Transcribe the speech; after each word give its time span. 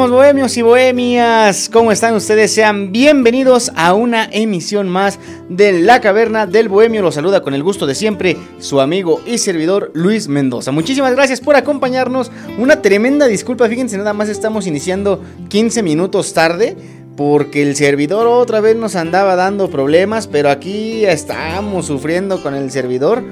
Queridísimos 0.00 0.18
bohemios 0.18 0.56
y 0.56 0.62
bohemias, 0.62 1.68
¿cómo 1.70 1.92
están 1.92 2.14
ustedes? 2.14 2.54
Sean 2.54 2.90
bienvenidos 2.90 3.70
a 3.76 3.92
una 3.92 4.30
emisión 4.32 4.88
más 4.88 5.18
de 5.50 5.72
La 5.82 6.00
Caverna 6.00 6.46
del 6.46 6.70
Bohemio. 6.70 7.02
Los 7.02 7.16
saluda 7.16 7.42
con 7.42 7.52
el 7.52 7.62
gusto 7.62 7.86
de 7.86 7.94
siempre 7.94 8.38
su 8.60 8.80
amigo 8.80 9.20
y 9.26 9.36
servidor 9.36 9.90
Luis 9.92 10.26
Mendoza. 10.26 10.72
Muchísimas 10.72 11.12
gracias 11.14 11.42
por 11.42 11.54
acompañarnos. 11.54 12.32
Una 12.56 12.80
tremenda 12.80 13.26
disculpa, 13.26 13.68
fíjense, 13.68 13.98
nada 13.98 14.14
más 14.14 14.30
estamos 14.30 14.66
iniciando 14.66 15.22
15 15.50 15.82
minutos 15.82 16.32
tarde 16.32 16.78
porque 17.14 17.60
el 17.60 17.76
servidor 17.76 18.26
otra 18.26 18.60
vez 18.60 18.76
nos 18.76 18.96
andaba 18.96 19.36
dando 19.36 19.68
problemas, 19.68 20.26
pero 20.26 20.48
aquí 20.48 21.04
estamos 21.04 21.84
sufriendo 21.84 22.42
con 22.42 22.54
el 22.54 22.70
servidor. 22.70 23.22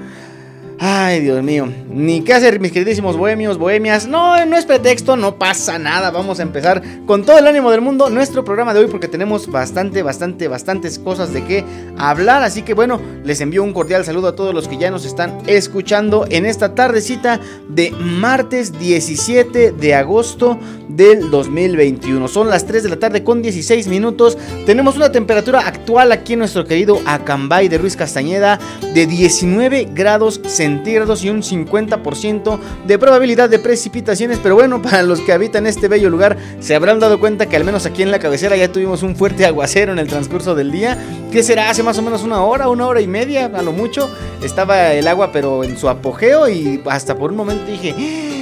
Ay, 0.80 1.20
Dios 1.20 1.42
mío. 1.42 1.68
Ni 1.90 2.22
qué 2.22 2.34
hacer, 2.34 2.60
mis 2.60 2.70
queridísimos 2.70 3.16
bohemios, 3.16 3.58
bohemias. 3.58 4.06
No, 4.06 4.44
no 4.46 4.56
es 4.56 4.64
pretexto, 4.64 5.16
no 5.16 5.36
pasa 5.36 5.76
nada. 5.76 6.12
Vamos 6.12 6.38
a 6.38 6.42
empezar 6.42 6.82
con 7.04 7.24
todo 7.24 7.36
el 7.38 7.48
ánimo 7.48 7.72
del 7.72 7.80
mundo 7.80 8.08
nuestro 8.10 8.44
programa 8.44 8.72
de 8.72 8.80
hoy 8.80 8.86
porque 8.86 9.08
tenemos 9.08 9.48
bastante, 9.48 10.04
bastante, 10.04 10.46
bastantes 10.46 11.00
cosas 11.00 11.32
de 11.32 11.44
qué 11.44 11.64
hablar. 11.96 12.44
Así 12.44 12.62
que 12.62 12.74
bueno, 12.74 13.00
les 13.24 13.40
envío 13.40 13.64
un 13.64 13.72
cordial 13.72 14.04
saludo 14.04 14.28
a 14.28 14.36
todos 14.36 14.54
los 14.54 14.68
que 14.68 14.76
ya 14.76 14.88
nos 14.92 15.04
están 15.04 15.38
escuchando 15.48 16.26
en 16.30 16.46
esta 16.46 16.76
tardecita 16.76 17.40
de 17.68 17.90
martes 17.90 18.78
17 18.78 19.72
de 19.72 19.94
agosto 19.96 20.60
del 20.88 21.28
2021. 21.28 22.28
Son 22.28 22.48
las 22.48 22.66
3 22.66 22.84
de 22.84 22.88
la 22.88 23.00
tarde 23.00 23.24
con 23.24 23.42
16 23.42 23.88
minutos. 23.88 24.38
Tenemos 24.64 24.96
una 24.96 25.10
temperatura 25.10 25.66
actual 25.66 26.12
aquí 26.12 26.34
en 26.34 26.38
nuestro 26.38 26.64
querido 26.66 27.00
Acambay 27.04 27.66
de 27.66 27.78
Ruiz 27.78 27.96
Castañeda 27.96 28.60
de 28.94 29.06
19 29.06 29.88
grados 29.92 30.40
centígrados 30.44 30.67
y 31.22 31.30
un 31.30 31.42
50% 31.42 32.58
de 32.86 32.98
probabilidad 32.98 33.48
de 33.48 33.58
precipitaciones. 33.58 34.38
Pero 34.42 34.54
bueno, 34.54 34.82
para 34.82 35.02
los 35.02 35.20
que 35.20 35.32
habitan 35.32 35.66
este 35.66 35.88
bello 35.88 36.10
lugar, 36.10 36.36
se 36.60 36.74
habrán 36.74 37.00
dado 37.00 37.18
cuenta 37.18 37.46
que 37.46 37.56
al 37.56 37.64
menos 37.64 37.86
aquí 37.86 38.02
en 38.02 38.10
la 38.10 38.18
cabecera 38.18 38.56
ya 38.56 38.70
tuvimos 38.70 39.02
un 39.02 39.16
fuerte 39.16 39.46
aguacero 39.46 39.92
en 39.92 39.98
el 39.98 40.08
transcurso 40.08 40.54
del 40.54 40.70
día. 40.70 40.98
que 41.32 41.42
será? 41.42 41.70
Hace 41.70 41.82
más 41.82 41.98
o 41.98 42.02
menos 42.02 42.22
una 42.22 42.42
hora, 42.42 42.68
una 42.68 42.86
hora 42.86 43.00
y 43.00 43.06
media, 43.06 43.46
a 43.46 43.62
lo 43.62 43.72
mucho. 43.72 44.10
Estaba 44.42 44.92
el 44.92 45.06
agua, 45.08 45.30
pero 45.32 45.64
en 45.64 45.76
su 45.76 45.88
apogeo, 45.88 46.48
y 46.48 46.82
hasta 46.86 47.16
por 47.16 47.30
un 47.30 47.36
momento 47.36 47.70
dije. 47.70 48.37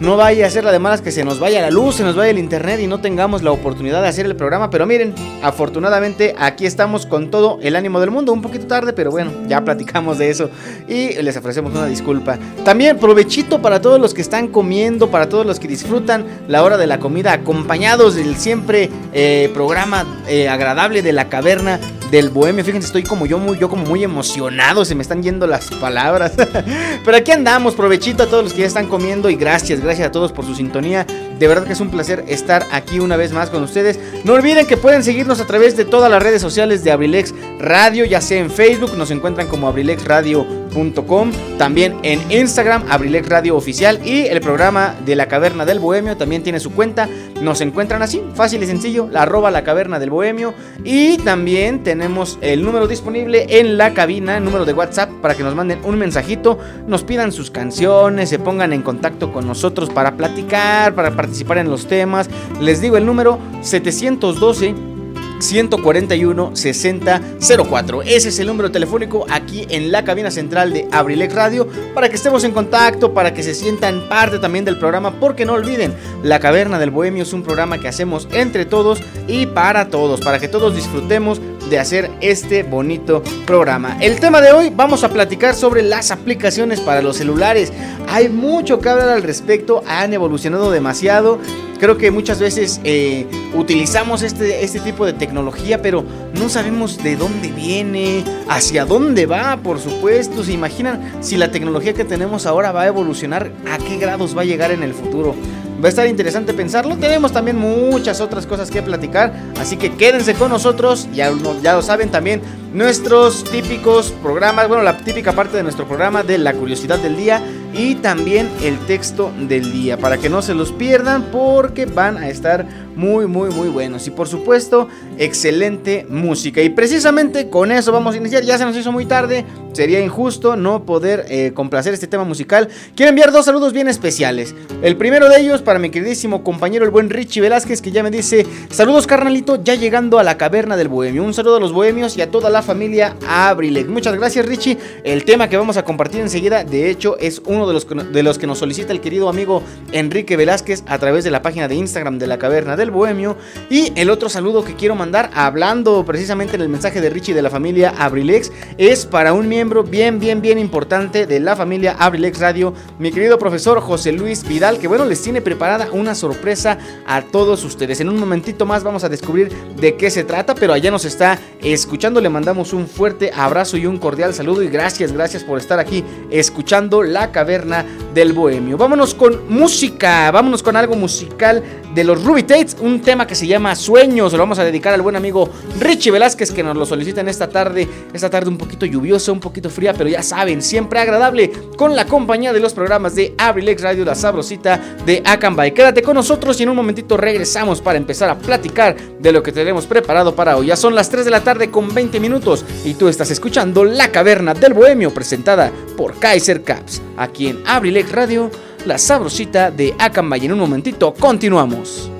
No 0.00 0.16
vaya 0.16 0.46
a 0.46 0.50
ser 0.50 0.62
la 0.62 0.70
de 0.70 0.78
malas 0.78 1.00
que 1.00 1.10
se 1.10 1.24
nos 1.24 1.40
vaya 1.40 1.60
la 1.60 1.72
luz, 1.72 1.96
se 1.96 2.04
nos 2.04 2.14
vaya 2.14 2.30
el 2.30 2.38
internet 2.38 2.78
y 2.80 2.86
no 2.86 3.00
tengamos 3.00 3.42
la 3.42 3.50
oportunidad 3.50 4.00
de 4.00 4.06
hacer 4.06 4.26
el 4.26 4.36
programa. 4.36 4.70
Pero 4.70 4.86
miren, 4.86 5.12
afortunadamente 5.42 6.36
aquí 6.38 6.66
estamos 6.66 7.04
con 7.04 7.32
todo 7.32 7.58
el 7.62 7.74
ánimo 7.74 7.98
del 7.98 8.12
mundo. 8.12 8.32
Un 8.32 8.40
poquito 8.40 8.68
tarde, 8.68 8.92
pero 8.92 9.10
bueno, 9.10 9.32
ya 9.48 9.64
platicamos 9.64 10.16
de 10.18 10.30
eso. 10.30 10.50
Y 10.86 11.20
les 11.20 11.36
ofrecemos 11.36 11.72
una 11.72 11.86
disculpa. 11.86 12.38
También 12.64 12.96
provechito 12.98 13.60
para 13.60 13.80
todos 13.80 14.00
los 14.00 14.14
que 14.14 14.22
están 14.22 14.46
comiendo, 14.46 15.10
para 15.10 15.28
todos 15.28 15.44
los 15.44 15.58
que 15.58 15.66
disfrutan 15.66 16.24
la 16.46 16.62
hora 16.62 16.76
de 16.76 16.86
la 16.86 17.00
comida, 17.00 17.32
acompañados 17.32 18.14
del 18.14 18.36
siempre 18.36 18.90
eh, 19.12 19.50
programa 19.52 20.06
eh, 20.28 20.48
agradable 20.48 21.02
de 21.02 21.12
la 21.12 21.28
caverna 21.28 21.80
del 22.10 22.30
bohemio. 22.30 22.64
Fíjense, 22.64 22.86
estoy 22.86 23.02
como 23.02 23.26
yo, 23.26 23.38
muy, 23.38 23.58
yo 23.58 23.68
como 23.68 23.84
muy 23.84 24.04
emocionado. 24.04 24.84
Se 24.84 24.94
me 24.94 25.02
están 25.02 25.22
yendo 25.22 25.46
las 25.46 25.70
palabras. 25.72 26.32
Pero 27.04 27.16
aquí 27.16 27.32
andamos. 27.32 27.74
Provechito 27.74 28.22
a 28.22 28.26
todos 28.26 28.44
los 28.44 28.52
que 28.52 28.60
ya 28.60 28.66
están 28.66 28.88
comiendo. 28.88 29.30
Y 29.30 29.36
gracias, 29.36 29.80
gracias 29.80 30.08
a 30.08 30.12
todos 30.12 30.32
por 30.32 30.44
su 30.44 30.54
sintonía. 30.54 31.06
De 31.38 31.46
verdad 31.46 31.64
que 31.64 31.72
es 31.72 31.80
un 31.80 31.90
placer 31.90 32.24
estar 32.26 32.66
aquí 32.72 32.98
una 32.98 33.16
vez 33.16 33.32
más 33.32 33.50
con 33.50 33.62
ustedes. 33.62 33.98
No 34.24 34.32
olviden 34.32 34.66
que 34.66 34.76
pueden 34.76 35.04
seguirnos 35.04 35.40
a 35.40 35.46
través 35.46 35.76
de 35.76 35.84
todas 35.84 36.10
las 36.10 36.22
redes 36.22 36.42
sociales 36.42 36.82
de 36.82 36.90
Abrilex 36.90 37.34
Radio, 37.60 38.04
ya 38.04 38.20
sea 38.20 38.40
en 38.40 38.50
Facebook, 38.50 38.96
nos 38.96 39.10
encuentran 39.10 39.46
como 39.46 39.68
abrilexradio.com, 39.68 41.32
también 41.58 41.96
en 42.02 42.20
Instagram, 42.30 42.84
Abrilex 42.88 43.28
Radio 43.28 43.56
Oficial 43.56 44.00
y 44.04 44.26
el 44.26 44.40
programa 44.40 44.94
de 45.04 45.16
la 45.16 45.26
Caverna 45.26 45.64
del 45.64 45.78
Bohemio 45.78 46.16
también 46.16 46.42
tiene 46.42 46.60
su 46.60 46.72
cuenta. 46.72 47.08
Nos 47.42 47.60
encuentran 47.60 48.02
así, 48.02 48.22
fácil 48.34 48.62
y 48.62 48.66
sencillo, 48.66 49.08
la 49.10 49.22
arroba 49.22 49.50
la 49.50 49.62
Caverna 49.62 49.98
del 49.98 50.10
Bohemio. 50.10 50.54
Y 50.82 51.18
también 51.18 51.84
tenemos 51.84 52.38
el 52.40 52.64
número 52.64 52.88
disponible 52.88 53.46
en 53.60 53.78
la 53.78 53.94
cabina, 53.94 54.38
el 54.38 54.44
número 54.44 54.64
de 54.64 54.72
WhatsApp, 54.72 55.10
para 55.22 55.34
que 55.34 55.44
nos 55.44 55.54
manden 55.54 55.80
un 55.84 55.98
mensajito, 55.98 56.58
nos 56.86 57.04
pidan 57.04 57.30
sus 57.30 57.50
canciones, 57.50 58.28
se 58.28 58.38
pongan 58.38 58.72
en 58.72 58.82
contacto 58.82 59.32
con 59.32 59.46
nosotros 59.46 59.88
para 59.90 60.16
platicar, 60.16 60.94
para 60.94 61.14
participar 61.14 61.58
en 61.58 61.70
los 61.70 61.86
temas. 61.86 62.28
Les 62.60 62.80
digo 62.80 62.96
el 62.96 63.06
número 63.06 63.38
712 63.62 64.97
141 65.38 66.56
6004. 66.56 68.02
Ese 68.02 68.28
es 68.28 68.38
el 68.38 68.46
número 68.46 68.70
telefónico 68.70 69.26
aquí 69.30 69.66
en 69.68 69.92
la 69.92 70.04
cabina 70.04 70.30
central 70.30 70.72
de 70.72 70.88
Abrilex 70.92 71.34
Radio 71.34 71.68
para 71.94 72.08
que 72.08 72.16
estemos 72.16 72.44
en 72.44 72.52
contacto, 72.52 73.14
para 73.14 73.34
que 73.34 73.42
se 73.42 73.54
sientan 73.54 74.08
parte 74.08 74.38
también 74.38 74.64
del 74.64 74.78
programa, 74.78 75.18
porque 75.20 75.44
no 75.44 75.54
olviden, 75.54 75.94
La 76.22 76.40
Caverna 76.40 76.78
del 76.78 76.90
Bohemio 76.90 77.22
es 77.22 77.32
un 77.32 77.42
programa 77.42 77.78
que 77.78 77.88
hacemos 77.88 78.28
entre 78.32 78.64
todos 78.64 79.00
y 79.26 79.46
para 79.46 79.88
todos, 79.88 80.20
para 80.20 80.38
que 80.38 80.48
todos 80.48 80.74
disfrutemos 80.74 81.40
de 81.68 81.78
hacer 81.78 82.10
este 82.20 82.62
bonito 82.62 83.22
programa. 83.46 83.98
El 84.00 84.20
tema 84.20 84.40
de 84.40 84.52
hoy 84.52 84.72
vamos 84.74 85.04
a 85.04 85.10
platicar 85.10 85.54
sobre 85.54 85.82
las 85.82 86.10
aplicaciones 86.10 86.80
para 86.80 87.02
los 87.02 87.16
celulares. 87.16 87.72
Hay 88.08 88.28
mucho 88.28 88.80
que 88.80 88.88
hablar 88.88 89.08
al 89.08 89.22
respecto, 89.22 89.82
han 89.86 90.12
evolucionado 90.14 90.70
demasiado. 90.70 91.38
Creo 91.78 91.96
que 91.96 92.10
muchas 92.10 92.40
veces 92.40 92.80
eh, 92.82 93.26
utilizamos 93.54 94.22
este, 94.22 94.64
este 94.64 94.80
tipo 94.80 95.06
de 95.06 95.12
tecnología, 95.12 95.80
pero 95.80 96.04
no 96.34 96.48
sabemos 96.48 97.02
de 97.02 97.16
dónde 97.16 97.52
viene, 97.52 98.24
hacia 98.48 98.84
dónde 98.84 99.26
va, 99.26 99.58
por 99.62 99.78
supuesto. 99.78 100.42
¿Se 100.42 100.52
imaginan 100.52 101.12
si 101.20 101.36
la 101.36 101.52
tecnología 101.52 101.92
que 101.94 102.04
tenemos 102.04 102.46
ahora 102.46 102.72
va 102.72 102.82
a 102.82 102.86
evolucionar? 102.88 103.52
¿A 103.70 103.78
qué 103.78 103.96
grados 103.96 104.36
va 104.36 104.42
a 104.42 104.44
llegar 104.44 104.72
en 104.72 104.82
el 104.82 104.92
futuro? 104.92 105.36
Va 105.82 105.86
a 105.86 105.88
estar 105.90 106.08
interesante 106.08 106.52
pensarlo. 106.54 106.96
Tenemos 106.96 107.32
también 107.32 107.56
muchas 107.56 108.20
otras 108.20 108.46
cosas 108.46 108.68
que 108.68 108.82
platicar. 108.82 109.32
Así 109.60 109.76
que 109.76 109.92
quédense 109.92 110.34
con 110.34 110.50
nosotros. 110.50 111.08
Ya, 111.14 111.32
ya 111.62 111.74
lo 111.74 111.82
saben 111.82 112.10
también. 112.10 112.42
Nuestros 112.74 113.44
típicos 113.44 114.12
programas. 114.22 114.66
Bueno, 114.66 114.82
la 114.82 114.96
típica 114.96 115.32
parte 115.32 115.56
de 115.56 115.62
nuestro 115.62 115.86
programa 115.86 116.24
de 116.24 116.38
la 116.38 116.52
curiosidad 116.52 116.98
del 116.98 117.16
día. 117.16 117.40
y 117.74 117.96
también 117.96 118.48
el 118.62 118.78
texto 118.86 119.30
del 119.38 119.70
día 119.72 119.98
para 119.98 120.16
que 120.16 120.30
no 120.30 120.40
se 120.40 120.54
los 120.54 120.72
pierdan 120.72 121.24
porque 121.30 121.84
van 121.84 122.16
a 122.16 122.28
estar 122.28 122.66
muy 122.98 123.26
muy 123.26 123.50
muy 123.50 123.68
buenos. 123.68 124.06
Y 124.08 124.10
por 124.10 124.28
supuesto 124.28 124.88
excelente 125.18 126.04
música. 126.10 126.60
Y 126.60 126.70
precisamente 126.70 127.48
con 127.48 127.70
eso 127.70 127.92
vamos 127.92 128.14
a 128.14 128.18
iniciar. 128.18 128.42
Ya 128.42 128.58
se 128.58 128.64
nos 128.64 128.76
hizo 128.76 128.90
muy 128.90 129.06
tarde. 129.06 129.44
Sería 129.72 130.00
injusto 130.00 130.56
no 130.56 130.84
poder 130.84 131.24
eh, 131.28 131.52
complacer 131.54 131.94
este 131.94 132.08
tema 132.08 132.24
musical. 132.24 132.68
Quiero 132.96 133.10
enviar 133.10 133.30
dos 133.30 133.44
saludos 133.44 133.72
bien 133.72 133.86
especiales. 133.86 134.54
El 134.82 134.96
primero 134.96 135.28
de 135.28 135.40
ellos 135.40 135.62
para 135.62 135.78
mi 135.78 135.90
queridísimo 135.90 136.42
compañero 136.42 136.84
el 136.84 136.90
buen 136.90 137.08
Richie 137.08 137.40
Velázquez 137.40 137.80
que 137.80 137.92
ya 137.92 138.02
me 138.02 138.10
dice 138.10 138.44
saludos 138.70 139.06
carnalito 139.06 139.62
ya 139.62 139.76
llegando 139.76 140.18
a 140.18 140.24
la 140.24 140.36
caverna 140.36 140.76
del 140.76 140.88
bohemio 140.88 141.22
un 141.22 141.34
saludo 141.34 141.56
a 141.56 141.60
los 141.60 141.72
bohemios 141.72 142.16
y 142.16 142.22
a 142.22 142.30
toda 142.30 142.50
la 142.50 142.62
familia 142.62 143.14
Abrilex. 143.28 143.88
Muchas 143.88 144.16
gracias 144.16 144.44
Richie. 144.44 144.76
El 145.04 145.24
tema 145.24 145.48
que 145.48 145.56
vamos 145.56 145.76
a 145.76 145.84
compartir 145.84 146.20
enseguida 146.20 146.64
de 146.64 146.90
hecho 146.90 147.16
es 147.18 147.40
uno 147.46 147.68
de 147.68 147.74
los, 147.74 147.86
de 147.86 148.22
los 148.24 148.38
que 148.38 148.48
nos 148.48 148.58
solicita 148.58 148.92
el 148.92 149.00
querido 149.00 149.28
amigo 149.28 149.62
Enrique 149.92 150.36
Velázquez 150.36 150.82
a 150.88 150.98
través 150.98 151.22
de 151.22 151.30
la 151.30 151.42
página 151.42 151.68
de 151.68 151.76
Instagram 151.76 152.18
de 152.18 152.26
la 152.26 152.38
caverna 152.38 152.76
del 152.76 152.87
bohemio. 152.90 153.36
Y 153.70 153.92
el 153.96 154.10
otro 154.10 154.28
saludo 154.28 154.64
que 154.64 154.74
quiero 154.74 154.94
mandar 154.94 155.30
hablando 155.34 156.04
precisamente 156.04 156.56
en 156.56 156.62
el 156.62 156.68
mensaje 156.68 157.00
de 157.00 157.10
Richie 157.10 157.34
de 157.34 157.42
la 157.42 157.50
familia 157.50 157.94
Abrilex 157.98 158.52
es 158.76 159.06
para 159.06 159.32
un 159.32 159.48
miembro 159.48 159.82
bien 159.82 160.18
bien 160.20 160.40
bien 160.40 160.58
importante 160.58 161.26
de 161.26 161.40
la 161.40 161.56
familia 161.56 161.96
Abrilex 161.98 162.38
Radio 162.40 162.74
mi 162.98 163.10
querido 163.10 163.38
profesor 163.38 163.80
José 163.80 164.12
Luis 164.12 164.46
Vidal 164.46 164.78
que 164.78 164.88
bueno 164.88 165.04
les 165.04 165.22
tiene 165.22 165.40
preparada 165.40 165.88
una 165.92 166.14
sorpresa 166.14 166.78
a 167.06 167.22
todos 167.22 167.64
ustedes. 167.64 168.00
En 168.00 168.08
un 168.08 168.18
momentito 168.18 168.66
más 168.66 168.84
vamos 168.84 169.04
a 169.04 169.08
descubrir 169.08 169.52
de 169.76 169.96
qué 169.96 170.10
se 170.10 170.24
trata 170.24 170.54
pero 170.54 170.72
allá 170.72 170.90
nos 170.90 171.04
está 171.04 171.38
escuchando. 171.60 172.20
Le 172.20 172.28
mandamos 172.28 172.72
un 172.72 172.86
fuerte 172.86 173.30
abrazo 173.34 173.76
y 173.76 173.86
un 173.86 173.98
cordial 173.98 174.34
saludo 174.34 174.62
y 174.62 174.68
gracias 174.68 175.12
gracias 175.12 175.44
por 175.44 175.58
estar 175.58 175.78
aquí 175.78 176.04
escuchando 176.30 177.02
la 177.02 177.32
caverna 177.32 177.84
del 178.14 178.32
bohemio. 178.32 178.76
Vámonos 178.76 179.14
con 179.14 179.48
música 179.48 180.30
vámonos 180.30 180.62
con 180.62 180.76
algo 180.76 180.94
musical 180.94 181.62
de 181.94 182.04
los 182.04 182.22
Ruby 182.24 182.42
Tates, 182.42 182.76
un 182.80 183.00
tema 183.00 183.26
que 183.26 183.34
se 183.34 183.46
llama 183.46 183.74
Sueños. 183.74 184.32
Lo 184.32 184.38
vamos 184.38 184.58
a 184.58 184.64
dedicar 184.64 184.94
al 184.94 185.02
buen 185.02 185.16
amigo 185.16 185.48
Richie 185.78 186.10
Velázquez 186.10 186.50
que 186.50 186.62
nos 186.62 186.76
lo 186.76 186.86
solicita 186.86 187.20
en 187.20 187.28
esta 187.28 187.48
tarde, 187.48 187.88
esta 188.12 188.30
tarde 188.30 188.48
un 188.48 188.58
poquito 188.58 188.86
lluviosa, 188.86 189.32
un 189.32 189.40
poquito 189.40 189.70
fría, 189.70 189.92
pero 189.92 190.08
ya 190.08 190.22
saben, 190.22 190.62
siempre 190.62 191.00
agradable 191.00 191.50
con 191.76 191.96
la 191.96 192.06
compañía 192.06 192.52
de 192.52 192.60
los 192.60 192.74
programas 192.74 193.14
de 193.14 193.34
Abrilex 193.38 193.82
Radio, 193.82 194.04
la 194.04 194.14
sabrosita 194.14 194.80
de 195.04 195.22
Acambay. 195.24 195.72
Quédate 195.72 196.02
con 196.02 196.14
nosotros 196.14 196.58
y 196.60 196.62
en 196.62 196.70
un 196.70 196.76
momentito 196.76 197.16
regresamos 197.16 197.80
para 197.80 197.98
empezar 197.98 198.30
a 198.30 198.38
platicar 198.38 198.96
de 199.18 199.32
lo 199.32 199.42
que 199.42 199.52
tenemos 199.52 199.86
preparado 199.86 200.34
para 200.34 200.56
hoy. 200.56 200.66
Ya 200.66 200.76
son 200.76 200.94
las 200.94 201.10
3 201.10 201.24
de 201.24 201.30
la 201.30 201.42
tarde 201.42 201.70
con 201.70 201.92
20 201.92 202.20
minutos 202.20 202.64
y 202.84 202.94
tú 202.94 203.08
estás 203.08 203.30
escuchando 203.30 203.84
La 203.84 204.10
Caverna 204.10 204.54
del 204.54 204.74
Bohemio 204.74 205.12
presentada 205.12 205.72
por 205.96 206.18
Kaiser 206.18 206.62
Caps, 206.62 207.02
aquí 207.16 207.48
en 207.48 207.62
Abrilex 207.66 208.12
Radio 208.12 208.50
la 208.84 208.98
sabrosita 208.98 209.70
de 209.70 209.94
Acambay. 209.98 210.46
En 210.46 210.52
un 210.52 210.58
momentito 210.58 211.12
continuamos. 211.14 212.10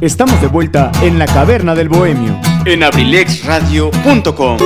Estamos 0.00 0.40
de 0.40 0.46
vuelta 0.46 0.90
en 1.02 1.18
la 1.18 1.26
caverna 1.26 1.74
del 1.74 1.90
bohemio 1.90 2.40
en 2.64 2.82
abrilexradio.com. 2.82 4.56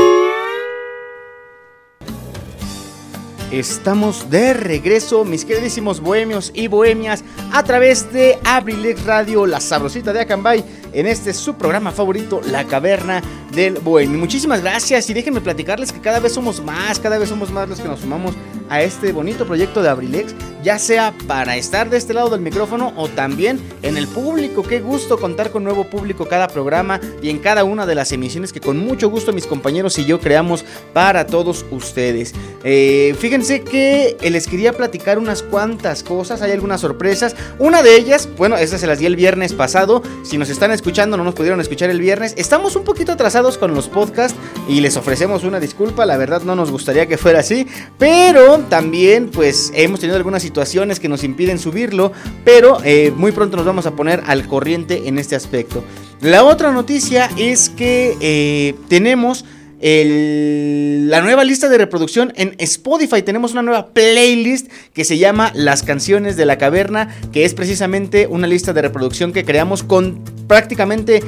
Estamos 3.51 4.31
de 4.31 4.55
regreso, 4.55 5.25
mis 5.25 5.45
queridísimos 5.45 6.01
bohemios 6.01 6.53
y 6.55 6.69
bohemias, 6.69 7.25
a 7.53 7.65
través 7.65 8.13
de 8.13 8.39
Abrilex 8.45 9.05
Radio, 9.07 9.45
la 9.45 9.61
sabrosita 9.61 10.13
de 10.13 10.21
Acambay, 10.21 10.65
en 10.93 11.09
este 11.09 11.33
su 11.33 11.55
programa 11.55 11.91
favorito, 11.91 12.41
La 12.49 12.63
Caverna 12.65 13.21
del 13.53 13.75
Bohemio. 13.81 14.19
Muchísimas 14.19 14.61
gracias 14.61 15.11
y 15.11 15.15
déjenme 15.15 15.41
platicarles 15.41 15.91
que 15.91 16.01
cada 16.01 16.21
vez 16.21 16.33
somos 16.33 16.63
más, 16.63 17.01
cada 17.01 17.19
vez 17.19 17.29
somos 17.29 17.51
más 17.51 17.69
los 17.69 17.81
que 17.81 17.89
nos 17.89 17.99
sumamos 17.99 18.35
a 18.69 18.83
este 18.83 19.13
bonito 19.13 19.47
proyecto 19.47 19.83
de 19.83 19.89
Abrilex, 19.89 20.35
ya 20.63 20.79
sea 20.79 21.13
para 21.27 21.57
estar 21.57 21.91
de 21.91 21.99
este 21.99 22.15
lado 22.15 22.31
del 22.31 22.41
micrófono 22.41 22.93
o 22.97 23.09
también 23.09 23.61
en 23.83 23.97
el 23.97 24.09
público. 24.09 24.63
Qué 24.63 24.81
gusto 24.81 25.19
contar 25.19 25.51
con 25.51 25.63
nuevo 25.65 25.85
público 25.85 26.27
cada 26.27 26.49
programa 26.49 27.01
y 27.23 27.31
en 27.31 27.39
cada 27.39 27.65
una 27.65 27.87
de 27.87 27.95
las 27.95 28.13
emisiones 28.13 28.53
que 28.53 28.61
con 28.61 28.79
mucho 28.79 29.11
gusto 29.11 29.33
mis 29.33 29.47
compañeros 29.47 29.99
y 29.99 30.05
yo 30.05 30.21
creamos 30.21 30.65
para 30.93 31.27
todos 31.27 31.65
ustedes. 31.71 32.35
Eh, 32.65 33.15
fíjense 33.19 33.61
que 33.63 34.17
les 34.23 34.47
quería 34.47 34.73
platicar 34.73 35.19
unas 35.19 35.43
cuantas 35.43 36.03
cosas, 36.03 36.41
hay 36.41 36.53
algunas 36.53 36.81
sorpresas. 36.81 37.37
Una 37.59 37.83
de 37.83 37.97
ellas, 37.97 38.29
bueno, 38.37 38.57
esta 38.57 38.79
se 38.79 38.87
las 38.87 38.99
di 38.99 39.07
el 39.07 39.17
viernes 39.17 39.53
pasado. 39.53 40.03
Si 40.23 40.39
nos 40.39 40.49
están 40.49 40.71
escuchando, 40.71 41.17
no 41.17 41.25
nos 41.25 41.35
pudieron 41.35 41.61
escuchar 41.61 41.91
el 41.91 42.01
viernes. 42.01 42.35
Estamos 42.39 42.75
un 42.77 42.85
poquito 42.85 43.13
atrasados 43.13 43.59
con 43.59 43.75
los 43.75 43.89
podcasts 43.89 44.39
y 44.67 44.81
les 44.81 44.97
ofrecemos 44.97 45.45
una 45.45 45.61
disculpa. 45.61 46.07
La 46.07 46.17
verdad 46.17 46.43
no 46.43 46.57
nos 46.57 46.71
gustaría 46.71 47.07
que 47.07 47.19
fuera 47.19 47.41
así, 47.41 47.67
pero 47.99 48.54
también 48.61 49.31
pues 49.31 49.73
hemos 49.75 50.01
tenido 50.01 50.17
algunas 50.17 50.43
situaciones 50.43 51.01
que 51.01 51.09
nos 51.09 51.25
impiden 51.25 51.59
subirlo, 51.59 52.13
pero 52.45 52.79
eh, 52.85 53.13
muy 53.17 53.33
pronto 53.33 53.57
nos 53.57 53.67
vamos 53.67 53.87
a 53.87 53.95
poner 53.97 54.23
al 54.27 54.47
corriente 54.47 55.09
en 55.09 55.19
este 55.19 55.37
aspecto. 55.37 55.85
La 56.21 56.45
otra 56.45 56.73
noticia 56.73 57.31
es 57.37 57.69
que 57.69 58.17
eh, 58.21 58.75
tenemos... 58.89 59.45
la 59.85 61.21
nueva 61.21 61.45
lista 61.45 61.69
de 61.69 61.77
reproducción 61.77 62.33
en 62.37 62.55
Spotify. 62.59 63.21
Tenemos 63.21 63.53
una 63.53 63.61
nueva 63.61 63.89
playlist 63.89 64.71
que 64.95 65.05
se 65.05 65.19
llama 65.19 65.53
Las 65.55 65.83
canciones 65.83 66.39
de 66.39 66.47
la 66.47 66.57
caverna, 66.57 67.15
que 67.33 67.45
es 67.45 67.53
precisamente 67.53 68.27
una 68.27 68.47
lista 68.47 68.73
de 68.73 68.81
reproducción 68.81 69.35
que 69.35 69.45
creamos 69.45 69.83
con 69.83 70.23
prácticamente 70.47 71.23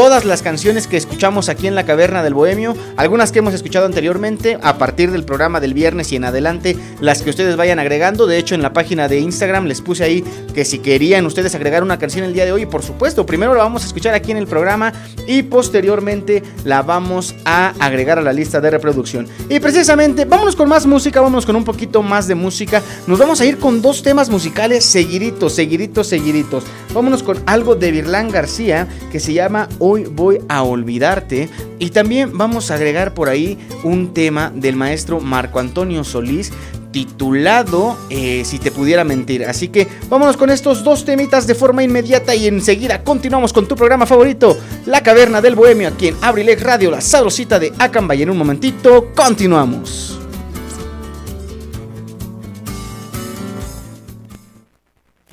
todas 0.00 0.24
las 0.24 0.40
canciones 0.40 0.86
que 0.86 0.96
escuchamos 0.96 1.50
aquí 1.50 1.66
en 1.66 1.74
la 1.74 1.84
Caverna 1.84 2.22
del 2.22 2.32
Bohemio, 2.32 2.74
algunas 2.96 3.32
que 3.32 3.40
hemos 3.40 3.52
escuchado 3.52 3.84
anteriormente, 3.84 4.56
a 4.62 4.78
partir 4.78 5.10
del 5.10 5.24
programa 5.24 5.60
del 5.60 5.74
viernes 5.74 6.10
y 6.10 6.16
en 6.16 6.24
adelante, 6.24 6.74
las 7.00 7.20
que 7.20 7.28
ustedes 7.28 7.54
vayan 7.54 7.78
agregando. 7.78 8.26
De 8.26 8.38
hecho, 8.38 8.54
en 8.54 8.62
la 8.62 8.72
página 8.72 9.08
de 9.08 9.20
Instagram 9.20 9.66
les 9.66 9.82
puse 9.82 10.02
ahí 10.02 10.24
que 10.54 10.64
si 10.64 10.78
querían 10.78 11.26
ustedes 11.26 11.54
agregar 11.54 11.82
una 11.82 11.98
canción 11.98 12.24
el 12.24 12.32
día 12.32 12.46
de 12.46 12.52
hoy, 12.52 12.64
por 12.64 12.82
supuesto, 12.82 13.26
primero 13.26 13.54
la 13.54 13.62
vamos 13.62 13.82
a 13.82 13.88
escuchar 13.88 14.14
aquí 14.14 14.30
en 14.30 14.38
el 14.38 14.46
programa 14.46 14.94
y 15.26 15.42
posteriormente 15.42 16.42
la 16.64 16.80
vamos 16.80 17.34
a 17.44 17.74
agregar 17.78 18.18
a 18.18 18.22
la 18.22 18.32
lista 18.32 18.58
de 18.62 18.70
reproducción. 18.70 19.28
Y 19.50 19.60
precisamente, 19.60 20.24
vámonos 20.24 20.56
con 20.56 20.66
más 20.66 20.86
música, 20.86 21.20
vámonos 21.20 21.44
con 21.44 21.56
un 21.56 21.64
poquito 21.64 22.02
más 22.02 22.26
de 22.26 22.34
música. 22.34 22.80
Nos 23.06 23.18
vamos 23.18 23.42
a 23.42 23.44
ir 23.44 23.58
con 23.58 23.82
dos 23.82 24.02
temas 24.02 24.30
musicales 24.30 24.82
seguiditos, 24.82 25.52
seguiditos, 25.52 26.06
seguiditos. 26.06 26.64
Vámonos 26.94 27.22
con 27.22 27.36
algo 27.44 27.74
de 27.74 27.92
Virlán 27.92 28.30
García 28.30 28.88
que 29.12 29.20
se 29.20 29.34
llama 29.34 29.68
Hoy 29.92 30.04
voy 30.04 30.38
a 30.48 30.62
olvidarte. 30.62 31.48
Y 31.80 31.90
también 31.90 32.38
vamos 32.38 32.70
a 32.70 32.74
agregar 32.74 33.12
por 33.12 33.28
ahí 33.28 33.58
un 33.82 34.14
tema 34.14 34.52
del 34.54 34.76
maestro 34.76 35.18
Marco 35.18 35.58
Antonio 35.58 36.04
Solís 36.04 36.52
titulado 36.92 37.96
eh, 38.08 38.44
Si 38.44 38.60
te 38.60 38.70
pudiera 38.70 39.02
mentir. 39.02 39.44
Así 39.44 39.66
que 39.66 39.88
vámonos 40.08 40.36
con 40.36 40.50
estos 40.50 40.84
dos 40.84 41.04
temitas 41.04 41.48
de 41.48 41.56
forma 41.56 41.82
inmediata 41.82 42.36
y 42.36 42.46
enseguida 42.46 43.02
continuamos 43.02 43.52
con 43.52 43.66
tu 43.66 43.74
programa 43.74 44.06
favorito, 44.06 44.56
La 44.86 45.02
Caverna 45.02 45.40
del 45.40 45.56
Bohemio, 45.56 45.88
aquí 45.88 46.08
en 46.08 46.16
Abrilex 46.22 46.62
Radio, 46.62 46.92
la 46.92 47.00
sabrosita 47.00 47.58
de 47.58 47.72
Acamba. 47.76 48.14
Y 48.14 48.22
en 48.22 48.30
un 48.30 48.38
momentito 48.38 49.08
continuamos. 49.12 50.20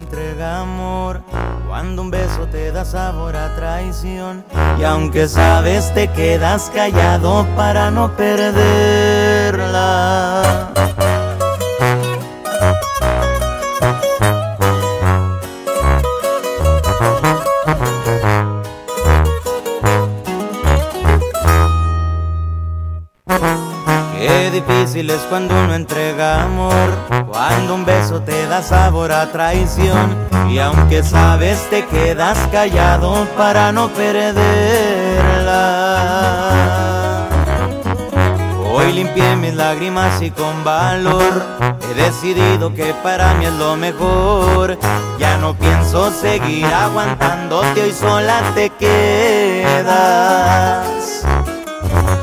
Entrega 0.02 0.62
amor 0.62 1.22
cuando 1.78 2.02
un 2.02 2.10
beso 2.10 2.48
te 2.48 2.72
da 2.72 2.84
sabor 2.84 3.36
a 3.36 3.56
traición 3.56 4.44
y 4.80 4.84
aunque 4.84 5.28
sabes 5.28 5.94
te 5.94 6.08
quedas 6.08 6.72
callado 6.74 7.46
para 7.56 7.92
no 7.92 8.18
perderla. 8.18 9.54
Es 25.00 25.22
cuando 25.30 25.54
uno 25.54 25.76
entrega 25.76 26.42
amor, 26.42 26.90
cuando 27.28 27.76
un 27.76 27.86
beso 27.86 28.20
te 28.22 28.48
da 28.48 28.64
sabor 28.64 29.12
a 29.12 29.32
traición 29.32 30.18
y 30.50 30.58
aunque 30.58 31.04
sabes 31.04 31.70
te 31.70 31.86
quedas 31.86 32.36
callado 32.52 33.28
para 33.38 33.72
no 33.72 33.90
perderla. 33.90 34.38
Hoy 38.74 38.92
limpié 38.92 39.36
mis 39.36 39.54
lágrimas 39.54 40.20
y 40.20 40.32
con 40.32 40.64
valor 40.64 41.46
he 41.92 41.94
decidido 41.94 42.74
que 42.74 42.96
para 43.04 43.36
mí 43.36 43.46
es 43.46 43.54
lo 43.54 43.76
mejor. 43.76 44.80
Ya 45.20 45.38
no 45.38 45.54
pienso 45.54 46.10
seguir 46.10 46.66
aguantándote, 46.66 47.84
hoy 47.84 47.94
sola 47.94 48.42
te 48.56 48.72
quedas. 48.72 49.78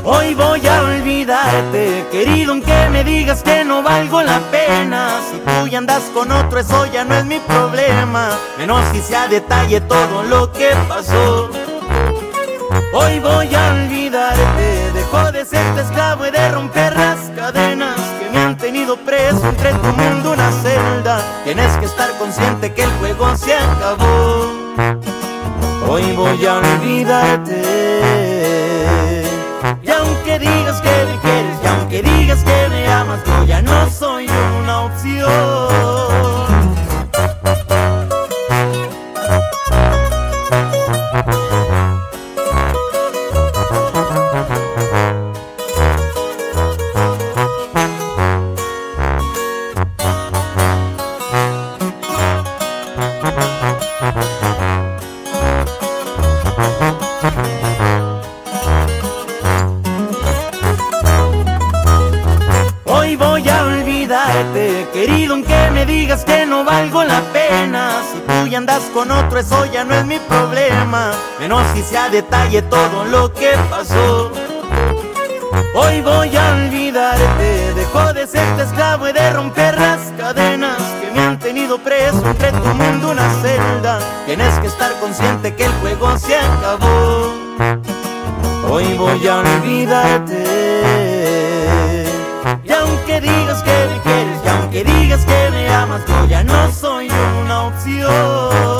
Hoy 0.07 0.35
voy 0.35 0.61
a 0.67 0.83
olvidarte, 0.83 2.05
querido, 2.11 2.51
aunque 2.51 2.89
me 2.91 3.03
digas 3.03 3.41
que 3.41 3.65
no 3.65 3.81
valgo 3.81 4.21
la 4.21 4.39
pena. 4.51 5.19
Si 5.31 5.39
tú 5.39 5.67
ya 5.67 5.79
andas 5.79 6.03
con 6.13 6.31
otro, 6.31 6.59
eso 6.59 6.85
ya 6.93 7.03
no 7.03 7.15
es 7.15 7.25
mi 7.25 7.39
problema. 7.39 8.29
Menos 8.59 8.83
si 8.91 9.01
se 9.01 9.15
a 9.15 9.27
detalle 9.27 9.81
todo 9.81 10.21
lo 10.21 10.51
que 10.51 10.69
pasó. 10.87 11.49
Hoy 12.93 13.19
voy 13.19 13.55
a 13.55 13.73
olvidarte, 13.73 14.91
dejo 14.93 15.31
de 15.31 15.43
ser 15.43 15.73
tu 15.73 15.81
esclavo 15.81 16.27
y 16.27 16.31
de 16.31 16.51
romper 16.51 16.95
las 16.95 17.31
cadenas 17.35 17.99
que 18.19 18.29
me 18.29 18.37
han 18.37 18.57
tenido 18.57 18.97
preso 18.97 19.49
entre 19.49 19.73
tu 19.73 19.87
mundo 19.87 20.33
una 20.33 20.51
celda. 20.51 21.19
Tienes 21.43 21.75
que 21.77 21.85
estar 21.85 22.15
consciente 22.19 22.71
que 22.73 22.83
el 22.83 22.91
juego 22.99 23.35
se 23.37 23.55
acabó. 23.55 24.51
Hoy 25.89 26.11
voy 26.15 26.45
a 26.45 26.57
olvidarte. 26.57 28.34
Y 29.83 29.89
aunque 29.89 30.39
digas 30.39 30.81
que 30.81 31.05
me 31.05 31.19
quieres, 31.21 31.57
y 31.63 31.67
aunque 31.67 32.01
digas 32.03 32.43
que 32.43 32.69
me 32.69 32.87
amas, 32.87 33.19
yo 33.25 33.45
ya 33.45 33.61
no 33.61 33.89
soy 33.89 34.27
una 34.61 34.81
opción. 34.81 36.34
A 71.93 72.09
detalle 72.09 72.61
todo 72.63 73.05
lo 73.05 73.33
que 73.33 73.53
pasó. 73.69 74.29
Hoy 75.75 76.01
voy 76.01 76.35
a 76.35 76.55
olvidarte, 76.55 77.73
dejo 77.73 78.11
de 78.11 78.27
ser 78.27 78.59
esclavo 78.59 79.07
y 79.07 79.13
de 79.13 79.31
romper 79.31 79.79
las 79.79 79.99
cadenas 80.17 80.77
que 80.99 81.11
me 81.11 81.21
han 81.21 81.39
tenido 81.39 81.77
preso 81.77 82.21
entre 82.25 82.51
tu 82.51 82.65
mundo 82.65 83.11
una 83.11 83.29
celda. 83.41 83.99
Tienes 84.25 84.59
que 84.59 84.67
estar 84.67 84.91
consciente 84.99 85.55
que 85.55 85.65
el 85.65 85.71
juego 85.75 86.17
se 86.17 86.35
acabó. 86.35 87.33
Hoy 88.69 88.93
voy 88.95 89.27
a 89.27 89.37
olvidarte. 89.37 90.43
Y 92.63 92.73
aunque 92.73 93.21
digas 93.21 93.63
que 93.63 93.71
me 93.71 94.01
quieres, 94.01 94.39
y 94.43 94.49
aunque 94.49 94.83
digas 94.83 95.25
que 95.25 95.49
me 95.51 95.73
amas, 95.73 96.01
yo 96.05 96.25
ya 96.25 96.43
no 96.43 96.71
soy 96.73 97.09
una 97.41 97.67
opción. 97.67 98.74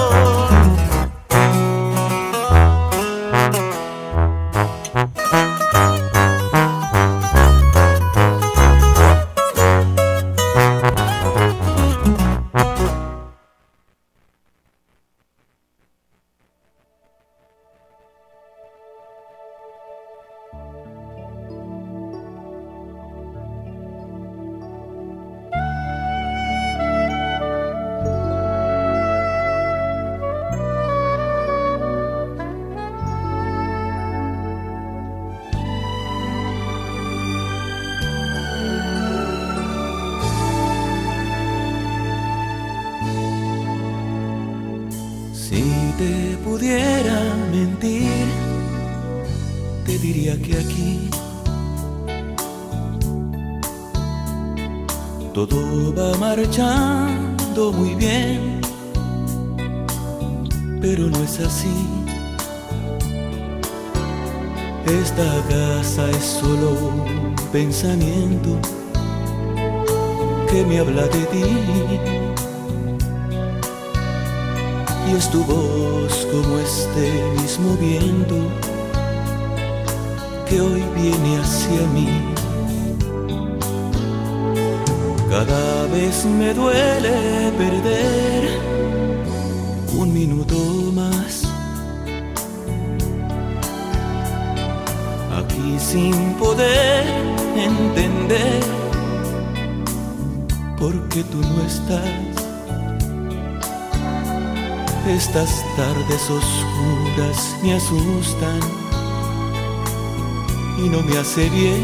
Hace 111.36 111.50
bien 111.50 111.84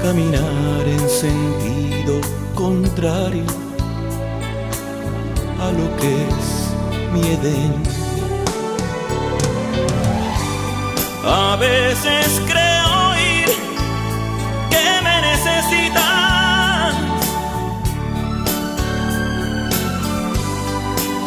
caminar 0.00 0.86
en 0.86 1.10
sentido 1.10 2.20
contrario 2.54 3.44
a 5.60 5.72
lo 5.72 5.96
que 5.96 6.28
es 6.28 6.46
mi 7.12 7.26
Edén. 7.26 7.74
A 11.24 11.56
veces 11.56 12.40
creo 12.46 13.16
ir 13.34 13.48
que 14.70 14.86
me 15.02 15.16
necesitas 15.22 16.94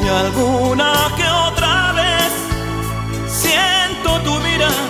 y 0.02 0.08
alguna 0.08 0.94
que 1.18 1.28
otra 1.50 1.92
vez 1.92 2.32
siento 3.28 4.22
tu 4.24 4.40
mirada. 4.40 4.85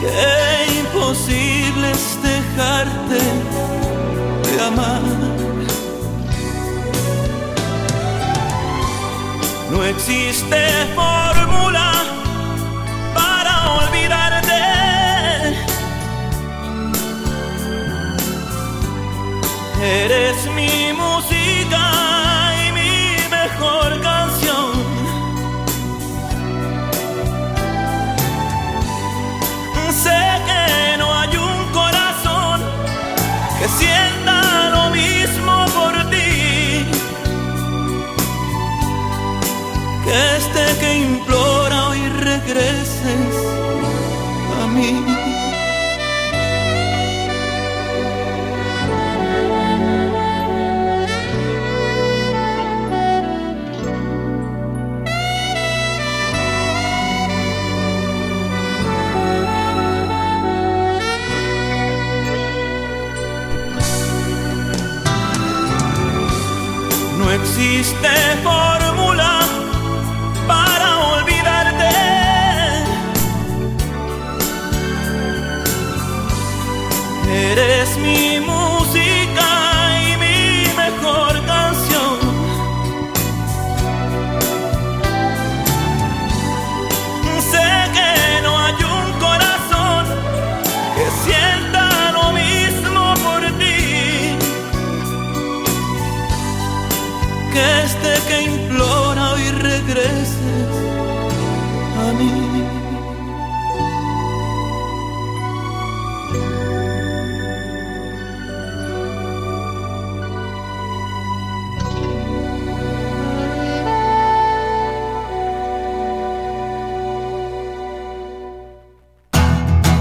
Qué 0.00 0.80
imposible 0.80 1.90
es 1.90 2.22
dejarte 2.22 3.20
de 4.46 4.62
amar. 4.62 5.02
No 9.70 9.84
existe 9.84 10.56
fórmula 10.94 11.19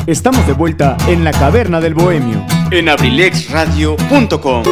Estamos 0.09 0.47
de 0.47 0.53
vuelta 0.53 0.97
en 1.07 1.23
la 1.23 1.29
caverna 1.29 1.79
del 1.79 1.93
bohemio. 1.93 2.43
En 2.71 2.89
abrilexradio.com. 2.89 4.63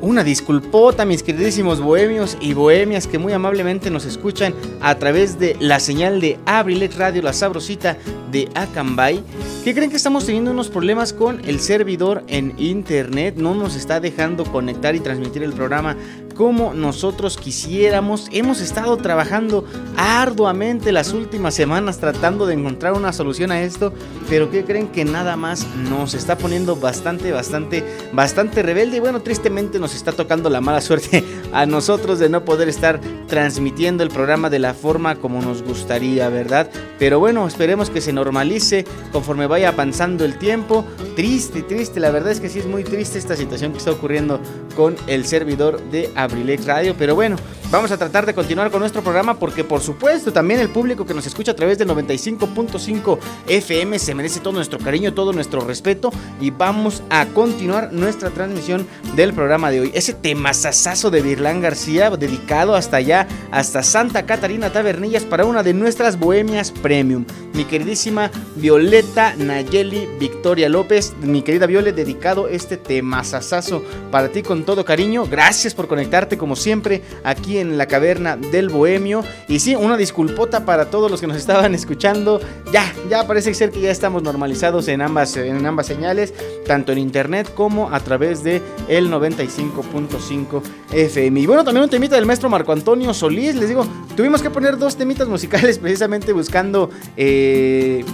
Una 0.00 0.24
disculpota, 0.24 1.04
mis 1.04 1.22
queridísimos 1.22 1.80
bohemios 1.80 2.36
y 2.40 2.52
bohemias 2.52 3.06
que 3.06 3.20
muy 3.20 3.32
amablemente 3.32 3.90
nos 3.90 4.04
escuchan 4.06 4.54
a 4.80 4.96
través 4.96 5.38
de 5.38 5.56
la 5.60 5.78
señal 5.78 6.20
de 6.20 6.36
Abrilex 6.46 6.96
Radio, 6.96 7.22
la 7.22 7.32
sabrosita 7.32 7.96
de 8.32 8.48
Acambay. 8.56 9.22
¿Qué 9.62 9.72
creen 9.72 9.90
que 9.90 9.96
estamos 9.96 10.26
teniendo 10.26 10.50
unos 10.50 10.68
problemas 10.68 11.12
con 11.12 11.42
el 11.46 11.60
servidor 11.60 12.24
en 12.26 12.52
internet? 12.58 13.36
No 13.38 13.54
nos 13.54 13.76
está 13.76 14.00
dejando 14.00 14.44
conectar 14.44 14.96
y 14.96 15.00
transmitir 15.00 15.44
el 15.44 15.52
programa 15.52 15.96
como 16.34 16.74
nosotros 16.74 17.36
quisiéramos. 17.36 18.28
Hemos 18.32 18.60
estado 18.60 18.96
trabajando 18.96 19.64
arduamente 19.96 20.92
las 20.92 21.12
últimas 21.12 21.54
semanas 21.54 21.98
tratando 21.98 22.46
de 22.46 22.54
encontrar 22.54 22.92
una 22.92 23.12
solución 23.12 23.52
a 23.52 23.62
esto, 23.62 23.92
pero 24.28 24.50
¿qué 24.50 24.64
creen 24.64 24.88
que 24.88 25.04
nada 25.04 25.36
más 25.36 25.66
nos 25.88 26.14
está 26.14 26.36
poniendo 26.36 26.76
bastante, 26.76 27.32
bastante, 27.32 27.84
bastante 28.12 28.62
rebelde? 28.62 28.96
Y 28.96 29.00
bueno, 29.00 29.22
tristemente 29.22 29.78
nos 29.78 29.94
está 29.94 30.12
tocando 30.12 30.50
la 30.50 30.60
mala 30.60 30.80
suerte 30.80 31.24
a 31.52 31.66
nosotros 31.66 32.18
de 32.18 32.28
no 32.28 32.44
poder 32.44 32.68
estar 32.68 33.00
transmitiendo 33.28 34.02
el 34.02 34.10
programa 34.10 34.50
de 34.50 34.58
la 34.58 34.74
forma 34.74 35.16
como 35.16 35.40
nos 35.40 35.62
gustaría, 35.62 36.28
¿verdad? 36.28 36.70
Pero 36.98 37.20
bueno, 37.20 37.46
esperemos 37.46 37.90
que 37.90 38.00
se 38.00 38.12
normalice 38.12 38.84
conforme 39.12 39.46
vaya 39.46 39.68
avanzando 39.68 40.24
el 40.24 40.38
tiempo. 40.38 40.84
Triste, 41.16 41.62
triste, 41.62 42.00
la 42.00 42.10
verdad 42.10 42.32
es 42.32 42.40
que 42.40 42.48
sí 42.48 42.58
es 42.58 42.66
muy 42.66 42.84
triste 42.84 43.18
esta 43.18 43.36
situación 43.36 43.72
que 43.72 43.78
está 43.78 43.92
ocurriendo 43.92 44.40
con 44.76 44.96
el 45.06 45.24
servidor 45.24 45.80
de 45.90 46.10
Abrilex 46.24 46.66
Radio, 46.66 46.94
pero 46.98 47.14
bueno, 47.14 47.36
vamos 47.74 47.90
a 47.90 47.98
tratar 47.98 48.24
de 48.24 48.34
continuar 48.34 48.70
con 48.70 48.78
nuestro 48.78 49.02
programa 49.02 49.34
porque 49.34 49.64
por 49.64 49.80
supuesto 49.80 50.32
también 50.32 50.60
el 50.60 50.68
público 50.68 51.04
que 51.04 51.12
nos 51.12 51.26
escucha 51.26 51.50
a 51.50 51.56
través 51.56 51.76
del 51.76 51.88
95.5 51.88 53.18
FM 53.48 53.98
se 53.98 54.14
merece 54.14 54.38
todo 54.38 54.52
nuestro 54.52 54.78
cariño, 54.78 55.12
todo 55.12 55.32
nuestro 55.32 55.60
respeto 55.60 56.12
y 56.40 56.50
vamos 56.50 57.02
a 57.10 57.26
continuar 57.26 57.92
nuestra 57.92 58.30
transmisión 58.30 58.86
del 59.16 59.32
programa 59.34 59.72
de 59.72 59.80
hoy. 59.80 59.90
Ese 59.92 60.14
temazazazo 60.14 61.10
de 61.10 61.20
Virlán 61.20 61.60
García 61.60 62.10
dedicado 62.10 62.76
hasta 62.76 62.98
allá, 62.98 63.26
hasta 63.50 63.82
Santa 63.82 64.24
Catarina 64.24 64.70
Tabernillas 64.70 65.24
para 65.24 65.44
una 65.44 65.64
de 65.64 65.74
nuestras 65.74 66.16
bohemias 66.16 66.70
premium. 66.70 67.24
Mi 67.54 67.64
queridísima 67.64 68.30
Violeta 68.54 69.34
Nayeli 69.36 70.08
Victoria 70.20 70.68
López, 70.68 71.14
mi 71.20 71.42
querida 71.42 71.66
Viole, 71.66 71.92
dedicado 71.92 72.46
este 72.46 72.76
temazazazo 72.76 73.82
para 74.12 74.28
ti 74.28 74.42
con 74.42 74.64
todo 74.64 74.84
cariño. 74.84 75.26
Gracias 75.26 75.74
por 75.74 75.88
conectarte 75.88 76.38
como 76.38 76.54
siempre 76.54 77.02
aquí 77.24 77.58
en 77.58 77.63
la 77.64 77.86
caverna 77.86 78.36
del 78.36 78.68
Bohemio. 78.68 79.24
Y 79.48 79.60
sí, 79.60 79.74
una 79.74 79.96
disculpota 79.96 80.64
para 80.64 80.86
todos 80.86 81.10
los 81.10 81.20
que 81.20 81.26
nos 81.26 81.36
estaban 81.36 81.74
escuchando. 81.74 82.40
Ya, 82.72 82.92
ya 83.08 83.26
parece 83.26 83.54
ser 83.54 83.70
que 83.70 83.80
ya 83.80 83.90
estamos 83.90 84.22
normalizados 84.22 84.88
en 84.88 85.02
ambas, 85.02 85.36
en 85.36 85.64
ambas 85.66 85.86
señales, 85.86 86.34
tanto 86.66 86.92
en 86.92 86.98
internet 86.98 87.52
como 87.54 87.92
a 87.92 88.00
través 88.00 88.44
de 88.44 88.62
el 88.88 89.10
95.5 89.10 90.62
FM. 90.92 91.40
Y 91.40 91.46
bueno, 91.46 91.64
también 91.64 91.84
un 91.84 91.90
temita 91.90 92.16
del 92.16 92.26
maestro 92.26 92.48
Marco 92.48 92.72
Antonio 92.72 93.12
Solís. 93.14 93.54
Les 93.56 93.68
digo, 93.68 93.86
tuvimos 94.16 94.42
que 94.42 94.50
poner 94.50 94.78
dos 94.78 94.96
temitas 94.96 95.28
musicales 95.28 95.78
precisamente 95.80 96.32
buscando... 96.32 96.90
Eh, 97.16 98.04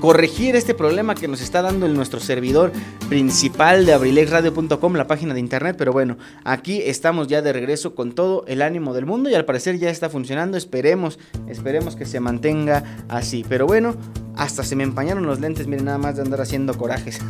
corregir 0.00 0.56
este 0.56 0.74
problema 0.74 1.14
que 1.14 1.28
nos 1.28 1.40
está 1.40 1.62
dando 1.62 1.86
en 1.86 1.94
nuestro 1.94 2.18
servidor 2.20 2.72
principal 3.08 3.86
de 3.86 3.92
abrilexradio.com, 3.92 4.94
la 4.94 5.06
página 5.06 5.34
de 5.34 5.40
internet. 5.40 5.76
Pero 5.78 5.92
bueno, 5.92 6.16
aquí 6.42 6.80
estamos 6.82 7.28
ya 7.28 7.42
de 7.42 7.52
regreso 7.52 7.94
con 7.94 8.12
todo 8.12 8.44
el 8.48 8.62
ánimo 8.62 8.94
del 8.94 9.06
mundo 9.06 9.30
y 9.30 9.34
al 9.34 9.44
parecer 9.44 9.78
ya 9.78 9.90
está 9.90 10.08
funcionando. 10.08 10.56
Esperemos, 10.56 11.18
esperemos 11.48 11.96
que 11.96 12.06
se 12.06 12.18
mantenga 12.18 12.82
así. 13.08 13.44
Pero 13.48 13.66
bueno, 13.66 13.94
hasta 14.40 14.64
se 14.64 14.74
me 14.74 14.84
empañaron 14.84 15.26
los 15.26 15.38
lentes, 15.38 15.66
miren, 15.66 15.84
nada 15.84 15.98
más 15.98 16.16
de 16.16 16.22
andar 16.22 16.40
haciendo 16.40 16.72
corajes. 16.78 17.20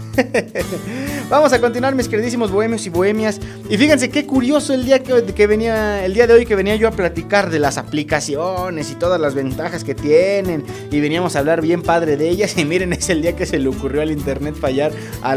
Vamos 1.28 1.52
a 1.52 1.60
continuar, 1.60 1.96
mis 1.96 2.06
queridísimos 2.06 2.52
bohemios 2.52 2.86
y 2.86 2.88
bohemias. 2.88 3.40
Y 3.68 3.76
fíjense 3.76 4.10
qué 4.10 4.26
curioso 4.26 4.74
el 4.74 4.84
día 4.84 5.02
que, 5.02 5.46
venía, 5.48 6.04
el 6.04 6.14
día 6.14 6.28
de 6.28 6.34
hoy 6.34 6.46
que 6.46 6.54
venía 6.54 6.76
yo 6.76 6.86
a 6.86 6.92
platicar 6.92 7.50
de 7.50 7.58
las 7.58 7.78
aplicaciones 7.78 8.92
y 8.92 8.94
todas 8.94 9.20
las 9.20 9.34
ventajas 9.34 9.82
que 9.82 9.96
tienen. 9.96 10.62
Y 10.92 11.00
veníamos 11.00 11.34
a 11.34 11.40
hablar 11.40 11.62
bien 11.62 11.82
padre 11.82 12.16
de 12.16 12.28
ellas. 12.28 12.56
Y 12.60 12.64
miren, 12.64 12.92
es 12.92 13.10
el 13.10 13.22
día 13.22 13.34
que 13.34 13.44
se 13.44 13.58
le 13.58 13.68
ocurrió 13.68 14.02
al 14.02 14.12
internet 14.12 14.54
fallar 14.54 14.92
a 15.22 15.34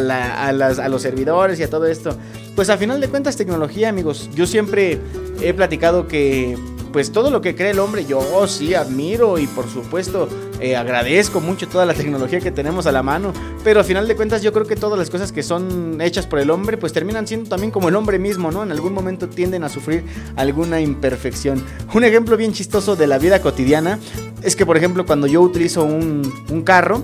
los 0.51 1.01
servidores 1.01 1.59
y 1.59 1.63
a 1.63 1.71
todo 1.71 1.87
esto. 1.87 2.15
Pues 2.55 2.69
a 2.69 2.77
final 2.77 3.01
de 3.01 3.07
cuentas, 3.07 3.35
tecnología, 3.35 3.89
amigos. 3.89 4.29
Yo 4.35 4.45
siempre 4.45 4.99
he 5.41 5.55
platicado 5.55 6.07
que 6.07 6.55
pues 6.93 7.11
todo 7.11 7.31
lo 7.31 7.41
que 7.41 7.55
cree 7.55 7.71
el 7.71 7.79
hombre 7.79 8.05
yo 8.05 8.47
sí 8.47 8.75
admiro 8.75 9.39
y 9.39 9.47
por 9.47 9.67
supuesto 9.67 10.29
eh, 10.59 10.75
agradezco 10.75 11.41
mucho 11.41 11.67
toda 11.67 11.87
la 11.87 11.95
tecnología 11.95 12.39
que 12.39 12.51
tenemos 12.51 12.85
a 12.85 12.91
la 12.91 13.01
mano, 13.01 13.33
pero 13.63 13.81
a 13.81 13.83
final 13.83 14.07
de 14.07 14.15
cuentas 14.15 14.43
yo 14.43 14.53
creo 14.53 14.65
que 14.65 14.75
todas 14.75 14.97
las 14.97 15.09
cosas 15.09 15.31
que 15.31 15.41
son 15.41 15.99
hechas 15.99 16.27
por 16.27 16.39
el 16.39 16.51
hombre 16.51 16.77
pues 16.77 16.93
terminan 16.93 17.27
siendo 17.27 17.49
también 17.49 17.71
como 17.71 17.89
el 17.89 17.95
hombre 17.95 18.19
mismo, 18.19 18.51
¿no? 18.51 18.63
En 18.63 18.71
algún 18.71 18.93
momento 18.93 19.27
tienden 19.27 19.63
a 19.63 19.69
sufrir 19.69 20.05
alguna 20.35 20.79
imperfección. 20.79 21.63
Un 21.93 22.03
ejemplo 22.03 22.37
bien 22.37 22.53
chistoso 22.53 22.95
de 22.95 23.07
la 23.07 23.17
vida 23.17 23.41
cotidiana 23.41 23.99
es 24.43 24.55
que 24.55 24.65
por 24.65 24.77
ejemplo 24.77 25.05
cuando 25.05 25.25
yo 25.25 25.41
utilizo 25.41 25.83
un 25.83 26.61
carro, 26.63 27.03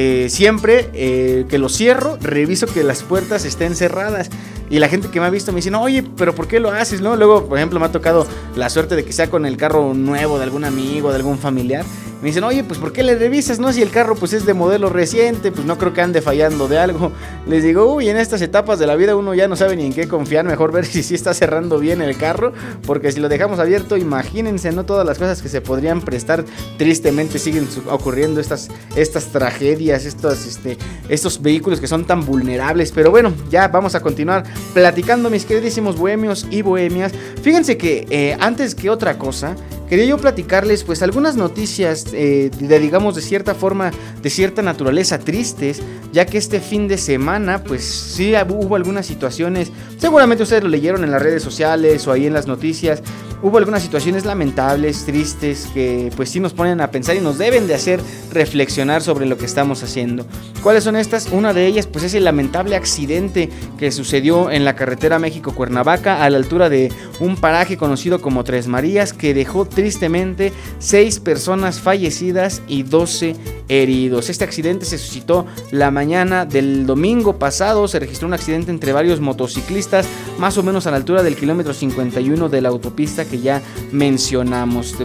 eh, 0.00 0.28
siempre 0.30 0.90
eh, 0.94 1.44
que 1.48 1.58
lo 1.58 1.68
cierro, 1.68 2.18
reviso 2.20 2.68
que 2.68 2.84
las 2.84 3.02
puertas 3.02 3.44
estén 3.44 3.74
cerradas. 3.74 4.30
Y 4.70 4.78
la 4.78 4.88
gente 4.88 5.08
que 5.08 5.18
me 5.18 5.26
ha 5.26 5.30
visto 5.30 5.50
me 5.50 5.56
dice, 5.56 5.74
oye, 5.74 6.04
pero 6.16 6.36
¿por 6.36 6.46
qué 6.46 6.60
lo 6.60 6.70
haces? 6.70 7.00
¿No? 7.00 7.16
Luego, 7.16 7.48
por 7.48 7.58
ejemplo, 7.58 7.80
me 7.80 7.86
ha 7.86 7.90
tocado 7.90 8.24
la 8.54 8.70
suerte 8.70 8.94
de 8.94 9.04
que 9.04 9.12
sea 9.12 9.28
con 9.28 9.44
el 9.44 9.56
carro 9.56 9.94
nuevo 9.94 10.38
de 10.38 10.44
algún 10.44 10.64
amigo, 10.64 11.10
de 11.10 11.16
algún 11.16 11.36
familiar. 11.36 11.84
Me 12.20 12.28
dicen, 12.28 12.42
oye, 12.42 12.64
pues 12.64 12.80
¿por 12.80 12.92
qué 12.92 13.04
le 13.04 13.14
revisas? 13.14 13.60
No, 13.60 13.72
si 13.72 13.80
el 13.80 13.90
carro 13.90 14.16
pues 14.16 14.32
es 14.32 14.44
de 14.44 14.52
modelo 14.52 14.88
reciente, 14.88 15.52
pues 15.52 15.64
no 15.64 15.78
creo 15.78 15.92
que 15.94 16.00
ande 16.00 16.20
fallando 16.20 16.66
de 16.66 16.76
algo. 16.76 17.12
Les 17.46 17.62
digo, 17.62 17.94
uy, 17.94 18.08
en 18.08 18.16
estas 18.16 18.42
etapas 18.42 18.80
de 18.80 18.88
la 18.88 18.96
vida 18.96 19.14
uno 19.14 19.34
ya 19.34 19.46
no 19.46 19.54
sabe 19.54 19.76
ni 19.76 19.86
en 19.86 19.92
qué 19.92 20.08
confiar, 20.08 20.44
mejor 20.44 20.72
ver 20.72 20.84
si 20.86 21.04
sí 21.04 21.14
está 21.14 21.32
cerrando 21.32 21.78
bien 21.78 22.02
el 22.02 22.16
carro, 22.16 22.52
porque 22.84 23.12
si 23.12 23.20
lo 23.20 23.28
dejamos 23.28 23.60
abierto, 23.60 23.96
imagínense, 23.96 24.72
¿no? 24.72 24.84
Todas 24.84 25.06
las 25.06 25.16
cosas 25.16 25.40
que 25.42 25.48
se 25.48 25.60
podrían 25.60 26.00
prestar, 26.00 26.44
tristemente 26.76 27.38
siguen 27.38 27.68
ocurriendo 27.88 28.40
estas, 28.40 28.68
estas 28.96 29.26
tragedias, 29.26 30.04
estos, 30.04 30.44
este, 30.44 30.76
estos 31.08 31.40
vehículos 31.40 31.80
que 31.80 31.86
son 31.86 32.04
tan 32.04 32.26
vulnerables. 32.26 32.90
Pero 32.90 33.12
bueno, 33.12 33.32
ya 33.48 33.68
vamos 33.68 33.94
a 33.94 34.00
continuar 34.00 34.42
platicando, 34.74 35.30
mis 35.30 35.44
queridísimos 35.44 35.96
bohemios 35.96 36.48
y 36.50 36.62
bohemias. 36.62 37.12
Fíjense 37.42 37.76
que 37.76 38.06
eh, 38.10 38.36
antes 38.40 38.74
que 38.74 38.90
otra 38.90 39.18
cosa, 39.18 39.54
quería 39.88 40.04
yo 40.04 40.18
platicarles 40.18 40.84
pues 40.84 41.02
algunas 41.02 41.36
noticias 41.36 42.07
eh, 42.12 42.50
de 42.58 42.78
digamos 42.78 43.14
de 43.14 43.22
cierta 43.22 43.54
forma 43.54 43.90
de 44.22 44.30
cierta 44.30 44.62
naturaleza 44.62 45.18
tristes 45.18 45.82
ya 46.12 46.26
que 46.26 46.38
este 46.38 46.60
fin 46.60 46.88
de 46.88 46.98
semana 46.98 47.62
pues 47.62 47.84
sí 47.84 48.34
hubo 48.48 48.76
algunas 48.76 49.06
situaciones. 49.06 49.70
Seguramente 49.98 50.42
ustedes 50.42 50.62
lo 50.62 50.68
leyeron 50.68 51.04
en 51.04 51.10
las 51.10 51.22
redes 51.22 51.42
sociales 51.42 52.06
o 52.06 52.12
ahí 52.12 52.26
en 52.26 52.32
las 52.32 52.46
noticias 52.46 53.02
hubo 53.42 53.58
algunas 53.58 53.82
situaciones 53.82 54.24
lamentables, 54.24 55.04
tristes, 55.04 55.68
que 55.72 56.10
pues 56.16 56.30
sí 56.30 56.40
nos 56.40 56.52
ponen 56.52 56.80
a 56.80 56.90
pensar 56.90 57.16
y 57.16 57.20
nos 57.20 57.38
deben 57.38 57.66
de 57.66 57.74
hacer 57.74 58.00
reflexionar 58.32 59.02
sobre 59.02 59.26
lo 59.26 59.36
que 59.38 59.44
estamos 59.44 59.82
haciendo. 59.82 60.26
¿Cuáles 60.62 60.84
son 60.84 60.96
estas? 60.96 61.28
Una 61.32 61.52
de 61.52 61.66
ellas 61.66 61.86
pues 61.86 62.04
es 62.04 62.14
el 62.14 62.24
lamentable 62.24 62.76
accidente 62.76 63.48
que 63.78 63.92
sucedió 63.92 64.50
en 64.50 64.64
la 64.64 64.74
carretera 64.74 65.18
México-Cuernavaca 65.18 66.22
a 66.24 66.30
la 66.30 66.36
altura 66.36 66.68
de 66.68 66.92
un 67.20 67.36
paraje 67.36 67.76
conocido 67.76 68.20
como 68.20 68.44
Tres 68.44 68.66
Marías 68.66 69.12
que 69.12 69.34
dejó 69.34 69.64
tristemente 69.64 70.52
seis 70.78 71.20
personas 71.20 71.80
fallecidas 71.80 72.62
y 72.66 72.82
12 72.82 73.36
heridos. 73.68 74.30
Este 74.30 74.44
accidente 74.44 74.84
se 74.84 74.98
suscitó 74.98 75.46
la 75.70 75.90
mañana 75.90 76.44
del 76.44 76.86
domingo 76.86 77.38
pasado, 77.38 77.86
se 77.86 77.98
registró 77.98 78.26
un 78.26 78.34
accidente 78.34 78.70
entre 78.70 78.92
varios 78.92 79.20
motociclistas 79.20 80.06
más 80.38 80.58
o 80.58 80.62
menos 80.62 80.86
a 80.86 80.90
la 80.90 80.96
altura 80.96 81.22
del 81.22 81.36
kilómetro 81.36 81.72
51 81.72 82.48
de 82.48 82.60
la 82.60 82.68
autopista 82.68 83.27
que 83.28 83.40
ya 83.40 83.62
mencionamos. 83.92 84.96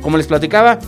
Como 0.00 0.16
les 0.16 0.26
platicaba, 0.26 0.78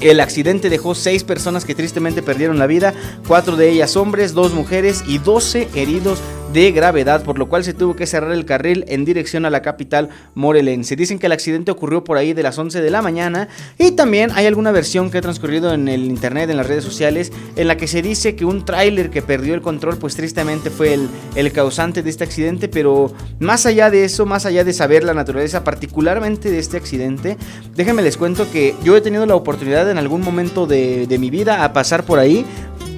el 0.00 0.20
accidente 0.20 0.70
dejó 0.70 0.94
seis 0.94 1.24
personas 1.24 1.64
que 1.64 1.74
tristemente 1.74 2.22
perdieron 2.22 2.58
la 2.58 2.66
vida, 2.66 2.94
cuatro 3.26 3.56
de 3.56 3.70
ellas 3.70 3.96
hombres, 3.96 4.32
dos 4.32 4.52
mujeres 4.54 5.02
y 5.06 5.18
12 5.18 5.68
heridos 5.74 6.20
de 6.52 6.72
gravedad, 6.72 7.22
por 7.22 7.38
lo 7.38 7.48
cual 7.48 7.64
se 7.64 7.74
tuvo 7.74 7.94
que 7.94 8.06
cerrar 8.06 8.32
el 8.32 8.44
carril 8.44 8.84
en 8.88 9.04
dirección 9.04 9.44
a 9.44 9.50
la 9.50 9.62
capital 9.62 10.08
morelense. 10.34 10.96
Dicen 10.96 11.18
que 11.18 11.26
el 11.26 11.32
accidente 11.32 11.70
ocurrió 11.70 12.04
por 12.04 12.16
ahí 12.16 12.32
de 12.32 12.42
las 12.42 12.58
11 12.58 12.80
de 12.80 12.90
la 12.90 13.02
mañana 13.02 13.48
y 13.78 13.92
también 13.92 14.30
hay 14.34 14.46
alguna 14.46 14.72
versión 14.72 15.10
que 15.10 15.18
ha 15.18 15.20
transcurrido 15.20 15.72
en 15.72 15.88
el 15.88 16.04
internet, 16.04 16.50
en 16.50 16.56
las 16.56 16.66
redes 16.66 16.84
sociales, 16.84 17.32
en 17.56 17.68
la 17.68 17.76
que 17.76 17.86
se 17.86 18.02
dice 18.02 18.34
que 18.34 18.44
un 18.44 18.64
tráiler 18.64 19.10
que 19.10 19.22
perdió 19.22 19.54
el 19.54 19.60
control, 19.60 19.98
pues 19.98 20.16
tristemente 20.16 20.70
fue 20.70 20.94
el, 20.94 21.08
el 21.34 21.52
causante 21.52 22.02
de 22.02 22.10
este 22.10 22.24
accidente, 22.24 22.68
pero 22.68 23.12
más 23.40 23.66
allá 23.66 23.90
de 23.90 24.04
eso, 24.04 24.26
más 24.26 24.46
allá 24.46 24.64
de 24.64 24.72
saber 24.72 25.04
la 25.04 25.14
naturaleza 25.14 25.64
particularmente 25.64 26.50
de 26.50 26.58
este 26.58 26.76
accidente, 26.76 27.36
déjenme 27.74 28.02
les 28.02 28.16
cuento 28.16 28.50
que 28.50 28.74
yo 28.82 28.96
he 28.96 29.00
tenido 29.00 29.26
la 29.26 29.34
oportunidad 29.34 29.90
en 29.90 29.98
algún 29.98 30.22
momento 30.22 30.66
de, 30.66 31.06
de 31.06 31.18
mi 31.18 31.30
vida 31.30 31.64
a 31.64 31.72
pasar 31.72 32.04
por 32.04 32.18
ahí 32.18 32.44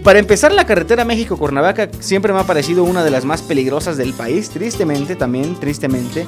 para 0.02 0.18
empezar, 0.18 0.52
la 0.52 0.66
carretera 0.66 1.04
México-Cuernavaca 1.04 1.90
siempre 2.00 2.32
me 2.32 2.40
ha 2.40 2.44
parecido 2.44 2.84
una 2.84 3.04
de 3.04 3.10
las 3.10 3.24
más 3.24 3.42
peligrosas 3.42 3.96
del 3.96 4.14
país, 4.14 4.50
tristemente 4.50 5.14
también, 5.14 5.58
tristemente, 5.60 6.26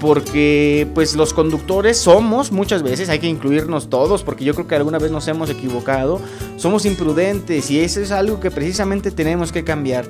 porque 0.00 0.88
pues 0.94 1.14
los 1.14 1.32
conductores 1.32 1.96
somos 1.98 2.50
muchas 2.50 2.82
veces, 2.82 3.08
hay 3.08 3.20
que 3.20 3.28
incluirnos 3.28 3.88
todos, 3.88 4.24
porque 4.24 4.44
yo 4.44 4.54
creo 4.54 4.66
que 4.66 4.74
alguna 4.74 4.98
vez 4.98 5.12
nos 5.12 5.28
hemos 5.28 5.50
equivocado, 5.50 6.20
somos 6.56 6.84
imprudentes 6.84 7.70
y 7.70 7.80
eso 7.80 8.00
es 8.00 8.10
algo 8.10 8.40
que 8.40 8.50
precisamente 8.50 9.10
tenemos 9.10 9.52
que 9.52 9.62
cambiar. 9.62 10.04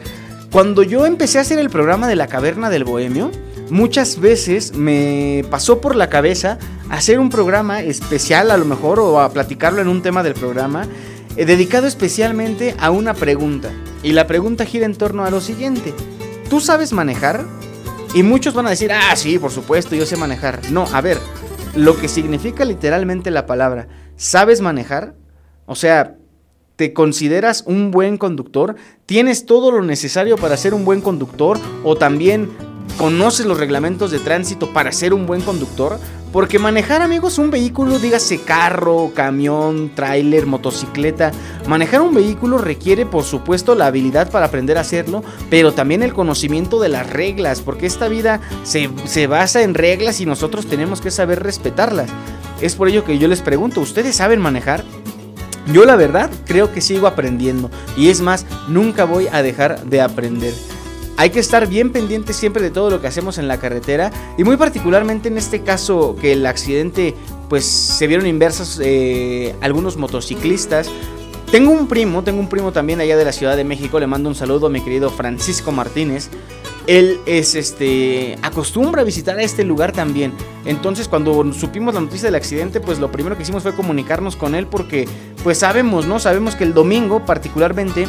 Cuando 0.50 0.82
yo 0.82 1.04
empecé 1.04 1.38
a 1.38 1.42
hacer 1.42 1.58
el 1.58 1.70
programa 1.70 2.08
de 2.08 2.16
la 2.16 2.26
caverna 2.26 2.70
del 2.70 2.84
bohemio, 2.84 3.30
muchas 3.70 4.20
veces 4.20 4.74
me 4.74 5.44
pasó 5.50 5.80
por 5.80 5.96
la 5.96 6.08
cabeza 6.08 6.58
hacer 6.88 7.18
un 7.18 7.30
programa 7.30 7.82
especial 7.82 8.50
a 8.50 8.56
lo 8.56 8.64
mejor 8.64 9.00
o 9.00 9.20
a 9.20 9.30
platicarlo 9.32 9.80
en 9.80 9.88
un 9.88 10.02
tema 10.02 10.22
del 10.22 10.34
programa 10.34 10.86
dedicado 11.36 11.86
especialmente 11.86 12.74
a 12.78 12.90
una 12.90 13.14
pregunta. 13.14 13.70
Y 14.02 14.12
la 14.12 14.26
pregunta 14.26 14.64
gira 14.64 14.86
en 14.86 14.94
torno 14.94 15.24
a 15.24 15.30
lo 15.30 15.40
siguiente. 15.40 15.94
¿Tú 16.48 16.60
sabes 16.60 16.92
manejar? 16.92 17.44
Y 18.14 18.22
muchos 18.22 18.52
van 18.54 18.66
a 18.66 18.70
decir, 18.70 18.92
ah, 18.92 19.16
sí, 19.16 19.38
por 19.38 19.50
supuesto, 19.50 19.94
yo 19.94 20.04
sé 20.04 20.16
manejar. 20.16 20.60
No, 20.70 20.86
a 20.92 21.00
ver, 21.00 21.18
lo 21.74 21.96
que 21.96 22.08
significa 22.08 22.64
literalmente 22.64 23.30
la 23.30 23.46
palabra, 23.46 23.88
¿sabes 24.16 24.60
manejar? 24.60 25.14
O 25.64 25.74
sea, 25.74 26.16
¿te 26.76 26.92
consideras 26.92 27.64
un 27.66 27.90
buen 27.90 28.18
conductor? 28.18 28.76
¿Tienes 29.06 29.46
todo 29.46 29.70
lo 29.70 29.82
necesario 29.82 30.36
para 30.36 30.58
ser 30.58 30.74
un 30.74 30.84
buen 30.84 31.00
conductor? 31.00 31.58
¿O 31.84 31.96
también 31.96 32.50
conoces 32.98 33.46
los 33.46 33.58
reglamentos 33.58 34.10
de 34.10 34.18
tránsito 34.18 34.72
para 34.74 34.92
ser 34.92 35.14
un 35.14 35.26
buen 35.26 35.40
conductor? 35.40 35.98
Porque 36.32 36.58
manejar, 36.58 37.02
amigos, 37.02 37.36
un 37.36 37.50
vehículo, 37.50 37.98
dígase 37.98 38.40
carro, 38.40 39.12
camión, 39.14 39.90
tráiler, 39.94 40.46
motocicleta, 40.46 41.30
manejar 41.66 42.00
un 42.00 42.14
vehículo 42.14 42.56
requiere, 42.56 43.04
por 43.04 43.24
supuesto, 43.24 43.74
la 43.74 43.86
habilidad 43.86 44.30
para 44.30 44.46
aprender 44.46 44.78
a 44.78 44.80
hacerlo, 44.80 45.22
pero 45.50 45.72
también 45.72 46.02
el 46.02 46.14
conocimiento 46.14 46.80
de 46.80 46.88
las 46.88 47.10
reglas, 47.10 47.60
porque 47.60 47.84
esta 47.84 48.08
vida 48.08 48.40
se, 48.64 48.88
se 49.04 49.26
basa 49.26 49.62
en 49.62 49.74
reglas 49.74 50.22
y 50.22 50.26
nosotros 50.26 50.66
tenemos 50.66 51.02
que 51.02 51.10
saber 51.10 51.42
respetarlas. 51.42 52.08
Es 52.62 52.76
por 52.76 52.88
ello 52.88 53.04
que 53.04 53.18
yo 53.18 53.28
les 53.28 53.42
pregunto, 53.42 53.82
¿ustedes 53.82 54.16
saben 54.16 54.40
manejar? 54.40 54.84
Yo 55.66 55.84
la 55.84 55.96
verdad 55.96 56.30
creo 56.46 56.72
que 56.72 56.80
sigo 56.80 57.06
aprendiendo 57.06 57.70
y 57.96 58.08
es 58.08 58.22
más, 58.22 58.46
nunca 58.68 59.04
voy 59.04 59.28
a 59.30 59.42
dejar 59.42 59.84
de 59.84 60.00
aprender. 60.00 60.54
Hay 61.22 61.30
que 61.30 61.38
estar 61.38 61.68
bien 61.68 61.92
pendiente 61.92 62.32
siempre 62.32 62.64
de 62.64 62.72
todo 62.72 62.90
lo 62.90 63.00
que 63.00 63.06
hacemos 63.06 63.38
en 63.38 63.46
la 63.46 63.60
carretera 63.60 64.10
y 64.36 64.42
muy 64.42 64.56
particularmente 64.56 65.28
en 65.28 65.38
este 65.38 65.62
caso 65.62 66.16
que 66.20 66.32
el 66.32 66.44
accidente 66.44 67.14
pues 67.48 67.64
se 67.64 68.08
vieron 68.08 68.26
inversas 68.26 68.80
eh, 68.82 69.54
algunos 69.60 69.96
motociclistas. 69.96 70.90
Tengo 71.52 71.70
un 71.70 71.86
primo, 71.86 72.24
tengo 72.24 72.40
un 72.40 72.48
primo 72.48 72.72
también 72.72 73.00
allá 73.00 73.16
de 73.16 73.24
la 73.24 73.30
Ciudad 73.30 73.56
de 73.56 73.62
México, 73.62 74.00
le 74.00 74.08
mando 74.08 74.30
un 74.30 74.34
saludo 74.34 74.66
a 74.66 74.68
mi 74.68 74.80
querido 74.80 75.10
Francisco 75.10 75.70
Martínez. 75.70 76.28
Él 76.88 77.20
es 77.24 77.54
este 77.54 78.36
acostumbra 78.42 79.02
a 79.02 79.04
visitar 79.04 79.38
este 79.38 79.62
lugar 79.62 79.92
también. 79.92 80.32
Entonces, 80.64 81.06
cuando 81.06 81.52
supimos 81.52 81.94
la 81.94 82.00
noticia 82.00 82.26
del 82.26 82.34
accidente, 82.34 82.80
pues 82.80 82.98
lo 82.98 83.12
primero 83.12 83.36
que 83.36 83.44
hicimos 83.44 83.62
fue 83.62 83.76
comunicarnos 83.76 84.34
con 84.34 84.56
él 84.56 84.66
porque 84.66 85.06
pues 85.44 85.58
sabemos, 85.58 86.04
¿no? 86.04 86.18
Sabemos 86.18 86.56
que 86.56 86.64
el 86.64 86.74
domingo 86.74 87.24
particularmente 87.24 88.08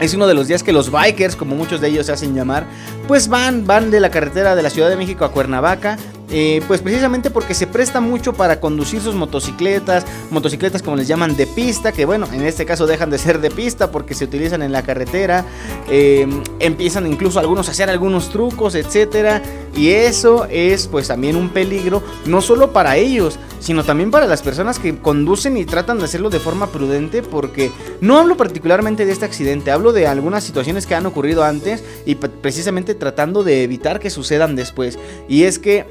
es 0.00 0.14
uno 0.14 0.26
de 0.26 0.34
los 0.34 0.48
días 0.48 0.62
que 0.62 0.72
los 0.72 0.90
bikers, 0.90 1.36
como 1.36 1.54
muchos 1.54 1.80
de 1.80 1.88
ellos 1.88 2.06
se 2.06 2.12
hacen 2.12 2.34
llamar, 2.34 2.66
pues 3.06 3.28
van, 3.28 3.66
van 3.66 3.90
de 3.90 4.00
la 4.00 4.10
carretera 4.10 4.54
de 4.54 4.62
la 4.62 4.70
Ciudad 4.70 4.88
de 4.88 4.96
México 4.96 5.24
a 5.24 5.32
Cuernavaca. 5.32 5.96
Eh, 6.36 6.62
pues 6.66 6.80
precisamente 6.80 7.30
porque 7.30 7.54
se 7.54 7.68
presta 7.68 8.00
mucho 8.00 8.32
para 8.32 8.58
conducir 8.58 9.00
sus 9.00 9.14
motocicletas, 9.14 10.04
motocicletas 10.32 10.82
como 10.82 10.96
les 10.96 11.06
llaman 11.06 11.36
de 11.36 11.46
pista, 11.46 11.92
que 11.92 12.04
bueno, 12.04 12.26
en 12.32 12.42
este 12.42 12.66
caso 12.66 12.88
dejan 12.88 13.08
de 13.08 13.18
ser 13.18 13.40
de 13.40 13.52
pista 13.52 13.92
porque 13.92 14.14
se 14.14 14.24
utilizan 14.24 14.60
en 14.62 14.72
la 14.72 14.82
carretera, 14.82 15.44
eh, 15.88 16.26
empiezan 16.58 17.06
incluso 17.06 17.38
algunos 17.38 17.68
a 17.68 17.70
hacer 17.70 17.88
algunos 17.88 18.30
trucos, 18.30 18.74
etcétera, 18.74 19.42
y 19.76 19.90
eso 19.90 20.48
es 20.50 20.88
pues 20.88 21.06
también 21.06 21.36
un 21.36 21.50
peligro, 21.50 22.02
no 22.26 22.40
solo 22.40 22.72
para 22.72 22.96
ellos, 22.96 23.38
sino 23.60 23.82
también 23.82 24.10
para 24.10 24.26
las 24.26 24.42
personas 24.42 24.78
que 24.78 24.98
conducen 24.98 25.56
y 25.56 25.64
tratan 25.64 25.98
de 25.98 26.04
hacerlo 26.04 26.30
de 26.30 26.38
forma 26.38 26.66
prudente, 26.66 27.22
porque 27.22 27.70
no 28.00 28.18
hablo 28.18 28.36
particularmente 28.36 29.06
de 29.06 29.12
este 29.12 29.24
accidente, 29.24 29.70
hablo 29.70 29.92
de 29.92 30.06
algunas 30.06 30.44
situaciones 30.44 30.86
que 30.86 30.94
han 30.94 31.06
ocurrido 31.06 31.44
antes 31.44 31.82
y 32.04 32.16
precisamente 32.16 32.94
tratando 32.94 33.42
de 33.42 33.62
evitar 33.62 34.00
que 34.00 34.10
sucedan 34.10 34.54
después. 34.54 34.98
Y 35.28 35.44
es 35.44 35.58
que 35.58 35.86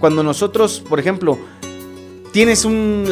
cuando 0.00 0.22
nosotros, 0.22 0.82
por 0.88 1.00
ejemplo, 1.00 1.38
tienes, 2.32 2.64
un, 2.64 3.08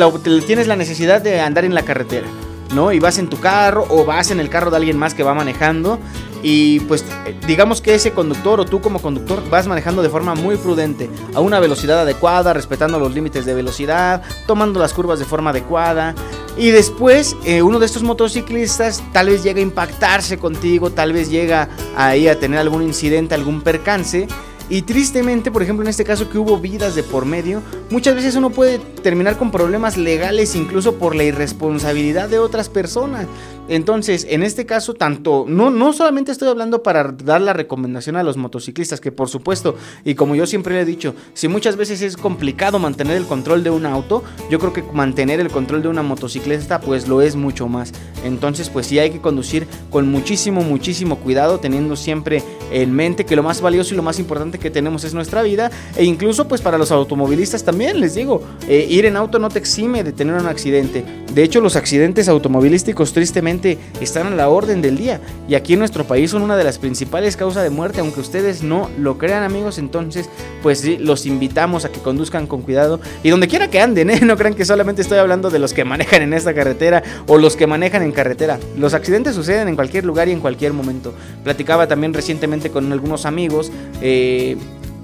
tienes 0.46 0.66
la 0.66 0.76
necesidad 0.76 1.20
de 1.20 1.40
andar 1.40 1.64
en 1.64 1.74
la 1.74 1.82
carretera, 1.82 2.26
¿no? 2.74 2.92
Y 2.92 2.98
vas 2.98 3.18
en 3.18 3.28
tu 3.28 3.38
carro 3.38 3.86
o 3.88 4.04
vas 4.04 4.30
en 4.30 4.40
el 4.40 4.48
carro 4.48 4.70
de 4.70 4.76
alguien 4.78 4.96
más 4.96 5.14
que 5.14 5.22
va 5.22 5.34
manejando 5.34 5.98
y 6.42 6.80
pues 6.80 7.04
digamos 7.46 7.80
que 7.80 7.94
ese 7.94 8.12
conductor 8.12 8.58
o 8.60 8.64
tú 8.64 8.80
como 8.80 9.00
conductor 9.00 9.42
vas 9.48 9.66
manejando 9.66 10.02
de 10.02 10.08
forma 10.08 10.34
muy 10.34 10.56
prudente, 10.56 11.08
a 11.34 11.40
una 11.40 11.60
velocidad 11.60 12.00
adecuada, 12.00 12.52
respetando 12.52 12.98
los 12.98 13.14
límites 13.14 13.46
de 13.46 13.54
velocidad, 13.54 14.22
tomando 14.46 14.80
las 14.80 14.92
curvas 14.92 15.18
de 15.18 15.24
forma 15.24 15.50
adecuada. 15.50 16.14
Y 16.56 16.70
después 16.70 17.36
eh, 17.44 17.62
uno 17.62 17.78
de 17.78 17.86
estos 17.86 18.02
motociclistas 18.02 19.02
tal 19.12 19.28
vez 19.28 19.42
llega 19.42 19.60
a 19.60 19.62
impactarse 19.62 20.38
contigo, 20.38 20.90
tal 20.90 21.12
vez 21.12 21.30
llega 21.30 21.68
ahí 21.96 22.28
a 22.28 22.38
tener 22.38 22.58
algún 22.58 22.82
incidente, 22.82 23.34
algún 23.34 23.62
percance. 23.62 24.26
Y 24.72 24.80
tristemente, 24.80 25.50
por 25.50 25.62
ejemplo, 25.62 25.84
en 25.84 25.90
este 25.90 26.02
caso 26.02 26.30
que 26.30 26.38
hubo 26.38 26.56
vidas 26.56 26.94
de 26.94 27.02
por 27.02 27.26
medio, 27.26 27.60
muchas 27.90 28.14
veces 28.14 28.36
uno 28.36 28.48
puede 28.48 28.78
terminar 28.78 29.36
con 29.36 29.50
problemas 29.50 29.98
legales 29.98 30.54
incluso 30.54 30.94
por 30.94 31.14
la 31.14 31.24
irresponsabilidad 31.24 32.30
de 32.30 32.38
otras 32.38 32.70
personas. 32.70 33.26
Entonces, 33.68 34.26
en 34.28 34.42
este 34.42 34.66
caso, 34.66 34.94
tanto, 34.94 35.44
no, 35.48 35.70
no 35.70 35.92
solamente 35.92 36.32
estoy 36.32 36.48
hablando 36.48 36.82
para 36.82 37.12
dar 37.12 37.40
la 37.40 37.52
recomendación 37.52 38.16
a 38.16 38.22
los 38.22 38.36
motociclistas, 38.36 39.00
que 39.00 39.12
por 39.12 39.28
supuesto, 39.28 39.76
y 40.04 40.14
como 40.14 40.34
yo 40.34 40.46
siempre 40.46 40.74
le 40.74 40.80
he 40.80 40.84
dicho, 40.84 41.14
si 41.34 41.46
muchas 41.46 41.76
veces 41.76 42.02
es 42.02 42.16
complicado 42.16 42.80
mantener 42.80 43.16
el 43.16 43.26
control 43.26 43.62
de 43.62 43.70
un 43.70 43.86
auto, 43.86 44.24
yo 44.50 44.58
creo 44.58 44.72
que 44.72 44.82
mantener 44.92 45.38
el 45.38 45.48
control 45.48 45.82
de 45.82 45.88
una 45.88 46.02
motocicleta, 46.02 46.80
pues 46.80 47.06
lo 47.06 47.22
es 47.22 47.36
mucho 47.36 47.68
más. 47.68 47.92
Entonces, 48.24 48.68
pues 48.68 48.86
sí 48.86 48.98
hay 48.98 49.10
que 49.10 49.20
conducir 49.20 49.66
con 49.90 50.10
muchísimo, 50.10 50.62
muchísimo 50.62 51.16
cuidado, 51.18 51.60
teniendo 51.60 51.94
siempre 51.94 52.42
en 52.72 52.92
mente 52.92 53.24
que 53.24 53.36
lo 53.36 53.42
más 53.44 53.60
valioso 53.60 53.94
y 53.94 53.96
lo 53.96 54.02
más 54.02 54.18
importante 54.18 54.58
que 54.58 54.70
tenemos 54.70 55.04
es 55.04 55.14
nuestra 55.14 55.42
vida, 55.42 55.70
e 55.96 56.04
incluso 56.04 56.48
pues 56.48 56.60
para 56.60 56.78
los 56.78 56.90
automovilistas 56.90 57.62
también, 57.64 58.00
les 58.00 58.14
digo, 58.14 58.42
eh, 58.66 58.86
ir 58.90 59.06
en 59.06 59.16
auto 59.16 59.38
no 59.38 59.50
te 59.50 59.60
exime 59.60 60.02
de 60.02 60.12
tener 60.12 60.34
un 60.34 60.46
accidente. 60.46 61.04
De 61.32 61.42
hecho, 61.42 61.60
los 61.60 61.76
accidentes 61.76 62.28
automovilísticos 62.28 63.12
tristemente 63.12 63.51
están 64.00 64.26
a 64.26 64.30
la 64.30 64.48
orden 64.48 64.82
del 64.82 64.96
día 64.96 65.20
y 65.48 65.54
aquí 65.54 65.74
en 65.74 65.80
nuestro 65.80 66.04
país 66.04 66.30
son 66.30 66.42
una 66.42 66.56
de 66.56 66.64
las 66.64 66.78
principales 66.78 67.36
causas 67.36 67.62
de 67.62 67.70
muerte, 67.70 68.00
aunque 68.00 68.20
ustedes 68.20 68.62
no 68.62 68.88
lo 68.98 69.18
crean 69.18 69.42
amigos, 69.42 69.78
entonces 69.78 70.28
pues 70.62 70.80
sí, 70.80 70.96
los 70.98 71.26
invitamos 71.26 71.84
a 71.84 71.90
que 71.90 72.00
conduzcan 72.00 72.46
con 72.46 72.62
cuidado 72.62 73.00
y 73.22 73.30
donde 73.30 73.48
quiera 73.48 73.68
que 73.68 73.80
anden, 73.80 74.10
¿eh? 74.10 74.20
no 74.22 74.36
crean 74.36 74.54
que 74.54 74.64
solamente 74.64 75.02
estoy 75.02 75.18
hablando 75.18 75.50
de 75.50 75.58
los 75.58 75.72
que 75.72 75.84
manejan 75.84 76.22
en 76.22 76.32
esta 76.32 76.54
carretera 76.54 77.02
o 77.26 77.38
los 77.38 77.56
que 77.56 77.66
manejan 77.66 78.02
en 78.02 78.12
carretera, 78.12 78.58
los 78.76 78.94
accidentes 78.94 79.34
suceden 79.34 79.68
en 79.68 79.76
cualquier 79.76 80.04
lugar 80.04 80.28
y 80.28 80.32
en 80.32 80.40
cualquier 80.40 80.72
momento. 80.72 81.12
Platicaba 81.44 81.86
también 81.86 82.14
recientemente 82.14 82.70
con 82.70 82.92
algunos 82.92 83.26
amigos, 83.26 83.70
eh, 84.00 84.56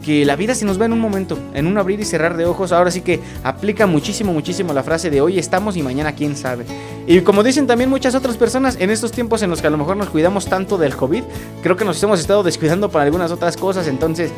que 0.09 0.25
la 0.25 0.37
vida 0.37 0.55
se 0.55 0.65
nos 0.65 0.81
va 0.81 0.87
en 0.87 0.95
un 0.95 1.01
momento, 1.01 1.39
en 1.53 1.67
un 1.67 1.77
abrir 1.77 2.01
y 2.01 2.05
cerrar 2.07 2.35
de 2.35 2.47
ojos. 2.47 2.73
Ahora 2.73 2.91
sí 2.91 3.03
que 3.03 3.21
aplica 3.45 3.87
muchísimo, 3.87 4.33
muchísimo 4.33 4.73
la 4.73 4.83
frase 4.83 5.11
de 5.11 5.21
hoy 5.21 5.39
estamos 5.39 5.77
y 5.77 5.83
mañana 5.83 6.15
quién 6.15 6.35
sabe. 6.35 6.65
Y 7.07 7.21
como 7.21 7.43
dicen 7.43 7.67
también 7.67 7.91
muchas 7.91 8.15
otras 8.15 8.39
personas, 8.39 8.79
en 8.81 8.89
estos 8.89 9.13
tiempos 9.13 9.43
en 9.43 9.51
los 9.51 9.61
que 9.61 9.67
a 9.67 9.71
lo 9.71 9.77
mejor 9.77 9.99
nos 9.99 10.09
cuidamos 10.09 10.47
tanto 10.47 10.79
del 10.79 10.97
COVID, 10.97 11.25
creo 11.63 11.77
que 11.77 11.85
nos 11.85 12.03
hemos 12.03 12.21
estado 12.21 12.43
descuidando 12.43 12.91
para 12.91 13.05
algunas 13.05 13.31
otras 13.33 13.59
cosas. 13.59 13.87
Entonces, 13.87 14.31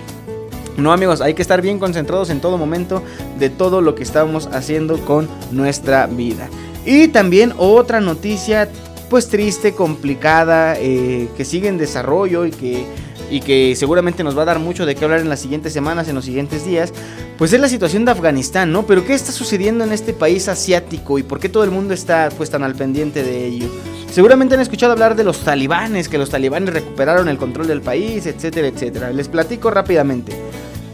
no 0.77 0.93
amigos, 0.93 1.21
hay 1.21 1.35
que 1.35 1.43
estar 1.43 1.63
bien 1.63 1.79
concentrados 1.79 2.31
en 2.31 2.41
todo 2.41 2.59
momento 2.59 3.01
de 3.39 3.49
todo 3.49 3.81
lo 3.81 3.95
que 3.95 4.03
estamos 4.03 4.49
haciendo 4.49 4.99
con 5.05 5.29
nuestra 5.53 6.09
vida. 6.09 6.49
Y 6.85 7.07
también 7.07 7.55
otra 7.59 8.01
noticia 8.01 8.69
pues 9.09 9.29
triste, 9.29 9.73
complicada, 9.73 10.75
eh, 10.79 11.29
que 11.37 11.45
sigue 11.45 11.69
en 11.69 11.79
desarrollo 11.79 12.45
y 12.45 12.51
que 12.51 12.87
y 13.31 13.41
que 13.41 13.75
seguramente 13.77 14.25
nos 14.25 14.37
va 14.37 14.43
a 14.43 14.47
dar 14.47 14.59
mucho 14.59 14.85
de 14.85 14.95
qué 14.95 15.05
hablar 15.05 15.21
en 15.21 15.29
las 15.29 15.41
siguientes 15.41 15.73
semanas, 15.73 16.09
en 16.09 16.17
los 16.17 16.25
siguientes 16.25 16.67
días, 16.67 16.93
pues 17.39 17.53
es 17.53 17.61
la 17.61 17.69
situación 17.69 18.05
de 18.05 18.11
Afganistán, 18.11 18.73
¿no? 18.73 18.85
Pero 18.87 19.05
¿qué 19.07 19.15
está 19.15 19.33
sucediendo 19.33 19.85
en 19.85 19.93
este 19.93 20.13
país 20.13 20.49
asiático 20.49 21.19
y 21.19 21.23
por 21.23 21.39
qué 21.39 21.49
todo 21.49 21.65
el 21.65 21.71
mundo 21.71 21.95
está 21.95 22.29
pues 22.37 22.51
tan 22.51 22.65
al 22.65 22.75
pendiente 22.75 23.23
de 23.23 23.47
ello? 23.47 23.69
Seguramente 24.13 24.57
han 24.57 24.61
escuchado 24.61 24.93
hablar 24.93 25.15
de 25.15 25.23
los 25.23 25.41
talibanes, 25.41 26.09
que 26.09 26.19
los 26.19 26.31
talibanes 26.31 26.75
recuperaron 26.75 27.29
el 27.29 27.39
control 27.39 27.69
del 27.69 27.81
país, 27.81 28.27
etcétera, 28.27 28.67
etcétera. 28.67 29.11
Les 29.13 29.29
platico 29.29 29.71
rápidamente. 29.71 30.33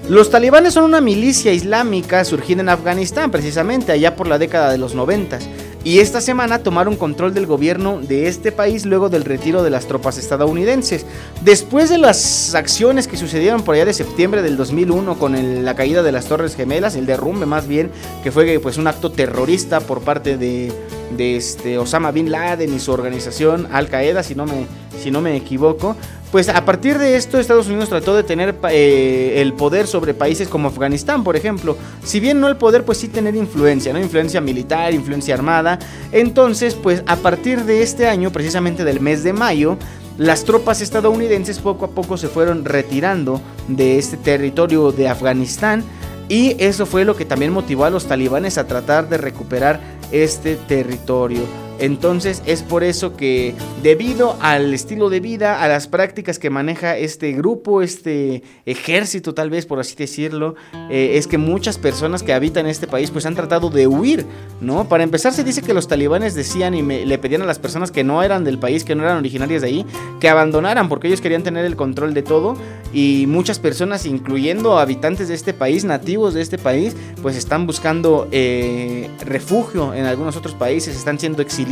Los 0.09 0.31
talibanes 0.31 0.75
son 0.75 0.85
una 0.85 1.01
milicia 1.01 1.53
islámica 1.53 2.25
surgida 2.25 2.61
en 2.61 2.68
Afganistán, 2.68 3.31
precisamente 3.31 3.90
allá 3.90 4.14
por 4.14 4.29
la 4.29 4.38
década 4.38 4.70
de 4.70 4.79
los 4.79 4.94
noventas 4.94 5.49
y 5.87 6.01
esta 6.01 6.20
semana 6.20 6.64
tomaron 6.64 6.96
control 6.96 7.33
del 7.33 7.46
gobierno 7.46 8.01
de 8.01 8.27
este 8.27 8.51
país 8.51 8.85
luego 8.85 9.09
del 9.09 9.25
retiro 9.25 9.62
de 9.62 9.70
las 9.70 9.87
tropas 9.87 10.18
estadounidenses. 10.18 11.07
Después 11.42 11.90
de 11.90 11.96
las 11.96 12.57
acciones 12.57 13.07
que 13.07 13.16
sucedieron 13.16 13.62
por 13.62 13.77
allá 13.77 13.85
de 13.85 13.92
septiembre 13.92 14.42
del 14.42 14.57
2001 14.57 15.16
con 15.16 15.64
la 15.64 15.77
caída 15.77 16.03
de 16.03 16.11
las 16.11 16.27
Torres 16.27 16.57
Gemelas, 16.57 16.96
el 16.96 17.07
derrumbe 17.07 17.46
más 17.46 17.68
bien, 17.68 17.92
que 18.25 18.33
fue 18.33 18.59
pues 18.59 18.79
un 18.79 18.88
acto 18.88 19.12
terrorista 19.12 19.79
por 19.79 20.01
parte 20.01 20.37
de, 20.37 20.72
de 21.16 21.37
este 21.37 21.79
Osama 21.79 22.11
bin 22.11 22.33
Laden 22.33 22.75
y 22.75 22.81
su 22.81 22.90
organización 22.90 23.68
Al 23.70 23.88
Qaeda, 23.88 24.25
si 24.25 24.35
no 24.35 24.44
me, 24.44 24.66
si 25.01 25.12
no 25.12 25.20
me 25.20 25.37
equivoco, 25.37 25.94
pues 26.37 26.51
a 26.51 26.66
partir 26.66 26.99
de 26.99 27.16
esto 27.16 27.38
Estados 27.38 27.68
Unidos 27.68 27.88
trató 27.88 28.14
de 28.14 28.22
tener 28.22 28.55
eh, 28.68 29.37
el 29.40 29.55
poder 29.55 29.87
sobre 29.87 30.12
países 30.12 30.49
como 30.49 30.68
Afganistán, 30.68 31.25
por 31.25 31.35
ejemplo. 31.35 31.79
Si 32.05 32.20
bien 32.20 32.40
no 32.40 32.49
el 32.49 32.59
poder, 32.59 32.85
pues 32.85 32.99
sí 32.99 33.09
tener 33.09 33.35
influencia, 33.37 33.90
¿no? 33.90 33.99
Influencia 33.99 34.42
militar, 34.42 34.92
influencia 34.92 35.35
armada. 35.35 35.79
Entonces, 36.12 36.75
pues 36.75 37.03
a 37.07 37.16
partir 37.16 37.64
de 37.64 37.83
este 37.83 38.07
año, 38.07 38.33
precisamente 38.33 38.85
del 38.85 39.01
mes 39.01 39.25
de 39.25 39.33
mayo, 39.33 39.79
las 40.18 40.44
tropas 40.44 40.83
estadounidenses 40.83 41.59
poco 41.59 41.87
a 41.87 41.88
poco 41.92 42.18
se 42.18 42.29
fueron 42.29 42.66
retirando 42.66 43.40
de 43.66 43.99
este 43.99 44.18
territorio 44.18 44.92
de 44.92 45.09
Afganistán. 45.09 45.85
Y 46.29 46.55
eso 46.62 46.85
fue 46.85 47.07
lo 47.07 47.16
que 47.16 47.25
también 47.25 47.51
motivó 47.51 47.87
a 47.87 47.90
los 47.90 48.05
talibanes 48.05 48.59
a 48.59 48.66
tratar 48.66 49.09
de 49.09 49.16
recuperar 49.16 49.81
este 50.12 50.57
territorio. 50.57 51.65
Entonces 51.78 52.42
es 52.46 52.62
por 52.62 52.84
eso 52.84 53.16
que 53.16 53.54
debido 53.82 54.36
al 54.40 54.72
estilo 54.72 55.10
de 55.10 55.20
vida, 55.20 55.62
a 55.62 55.68
las 55.68 55.88
prácticas 55.88 56.38
que 56.38 56.50
maneja 56.50 56.96
este 56.96 57.32
grupo, 57.32 57.82
este 57.82 58.42
ejército 58.64 59.34
tal 59.34 59.50
vez 59.50 59.66
por 59.66 59.78
así 59.78 59.94
decirlo, 59.94 60.54
eh, 60.90 61.12
es 61.14 61.26
que 61.26 61.38
muchas 61.38 61.78
personas 61.78 62.22
que 62.22 62.32
habitan 62.32 62.66
este 62.66 62.86
país 62.86 63.10
pues 63.10 63.26
han 63.26 63.34
tratado 63.34 63.70
de 63.70 63.86
huir, 63.86 64.24
¿no? 64.60 64.88
Para 64.88 65.04
empezar 65.04 65.32
se 65.32 65.44
dice 65.44 65.62
que 65.62 65.74
los 65.74 65.88
talibanes 65.88 66.34
decían 66.34 66.74
y 66.74 66.82
le 66.82 67.18
pedían 67.18 67.42
a 67.42 67.46
las 67.46 67.58
personas 67.58 67.90
que 67.90 68.04
no 68.04 68.22
eran 68.22 68.44
del 68.44 68.58
país, 68.58 68.84
que 68.84 68.94
no 68.94 69.02
eran 69.02 69.18
originarias 69.18 69.62
de 69.62 69.68
ahí, 69.68 69.86
que 70.20 70.28
abandonaran 70.28 70.88
porque 70.88 71.08
ellos 71.08 71.20
querían 71.20 71.42
tener 71.42 71.64
el 71.64 71.76
control 71.76 72.14
de 72.14 72.22
todo 72.22 72.56
y 72.92 73.26
muchas 73.26 73.58
personas, 73.58 74.06
incluyendo 74.06 74.78
habitantes 74.78 75.28
de 75.28 75.34
este 75.34 75.52
país, 75.52 75.84
nativos 75.84 76.34
de 76.34 76.40
este 76.40 76.56
país, 76.56 76.96
pues 77.20 77.36
están 77.36 77.66
buscando 77.66 78.28
eh, 78.30 79.10
refugio 79.20 79.92
en 79.92 80.06
algunos 80.06 80.36
otros 80.36 80.54
países, 80.54 80.96
están 80.96 81.18
siendo 81.18 81.42
exiliados. 81.42 81.65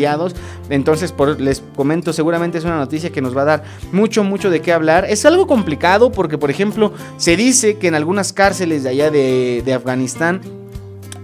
Entonces, 0.69 1.13
por, 1.13 1.41
les 1.41 1.63
comento, 1.77 2.13
seguramente 2.13 2.59
es 2.59 2.65
una 2.65 2.77
noticia 2.77 3.11
que 3.11 3.21
nos 3.21 3.37
va 3.37 3.43
a 3.43 3.45
dar 3.45 3.65
mucho, 3.93 4.25
mucho 4.25 4.51
de 4.51 4.61
qué 4.61 4.73
hablar. 4.73 5.07
Es 5.09 5.25
algo 5.25 5.47
complicado 5.47 6.13
porque, 6.13 6.39
por 6.39 6.51
ejemplo, 6.51 6.93
se 7.17 7.37
dice 7.37 7.79
que 7.79 7.89
en 7.89 7.95
algunas 7.95 8.33
cárceles 8.33 8.83
de 8.83 8.91
allá 8.91 9.11
de, 9.11 9.63
de 9.65 9.75
Afganistán, 9.75 10.41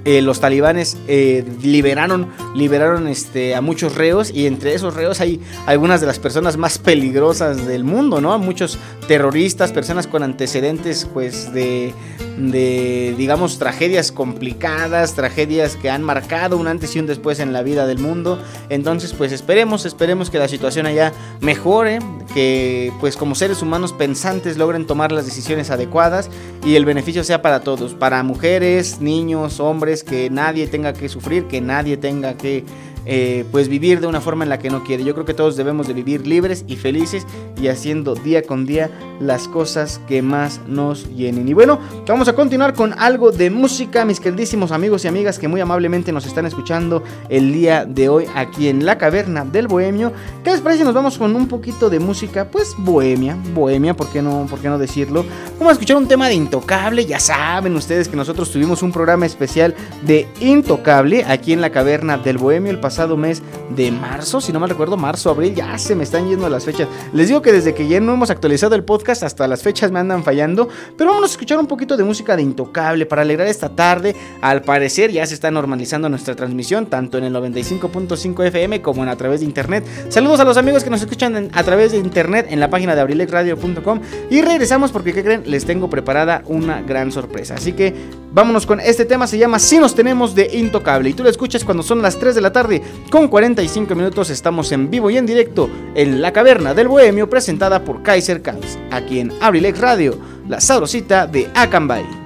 eh, 0.05 0.23
los 0.23 0.41
talibanes 0.41 0.97
eh, 1.09 1.45
liberaron, 1.63 2.29
liberaron 2.55 3.07
este, 3.09 3.55
a 3.55 3.61
muchos 3.61 3.95
reos 3.95 4.31
y 4.31 4.47
entre 4.47 4.75
esos 4.75 4.95
reos 4.95 5.21
hay 5.21 5.41
algunas 5.67 6.01
de 6.01 6.07
las 6.07 6.19
personas 6.19 6.57
más 6.57 6.79
peligrosas 6.79 7.67
del 7.67 7.85
mundo, 7.85 8.21
¿no? 8.21 8.39
Muchos 8.39 8.79
terroristas, 9.07 9.73
personas 9.73 10.07
con 10.07 10.23
antecedentes 10.23 11.09
pues 11.13 11.53
de, 11.53 11.93
de 12.39 13.15
digamos 13.19 13.59
tragedias 13.59 14.13
complicadas, 14.13 15.15
tragedias 15.15 15.77
que 15.77 15.91
han 15.91 16.03
marcado 16.03 16.57
un 16.57 16.69
antes 16.69 16.97
y 16.97 17.01
un 17.01 17.07
después 17.07 17.41
en 17.41 17.53
la 17.53 17.63
vida 17.63 17.87
del 17.87 17.99
mundo. 17.99 18.39
Entonces 18.69 19.13
pues 19.13 19.33
esperemos, 19.33 19.85
esperemos 19.85 20.31
que 20.31 20.39
la 20.39 20.49
situación 20.49 20.87
allá 20.87 21.13
mejore, 21.41 21.99
que 22.33 22.93
pues 23.01 23.17
como 23.17 23.35
seres 23.35 23.61
humanos 23.61 23.93
pensantes 23.93 24.57
logren 24.57 24.87
tomar 24.87 25.13
las 25.13 25.27
decisiones 25.27 25.71
adecuadas 25.71 26.31
y 26.65 26.77
el 26.77 26.85
beneficio 26.85 27.25
sea 27.25 27.43
para 27.43 27.61
todos, 27.61 27.95
para 27.95 28.23
mujeres, 28.23 29.01
niños, 29.01 29.61
hombres, 29.61 29.90
que 30.05 30.31
nadie 30.31 30.67
tenga 30.67 30.93
que 30.93 31.09
sufrir, 31.09 31.45
que 31.45 31.61
nadie 31.61 31.97
tenga 31.97 32.37
que 32.37 32.65
eh, 33.13 33.45
pues 33.51 33.67
vivir 33.67 34.01
de 34.01 34.07
una 34.07 34.21
forma 34.21 34.45
en 34.45 34.51
la 34.51 34.61
que 34.61 34.71
no 34.71 34.85
quiere. 34.85 35.03
Yo 35.03 35.15
creo 35.15 35.27
que 35.27 35.35
todos 35.35 35.57
debemos 35.57 35.89
de 35.89 35.95
vivir 35.95 36.29
libres 36.29 36.65
y 36.69 36.77
felices 36.77 37.27
y 37.61 37.67
haciendo 37.67 38.15
día 38.15 38.45
con 38.45 38.67
día 38.67 38.89
las 39.19 39.49
cosas 39.49 40.01
que 40.07 40.23
más 40.23 40.61
nos 40.69 41.09
llenen. 41.17 41.49
Y 41.49 41.53
bueno, 41.53 41.81
vamos 42.07 42.29
a 42.29 42.35
continuar 42.35 42.73
con 42.73 42.95
algo 42.97 43.33
de 43.33 43.51
música, 43.51 44.05
mis 44.05 44.21
queridísimos 44.21 44.71
amigos 44.71 45.05
y 45.05 45.09
amigas 45.09 45.41
que 45.41 45.49
muy 45.49 45.61
amablemente 45.61 46.13
nos 46.13 46.25
están 46.25 46.47
escuchando 46.47 47.03
el 47.29 47.53
día 47.53 47.85
de 47.85 48.09
hoy 48.09 48.27
aquí 48.37 48.69
en 48.69 48.87
la 48.87 48.97
caverna 48.97 49.45
del 49.45 49.67
bohemio. 49.67 50.13
¿Qué 50.45 50.53
les 50.53 50.61
parece? 50.61 50.85
Nos 50.85 50.95
vamos 50.95 51.19
con 51.19 51.35
un 51.35 51.49
poquito 51.49 51.91
de 51.91 51.99
música, 51.99 52.49
pues 52.49 52.77
bohemia, 52.79 53.37
bohemia, 53.53 53.95
¿por 53.95 54.09
qué 54.13 54.23
no, 54.23 54.47
por 54.49 54.61
qué 54.61 54.69
no 54.69 54.79
decirlo? 54.79 55.25
Vamos 55.59 55.71
a 55.71 55.73
escuchar 55.73 55.97
un 55.97 56.07
tema 56.07 56.29
de 56.29 56.35
Intocable, 56.35 57.05
ya 57.07 57.19
saben 57.19 57.75
ustedes 57.75 58.09
que 58.09 58.15
nosotros 58.15 58.53
tuvimos 58.53 58.85
un 58.85 58.93
programa 58.93 59.27
especial 59.27 59.75
de 60.03 60.29
Intocable 60.39 61.25
aquí 61.25 61.53
en 61.53 61.61
la 61.61 61.71
caverna 61.71 62.17
del 62.17 62.39
bohemio 62.39 62.71
el 62.71 62.79
pasado 62.79 63.00
mes 63.17 63.43
de 63.77 63.91
marzo, 63.91 64.41
si 64.41 64.53
no 64.53 64.61
mal 64.61 64.71
recuerdo, 64.71 64.97
marzo, 64.97 65.31
abril, 65.31 65.55
ya 65.55 65.77
se 65.79 65.95
me 65.95 66.05
están 66.05 66.29
yendo 66.29 66.49
las 66.49 66.65
fechas. 66.65 66.89
Les 67.13 67.29
digo 67.29 67.43
que 67.43 67.53
desde 67.53 67.75
que 67.75 67.87
ya 67.89 68.01
no 68.01 68.15
hemos 68.15 68.31
actualizado 68.31 68.75
el 68.75 68.85
podcast, 68.85 69.23
hasta 69.23 69.47
las 69.47 69.63
fechas 69.63 69.91
me 69.91 69.99
andan 69.99 70.25
fallando, 70.25 70.69
pero 70.97 71.11
vamos 71.11 71.31
a 71.31 71.33
escuchar 71.33 71.59
un 71.59 71.67
poquito 71.67 71.97
de 71.97 72.05
música 72.05 72.37
de 72.37 72.43
Intocable 72.43 73.07
para 73.07 73.23
alegrar 73.23 73.47
esta 73.47 73.69
tarde. 73.69 74.15
Al 74.41 74.63
parecer 74.63 75.11
ya 75.11 75.27
se 75.27 75.35
está 75.35 75.51
normalizando 75.51 76.09
nuestra 76.09 76.35
transmisión, 76.35 76.87
tanto 76.87 77.19
en 77.19 77.25
el 77.25 77.35
95.5 77.35 78.47
FM 78.47 78.83
como 78.83 79.03
en 79.03 79.09
a 79.09 79.17
través 79.17 79.41
de 79.41 79.47
internet. 79.47 79.85
Saludos 80.09 80.41
a 80.41 80.45
los 80.45 80.57
amigos 80.57 80.85
que 80.85 80.91
nos 80.91 81.01
escuchan 81.01 81.51
a 81.53 81.63
través 81.63 81.93
de 81.93 81.99
internet 81.99 82.47
en 82.51 82.61
la 82.61 82.71
página 82.71 82.95
de 82.95 83.01
abrilexradio.com 83.01 84.01
y 84.31 84.43
regresamos 84.43 84.93
porque, 84.93 85.13
¿qué 85.13 85.23
creen? 85.23 85.43
Les 85.47 85.65
tengo 85.65 85.91
preparada 85.91 86.43
una 86.47 86.83
gran 86.83 87.13
sorpresa. 87.13 87.55
Así 87.55 87.73
que 87.73 87.95
vámonos 88.33 88.67
con 88.67 88.81
este 88.81 89.05
tema, 89.05 89.27
se 89.27 89.39
llama 89.39 89.59
Si 89.59 89.79
nos 89.79 89.95
tenemos 89.95 90.35
de 90.35 90.51
Intocable 90.57 91.11
y 91.11 91.15
tú 91.15 91.23
lo 91.23 91.31
escuchas 91.31 91.65
cuando 91.65 91.83
son 91.83 92.03
las 92.03 92.19
3 92.19 92.35
de 92.35 92.41
la 92.41 92.53
tarde 92.53 92.83
con 93.11 93.29
45 93.29 93.95
minutos 93.95 94.31
estamos 94.31 94.71
en 94.73 94.91
vivo 94.91 95.11
y 95.11 95.17
en 95.17 95.27
directo 95.27 95.71
en 95.95 96.21
la 96.23 96.33
caverna 96.33 96.75
del 96.75 96.89
Bohemio 96.89 97.29
presentada 97.29 97.85
por 97.85 98.03
Kaiser 98.03 98.43
Camps, 98.43 98.79
aquí 98.91 99.21
en 99.21 99.33
Abrilex 99.41 99.79
Radio, 99.79 100.19
la 100.49 100.61
sabrosita 100.61 101.27
de 101.27 101.49
Acambay. 101.55 102.20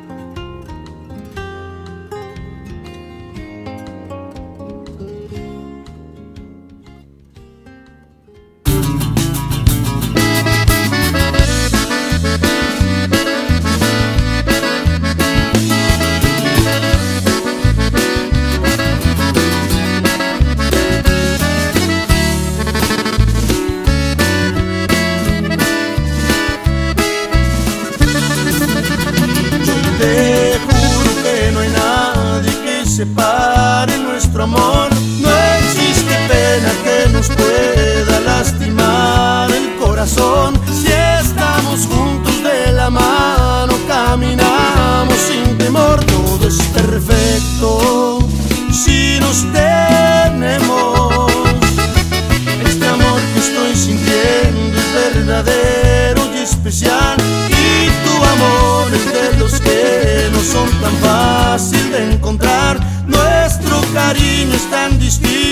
Verdadero 64.13 64.51
y 64.51 64.57
especial 64.57 65.44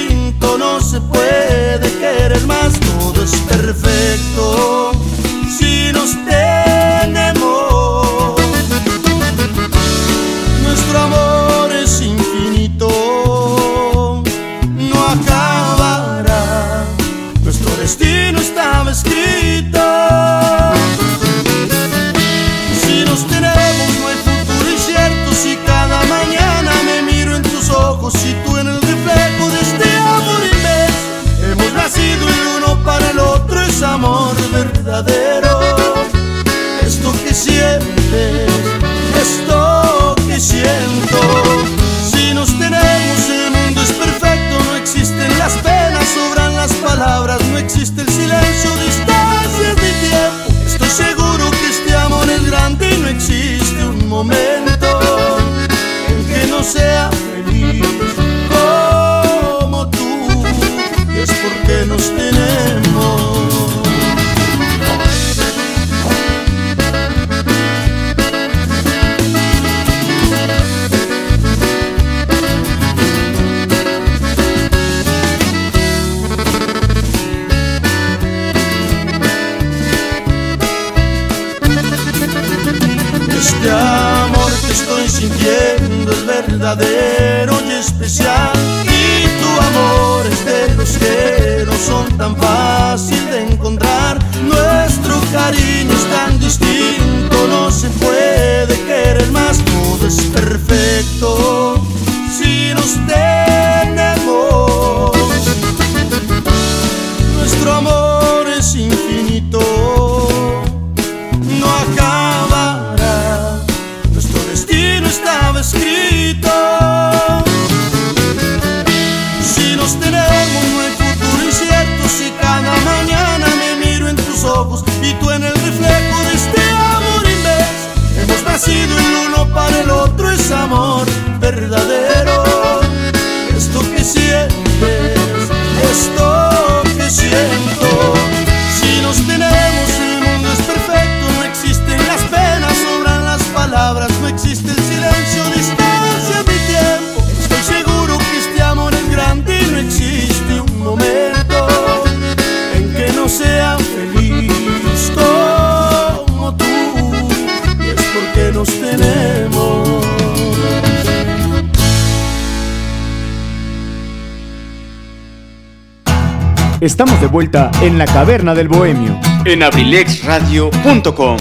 en 167.83 167.99
la 167.99 168.07
caverna 168.07 168.55
del 168.55 168.69
bohemio. 168.69 169.19
En 169.45 169.65
abrilexradio.com. 169.65 171.37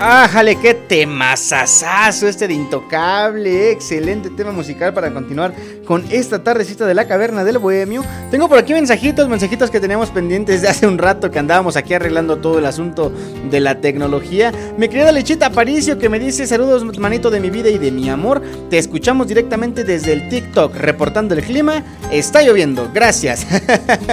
¡Ájale, 0.00 0.56
qué 0.56 0.74
temazazazo 0.74 2.28
este 2.28 2.46
de 2.46 2.54
Intocable! 2.54 3.72
Excelente 3.72 4.30
tema 4.30 4.52
musical 4.52 4.94
para 4.94 5.12
continuar 5.12 5.52
con 5.84 6.04
esta 6.10 6.44
tardecita 6.44 6.86
de 6.86 6.94
la 6.94 7.08
caverna 7.08 7.42
del 7.42 7.58
bohemio. 7.58 8.04
Tengo 8.30 8.48
por 8.48 8.58
aquí 8.58 8.72
mensajitos, 8.72 9.28
mensajitos 9.28 9.70
que 9.70 9.80
teníamos 9.80 10.10
pendientes 10.10 10.62
de 10.62 10.68
hace 10.68 10.86
un 10.86 10.98
rato 10.98 11.32
que 11.32 11.40
andábamos 11.40 11.76
aquí 11.76 11.94
arreglando 11.94 12.36
todo 12.36 12.60
el 12.60 12.66
asunto 12.66 13.12
de 13.50 13.58
la 13.58 13.80
tecnología. 13.80 14.52
Mi 14.78 14.88
querida 14.88 15.10
Lechita 15.10 15.46
Aparicio 15.46 15.98
que 15.98 16.08
me 16.08 16.20
dice 16.20 16.46
saludos 16.46 16.84
manito 17.00 17.30
de 17.30 17.40
mi 17.40 17.50
vida 17.50 17.68
y 17.68 17.78
de 17.78 17.90
mi 17.90 18.08
amor. 18.08 18.40
Te 18.70 18.78
escuchamos 18.78 19.26
directamente 19.26 19.82
desde 19.82 20.12
el 20.12 20.28
TikTok 20.28 20.72
reportando 20.76 21.34
el 21.34 21.42
clima. 21.42 21.82
Está 22.12 22.44
lloviendo, 22.44 22.88
gracias. 22.94 23.44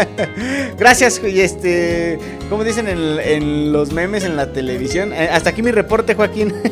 gracias, 0.80 1.22
y 1.24 1.39
este, 1.39 2.18
como 2.49 2.63
dicen 2.63 2.88
en, 2.88 3.72
los 3.72 3.93
memes 3.93 4.24
en 4.24 4.36
la 4.36 4.51
televisión. 4.53 5.13
Eh, 5.13 5.30
hasta 5.32 5.51
aquí 5.51 5.61
mi 5.61 5.70
reporte, 5.70 6.16
Joaquín. 6.16 6.51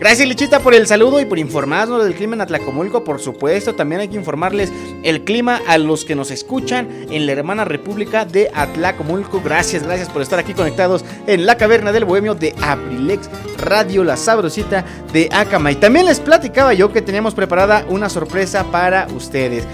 Gracias, 0.00 0.28
Lichita, 0.28 0.58
por 0.58 0.74
el 0.74 0.86
saludo 0.86 1.20
y 1.20 1.24
por 1.24 1.38
informarnos 1.38 2.04
del 2.04 2.14
clima 2.14 2.34
en 2.34 2.40
Atlacomulco. 2.40 3.04
Por 3.04 3.20
supuesto, 3.20 3.74
también 3.74 4.00
hay 4.00 4.08
que 4.08 4.16
informarles 4.16 4.72
el 5.02 5.22
clima 5.22 5.60
a 5.66 5.78
los 5.78 6.04
que 6.04 6.14
nos 6.14 6.30
escuchan 6.30 6.88
en 7.10 7.26
la 7.26 7.32
hermana 7.32 7.64
República 7.64 8.24
de 8.24 8.50
Atlacomulco. 8.52 9.40
Gracias, 9.42 9.84
gracias 9.84 10.10
por 10.10 10.20
estar 10.20 10.38
aquí 10.38 10.52
conectados 10.52 11.04
en 11.26 11.46
la 11.46 11.56
caverna 11.56 11.92
del 11.92 12.04
bohemio 12.04 12.34
de 12.34 12.54
Abrilex 12.60 13.23
Radio, 13.58 14.04
la 14.04 14.16
sabrosita 14.16 14.84
de 15.12 15.28
Acama. 15.32 15.72
Y 15.72 15.76
también 15.76 16.06
les 16.06 16.20
platicaba 16.20 16.74
yo 16.74 16.92
que 16.92 17.02
teníamos 17.02 17.34
preparada 17.34 17.84
una 17.88 18.08
sorpresa 18.08 18.64
para 18.70 19.06
ustedes. 19.16 19.64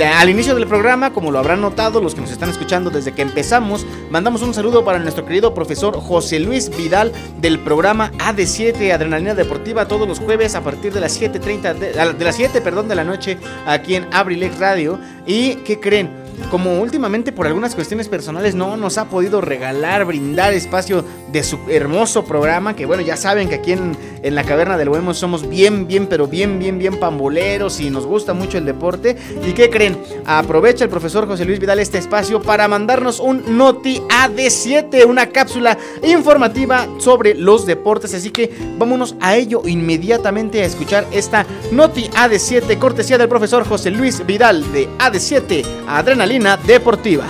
Al 0.00 0.30
inicio 0.30 0.54
del 0.54 0.68
programa, 0.68 1.12
como 1.12 1.32
lo 1.32 1.40
habrán 1.40 1.60
notado 1.60 2.00
los 2.00 2.14
que 2.14 2.20
nos 2.20 2.30
están 2.30 2.50
escuchando 2.50 2.88
desde 2.88 3.12
que 3.12 3.22
empezamos, 3.22 3.84
mandamos 4.10 4.42
un 4.42 4.54
saludo 4.54 4.84
para 4.84 5.00
nuestro 5.00 5.26
querido 5.26 5.54
profesor 5.54 5.98
José 6.00 6.38
Luis 6.38 6.70
Vidal 6.76 7.12
del 7.40 7.58
programa 7.58 8.12
AD7 8.12 8.92
Adrenalina 8.92 9.34
Deportiva 9.34 9.88
todos 9.88 10.06
los 10.06 10.20
jueves 10.20 10.54
a 10.54 10.62
partir 10.62 10.92
de 10.92 11.00
las 11.00 11.20
7:30 11.20 11.74
de, 11.74 11.92
de, 12.14 12.24
las 12.24 12.36
7, 12.36 12.60
perdón, 12.60 12.86
de 12.86 12.94
la 12.94 13.02
noche 13.02 13.38
aquí 13.66 13.96
en 13.96 14.06
Abrilex 14.12 14.58
Radio. 14.60 15.00
¿Y 15.26 15.56
qué 15.56 15.80
creen? 15.80 16.27
Como 16.50 16.80
últimamente 16.80 17.32
por 17.32 17.46
algunas 17.46 17.74
cuestiones 17.74 18.08
personales 18.08 18.54
no 18.54 18.76
nos 18.76 18.98
ha 18.98 19.06
podido 19.06 19.40
regalar, 19.40 20.04
brindar 20.04 20.52
espacio 20.52 21.04
de 21.30 21.42
su 21.42 21.58
hermoso 21.68 22.24
programa, 22.24 22.74
que 22.74 22.86
bueno, 22.86 23.02
ya 23.02 23.16
saben 23.16 23.48
que 23.48 23.56
aquí 23.56 23.72
en, 23.72 23.96
en 24.22 24.34
la 24.34 24.44
Caverna 24.44 24.78
del 24.78 24.88
Bohemio 24.88 25.12
somos 25.12 25.48
bien, 25.48 25.86
bien, 25.86 26.06
pero 26.06 26.26
bien, 26.26 26.58
bien, 26.58 26.78
bien 26.78 26.98
pamboleros 26.98 27.80
y 27.80 27.90
nos 27.90 28.06
gusta 28.06 28.32
mucho 28.32 28.58
el 28.58 28.64
deporte. 28.64 29.16
¿Y 29.46 29.52
qué 29.52 29.68
creen? 29.68 29.98
Aprovecha 30.24 30.84
el 30.84 30.90
profesor 30.90 31.26
José 31.26 31.44
Luis 31.44 31.58
Vidal 31.58 31.80
este 31.80 31.98
espacio 31.98 32.40
para 32.40 32.68
mandarnos 32.68 33.20
un 33.20 33.58
Noti 33.58 34.00
AD7, 34.08 35.04
una 35.06 35.26
cápsula 35.26 35.76
informativa 36.02 36.86
sobre 36.98 37.34
los 37.34 37.66
deportes, 37.66 38.14
así 38.14 38.30
que 38.30 38.50
vámonos 38.78 39.16
a 39.20 39.36
ello 39.36 39.62
inmediatamente 39.66 40.62
a 40.62 40.66
escuchar 40.66 41.06
esta 41.12 41.44
Noti 41.72 42.08
AD7, 42.08 42.78
cortesía 42.78 43.18
del 43.18 43.28
profesor 43.28 43.66
José 43.66 43.90
Luis 43.90 44.24
Vidal 44.24 44.72
de 44.72 44.88
AD7, 44.98 45.64
Adrenalina 45.86 46.27
Deportiva. 46.28 47.24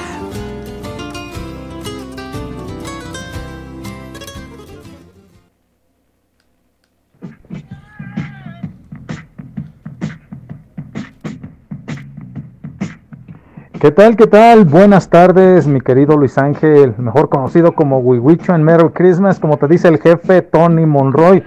¿Qué 13.80 13.92
tal? 13.92 14.16
¿Qué 14.16 14.26
tal? 14.26 14.64
Buenas 14.64 15.08
tardes, 15.08 15.68
mi 15.68 15.80
querido 15.80 16.16
Luis 16.16 16.36
Ángel, 16.36 16.94
mejor 16.98 17.28
conocido 17.28 17.76
como 17.76 18.00
Wiwicho 18.00 18.52
en 18.52 18.64
Merry 18.64 18.88
Christmas, 18.88 19.38
como 19.38 19.58
te 19.58 19.68
dice 19.68 19.86
el 19.86 20.00
jefe 20.00 20.42
Tony 20.42 20.86
Monroy. 20.86 21.44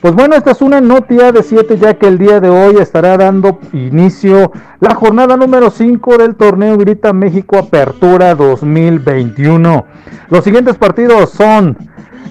Pues 0.00 0.14
bueno, 0.14 0.34
esta 0.34 0.52
es 0.52 0.62
una 0.62 0.80
notia 0.80 1.30
de 1.32 1.42
7 1.42 1.76
ya 1.76 1.94
que 1.94 2.08
el 2.08 2.18
día 2.18 2.40
de 2.40 2.48
hoy 2.48 2.76
estará 2.78 3.16
dando 3.16 3.60
inicio 3.72 4.50
la 4.80 4.94
jornada 4.94 5.36
número 5.36 5.70
5 5.70 6.18
del 6.18 6.34
torneo 6.34 6.76
Grita 6.78 7.12
México 7.12 7.58
Apertura 7.58 8.34
2021. 8.34 9.86
Los 10.30 10.44
siguientes 10.44 10.76
partidos 10.76 11.30
son 11.30 11.76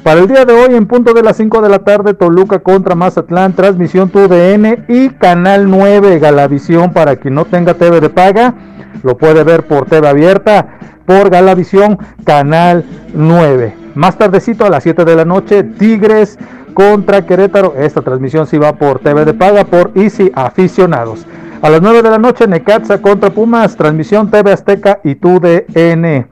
para 0.03 0.19
el 0.19 0.27
día 0.27 0.43
de 0.43 0.53
hoy 0.53 0.75
en 0.75 0.87
punto 0.87 1.13
de 1.13 1.21
las 1.21 1.37
5 1.37 1.61
de 1.61 1.69
la 1.69 1.79
tarde 1.79 2.13
Toluca 2.15 2.59
contra 2.59 2.95
Mazatlán, 2.95 3.53
transmisión 3.53 4.09
TUDN 4.09 4.85
y 4.89 5.09
Canal 5.09 5.69
9 5.69 6.19
Galavisión 6.19 6.91
para 6.91 7.15
quien 7.17 7.35
no 7.35 7.45
tenga 7.45 7.75
TV 7.75 8.01
de 8.01 8.09
paga, 8.09 8.55
lo 9.03 9.17
puede 9.17 9.43
ver 9.43 9.67
por 9.67 9.85
TV 9.85 10.07
abierta 10.07 10.79
por 11.05 11.29
Galavisión 11.29 11.99
Canal 12.25 12.83
9. 13.13 13.75
Más 13.93 14.17
tardecito 14.17 14.65
a 14.65 14.69
las 14.69 14.83
7 14.83 15.05
de 15.05 15.15
la 15.15 15.25
noche 15.25 15.63
Tigres 15.63 16.39
contra 16.73 17.25
Querétaro. 17.25 17.73
Esta 17.77 18.01
transmisión 18.01 18.47
sí 18.47 18.57
va 18.57 18.73
por 18.73 18.99
TV 18.99 19.25
de 19.25 19.33
paga 19.33 19.63
por 19.63 19.91
Easy 19.95 20.31
Aficionados. 20.35 21.25
A 21.61 21.69
las 21.69 21.81
9 21.81 22.01
de 22.01 22.09
la 22.09 22.17
noche 22.17 22.47
Necaxa 22.47 23.01
contra 23.01 23.29
Pumas, 23.29 23.75
transmisión 23.75 24.31
TV 24.31 24.51
Azteca 24.51 24.99
y 25.03 25.15
TUDN. 25.15 26.27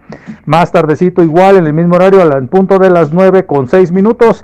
Más 0.45 0.71
tardecito 0.71 1.21
igual 1.21 1.57
en 1.57 1.67
el 1.67 1.73
mismo 1.73 1.95
horario 1.95 2.21
al 2.21 2.47
punto 2.47 2.79
de 2.79 2.89
las 2.89 3.13
9 3.13 3.45
con 3.45 3.67
6 3.67 3.91
minutos. 3.91 4.43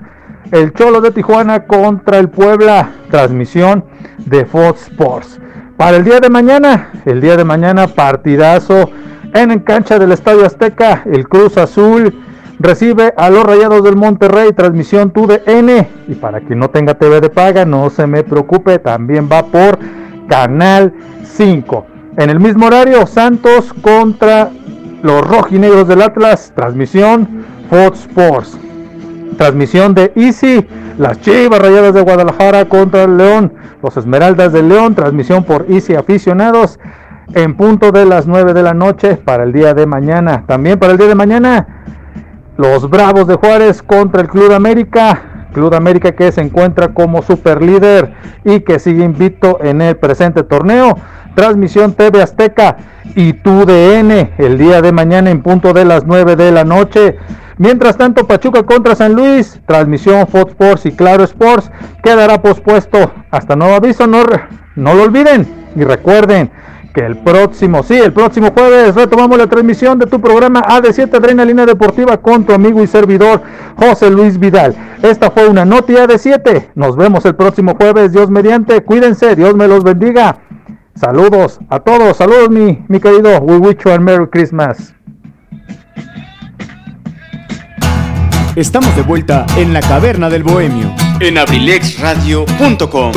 El 0.52 0.72
Cholo 0.74 1.00
de 1.00 1.10
Tijuana 1.10 1.64
contra 1.64 2.18
el 2.18 2.28
Puebla, 2.28 2.90
transmisión 3.10 3.84
de 4.26 4.44
Fox 4.44 4.82
Sports. 4.82 5.40
Para 5.76 5.96
el 5.96 6.04
día 6.04 6.20
de 6.20 6.30
mañana, 6.30 6.90
el 7.04 7.20
día 7.20 7.36
de 7.36 7.44
mañana 7.44 7.88
partidazo 7.88 8.90
en 9.34 9.58
cancha 9.60 9.98
del 9.98 10.12
Estadio 10.12 10.46
Azteca, 10.46 11.02
el 11.04 11.28
Cruz 11.28 11.58
Azul 11.58 12.14
recibe 12.58 13.12
a 13.16 13.30
los 13.30 13.44
Rayados 13.44 13.82
del 13.84 13.96
Monterrey, 13.96 14.52
transmisión 14.52 15.10
TUDN. 15.10 15.86
Y 16.08 16.14
para 16.14 16.40
quien 16.40 16.58
no 16.58 16.70
tenga 16.70 16.94
TV 16.94 17.20
de 17.20 17.30
paga, 17.30 17.64
no 17.64 17.90
se 17.90 18.06
me 18.06 18.22
preocupe, 18.24 18.78
también 18.78 19.28
va 19.30 19.44
por 19.46 19.78
Canal 20.28 20.92
5. 21.24 21.86
En 22.18 22.30
el 22.30 22.40
mismo 22.40 22.66
horario, 22.66 23.06
Santos 23.06 23.72
contra 23.82 24.50
los 25.02 25.26
rojinegros 25.26 25.86
del 25.88 26.02
Atlas, 26.02 26.52
transmisión 26.54 27.44
Fox 27.68 28.00
Sports. 28.00 28.58
Transmisión 29.36 29.94
de 29.94 30.12
Easy, 30.16 30.66
las 30.96 31.20
Chivas 31.20 31.60
Rayadas 31.60 31.92
de 31.92 32.00
Guadalajara 32.00 32.64
contra 32.64 33.02
el 33.04 33.18
León, 33.18 33.52
los 33.82 33.96
Esmeraldas 33.96 34.52
del 34.52 34.70
León, 34.70 34.94
transmisión 34.94 35.44
por 35.44 35.66
Easy 35.68 35.94
Aficionados 35.94 36.78
en 37.34 37.54
punto 37.54 37.92
de 37.92 38.06
las 38.06 38.26
9 38.26 38.54
de 38.54 38.62
la 38.62 38.72
noche 38.72 39.16
para 39.16 39.44
el 39.44 39.52
día 39.52 39.74
de 39.74 39.86
mañana. 39.86 40.44
También 40.46 40.78
para 40.78 40.92
el 40.92 40.98
día 40.98 41.08
de 41.08 41.14
mañana, 41.14 41.66
los 42.56 42.88
Bravos 42.88 43.26
de 43.26 43.36
Juárez 43.36 43.82
contra 43.82 44.22
el 44.22 44.28
Club 44.28 44.52
América. 44.52 45.48
Club 45.52 45.74
América 45.74 46.12
que 46.12 46.32
se 46.32 46.42
encuentra 46.42 46.88
como 46.88 47.22
super 47.22 47.62
líder 47.62 48.12
y 48.44 48.60
que 48.60 48.78
sigue 48.78 49.04
invicto 49.04 49.58
en 49.62 49.80
el 49.80 49.96
presente 49.96 50.42
torneo. 50.42 50.98
transmisión 51.34 51.92
TV 51.92 52.22
Azteca 52.22 52.78
y 53.14 53.34
TUDN 53.34 54.30
el 54.38 54.56
día 54.56 54.80
de 54.80 54.90
mañana 54.92 55.30
en 55.30 55.42
punto 55.42 55.74
de 55.74 55.84
las 55.84 56.06
9 56.06 56.34
de 56.36 56.50
la 56.50 56.64
noche. 56.64 57.16
Mientras 57.58 57.96
tanto, 57.96 58.26
Pachuca 58.26 58.62
contra 58.64 58.94
San 58.94 59.14
Luis, 59.14 59.60
transmisión 59.66 60.26
Fox 60.26 60.52
Sports 60.52 60.86
y 60.86 60.92
Claro 60.92 61.24
Sports 61.24 61.70
quedará 62.02 62.40
pospuesto 62.40 63.12
hasta 63.30 63.56
nuevo 63.56 63.74
aviso. 63.74 64.06
No, 64.06 64.24
no 64.76 64.94
lo 64.94 65.02
olviden 65.02 65.46
y 65.74 65.84
recuerden 65.84 66.50
que 66.96 67.04
el 67.04 67.18
próximo, 67.18 67.82
sí, 67.82 67.92
el 67.92 68.14
próximo 68.14 68.52
jueves 68.56 68.94
retomamos 68.94 69.36
la 69.36 69.46
transmisión 69.46 69.98
de 69.98 70.06
tu 70.06 70.18
programa 70.18 70.62
AD7 70.62 71.14
Adrenalina 71.14 71.66
Deportiva 71.66 72.16
con 72.16 72.46
tu 72.46 72.54
amigo 72.54 72.82
y 72.82 72.86
servidor 72.86 73.42
José 73.76 74.10
Luis 74.10 74.40
Vidal. 74.40 74.74
Esta 75.02 75.30
fue 75.30 75.46
una 75.46 75.66
noti 75.66 75.92
AD7. 75.92 76.68
Nos 76.74 76.96
vemos 76.96 77.26
el 77.26 77.34
próximo 77.34 77.74
jueves, 77.74 78.12
Dios 78.12 78.30
mediante. 78.30 78.82
Cuídense, 78.82 79.36
Dios 79.36 79.54
me 79.54 79.68
los 79.68 79.84
bendiga. 79.84 80.38
Saludos 80.94 81.60
a 81.68 81.80
todos, 81.80 82.16
saludos 82.16 82.48
mi, 82.48 82.82
mi 82.88 82.98
querido 82.98 83.40
We 83.40 83.58
wish 83.58 83.76
you 83.84 83.90
a 83.90 83.98
Merry 83.98 84.28
Christmas. 84.28 84.94
Estamos 88.54 88.96
de 88.96 89.02
vuelta 89.02 89.44
en 89.58 89.74
la 89.74 89.82
caverna 89.82 90.30
del 90.30 90.44
bohemio. 90.44 90.90
En 91.20 91.36
abrilexradio.com. 91.36 93.12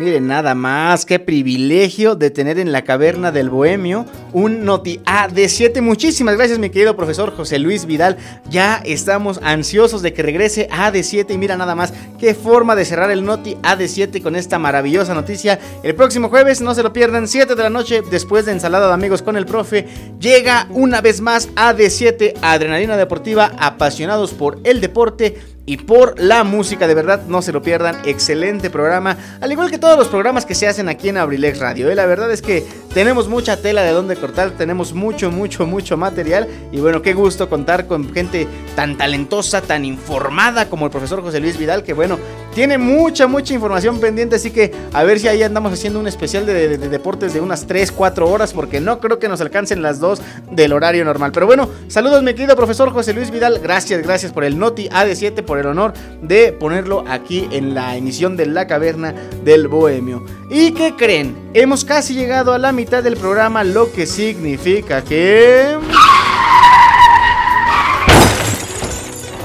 Miren, 0.00 0.28
nada 0.28 0.54
más, 0.54 1.04
qué 1.04 1.18
privilegio 1.18 2.14
de 2.14 2.30
tener 2.30 2.58
en 2.58 2.72
la 2.72 2.84
caverna 2.84 3.32
del 3.32 3.50
Bohemio 3.50 4.06
un 4.32 4.64
Noti 4.64 4.98
AD7. 5.04 5.82
Muchísimas 5.82 6.36
gracias, 6.38 6.58
mi 6.58 6.70
querido 6.70 6.96
profesor 6.96 7.36
José 7.36 7.58
Luis 7.58 7.84
Vidal. 7.84 8.16
Ya 8.48 8.80
estamos 8.86 9.40
ansiosos 9.42 10.00
de 10.00 10.14
que 10.14 10.22
regrese 10.22 10.70
AD7. 10.70 11.34
Y 11.34 11.36
mira, 11.36 11.58
nada 11.58 11.74
más, 11.74 11.92
qué 12.18 12.32
forma 12.32 12.76
de 12.76 12.86
cerrar 12.86 13.10
el 13.10 13.26
Noti 13.26 13.56
AD7 13.56 14.22
con 14.22 14.36
esta 14.36 14.58
maravillosa 14.58 15.12
noticia. 15.12 15.58
El 15.82 15.94
próximo 15.94 16.30
jueves, 16.30 16.62
no 16.62 16.74
se 16.74 16.82
lo 16.82 16.94
pierdan, 16.94 17.28
7 17.28 17.54
de 17.54 17.62
la 17.62 17.68
noche, 17.68 18.00
después 18.10 18.46
de 18.46 18.52
ensalada 18.52 18.86
de 18.86 18.94
amigos 18.94 19.20
con 19.20 19.36
el 19.36 19.44
profe, 19.44 19.86
llega 20.18 20.66
una 20.70 21.02
vez 21.02 21.20
más 21.20 21.54
AD7, 21.56 22.38
Adrenalina 22.40 22.96
Deportiva, 22.96 23.52
apasionados 23.58 24.32
por 24.32 24.60
el 24.64 24.80
deporte 24.80 25.36
y 25.70 25.76
por 25.76 26.18
la 26.18 26.42
música. 26.42 26.88
De 26.88 26.94
verdad, 26.94 27.26
no 27.28 27.42
se 27.42 27.52
lo 27.52 27.62
pierdan. 27.62 27.96
Excelente 28.04 28.70
programa. 28.70 29.16
Al 29.40 29.52
igual 29.52 29.70
que 29.70 29.78
todos 29.78 29.96
los 29.96 30.08
programas 30.08 30.44
que 30.44 30.56
se 30.56 30.66
hacen 30.66 30.88
aquí 30.88 31.10
en 31.10 31.16
Abrilex 31.16 31.60
Radio. 31.60 31.88
¿eh? 31.88 31.94
La 31.94 32.06
verdad 32.06 32.32
es 32.32 32.42
que 32.42 32.66
tenemos 32.92 33.28
mucha 33.28 33.56
tela 33.56 33.82
de 33.82 33.92
donde 33.92 34.16
cortar. 34.16 34.50
Tenemos 34.50 34.94
mucho, 34.94 35.30
mucho, 35.30 35.68
mucho 35.68 35.96
material. 35.96 36.48
Y 36.72 36.80
bueno, 36.80 37.02
qué 37.02 37.14
gusto 37.14 37.48
contar 37.48 37.86
con 37.86 38.12
gente 38.12 38.48
tan 38.74 38.98
talentosa, 38.98 39.62
tan 39.62 39.84
informada 39.84 40.68
como 40.68 40.86
el 40.86 40.90
profesor 40.90 41.22
José 41.22 41.38
Luis 41.38 41.56
Vidal. 41.56 41.84
Que 41.84 41.92
bueno, 41.92 42.18
tiene 42.54 42.78
mucha, 42.78 43.26
mucha 43.26 43.54
información 43.54 44.00
pendiente. 44.00 44.36
Así 44.36 44.50
que 44.50 44.72
a 44.92 45.04
ver 45.04 45.18
si 45.18 45.28
ahí 45.28 45.42
andamos 45.42 45.72
haciendo 45.72 45.98
un 46.00 46.06
especial 46.08 46.46
de, 46.46 46.68
de- 46.68 46.78
de 46.78 46.88
deportes 46.88 47.32
de 47.34 47.40
unas 47.40 47.66
3, 47.66 47.92
4 47.92 48.28
horas. 48.28 48.52
Porque 48.52 48.80
no 48.80 49.00
creo 49.00 49.18
que 49.18 49.28
nos 49.28 49.40
alcancen 49.40 49.82
las 49.82 50.00
2 50.00 50.20
del 50.52 50.72
horario 50.72 51.04
normal. 51.04 51.32
Pero 51.32 51.46
bueno, 51.46 51.68
saludos, 51.88 52.22
mi 52.22 52.34
querido 52.34 52.56
profesor 52.56 52.90
José 52.92 53.12
Luis 53.12 53.30
Vidal. 53.30 53.58
Gracias, 53.62 54.02
gracias 54.02 54.32
por 54.32 54.44
el 54.44 54.58
Noti 54.58 54.88
AD7, 54.88 55.42
por 55.44 55.58
el 55.58 55.66
honor 55.66 55.92
de 56.22 56.52
ponerlo 56.52 57.04
aquí 57.08 57.48
en 57.50 57.74
la 57.74 57.96
emisión 57.96 58.36
de 58.36 58.46
La 58.46 58.66
Caverna 58.66 59.14
del 59.44 59.68
Bohemio. 59.68 60.24
¿Y 60.50 60.72
qué 60.72 60.94
creen? 60.96 61.36
Hemos 61.54 61.84
casi 61.84 62.14
llegado 62.14 62.52
a 62.52 62.58
la 62.58 62.72
mitad 62.72 63.02
del 63.02 63.16
programa, 63.16 63.62
lo 63.64 63.92
que 63.92 64.06
significa 64.06 65.02
que... 65.02 65.76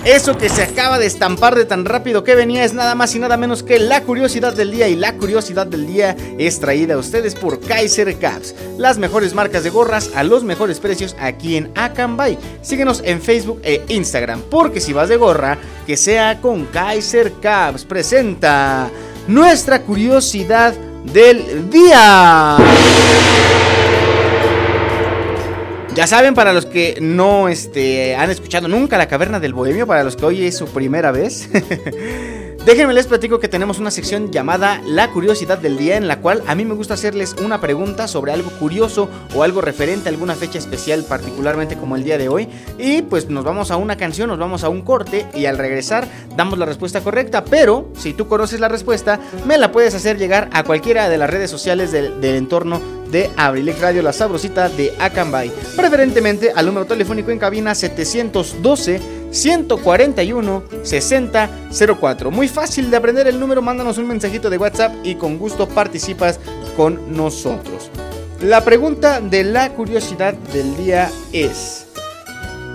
Eso 0.05 0.37
que 0.37 0.49
se 0.49 0.61
acaba 0.61 0.99
de 0.99 1.07
estampar 1.07 1.55
de 1.55 1.65
tan 1.65 1.83
rápido 1.83 2.23
que 2.23 2.35
venía 2.35 2.63
es 2.63 2.75
nada 2.75 2.93
más 2.93 3.15
y 3.15 3.19
nada 3.19 3.37
menos 3.37 3.63
que 3.63 3.79
la 3.79 4.03
curiosidad 4.03 4.53
del 4.53 4.69
día 4.69 4.87
y 4.87 4.95
la 4.95 5.17
curiosidad 5.17 5.65
del 5.65 5.87
día 5.87 6.15
es 6.37 6.59
traída 6.59 6.93
a 6.93 6.99
ustedes 6.99 7.33
por 7.33 7.59
Kaiser 7.59 8.15
Caps, 8.19 8.53
las 8.77 8.99
mejores 8.99 9.33
marcas 9.33 9.63
de 9.63 9.71
gorras 9.71 10.11
a 10.13 10.23
los 10.23 10.43
mejores 10.43 10.79
precios 10.79 11.15
aquí 11.19 11.57
en 11.57 11.71
Acambay. 11.73 12.37
Síguenos 12.61 13.01
en 13.03 13.19
Facebook 13.19 13.61
e 13.63 13.83
Instagram, 13.87 14.43
porque 14.51 14.79
si 14.79 14.93
vas 14.93 15.09
de 15.09 15.17
gorra, 15.17 15.57
que 15.87 15.97
sea 15.97 16.39
con 16.39 16.65
Kaiser 16.65 17.33
Caps. 17.41 17.83
Presenta 17.83 18.91
nuestra 19.27 19.81
curiosidad 19.81 20.75
del 21.03 21.67
día. 21.71 22.57
Ya 25.95 26.07
saben, 26.07 26.33
para 26.33 26.51
los 26.51 26.65
que 26.65 26.97
no 26.99 27.47
este, 27.47 28.15
han 28.15 28.29
escuchado 28.29 28.67
nunca 28.67 28.97
la 28.97 29.07
caverna 29.07 29.39
del 29.39 29.53
bohemio, 29.53 29.87
para 29.87 30.03
los 30.03 30.17
que 30.17 30.25
hoy 30.25 30.45
es 30.45 30.57
su 30.57 30.67
primera 30.67 31.11
vez, 31.11 31.47
déjenme 32.65 32.93
les 32.93 33.07
platico 33.07 33.39
que 33.39 33.47
tenemos 33.47 33.79
una 33.79 33.91
sección 33.91 34.31
llamada 34.31 34.81
La 34.85 35.11
curiosidad 35.11 35.57
del 35.57 35.77
día, 35.77 35.97
en 35.97 36.07
la 36.07 36.19
cual 36.19 36.43
a 36.47 36.55
mí 36.55 36.65
me 36.65 36.73
gusta 36.73 36.95
hacerles 36.95 37.35
una 37.43 37.61
pregunta 37.61 38.07
sobre 38.07 38.31
algo 38.31 38.49
curioso 38.51 39.09
o 39.35 39.43
algo 39.43 39.61
referente 39.61 40.09
a 40.09 40.11
alguna 40.11 40.35
fecha 40.35 40.57
especial, 40.57 41.03
particularmente 41.07 41.77
como 41.77 41.95
el 41.95 42.03
día 42.03 42.17
de 42.17 42.27
hoy. 42.27 42.47
Y 42.77 43.03
pues 43.03 43.29
nos 43.29 43.43
vamos 43.43 43.71
a 43.71 43.77
una 43.77 43.97
canción, 43.97 44.29
nos 44.29 44.39
vamos 44.39 44.63
a 44.63 44.69
un 44.69 44.81
corte 44.81 45.27
y 45.33 45.45
al 45.45 45.57
regresar 45.57 46.07
damos 46.35 46.57
la 46.57 46.65
respuesta 46.65 47.01
correcta. 47.01 47.45
Pero 47.45 47.89
si 47.97 48.13
tú 48.13 48.27
conoces 48.27 48.59
la 48.59 48.67
respuesta, 48.67 49.19
me 49.45 49.57
la 49.57 49.71
puedes 49.71 49.93
hacer 49.93 50.17
llegar 50.17 50.49
a 50.51 50.63
cualquiera 50.63 51.07
de 51.09 51.17
las 51.17 51.29
redes 51.29 51.51
sociales 51.51 51.91
del, 51.91 52.23
entorno 52.23 52.81
de 53.11 53.29
Abrilex 53.37 53.79
Radio, 53.79 54.01
la 54.01 54.13
sabrosita 54.13 54.69
de 54.69 54.93
Acambay. 54.99 55.51
Preferentemente 55.75 56.51
al 56.55 56.65
número 56.65 56.85
telefónico 56.85 57.31
en 57.31 57.39
cabina 57.39 57.75
712 57.75 59.24
141 59.35 60.63
6004. 60.83 62.31
Muy 62.31 62.47
fácil 62.47 62.89
de 62.89 62.97
aprender 62.97 63.27
el 63.27 63.39
número, 63.39 63.61
mándanos 63.61 63.97
un 63.97 64.07
mensajito 64.07 64.49
de 64.49 64.57
WhatsApp 64.57 64.93
y 65.03 65.15
con 65.15 65.37
gusto 65.37 65.67
participas 65.67 66.39
con 66.77 67.15
nosotros. 67.15 67.91
La 68.41 68.63
pregunta 68.63 69.19
de 69.19 69.43
la 69.43 69.73
curiosidad 69.73 70.33
del 70.33 70.75
día 70.77 71.11
es: 71.33 71.85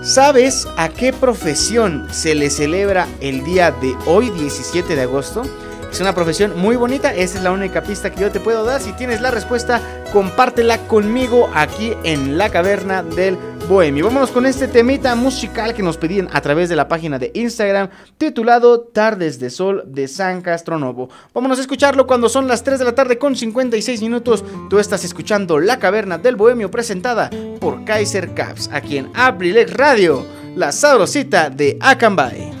¿Sabes 0.03 0.67
a 0.77 0.89
qué 0.89 1.13
profesión 1.13 2.07
se 2.11 2.35
le 2.35 2.49
celebra 2.49 3.07
el 3.21 3.43
día 3.43 3.71
de 3.71 3.95
hoy, 4.05 4.29
17 4.29 4.95
de 4.95 5.01
agosto? 5.01 5.43
Es 5.91 5.99
una 5.99 6.15
profesión 6.15 6.57
muy 6.57 6.77
bonita, 6.77 7.13
esa 7.13 7.37
es 7.37 7.43
la 7.43 7.51
única 7.51 7.83
pista 7.83 8.11
que 8.11 8.21
yo 8.21 8.31
te 8.31 8.39
puedo 8.39 8.63
dar. 8.63 8.79
Si 8.79 8.93
tienes 8.93 9.19
la 9.19 9.29
respuesta, 9.29 9.81
compártela 10.13 10.77
conmigo 10.87 11.49
aquí 11.53 11.93
en 12.03 12.37
la 12.37 12.49
caverna 12.49 13.03
del 13.03 13.37
Bohemio. 13.67 14.05
Vámonos 14.05 14.31
con 14.31 14.45
este 14.45 14.69
temita 14.69 15.13
musical 15.15 15.73
que 15.73 15.83
nos 15.83 15.97
pedían 15.97 16.29
a 16.31 16.39
través 16.39 16.69
de 16.69 16.77
la 16.77 16.87
página 16.87 17.19
de 17.19 17.31
Instagram 17.33 17.89
titulado 18.17 18.79
Tardes 18.79 19.37
de 19.39 19.49
Sol 19.49 19.83
de 19.85 20.07
San 20.07 20.41
Castronovo. 20.41 21.09
Vámonos 21.33 21.57
a 21.57 21.61
escucharlo 21.61 22.07
cuando 22.07 22.29
son 22.29 22.47
las 22.47 22.63
3 22.63 22.79
de 22.79 22.85
la 22.85 22.95
tarde 22.95 23.17
con 23.17 23.35
56 23.35 24.01
minutos. 24.01 24.45
Tú 24.69 24.79
estás 24.79 25.03
escuchando 25.03 25.59
La 25.59 25.77
Caverna 25.77 26.17
del 26.17 26.37
Bohemio 26.37 26.71
presentada 26.71 27.29
por 27.59 27.83
Kaiser 27.83 28.33
Caps 28.33 28.69
aquí 28.71 28.97
en 28.97 29.09
Abrilex 29.13 29.73
Radio, 29.73 30.25
la 30.55 30.71
sabrosita 30.71 31.49
de 31.49 31.77
Acambay. 31.81 32.60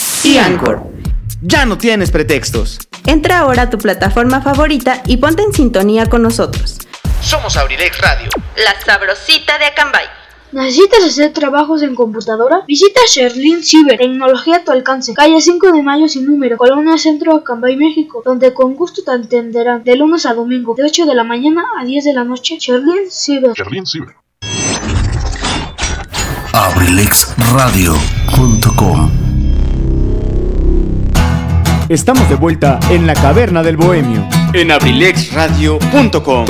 y 0.23 0.37
Anchor. 0.37 0.83
Ya 1.41 1.65
no 1.65 1.77
tienes 1.77 2.11
pretextos. 2.11 2.79
Entra 3.07 3.39
ahora 3.39 3.63
a 3.63 3.69
tu 3.69 3.77
plataforma 3.77 4.41
favorita 4.41 5.01
y 5.07 5.17
ponte 5.17 5.41
en 5.41 5.51
sintonía 5.53 6.07
con 6.07 6.21
nosotros. 6.21 6.77
Somos 7.21 7.57
Abrilex 7.57 7.99
Radio. 7.99 8.29
La 8.57 8.79
sabrosita 8.79 9.57
de 9.57 9.65
Acambay. 9.65 10.05
¿Necesitas 10.51 11.03
hacer 11.05 11.33
trabajos 11.33 11.81
en 11.81 11.95
computadora? 11.95 12.61
Visita 12.67 12.99
Sherlin 13.09 13.63
Cyber, 13.63 13.97
tecnología 13.97 14.57
a 14.57 14.65
tu 14.65 14.71
alcance, 14.71 15.13
calle 15.13 15.39
5 15.39 15.71
de 15.71 15.81
Mayo 15.81 16.09
sin 16.09 16.25
número, 16.25 16.57
Colonia 16.57 16.97
Centro, 16.97 17.37
Acambay, 17.37 17.77
México, 17.77 18.21
donde 18.23 18.53
con 18.53 18.75
gusto 18.75 19.01
te 19.03 19.11
atenderán 19.11 19.85
de 19.85 19.95
lunes 19.95 20.25
a 20.25 20.33
domingo, 20.33 20.75
de 20.75 20.83
8 20.83 21.05
de 21.05 21.15
la 21.15 21.23
mañana 21.23 21.63
a 21.79 21.85
10 21.85 22.03
de 22.03 22.13
la 22.13 22.25
noche. 22.25 22.57
Sherlin 22.59 23.09
Cyber. 23.09 23.53
abrilexradio.com 26.53 29.20
Estamos 31.91 32.29
de 32.29 32.35
vuelta 32.35 32.79
en 32.89 33.05
la 33.05 33.13
caverna 33.13 33.61
del 33.63 33.75
bohemio. 33.75 34.25
En 34.53 34.71
abrilexradio.com. 34.71 36.45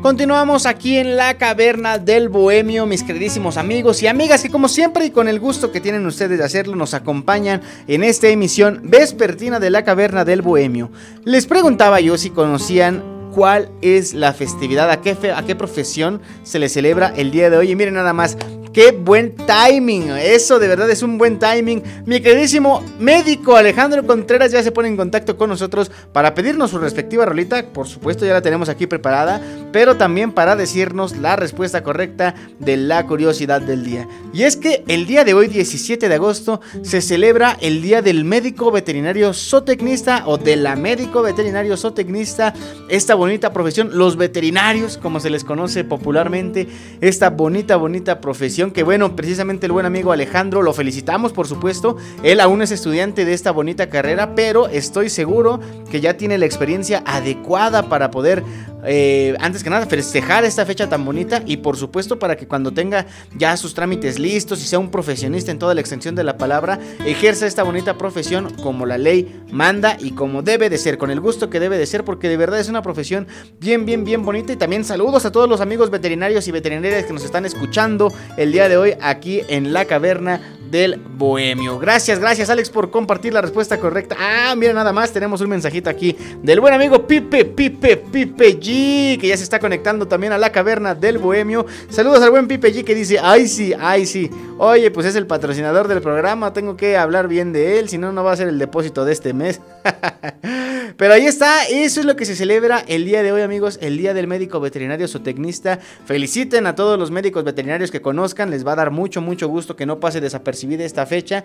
Continuamos 0.00 0.64
aquí 0.64 0.96
en 0.96 1.18
la 1.18 1.36
caverna 1.36 1.98
del 1.98 2.30
bohemio, 2.30 2.86
mis 2.86 3.02
queridísimos 3.02 3.58
amigos 3.58 4.02
y 4.02 4.06
amigas 4.06 4.42
que 4.42 4.48
como 4.48 4.68
siempre 4.68 5.04
y 5.04 5.10
con 5.10 5.28
el 5.28 5.38
gusto 5.38 5.70
que 5.70 5.82
tienen 5.82 6.06
ustedes 6.06 6.38
de 6.38 6.44
hacerlo 6.44 6.76
nos 6.76 6.94
acompañan 6.94 7.60
en 7.88 8.02
esta 8.02 8.28
emisión 8.28 8.80
vespertina 8.84 9.60
de 9.60 9.68
la 9.68 9.84
caverna 9.84 10.24
del 10.24 10.40
bohemio. 10.40 10.90
Les 11.26 11.44
preguntaba 11.44 12.00
yo 12.00 12.16
si 12.16 12.30
conocían 12.30 13.02
cuál 13.34 13.68
es 13.82 14.14
la 14.14 14.32
festividad, 14.32 14.90
a 14.90 15.02
qué, 15.02 15.14
a 15.30 15.44
qué 15.44 15.54
profesión 15.56 16.22
se 16.42 16.58
le 16.58 16.70
celebra 16.70 17.12
el 17.14 17.30
día 17.32 17.50
de 17.50 17.58
hoy. 17.58 17.72
Y 17.72 17.76
miren 17.76 17.94
nada 17.94 18.14
más, 18.14 18.38
Qué 18.74 18.90
buen 18.90 19.36
timing. 19.36 20.10
Eso 20.10 20.58
de 20.58 20.66
verdad 20.66 20.90
es 20.90 21.04
un 21.04 21.16
buen 21.16 21.38
timing. 21.38 21.80
Mi 22.06 22.20
queridísimo 22.20 22.84
médico 22.98 23.54
Alejandro 23.54 24.04
Contreras 24.04 24.50
ya 24.50 24.64
se 24.64 24.72
pone 24.72 24.88
en 24.88 24.96
contacto 24.96 25.36
con 25.36 25.48
nosotros 25.48 25.92
para 26.12 26.34
pedirnos 26.34 26.72
su 26.72 26.78
respectiva 26.78 27.24
rolita. 27.24 27.64
Por 27.72 27.86
supuesto, 27.86 28.26
ya 28.26 28.32
la 28.32 28.42
tenemos 28.42 28.68
aquí 28.68 28.88
preparada. 28.88 29.40
Pero 29.70 29.96
también 29.96 30.32
para 30.32 30.56
decirnos 30.56 31.16
la 31.18 31.36
respuesta 31.36 31.84
correcta 31.84 32.34
de 32.58 32.76
la 32.76 33.06
curiosidad 33.06 33.60
del 33.62 33.84
día. 33.84 34.08
Y 34.32 34.42
es 34.42 34.56
que 34.56 34.82
el 34.88 35.06
día 35.06 35.22
de 35.22 35.34
hoy, 35.34 35.46
17 35.46 36.08
de 36.08 36.14
agosto, 36.16 36.60
se 36.82 37.00
celebra 37.00 37.56
el 37.60 37.80
Día 37.80 38.02
del 38.02 38.24
Médico 38.24 38.72
Veterinario 38.72 39.32
Zootecnista 39.34 40.24
o 40.26 40.36
de 40.36 40.56
la 40.56 40.74
Médico 40.74 41.22
Veterinario 41.22 41.76
Zootecnista. 41.76 42.52
Esta 42.88 43.14
bonita 43.14 43.52
profesión, 43.52 43.90
los 43.92 44.16
veterinarios, 44.16 44.98
como 44.98 45.20
se 45.20 45.30
les 45.30 45.44
conoce 45.44 45.84
popularmente. 45.84 46.66
Esta 47.00 47.30
bonita, 47.30 47.76
bonita 47.76 48.20
profesión 48.20 48.63
que 48.70 48.82
bueno, 48.82 49.16
precisamente 49.16 49.66
el 49.66 49.72
buen 49.72 49.86
amigo 49.86 50.12
Alejandro 50.12 50.62
lo 50.62 50.72
felicitamos 50.72 51.32
por 51.32 51.46
supuesto, 51.46 51.96
él 52.22 52.40
aún 52.40 52.62
es 52.62 52.70
estudiante 52.70 53.24
de 53.24 53.32
esta 53.32 53.50
bonita 53.50 53.88
carrera, 53.88 54.34
pero 54.34 54.68
estoy 54.68 55.10
seguro 55.10 55.60
que 55.90 56.00
ya 56.00 56.16
tiene 56.16 56.38
la 56.38 56.46
experiencia 56.46 57.02
adecuada 57.06 57.88
para 57.88 58.10
poder 58.10 58.42
eh, 58.86 59.34
antes 59.40 59.64
que 59.64 59.70
nada, 59.70 59.86
festejar 59.86 60.44
esta 60.44 60.66
fecha 60.66 60.88
tan 60.88 61.04
bonita 61.04 61.42
y 61.46 61.58
por 61.58 61.76
supuesto 61.76 62.18
para 62.18 62.36
que 62.36 62.46
cuando 62.46 62.72
tenga 62.72 63.06
ya 63.36 63.56
sus 63.56 63.74
trámites 63.74 64.18
listos 64.18 64.62
y 64.62 64.66
sea 64.66 64.78
un 64.78 64.90
profesionista 64.90 65.50
en 65.50 65.58
toda 65.58 65.74
la 65.74 65.80
extensión 65.80 66.14
de 66.14 66.24
la 66.24 66.36
palabra, 66.36 66.78
ejerza 67.06 67.46
esta 67.46 67.62
bonita 67.62 67.96
profesión 67.96 68.52
como 68.62 68.84
la 68.86 68.98
ley 68.98 69.42
manda 69.50 69.96
y 69.98 70.10
como 70.10 70.42
debe 70.42 70.68
de 70.68 70.78
ser, 70.78 70.98
con 70.98 71.10
el 71.10 71.20
gusto 71.20 71.48
que 71.48 71.60
debe 71.60 71.78
de 71.78 71.86
ser, 71.86 72.04
porque 72.04 72.28
de 72.28 72.36
verdad 72.36 72.60
es 72.60 72.68
una 72.68 72.82
profesión 72.82 73.26
bien, 73.58 73.86
bien, 73.86 74.04
bien 74.04 74.24
bonita. 74.24 74.52
Y 74.52 74.56
también 74.56 74.84
saludos 74.84 75.24
a 75.24 75.32
todos 75.32 75.48
los 75.48 75.60
amigos 75.60 75.90
veterinarios 75.90 76.46
y 76.48 76.52
veterinarias 76.52 77.04
que 77.04 77.12
nos 77.12 77.24
están 77.24 77.46
escuchando 77.46 78.12
el 78.36 78.52
día 78.54 78.68
de 78.68 78.76
hoy 78.76 78.94
aquí 79.00 79.42
en 79.48 79.72
la 79.72 79.84
caverna 79.84 80.40
del 80.70 80.96
Bohemio. 80.96 81.80
Gracias, 81.80 82.20
gracias 82.20 82.50
Alex 82.50 82.70
por 82.70 82.92
compartir 82.92 83.32
la 83.32 83.40
respuesta 83.40 83.80
correcta. 83.80 84.16
Ah, 84.16 84.54
mira 84.56 84.72
nada 84.72 84.92
más, 84.92 85.12
tenemos 85.12 85.40
un 85.40 85.48
mensajito 85.48 85.90
aquí 85.90 86.16
del 86.40 86.60
buen 86.60 86.72
amigo 86.72 87.04
Pipe, 87.04 87.46
Pipe, 87.46 87.96
Pipe 87.96 88.60
G, 88.60 89.20
que 89.20 89.26
ya 89.26 89.36
se 89.36 89.42
está 89.42 89.58
conectando 89.58 90.06
también 90.06 90.32
a 90.32 90.38
la 90.38 90.52
caverna 90.52 90.94
del 90.94 91.18
Bohemio. 91.18 91.66
Saludos 91.88 92.22
al 92.22 92.30
buen 92.30 92.46
Pipe 92.46 92.72
G 92.72 92.84
que 92.84 92.94
dice, 92.94 93.18
ay 93.20 93.48
sí, 93.48 93.72
ay 93.76 94.06
sí. 94.06 94.30
Oye, 94.58 94.92
pues 94.92 95.06
es 95.06 95.16
el 95.16 95.26
patrocinador 95.26 95.88
del 95.88 96.00
programa, 96.00 96.52
tengo 96.52 96.76
que 96.76 96.96
hablar 96.96 97.26
bien 97.26 97.52
de 97.52 97.80
él, 97.80 97.88
si 97.88 97.98
no, 97.98 98.12
no 98.12 98.22
va 98.22 98.32
a 98.32 98.36
ser 98.36 98.46
el 98.46 98.60
depósito 98.60 99.04
de 99.04 99.12
este 99.12 99.32
mes. 99.32 99.60
Pero 100.96 101.14
ahí 101.14 101.26
está, 101.26 101.64
eso 101.64 102.00
es 102.00 102.06
lo 102.06 102.14
que 102.14 102.24
se 102.24 102.36
celebra 102.36 102.84
el 102.86 103.04
día 103.04 103.24
de 103.24 103.32
hoy, 103.32 103.42
amigos, 103.42 103.78
el 103.82 103.98
Día 103.98 104.14
del 104.14 104.28
Médico 104.28 104.60
Veterinario 104.60 105.08
Zootecnista. 105.08 105.80
Feliciten 106.06 106.66
a 106.66 106.76
todos 106.76 106.98
los 106.98 107.10
médicos 107.10 107.42
veterinarios 107.42 107.90
que 107.90 108.00
conozcan, 108.00 108.43
les 108.50 108.66
va 108.66 108.72
a 108.72 108.76
dar 108.76 108.90
mucho, 108.90 109.20
mucho 109.20 109.48
gusto 109.48 109.76
que 109.76 109.86
no 109.86 110.00
pase 110.00 110.20
desapercibida 110.20 110.84
esta 110.84 111.06
fecha. 111.06 111.44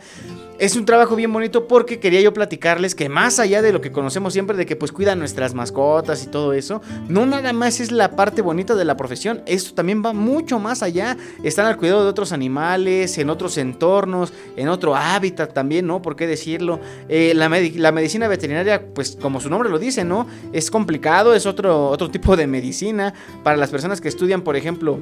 Es 0.58 0.76
un 0.76 0.86
trabajo 0.86 1.16
bien 1.16 1.32
bonito 1.32 1.68
porque 1.68 2.00
quería 2.00 2.22
yo 2.22 2.34
platicarles 2.34 2.96
que 2.96 3.10
más 3.10 3.40
allá 3.40 3.62
de 3.62 3.72
lo 3.72 3.82
que 3.82 3.92
conocemos 3.92 4.34
siempre 4.34 4.58
de 4.58 4.66
que 4.66 4.76
pues 4.76 4.92
cuidan 4.92 5.20
nuestras 5.20 5.54
mascotas 5.54 6.24
y 6.24 6.28
todo 6.28 6.54
eso, 6.54 6.82
no 7.08 7.26
nada 7.26 7.54
más 7.54 7.80
es 7.80 7.92
la 7.92 8.16
parte 8.16 8.42
bonita 8.42 8.76
de 8.76 8.86
la 8.86 8.98
profesión, 8.98 9.42
esto 9.46 9.74
también 9.74 10.04
va 10.04 10.14
mucho 10.14 10.60
más 10.60 10.84
allá. 10.84 11.18
Están 11.44 11.66
al 11.66 11.78
cuidado 11.78 12.04
de 12.04 12.10
otros 12.10 12.32
animales, 12.32 13.18
en 13.18 13.30
otros 13.30 13.58
entornos, 13.58 14.34
en 14.56 14.68
otro 14.68 14.96
hábitat 14.96 15.54
también, 15.54 15.88
¿no? 15.88 16.02
¿Por 16.02 16.16
qué 16.16 16.28
decirlo? 16.28 16.80
Eh, 17.08 17.34
la, 17.36 17.50
la 17.50 17.92
medicina 17.92 18.28
veterinaria, 18.28 18.84
pues 18.94 19.18
como 19.20 19.40
su 19.40 19.50
nombre 19.50 19.70
lo 19.70 19.80
dice, 19.80 20.04
¿no? 20.04 20.28
Es 20.52 20.70
complicado, 20.70 21.34
es 21.34 21.46
otro, 21.46 21.88
otro 21.88 22.10
tipo 22.10 22.36
de 22.36 22.48
medicina. 22.48 23.14
Para 23.44 23.58
las 23.58 23.70
personas 23.70 24.02
que 24.02 24.08
estudian, 24.08 24.42
por 24.42 24.56
ejemplo, 24.56 25.00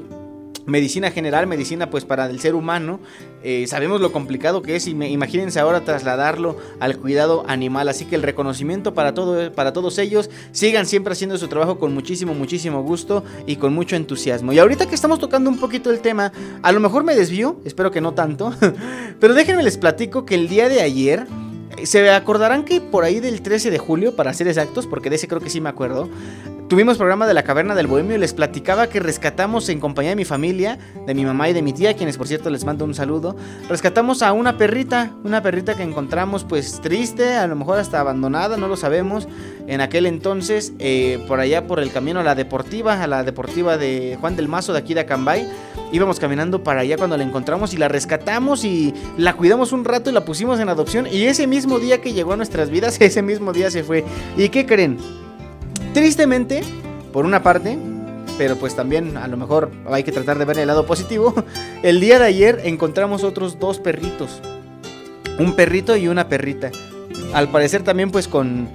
medicina 0.68 1.10
general, 1.10 1.48
medicina 1.48 1.90
pues 1.90 2.06
para 2.06 2.28
el 2.28 2.40
ser 2.40 2.54
humano, 2.54 3.00
eh, 3.42 3.66
sabemos 3.68 4.02
lo 4.02 4.12
complicado 4.12 4.62
que 4.62 4.76
es 4.76 4.86
y 4.86 4.92
imagínense 4.92 5.60
ahora 5.60 5.82
trasladarlo 5.82 6.58
al 6.80 6.98
cuidado 6.98 7.46
animal, 7.48 7.90
así 7.90 8.06
que 8.06 8.16
el 8.16 8.22
reconocimiento 8.22 8.94
para, 8.94 9.14
todo, 9.14 9.52
para 9.54 9.74
todos 9.74 9.98
ellos, 9.98 10.30
sigan 10.52 10.86
siempre 10.86 11.14
haciendo 11.14 11.38
su 11.38 11.48
trabajo 11.48 11.80
con 11.80 11.94
muchísimo, 11.94 12.36
muchísimo 12.36 12.84
gusto 12.84 13.24
y 13.48 13.56
con 13.56 13.74
mucho 13.74 13.96
entusiasmo. 13.96 14.54
Y 14.54 14.60
ahorita 14.60 14.86
que 14.86 14.96
estamos 14.96 15.20
tocando 15.20 15.50
un 15.50 15.58
poquito 15.58 15.90
el 15.90 16.02
tema, 16.02 16.32
a 16.62 16.72
lo 16.72 16.80
mejor 16.80 17.04
me 17.04 17.16
desvío, 17.16 17.60
espero 17.66 17.90
que 17.90 18.02
no 18.02 18.14
tanto, 18.14 18.54
pero 19.20 19.34
déjenme 19.34 19.64
les 19.64 19.78
platico 19.78 20.26
que 20.26 20.36
el 20.36 20.50
día 20.50 20.68
de 20.68 20.82
ayer 20.82 21.26
se 21.84 22.10
acordarán 22.10 22.64
que 22.64 22.82
por 22.82 23.04
ahí 23.04 23.20
del 23.20 23.42
13 23.42 23.72
de 23.72 23.78
julio, 23.78 24.16
para 24.16 24.34
ser 24.34 24.48
exactos, 24.48 24.88
porque 24.88 25.10
de 25.10 25.18
ese 25.18 25.28
creo 25.28 25.42
que 25.42 25.50
sí 25.50 25.62
me 25.62 25.70
acuerdo, 25.70 26.10
tuvimos 26.68 26.98
programa 26.98 27.28
de 27.28 27.34
la 27.34 27.44
Caverna 27.44 27.76
del 27.76 27.88
Bohemio 27.88 28.16
y 28.16 28.20
les 28.20 28.34
platicaba 28.34 28.88
que 28.88 29.00
rescatamos 29.00 29.70
en 29.70 29.80
compañía 29.80 30.12
de 30.12 30.16
mi 30.16 30.26
familia, 30.26 30.78
de 31.06 31.14
mi 31.14 31.24
mamá 31.24 31.50
y 31.50 31.54
de 31.54 31.62
mi 31.62 31.74
tía, 31.74 31.96
quienes 31.96 32.18
por 32.18 32.28
cierto 32.28 32.50
les 32.50 32.66
mando 32.66 32.84
un 32.86 32.94
saludo, 32.94 33.36
rescatamos 33.70 34.22
a 34.22 34.34
una 34.34 34.58
perrita, 34.58 35.12
una 35.24 35.42
perrita 35.42 35.76
que 35.76 35.84
encontramos 35.84 36.44
pues 36.44 36.82
triste, 36.82 37.34
a 37.34 37.48
lo 37.48 37.56
mejor 37.56 37.80
hasta 37.80 38.00
abandonada, 38.00 38.58
no 38.58 38.68
lo 38.68 38.76
sabemos, 38.76 39.28
en 39.68 39.82
aquel 39.82 40.06
entonces, 40.06 40.74
eh, 40.80 41.24
por 41.28 41.40
allá 41.40 41.68
por 41.68 41.80
el 41.80 41.92
camino 41.92 42.22
a 42.22 42.24
la 42.24 42.36
deportiva, 42.36 43.04
a 43.04 43.08
la 43.08 43.24
deportiva 43.24 43.78
de 43.78 44.18
Juan 44.20 44.36
del 44.36 44.48
Mazo 44.48 44.74
de 44.74 44.80
aquí 44.80 44.94
de 44.94 45.02
Acambay 45.02 45.48
íbamos 45.92 46.20
caminando 46.20 46.64
para 46.64 46.82
allá 46.82 46.98
cuando 46.98 47.18
la 47.18 47.24
encontramos 47.24 47.74
y 47.74 47.78
la 47.78 47.88
rescatamos 47.88 48.64
y 48.64 48.94
la 49.18 49.34
cuidamos 49.34 49.72
un 49.72 49.86
rato 49.86 50.10
y 50.10 50.14
la 50.14 50.26
pusimos 50.26 50.60
en 50.60 50.70
adopción. 50.70 51.08
Y 51.12 51.26
ese 51.26 51.48
mismo 51.48 51.80
día 51.80 52.02
que 52.02 52.14
llegó 52.14 52.34
a 52.34 52.38
nuestras 52.38 52.70
vidas, 52.70 52.98
ese 53.02 53.22
mismo 53.22 53.54
día 53.54 53.72
se 53.72 53.84
fue. 53.84 54.04
¿Y 54.36 54.50
qué 54.50 54.66
creen? 54.66 54.98
Tristemente, 55.94 56.62
por 57.12 57.26
una 57.26 57.44
parte, 57.44 57.78
pero 58.38 58.56
pues 58.56 58.76
también 58.76 59.18
a 59.18 59.28
lo 59.28 59.38
mejor 59.38 59.72
hay 59.90 60.04
que 60.04 60.12
tratar 60.12 60.38
de 60.38 60.46
ver 60.46 60.60
el 60.60 60.68
lado 60.68 60.86
positivo. 60.86 61.34
El 61.84 62.00
día 62.00 62.20
de 62.20 62.26
ayer 62.26 62.62
encontramos 62.66 63.24
otros 63.24 63.60
dos 63.60 63.80
perritos. 63.80 64.42
Un 65.40 65.54
perrito 65.54 65.96
y 65.96 66.08
una 66.08 66.28
perrita. 66.28 66.72
Al 67.34 67.50
parecer 67.50 67.84
también 67.84 68.12
pues 68.12 68.28
con 68.28 68.70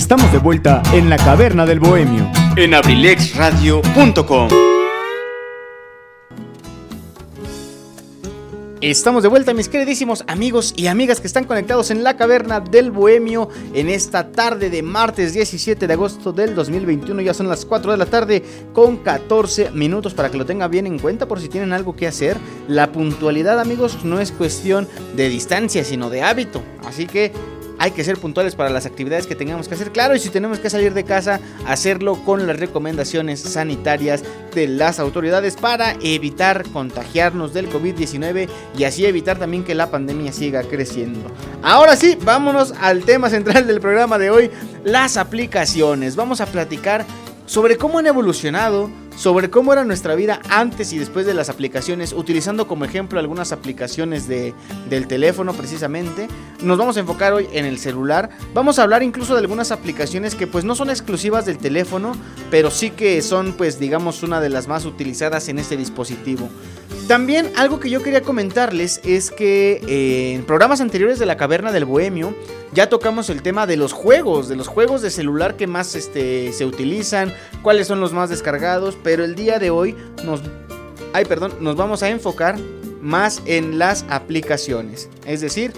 Estamos 0.00 0.32
de 0.32 0.38
vuelta 0.38 0.82
en 0.94 1.10
la 1.10 1.18
caverna 1.18 1.66
del 1.66 1.78
bohemio. 1.78 2.26
En 2.56 2.72
abrilexradio.com. 2.72 4.48
Estamos 8.80 9.22
de 9.22 9.28
vuelta, 9.28 9.52
mis 9.52 9.68
queridísimos 9.68 10.24
amigos 10.26 10.72
y 10.74 10.86
amigas 10.86 11.20
que 11.20 11.26
están 11.26 11.44
conectados 11.44 11.90
en 11.90 12.02
la 12.02 12.16
caverna 12.16 12.60
del 12.60 12.90
Bohemio 12.90 13.50
en 13.74 13.90
esta 13.90 14.32
tarde 14.32 14.70
de 14.70 14.82
martes 14.82 15.34
17 15.34 15.86
de 15.86 15.92
agosto 15.92 16.32
del 16.32 16.54
2021. 16.54 17.20
Ya 17.20 17.34
son 17.34 17.50
las 17.50 17.66
4 17.66 17.92
de 17.92 17.98
la 17.98 18.06
tarde 18.06 18.42
con 18.72 18.96
14 18.96 19.70
minutos 19.72 20.14
para 20.14 20.30
que 20.30 20.38
lo 20.38 20.46
tengan 20.46 20.70
bien 20.70 20.86
en 20.86 20.98
cuenta 20.98 21.28
por 21.28 21.42
si 21.42 21.50
tienen 21.50 21.74
algo 21.74 21.94
que 21.94 22.06
hacer. 22.06 22.38
La 22.68 22.90
puntualidad, 22.90 23.60
amigos, 23.60 24.02
no 24.02 24.18
es 24.18 24.32
cuestión 24.32 24.88
de 25.14 25.28
distancia, 25.28 25.84
sino 25.84 26.08
de 26.08 26.22
hábito. 26.22 26.62
Así 26.86 27.06
que 27.06 27.32
hay 27.80 27.92
que 27.92 28.04
ser 28.04 28.18
puntuales 28.18 28.54
para 28.54 28.68
las 28.68 28.84
actividades 28.84 29.26
que 29.26 29.34
tengamos 29.34 29.66
que 29.66 29.74
hacer. 29.74 29.90
Claro, 29.90 30.14
y 30.14 30.20
si 30.20 30.28
tenemos 30.28 30.58
que 30.58 30.68
salir 30.68 30.92
de 30.92 31.04
casa, 31.04 31.40
hacerlo 31.66 32.22
con 32.26 32.46
las 32.46 32.60
recomendaciones 32.60 33.40
sanitarias 33.40 34.22
de 34.54 34.68
las 34.68 35.00
autoridades 35.00 35.56
para 35.56 35.96
evitar 36.02 36.68
contagiarnos 36.68 37.54
del 37.54 37.70
COVID-19 37.70 38.50
y 38.76 38.84
así 38.84 39.06
evitar 39.06 39.38
también 39.38 39.64
que 39.64 39.74
la 39.74 39.90
pandemia 39.90 40.30
siga 40.30 40.62
creciendo. 40.62 41.20
Ahora 41.62 41.96
sí, 41.96 42.18
vámonos 42.22 42.74
al 42.82 43.04
tema 43.04 43.30
central 43.30 43.66
del 43.66 43.80
programa 43.80 44.18
de 44.18 44.28
hoy, 44.28 44.50
las 44.84 45.16
aplicaciones. 45.16 46.16
Vamos 46.16 46.42
a 46.42 46.46
platicar 46.46 47.06
sobre 47.46 47.78
cómo 47.78 47.98
han 47.98 48.06
evolucionado, 48.06 48.90
sobre 49.16 49.50
cómo 49.50 49.72
era 49.72 49.84
nuestra 49.84 50.14
vida 50.14 50.40
antes 50.48 50.92
y 50.92 50.98
después 50.98 51.26
de 51.26 51.34
las 51.34 51.48
aplicaciones, 51.48 52.12
utilizando 52.12 52.66
como 52.66 52.84
ejemplo 52.84 53.18
algunas 53.18 53.52
aplicaciones 53.52 54.28
de, 54.28 54.54
del 54.88 55.06
teléfono 55.06 55.52
precisamente. 55.52 56.28
Nos 56.62 56.78
vamos 56.78 56.96
a 56.96 57.00
enfocar 57.00 57.32
hoy 57.32 57.48
en 57.52 57.64
el 57.64 57.78
celular. 57.78 58.30
Vamos 58.54 58.78
a 58.78 58.82
hablar 58.82 59.02
incluso 59.02 59.34
de 59.34 59.40
algunas 59.40 59.72
aplicaciones 59.72 60.34
que 60.34 60.46
pues 60.46 60.64
no 60.64 60.74
son 60.74 60.90
exclusivas 60.90 61.46
del 61.46 61.58
teléfono, 61.58 62.12
pero 62.50 62.70
sí 62.70 62.90
que 62.90 63.20
son 63.22 63.52
pues 63.52 63.78
digamos 63.78 64.22
una 64.22 64.40
de 64.40 64.48
las 64.48 64.68
más 64.68 64.84
utilizadas 64.84 65.48
en 65.48 65.58
este 65.58 65.76
dispositivo. 65.76 66.48
También 67.10 67.50
algo 67.56 67.80
que 67.80 67.90
yo 67.90 68.02
quería 68.02 68.22
comentarles 68.22 69.00
es 69.04 69.30
que 69.32 69.82
eh, 69.88 70.34
en 70.34 70.44
programas 70.44 70.80
anteriores 70.80 71.18
de 71.18 71.26
la 71.26 71.36
Caverna 71.36 71.72
del 71.72 71.84
Bohemio 71.84 72.34
ya 72.72 72.88
tocamos 72.88 73.30
el 73.30 73.42
tema 73.42 73.66
de 73.66 73.76
los 73.76 73.92
juegos, 73.92 74.48
de 74.48 74.54
los 74.54 74.68
juegos 74.68 75.02
de 75.02 75.10
celular 75.10 75.56
que 75.56 75.66
más 75.66 75.96
este, 75.96 76.52
se 76.52 76.64
utilizan, 76.64 77.34
cuáles 77.62 77.88
son 77.88 78.00
los 78.00 78.12
más 78.12 78.30
descargados, 78.30 78.94
pero 79.02 79.24
el 79.24 79.34
día 79.34 79.58
de 79.58 79.70
hoy 79.70 79.96
nos, 80.24 80.42
ay, 81.12 81.24
perdón, 81.24 81.54
nos 81.60 81.76
vamos 81.76 82.02
a 82.02 82.08
enfocar 82.08 82.56
más 83.00 83.42
en 83.46 83.78
las 83.78 84.04
aplicaciones, 84.08 85.08
es 85.26 85.40
decir, 85.40 85.72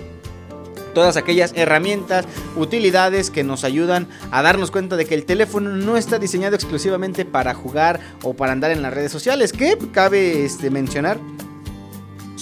todas 0.95 1.17
aquellas 1.17 1.53
herramientas, 1.57 2.27
utilidades 2.57 3.31
que 3.31 3.45
nos 3.45 3.65
ayudan 3.65 4.09
a 4.31 4.43
darnos 4.43 4.71
cuenta 4.71 4.97
de 4.97 5.07
que 5.07 5.15
el 5.15 5.25
teléfono 5.25 5.71
no 5.71 5.97
está 5.97 6.19
diseñado 6.19 6.55
exclusivamente 6.55 7.25
para 7.25 7.55
jugar 7.55 8.01
o 8.23 8.35
para 8.35 8.53
andar 8.53 8.71
en 8.71 8.83
las 8.83 8.93
redes 8.93 9.13
sociales, 9.13 9.53
que 9.53 9.79
cabe 9.93 10.45
este, 10.45 10.71
mencionar 10.71 11.19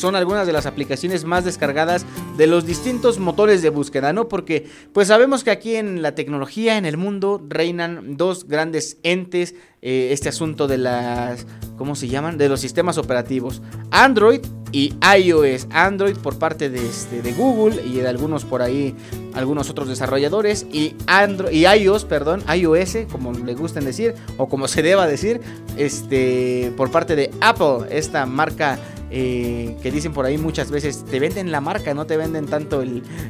son 0.00 0.16
algunas 0.16 0.46
de 0.46 0.54
las 0.54 0.64
aplicaciones 0.64 1.24
más 1.24 1.44
descargadas 1.44 2.06
de 2.38 2.46
los 2.46 2.64
distintos 2.64 3.18
motores 3.18 3.60
de 3.60 3.68
búsqueda, 3.68 4.14
¿no? 4.14 4.28
Porque 4.28 4.66
pues 4.94 5.08
sabemos 5.08 5.44
que 5.44 5.50
aquí 5.50 5.76
en 5.76 6.00
la 6.00 6.14
tecnología, 6.14 6.78
en 6.78 6.86
el 6.86 6.96
mundo, 6.96 7.44
reinan 7.46 8.16
dos 8.16 8.48
grandes 8.48 8.96
entes, 9.02 9.54
eh, 9.82 10.08
este 10.12 10.28
asunto 10.28 10.68
de 10.68 10.78
las, 10.78 11.46
¿cómo 11.76 11.94
se 11.94 12.08
llaman? 12.08 12.36
De 12.36 12.48
los 12.48 12.60
sistemas 12.60 12.98
operativos, 12.98 13.62
Android 13.90 14.40
y 14.72 14.94
iOS. 15.18 15.66
Android 15.70 16.16
por 16.16 16.38
parte 16.38 16.68
de, 16.68 16.86
este, 16.86 17.22
de 17.22 17.32
Google 17.32 17.82
y 17.84 17.96
de 17.96 18.08
algunos 18.08 18.44
por 18.44 18.62
ahí, 18.62 18.94
algunos 19.34 19.70
otros 19.70 19.88
desarrolladores, 19.88 20.66
y, 20.70 20.94
Android, 21.06 21.52
y 21.52 21.66
iOS, 21.66 22.04
perdón, 22.04 22.42
iOS, 22.54 22.98
como 23.10 23.32
le 23.32 23.54
gusten 23.54 23.84
decir, 23.84 24.14
o 24.36 24.48
como 24.48 24.68
se 24.68 24.82
deba 24.82 25.06
decir, 25.06 25.40
este, 25.76 26.72
por 26.76 26.90
parte 26.90 27.16
de 27.16 27.30
Apple, 27.40 27.86
esta 27.90 28.26
marca 28.26 28.78
eh, 29.12 29.76
que 29.82 29.90
dicen 29.90 30.12
por 30.12 30.24
ahí 30.24 30.38
muchas 30.38 30.70
veces, 30.70 31.04
te 31.04 31.18
venden 31.18 31.50
la 31.50 31.60
marca, 31.60 31.94
no 31.94 32.06
te 32.06 32.16
venden 32.16 32.46
tanto 32.46 32.84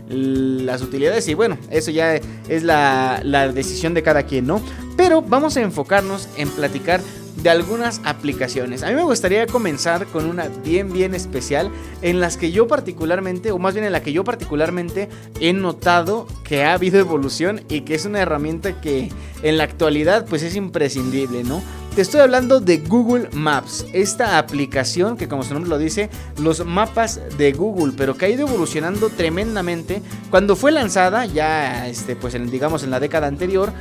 las 0.09 0.83
utilidades. 0.83 1.27
Y 1.29 1.35
bueno, 1.35 1.57
eso 1.71 1.91
ya 1.91 2.17
es 2.49 2.63
la, 2.63 3.21
la 3.25 3.49
decisión 3.49 3.95
de 3.95 4.03
cada 4.03 4.25
quien, 4.25 4.47
¿no? 4.47 4.61
Pero 4.97 5.23
vamos 5.23 5.57
a 5.57 5.63
enfocarnos 5.63 6.29
en 6.41 6.49
platicar 6.51 7.01
de 7.43 7.51
algunas 7.51 8.01
aplicaciones. 8.05 8.83
A 8.83 8.89
mí 8.89 8.95
me 8.95 9.03
gustaría 9.03 9.47
comenzar 9.47 10.07
con 10.07 10.27
una 10.27 10.49
bien 10.49 10.93
bien 10.93 11.15
especial 11.15 11.71
en 12.03 12.21
las 12.21 12.37
que 12.37 12.53
yo 12.53 12.67
particularmente, 12.67 13.51
o 13.53 13.59
más 13.59 13.75
bien 13.75 13.87
en 13.87 13.93
la 13.93 14.03
que 14.03 14.13
yo 14.13 14.25
particularmente 14.25 15.09
he 15.41 15.53
notado 15.53 16.27
que 16.45 16.65
ha 16.65 16.75
habido 16.75 16.99
evolución 16.99 17.63
y 17.69 17.83
que 17.83 17.95
es 17.95 18.05
una 18.05 18.21
herramienta 18.21 18.81
que 18.81 19.11
en 19.43 19.57
la 19.57 19.65
actualidad 19.65 20.27
pues 20.27 20.43
es 20.43 20.57
imprescindible, 20.57 21.45
¿no? 21.45 21.63
Te 21.95 22.03
estoy 22.03 22.21
hablando 22.21 22.61
de 22.61 22.79
Google 22.79 23.29
Maps, 23.33 23.85
esta 23.93 24.39
aplicación 24.39 25.17
que 25.17 25.27
como 25.27 25.43
su 25.43 25.55
nombre 25.55 25.71
lo 25.71 25.77
dice, 25.77 26.09
los 26.39 26.65
mapas 26.65 27.21
de 27.37 27.53
Google, 27.53 27.95
pero 27.97 28.17
que 28.17 28.27
ha 28.27 28.29
ido 28.29 28.47
evolucionando 28.47 29.09
tremendamente. 29.09 30.01
Cuando 30.31 30.55
fue 30.55 30.71
lanzada, 30.71 31.27
ya 31.27 31.89
este, 31.89 32.15
pues 32.15 32.35
digamos 32.49 32.85
en 32.85 32.91
la 32.91 33.01
década 33.01 33.27
anterior, 33.27 33.73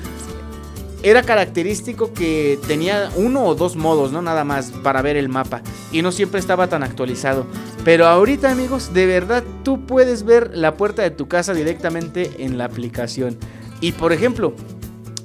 era 1.03 1.23
característico 1.23 2.13
que 2.13 2.59
tenía 2.67 3.09
uno 3.15 3.45
o 3.45 3.55
dos 3.55 3.75
modos, 3.75 4.11
no 4.11 4.21
nada 4.21 4.43
más, 4.43 4.71
para 4.83 5.01
ver 5.01 5.15
el 5.15 5.29
mapa. 5.29 5.61
Y 5.91 6.01
no 6.01 6.11
siempre 6.11 6.39
estaba 6.39 6.67
tan 6.67 6.83
actualizado. 6.83 7.45
Pero 7.85 8.07
ahorita 8.07 8.51
amigos, 8.51 8.93
de 8.93 9.05
verdad 9.05 9.43
tú 9.63 9.85
puedes 9.85 10.23
ver 10.23 10.51
la 10.53 10.75
puerta 10.75 11.01
de 11.01 11.11
tu 11.11 11.27
casa 11.27 11.53
directamente 11.53 12.31
en 12.39 12.57
la 12.57 12.65
aplicación. 12.65 13.37
Y 13.81 13.93
por 13.93 14.11
ejemplo, 14.11 14.53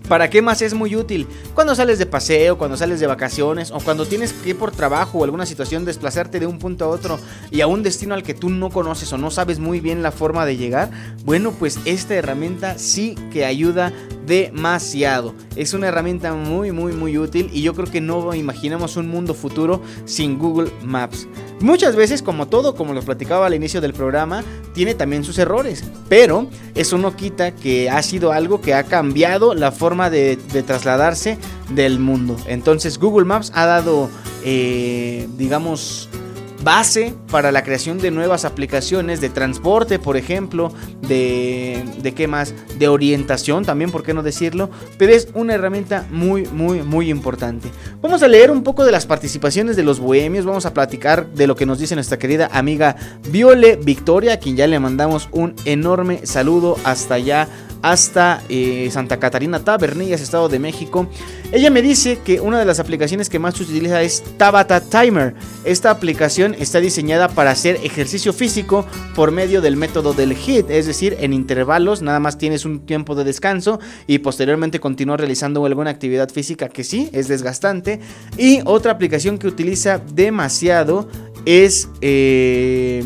¿Para 0.09 0.29
qué 0.29 0.43
más 0.43 0.61
es 0.61 0.75
muy 0.75 0.97
útil? 0.97 1.27
Cuando 1.55 1.75
sales 1.75 1.99
de 1.99 2.05
paseo, 2.05 2.59
cuando 2.59 2.77
sales 2.77 3.01
de 3.01 3.07
vacaciones 3.07 3.71
o 3.71 3.81
cuando 3.81 4.05
tienes 4.05 4.35
que 4.35 4.51
ir 4.51 4.59
por 4.59 4.71
trabajo 4.71 5.19
o 5.19 5.25
alguna 5.25 5.47
situación 5.47 5.87
desplazarte 5.87 6.39
de 6.39 6.47
un 6.47 6.59
punto 6.59 6.85
a 6.85 6.89
otro 6.89 7.19
y 7.51 7.63
a 7.63 7.67
un 7.67 7.83
destino 7.83 8.15
al 8.15 8.23
que 8.23 8.35
tú 8.35 8.51
no 8.51 8.69
conoces 8.69 9.11
o 9.15 9.19
no 9.19 9.31
sabes 9.31 9.61
muy 9.61 9.81
bien 9.81 10.03
la 10.03 10.13
forma 10.13 10.45
de 10.45 10.59
llegar, 10.59 10.91
bueno, 11.25 11.53
pues 11.53 11.79
esta 11.87 12.15
herramienta 12.15 12.79
sí 12.79 13.15
que 13.33 13.47
ayuda 13.47 13.95
demasiado. 14.27 15.35
Es 15.57 15.73
una 15.73 15.89
herramienta 15.89 16.35
muy 16.35 16.71
muy 16.71 16.93
muy 16.93 17.17
útil 17.17 17.49
y 17.51 17.63
yo 17.63 17.75
creo 17.75 17.91
que 17.91 18.03
no 18.03 18.35
imaginamos 18.35 18.99
un 18.99 19.09
mundo 19.09 19.33
futuro 19.33 19.81
sin 20.05 20.39
Google 20.39 20.71
Maps. 20.83 21.27
Muchas 21.61 21.97
veces, 21.97 22.21
como 22.21 22.47
todo, 22.49 22.75
como 22.75 22.93
lo 22.93 23.01
platicaba 23.01 23.47
al 23.47 23.55
inicio 23.55 23.81
del 23.81 23.95
programa, 23.95 24.45
tiene 24.75 24.95
también 24.95 25.25
sus 25.25 25.39
errores, 25.39 25.85
pero 26.11 26.49
eso 26.75 26.99
no 26.99 27.17
quita 27.17 27.53
que 27.53 27.89
ha 27.89 28.03
sido 28.03 28.33
algo 28.33 28.61
que 28.61 28.75
ha 28.75 28.83
cambiado 28.83 29.55
la 29.55 29.73
forma 29.73 29.94
de, 30.11 30.37
trasladarse 30.67 31.39
del 31.71 31.99
mundo. 31.99 32.37
Entonces 32.47 32.99
Google 32.99 33.25
Maps 33.25 33.53
ha 33.55 33.67
dado, 33.67 34.11
eh, 34.45 35.29
digamos, 35.37 36.09
base 36.65 37.15
para 37.31 37.53
la 37.53 37.63
creación 37.63 37.99
de 37.99 38.11
nuevas 38.11 38.45
aplicaciones 38.45 39.21
de 39.21 39.29
transporte, 39.29 39.99
por 39.99 40.17
ejemplo, 40.17 40.73
de, 41.07 41.85
de 42.03 42.15
qué 42.15 42.27
más, 42.27 42.55
de 42.79 42.89
orientación 42.89 43.65
también, 43.65 43.91
por 43.91 44.03
qué 44.03 44.15
no 44.15 44.23
decirlo, 44.23 44.71
pero 44.99 45.13
es 45.13 45.29
una 45.35 45.55
herramienta 45.55 46.07
muy, 46.11 46.47
muy, 46.47 46.83
muy 46.83 47.11
importante. 47.11 47.71
Vamos 48.01 48.23
a 48.23 48.29
leer 48.29 48.51
un 48.51 48.63
poco 48.63 48.85
de 48.85 48.93
las 48.93 49.05
participaciones 49.07 49.77
de 49.77 49.83
los 49.83 50.01
bohemios, 50.01 50.47
vamos 50.47 50.65
a 50.65 50.73
platicar 50.73 51.27
de 51.29 51.47
lo 51.47 51.55
que 51.55 51.67
nos 51.67 51.79
dice 51.79 51.95
nuestra 51.95 52.19
querida 52.19 52.49
amiga 52.51 52.97
Viole 53.29 53.77
Victoria, 53.77 54.35
a 54.35 54.37
quien 54.39 54.57
ya 54.57 54.67
le 54.67 54.81
mandamos 54.81 55.29
un 55.33 55.55
enorme 55.67 56.27
saludo 56.27 56.77
hasta 56.85 57.15
allá 57.15 57.47
hasta 57.85 58.43
eh, 58.49 58.89
Santa 58.91 59.19
Catarina 59.19 59.63
Tabernillas, 59.63 60.23
Estado 60.23 60.49
de 60.49 60.59
México. 60.59 61.07
Ella 61.53 61.69
me 61.69 61.83
dice 61.83 62.19
que 62.25 62.41
una 62.41 62.59
de 62.59 62.65
las 62.65 62.81
aplicaciones 62.81 63.29
que 63.29 63.39
más 63.39 63.61
utiliza 63.61 64.01
es 64.01 64.25
Tabata 64.39 64.81
Timer. 64.81 65.35
Esta 65.67 65.91
aplicación 65.91 66.57
está 66.59 66.81
diseñada 66.81 67.29
para 67.29 67.51
hacer 67.51 67.79
ejercicio 67.85 68.33
físico 68.33 68.87
por 69.15 69.33
medio 69.33 69.61
del 69.61 69.77
método 69.77 70.15
del 70.15 70.33
HIT, 70.33 70.71
es 70.71 70.87
decir, 70.87 71.19
en 71.21 71.35
intervalos, 71.35 72.01
nada 72.01 72.21
más 72.21 72.39
tienes 72.39 72.65
un 72.65 72.87
tiempo 72.87 73.15
de 73.15 73.25
descanso 73.25 73.79
y 74.07 74.21
posteriormente 74.21 74.81
continúas 74.81 75.21
realizando 75.21 75.67
alguna 75.67 75.91
actividad 75.91 76.31
física 76.31 76.71
que 76.71 76.85
sí 76.85 77.11
es 77.13 77.29
desgastante. 77.29 78.01
Y 78.39 78.61
otra 78.65 78.93
aplicación 78.93 79.37
que 79.37 79.47
utiliza 79.47 79.99
demasiado 79.99 81.07
es... 81.45 81.91
Eh, 82.01 83.05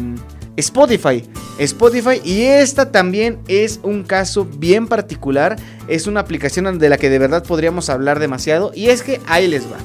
Spotify. 0.59 1.25
Spotify 1.59 2.21
y 2.25 2.43
esta 2.43 2.91
también 2.91 3.39
es 3.47 3.79
un 3.83 4.03
caso 4.03 4.45
bien 4.45 4.89
particular. 4.89 5.57
Es 5.87 6.07
una 6.07 6.21
aplicación 6.21 6.79
de 6.79 6.89
la 6.89 6.99
que 6.99 7.11
de 7.11 7.19
verdad 7.19 7.45
podríamos 7.45 7.89
hablar 7.89 8.19
demasiado 8.19 8.73
y 8.75 8.89
es 8.89 9.03
que 9.03 9.21
ahí 9.27 9.47
les 9.47 9.67
va. 9.67 9.79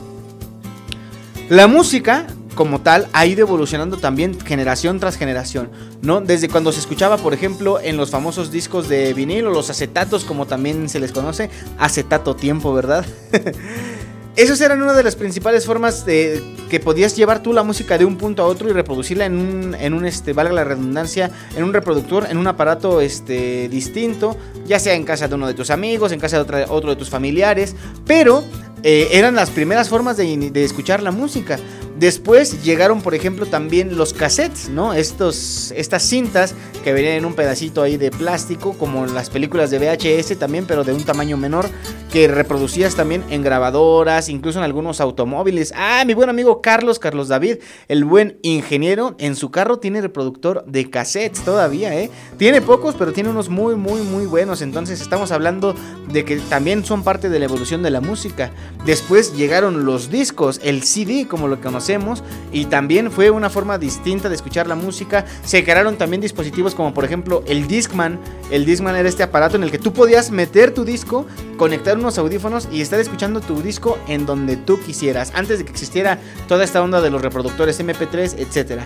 La 1.50 1.68
música 1.68 2.26
como 2.56 2.82
tal 2.82 3.08
ha 3.14 3.26
ido 3.26 3.42
evolucionando 3.42 3.98
también 3.98 4.40
generación 4.40 5.00
tras 5.00 5.18
generación, 5.18 5.70
¿no? 6.02 6.22
Desde 6.22 6.50
cuando 6.50 6.72
se 6.72 6.80
escuchaba, 6.80 7.18
por 7.18 7.34
ejemplo, 7.34 7.80
en 7.80 7.98
los 7.98 8.12
famosos 8.12 8.52
discos 8.52 8.90
de 8.90 9.14
vinilo, 9.14 9.52
los 9.52 9.70
acetatos 9.70 10.24
como 10.24 10.46
también 10.46 10.90
se 10.90 11.00
les 11.00 11.12
conoce, 11.12 11.50
acetato 11.78 12.36
tiempo, 12.36 12.74
¿verdad? 12.74 13.06
esas 14.36 14.60
eran 14.62 14.82
una 14.82 14.94
de 14.94 15.04
las 15.04 15.16
principales 15.16 15.66
formas 15.66 16.06
de 16.06 16.42
que 16.70 16.80
podías 16.80 17.16
llevar 17.16 17.44
tú 17.44 17.54
la 17.54 17.62
música 17.64 17.98
de 18.00 18.06
un 18.06 18.18
punto 18.18 18.42
a 18.42 18.48
otro 18.48 18.68
y 18.68 18.74
reproducirla 18.74 19.26
en 19.26 19.38
un, 19.38 19.76
en 19.76 19.94
un 19.94 20.06
este, 20.06 20.34
valga 20.34 20.54
la 20.54 20.64
redundancia, 20.64 21.30
en 21.56 21.64
un 21.64 21.72
reproductor, 21.74 22.26
en 22.30 22.38
un 22.38 22.48
aparato 22.48 23.00
este, 23.00 23.70
distinto, 23.70 24.36
ya 24.66 24.80
sea 24.80 24.96
en 24.96 25.04
casa 25.04 25.28
de 25.28 25.36
uno 25.36 25.46
de 25.48 25.54
tus 25.54 25.70
amigos, 25.70 26.12
en 26.12 26.20
casa 26.20 26.38
de 26.38 26.42
otra- 26.44 26.66
otro 26.70 26.90
de 26.90 26.96
tus 26.96 27.10
familiares, 27.10 27.76
pero 28.08 28.44
eh, 28.84 29.10
eran 29.12 29.36
las 29.36 29.50
primeras 29.50 29.90
formas 29.90 30.18
de, 30.18 30.52
de 30.52 30.64
escuchar 30.64 31.02
la 31.02 31.12
música. 31.12 31.58
Después 31.98 32.64
llegaron, 32.64 33.02
por 33.02 33.14
ejemplo, 33.14 33.46
también 33.46 33.98
los 33.98 34.14
cassettes, 34.14 34.68
¿no? 34.68 34.94
Estos, 34.94 35.72
estas 35.72 36.04
cintas 36.04 36.56
que 36.84 36.92
venían 36.92 37.14
en 37.14 37.26
un 37.26 37.34
pedacito 37.34 37.84
ahí 37.84 37.98
de 37.98 38.10
plástico, 38.10 38.74
como 38.74 39.06
las 39.06 39.30
películas 39.30 39.70
de 39.70 39.78
VHS 39.80 40.38
también, 40.38 40.66
pero 40.66 40.84
de 40.84 40.92
un 40.92 41.04
tamaño 41.04 41.38
menor, 41.38 41.70
que 42.12 42.28
reproducías 42.28 42.96
también 42.96 43.24
en 43.30 43.42
grabadoras, 43.44 44.28
incluso 44.28 44.60
en 44.60 44.66
algunos 44.66 45.02
automóviles. 45.02 45.72
Ah, 45.76 46.04
mi 46.06 46.14
buen 46.14 46.30
amigo 46.30 46.62
Carlos, 46.62 47.00
Carlos 47.00 47.28
David, 47.28 47.58
el 47.88 48.06
buen 48.06 48.38
ingeniero, 48.42 49.16
en 49.20 49.36
su 49.36 49.52
carro 49.52 49.78
tiene 49.78 50.02
reproductor 50.02 50.66
de 50.66 50.90
cassettes 50.90 51.46
todavía, 51.46 51.96
¿eh? 51.96 52.10
Tiene 52.38 52.62
pocos, 52.62 52.96
pero 52.98 53.14
tiene 53.14 53.30
unos 53.30 53.50
muy, 53.50 53.76
muy, 53.76 54.02
muy 54.02 54.26
buenos. 54.26 54.62
Entonces 54.62 55.00
estamos 55.00 55.32
hablando 55.32 55.76
de 56.12 56.26
que 56.26 56.38
también 56.38 56.84
son 56.84 57.04
parte 57.04 57.30
de 57.30 57.40
la 57.40 57.46
evolución 57.46 57.84
de 57.84 57.92
la 57.92 58.02
música. 58.02 58.52
Después 58.86 59.34
llegaron 59.34 59.86
los 59.86 60.10
discos, 60.10 60.60
el 60.62 60.84
CD, 60.84 61.26
como 61.28 61.48
lo 61.48 61.62
conocemos, 61.62 62.22
y 62.52 62.66
también 62.66 63.12
fue 63.12 63.30
una 63.30 63.50
forma 63.50 63.78
distinta 63.78 64.28
de 64.28 64.36
escuchar 64.36 64.68
la 64.68 64.76
música. 64.76 65.26
Se 65.46 65.64
crearon 65.64 65.98
también 65.98 66.20
dispositivos 66.20 66.76
como 66.76 66.94
por 66.94 67.06
ejemplo 67.06 67.44
el 67.48 67.68
Discman. 67.68 68.20
El 68.52 68.66
Discman 68.66 68.98
era 68.98 69.08
este 69.08 69.24
aparato 69.24 69.56
en 69.56 69.64
el 69.64 69.72
que 69.72 69.80
tú 69.80 69.94
podías 69.94 70.32
meter 70.32 70.74
tu 70.74 70.84
disco, 70.84 71.26
conectar 71.58 71.98
unos 71.98 72.18
audífonos 72.18 72.68
y 72.72 72.82
estar 72.82 73.00
escuchando 73.00 73.40
tu 73.40 73.62
disco 73.62 73.98
en 74.10 74.26
donde 74.26 74.58
tú 74.58 74.78
quisieras, 74.80 75.32
antes 75.34 75.60
de 75.60 75.66
que 75.66 75.72
existiera 75.72 76.20
toda 76.50 76.66
esta 76.66 76.82
onda 76.82 77.00
de 77.00 77.10
los 77.10 77.22
reproductores 77.22 77.80
MP3, 77.80 78.36
etcétera. 78.38 78.84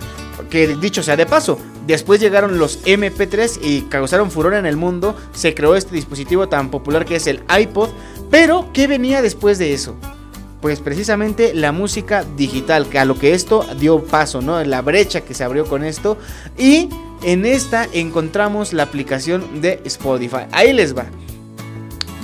Que 0.48 0.76
dicho 0.76 1.02
sea 1.02 1.16
de 1.16 1.26
paso, 1.26 1.58
después 1.86 2.20
llegaron 2.20 2.58
los 2.58 2.84
MP3 2.84 3.58
y 3.60 3.82
causaron 3.82 4.30
furor 4.30 4.54
en 4.54 4.66
el 4.66 4.76
mundo. 4.76 5.16
Se 5.32 5.54
creó 5.54 5.74
este 5.74 5.94
dispositivo 5.94 6.48
tan 6.48 6.70
popular 6.70 7.04
que 7.04 7.16
es 7.16 7.26
el 7.26 7.42
iPod. 7.60 7.90
Pero, 8.30 8.70
¿qué 8.72 8.86
venía 8.86 9.22
después 9.22 9.58
de 9.58 9.72
eso? 9.72 9.96
Pues 10.60 10.80
precisamente 10.80 11.54
la 11.54 11.72
música 11.72 12.24
digital, 12.36 12.88
que 12.88 12.98
a 12.98 13.04
lo 13.04 13.18
que 13.18 13.32
esto 13.32 13.64
dio 13.78 14.02
paso, 14.04 14.42
¿no? 14.42 14.62
La 14.64 14.82
brecha 14.82 15.20
que 15.20 15.34
se 15.34 15.44
abrió 15.44 15.66
con 15.66 15.84
esto. 15.84 16.18
Y 16.58 16.88
en 17.22 17.46
esta 17.46 17.86
encontramos 17.92 18.72
la 18.72 18.82
aplicación 18.82 19.60
de 19.60 19.80
Spotify. 19.84 20.46
Ahí 20.52 20.72
les 20.72 20.96
va. 20.96 21.06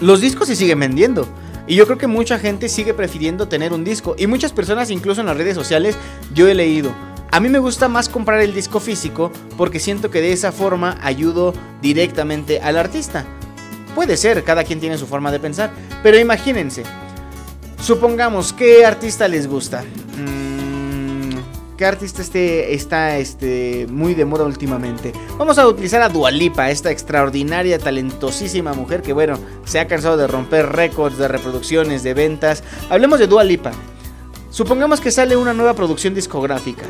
Los 0.01 0.21
discos 0.21 0.49
se 0.49 0.57
siguen 0.57 0.81
vendiendo. 0.81 1.27
Y 1.67 1.77
yo 1.77 1.87
creo 1.87 1.97
que 1.97 2.07
mucha 2.07 2.39
gente 2.39 2.69
sigue 2.69 2.93
prefiriendo 2.93 3.49
tener 3.49 3.73
un 3.73 3.85
disco. 3.85 4.17
Y 4.19 4.27
muchas 4.27 4.53
personas, 4.53 4.91
incluso 4.91 5.21
en 5.21 5.29
las 5.29 5.37
redes 5.37 5.55
sociales, 5.55 5.97
yo 6.35 6.49
he 6.49 6.55
leído. 6.55 6.95
A 7.31 7.41
mí 7.41 7.49
me 7.49 7.59
gusta 7.59 7.89
más 7.89 8.09
comprar 8.09 8.41
el 8.41 8.55
disco 8.55 8.81
físico 8.81 9.33
porque 9.57 9.81
siento 9.81 10.11
que 10.11 10.21
de 10.21 10.33
esa 10.33 10.53
forma 10.53 10.99
ayudo 11.03 11.55
directamente 11.81 12.61
al 12.61 12.77
artista. 12.77 13.25
Puede 13.95 14.16
ser, 14.16 14.42
cada 14.45 14.64
quien 14.64 14.80
tiene 14.80 14.99
su 14.99 15.07
forma 15.07 15.30
de 15.30 15.40
pensar. 15.40 15.70
Pero 16.03 16.18
imagínense, 16.18 16.82
supongamos, 17.80 18.53
¿qué 18.53 18.84
artista 18.84 19.28
les 19.28 19.47
gusta? 19.47 19.84
Mm, 20.18 20.45
¿Qué 21.76 21.84
artista 21.84 22.22
este, 22.22 22.74
está 22.74 23.18
este, 23.18 23.86
muy 23.90 24.14
de 24.14 24.24
moda 24.24 24.45
últimamente? 24.45 25.12
Vamos 25.38 25.59
a 25.59 25.66
utilizar 25.66 26.03
a 26.03 26.09
Dualipa, 26.09 26.70
esta 26.70 26.90
extraordinaria, 26.90 27.78
talentosísima 27.78 28.74
mujer 28.74 29.03
que, 29.03 29.12
bueno, 29.12 29.38
se 29.64 29.80
ha 29.80 29.86
cansado 29.86 30.16
de 30.16 30.26
romper 30.26 30.66
récords 30.66 31.18
de 31.18 31.28
reproducciones, 31.28 32.03
de 32.03 32.14
ventas. 32.14 32.62
Hablemos 32.90 33.18
de 33.18 33.26
Dualipa. 33.26 33.72
Supongamos 34.51 35.01
que 35.01 35.11
sale 35.11 35.36
una 35.36 35.53
nueva 35.53 35.74
producción 35.74 36.14
discográfica. 36.14 36.86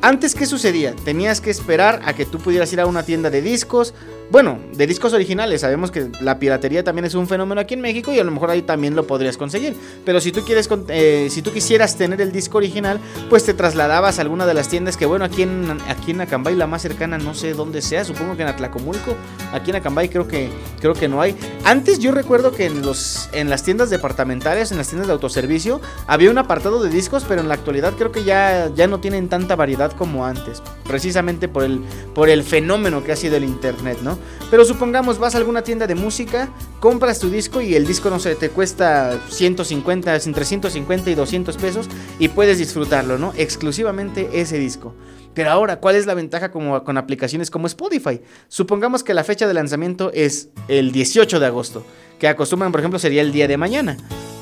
Antes, 0.00 0.34
¿qué 0.34 0.46
sucedía? 0.46 0.94
Tenías 0.94 1.40
que 1.40 1.50
esperar 1.50 2.00
a 2.04 2.14
que 2.14 2.24
tú 2.24 2.38
pudieras 2.38 2.72
ir 2.72 2.80
a 2.80 2.86
una 2.86 3.02
tienda 3.02 3.30
de 3.30 3.42
discos. 3.42 3.94
Bueno, 4.30 4.60
de 4.74 4.86
discos 4.86 5.12
originales. 5.12 5.62
Sabemos 5.62 5.90
que 5.90 6.08
la 6.20 6.38
piratería 6.38 6.84
también 6.84 7.04
es 7.04 7.14
un 7.14 7.26
fenómeno 7.26 7.60
aquí 7.60 7.74
en 7.74 7.80
México 7.80 8.12
y 8.12 8.20
a 8.20 8.24
lo 8.24 8.30
mejor 8.30 8.50
ahí 8.50 8.62
también 8.62 8.94
lo 8.94 9.04
podrías 9.04 9.36
conseguir. 9.36 9.74
Pero 10.04 10.20
si 10.20 10.30
tú 10.30 10.42
quieres, 10.42 10.68
eh, 10.88 11.26
si 11.30 11.42
tú 11.42 11.52
quisieras 11.52 11.96
tener 11.96 12.20
el 12.20 12.30
disco 12.30 12.58
original, 12.58 13.00
pues 13.28 13.44
te 13.44 13.54
trasladabas 13.54 14.18
a 14.18 14.22
alguna 14.22 14.46
de 14.46 14.54
las 14.54 14.68
tiendas 14.68 14.96
que, 14.96 15.04
bueno, 15.04 15.24
aquí 15.24 15.42
en, 15.42 15.76
aquí 15.88 16.12
en 16.12 16.20
Acambay 16.20 16.54
la 16.54 16.68
más 16.68 16.80
cercana 16.80 17.18
no 17.18 17.34
sé 17.34 17.54
dónde 17.54 17.82
sea. 17.82 18.04
Supongo 18.04 18.36
que 18.36 18.42
en 18.42 18.48
Atlacomulco. 18.48 19.16
Aquí 19.52 19.70
en 19.70 19.76
Acambay 19.76 20.08
creo 20.08 20.28
que, 20.28 20.48
creo 20.80 20.94
que 20.94 21.08
no 21.08 21.20
hay. 21.20 21.34
Antes 21.64 21.98
yo 21.98 22.12
recuerdo 22.12 22.52
que 22.52 22.66
en, 22.66 22.82
los, 22.82 23.28
en 23.32 23.50
las 23.50 23.64
tiendas 23.64 23.90
departamentales, 23.90 24.70
en 24.70 24.78
las 24.78 24.86
tiendas 24.86 25.08
de 25.08 25.12
autoservicio, 25.12 25.80
había 26.06 26.30
un 26.30 26.38
apartado 26.38 26.80
de 26.80 26.88
discos, 26.88 27.24
pero 27.26 27.40
en 27.40 27.48
la 27.48 27.54
actualidad 27.54 27.94
creo 27.94 28.12
que 28.12 28.22
ya, 28.22 28.70
ya 28.76 28.86
no 28.86 29.00
tienen 29.00 29.28
tanta 29.28 29.56
variedad 29.56 29.90
como 29.90 30.24
antes. 30.24 30.62
Precisamente 30.86 31.48
por 31.48 31.64
el, 31.64 31.80
por 32.14 32.28
el 32.28 32.44
fenómeno 32.44 33.02
que 33.02 33.10
ha 33.10 33.16
sido 33.16 33.36
el 33.36 33.42
internet, 33.42 33.98
¿no? 34.02 34.19
Pero 34.50 34.64
supongamos 34.64 35.18
vas 35.18 35.34
a 35.34 35.38
alguna 35.38 35.62
tienda 35.62 35.86
de 35.86 35.94
música, 35.94 36.48
compras 36.80 37.18
tu 37.18 37.30
disco 37.30 37.60
y 37.60 37.74
el 37.74 37.86
disco, 37.86 38.10
no 38.10 38.18
sé, 38.18 38.34
te 38.34 38.50
cuesta 38.50 39.20
150, 39.28 40.16
entre 40.16 40.44
150 40.44 41.10
y 41.10 41.14
200 41.14 41.56
pesos 41.56 41.88
y 42.18 42.28
puedes 42.28 42.58
disfrutarlo, 42.58 43.18
¿no? 43.18 43.32
Exclusivamente 43.36 44.28
ese 44.40 44.58
disco. 44.58 44.94
Pero 45.34 45.50
ahora, 45.50 45.78
¿cuál 45.80 45.94
es 45.94 46.06
la 46.06 46.14
ventaja 46.14 46.50
como, 46.50 46.82
con 46.82 46.98
aplicaciones 46.98 47.50
como 47.50 47.66
Spotify? 47.66 48.20
Supongamos 48.48 49.04
que 49.04 49.14
la 49.14 49.24
fecha 49.24 49.46
de 49.46 49.54
lanzamiento 49.54 50.10
es 50.12 50.48
el 50.68 50.90
18 50.92 51.38
de 51.38 51.46
agosto, 51.46 51.84
que 52.18 52.28
acostumbran, 52.28 52.72
por 52.72 52.80
ejemplo, 52.80 52.98
sería 52.98 53.22
el 53.22 53.32
día 53.32 53.46
de 53.46 53.56
mañana. 53.56 53.96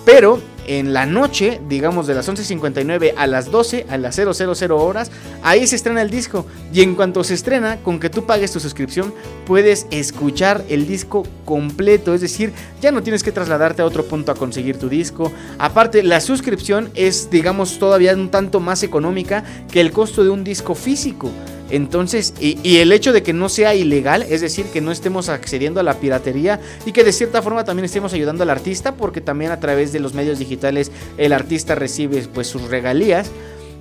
Pero 0.09 0.40
en 0.66 0.94
la 0.94 1.04
noche, 1.04 1.61
digamos 1.68 2.06
de 2.06 2.14
las 2.14 2.26
11.59 2.26 3.12
a 3.14 3.26
las 3.26 3.50
12, 3.50 3.84
a 3.90 3.98
las 3.98 4.16
000 4.16 4.32
horas, 4.70 5.11
ahí 5.42 5.66
se 5.66 5.76
estrena 5.76 6.00
el 6.00 6.09
disco. 6.09 6.46
Y 6.72 6.80
en 6.80 6.94
cuanto 6.94 7.22
se 7.24 7.34
estrena, 7.34 7.76
con 7.82 8.00
que 8.00 8.09
tú 8.09 8.24
pagues 8.24 8.50
tu 8.50 8.59
suscripción, 8.59 9.12
puedes 9.44 9.86
escuchar 9.90 10.64
el 10.70 10.86
disco 10.86 11.24
completo. 11.44 12.14
Es 12.14 12.22
decir, 12.22 12.54
ya 12.80 12.90
no 12.90 13.02
tienes 13.02 13.22
que 13.22 13.32
trasladarte 13.32 13.82
a 13.82 13.84
otro 13.84 14.06
punto 14.06 14.32
a 14.32 14.34
conseguir 14.34 14.78
tu 14.78 14.88
disco. 14.88 15.30
Aparte, 15.59 16.02
la 16.02 16.22
suscripción 16.22 16.90
es, 16.94 17.28
digamos, 17.28 17.78
todavía 17.78 18.14
un 18.14 18.30
tanto 18.30 18.61
más 18.61 18.82
económica 18.82 19.44
que 19.70 19.82
el 19.82 19.92
costo 19.92 20.24
de 20.24 20.30
un 20.30 20.42
disco 20.42 20.74
físico. 20.74 21.30
Entonces, 21.71 22.35
y, 22.41 22.79
el 22.79 22.93
hecho 22.93 23.12
de 23.12 23.23
que 23.23 23.33
no 23.33 23.49
sea 23.49 23.75
ilegal, 23.75 24.23
es 24.23 24.41
decir, 24.41 24.66
que 24.66 24.81
no 24.81 24.91
estemos 24.91 25.29
accediendo 25.29 25.81
a 25.81 25.83
la 25.83 25.95
piratería 25.95 26.61
y 26.87 26.93
que 26.93 27.05
de 27.05 27.12
cierta 27.12 27.43
forma 27.43 27.64
también 27.64 27.85
estemos 27.85 28.12
ayudando 28.12 28.43
al 28.43 28.51
artista, 28.51 28.95
porque 28.95 29.21
también 29.21 29.51
a 29.51 29.61
través 29.61 29.93
de 29.93 30.01
los 30.01 30.14
medios 30.14 30.39
digitales 30.39 30.91
el 31.19 31.33
artista 31.33 31.75
recibe 31.75 32.27
pues 32.33 32.47
sus 32.47 32.62
regalías. 32.62 33.31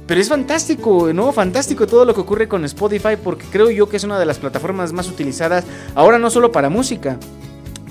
Pero 0.06 0.22
es 0.22 0.30
fantástico, 0.30 1.12
¿no? 1.14 1.34
Fantástico 1.34 1.86
todo 1.86 2.06
lo 2.06 2.14
que 2.14 2.22
ocurre 2.22 2.48
con 2.48 2.64
Spotify 2.64 3.18
porque 3.22 3.46
creo 3.52 3.70
yo 3.70 3.90
que 3.90 3.98
es 3.98 4.06
una 4.06 4.18
de 4.18 4.26
las 4.26 4.38
plataformas 4.38 4.94
más 4.94 5.10
utilizadas 5.10 5.66
ahora 5.96 6.18
no 6.18 6.30
solo 6.30 6.54
para 6.54 6.70
música, 6.70 7.20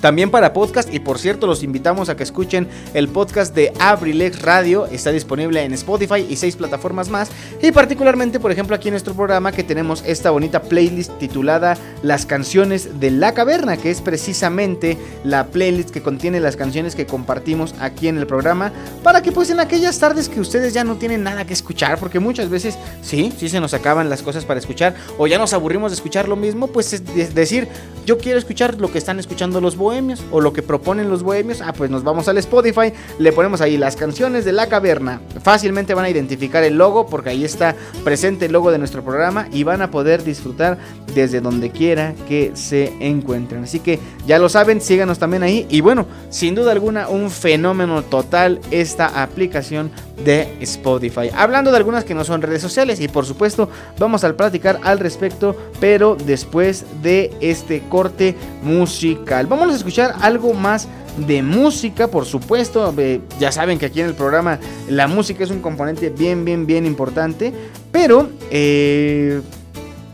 también 0.06 0.30
para 0.30 0.52
podcast. 0.52 0.94
Y 0.94 1.00
por 1.00 1.18
cierto 1.18 1.48
los 1.48 1.64
invitamos 1.64 2.08
a 2.08 2.14
que 2.16 2.22
escuchen 2.22 2.68
el 2.94 3.08
podcast 3.08 3.52
de 3.56 3.72
Abrilex 3.80 4.40
Radio, 4.40 4.86
está 4.86 5.10
disponible 5.10 5.64
en 5.64 5.72
Spotify 5.72 6.24
y 6.30 6.36
seis 6.36 6.54
plataformas 6.54 7.08
más. 7.08 7.28
Y 7.60 7.72
particularmente 7.72 8.38
por 8.38 8.52
ejemplo 8.52 8.76
aquí 8.76 8.86
en 8.86 8.92
nuestro 8.92 9.14
programa 9.14 9.50
que 9.50 9.64
tenemos 9.64 10.04
esta 10.06 10.30
bonita 10.30 10.62
playlist 10.62 11.10
titulada 11.18 11.76
Las 12.04 12.24
canciones 12.24 13.00
de 13.00 13.10
la 13.10 13.34
caverna 13.34 13.78
que 13.78 13.90
es 13.90 14.00
precisamente 14.00 14.96
la 15.24 15.48
playlist 15.48 15.90
que 15.90 16.02
contiene 16.02 16.38
las 16.38 16.54
canciones 16.54 16.94
que 16.94 17.04
compartimos 17.06 17.74
aquí 17.80 18.06
en 18.06 18.16
el 18.18 18.28
programa. 18.28 18.70
Para 19.02 19.22
que 19.22 19.32
pues 19.32 19.50
en 19.50 19.58
aquellas 19.58 19.98
tardes 19.98 20.28
que 20.28 20.38
ustedes 20.40 20.72
ya 20.72 20.84
no 20.84 20.94
tienen 20.98 21.24
nada 21.24 21.44
que 21.48 21.52
escuchar 21.52 21.98
porque 21.98 22.20
muchas 22.20 22.48
veces 22.48 22.78
sí, 23.02 23.32
sí 23.36 23.48
se 23.48 23.58
nos 23.58 23.74
acaban 23.74 24.08
las 24.08 24.22
cosas 24.22 24.44
para 24.44 24.60
escuchar 24.60 24.94
o 25.18 25.26
ya 25.26 25.36
nos 25.36 25.52
aburrimos 25.52 25.90
de 25.90 25.96
escuchar 25.96 26.28
lo 26.28 26.36
mismo 26.36 26.68
pues 26.68 26.92
es 26.92 27.04
de- 27.12 27.26
decir 27.26 27.66
yo 28.06 28.18
quiero 28.18 28.38
escuchar 28.38 28.80
lo 28.80 28.92
que 28.92 28.98
están 28.98 29.18
escuchando 29.18 29.60
los 29.60 29.74
bohemios 29.76 29.95
o 30.30 30.40
lo 30.40 30.52
que 30.52 30.62
proponen 30.62 31.08
los 31.08 31.22
bohemios. 31.22 31.60
Ah, 31.60 31.72
pues 31.72 31.90
nos 31.90 32.04
vamos 32.04 32.28
al 32.28 32.38
Spotify, 32.38 32.92
le 33.18 33.32
ponemos 33.32 33.60
ahí 33.60 33.76
las 33.76 33.96
canciones 33.96 34.44
de 34.44 34.52
la 34.52 34.68
caverna. 34.68 35.20
Fácilmente 35.42 35.94
van 35.94 36.04
a 36.04 36.10
identificar 36.10 36.62
el 36.64 36.76
logo 36.76 37.06
porque 37.06 37.30
ahí 37.30 37.44
está 37.44 37.74
presente 38.04 38.46
el 38.46 38.52
logo 38.52 38.70
de 38.70 38.78
nuestro 38.78 39.02
programa 39.02 39.48
y 39.52 39.62
van 39.62 39.82
a 39.82 39.90
poder 39.90 40.22
disfrutar 40.22 40.78
desde 41.14 41.40
donde 41.40 41.70
quiera 41.70 42.14
que 42.28 42.52
se 42.54 42.92
encuentren. 43.00 43.64
Así 43.64 43.80
que 43.80 43.98
ya 44.26 44.38
lo 44.38 44.48
saben, 44.48 44.80
síganos 44.80 45.18
también 45.18 45.42
ahí. 45.42 45.66
Y 45.70 45.80
bueno, 45.80 46.06
sin 46.30 46.54
duda 46.54 46.72
alguna, 46.72 47.08
un 47.08 47.30
fenómeno 47.30 48.02
total 48.02 48.60
esta 48.70 49.22
aplicación 49.22 49.90
de 50.24 50.56
Spotify. 50.60 51.30
Hablando 51.34 51.70
de 51.70 51.76
algunas 51.76 52.04
que 52.04 52.14
no 52.14 52.24
son 52.24 52.42
redes 52.42 52.62
sociales 52.62 53.00
y 53.00 53.08
por 53.08 53.26
supuesto 53.26 53.68
vamos 53.98 54.24
a 54.24 54.36
platicar 54.36 54.80
al 54.82 54.98
respecto, 54.98 55.56
pero 55.80 56.16
después 56.16 56.84
de 57.02 57.32
este 57.40 57.82
corte 57.88 58.34
musical. 58.62 59.46
Vamos 59.46 59.75
escuchar 59.76 60.14
algo 60.20 60.52
más 60.54 60.88
de 61.26 61.42
música, 61.42 62.08
por 62.08 62.26
supuesto. 62.26 62.92
Eh, 62.98 63.20
ya 63.38 63.52
saben 63.52 63.78
que 63.78 63.86
aquí 63.86 64.00
en 64.00 64.06
el 64.06 64.14
programa 64.14 64.58
la 64.88 65.06
música 65.06 65.44
es 65.44 65.50
un 65.50 65.60
componente 65.60 66.10
bien, 66.10 66.44
bien, 66.44 66.66
bien 66.66 66.86
importante, 66.86 67.52
pero 67.92 68.28
eh, 68.50 69.40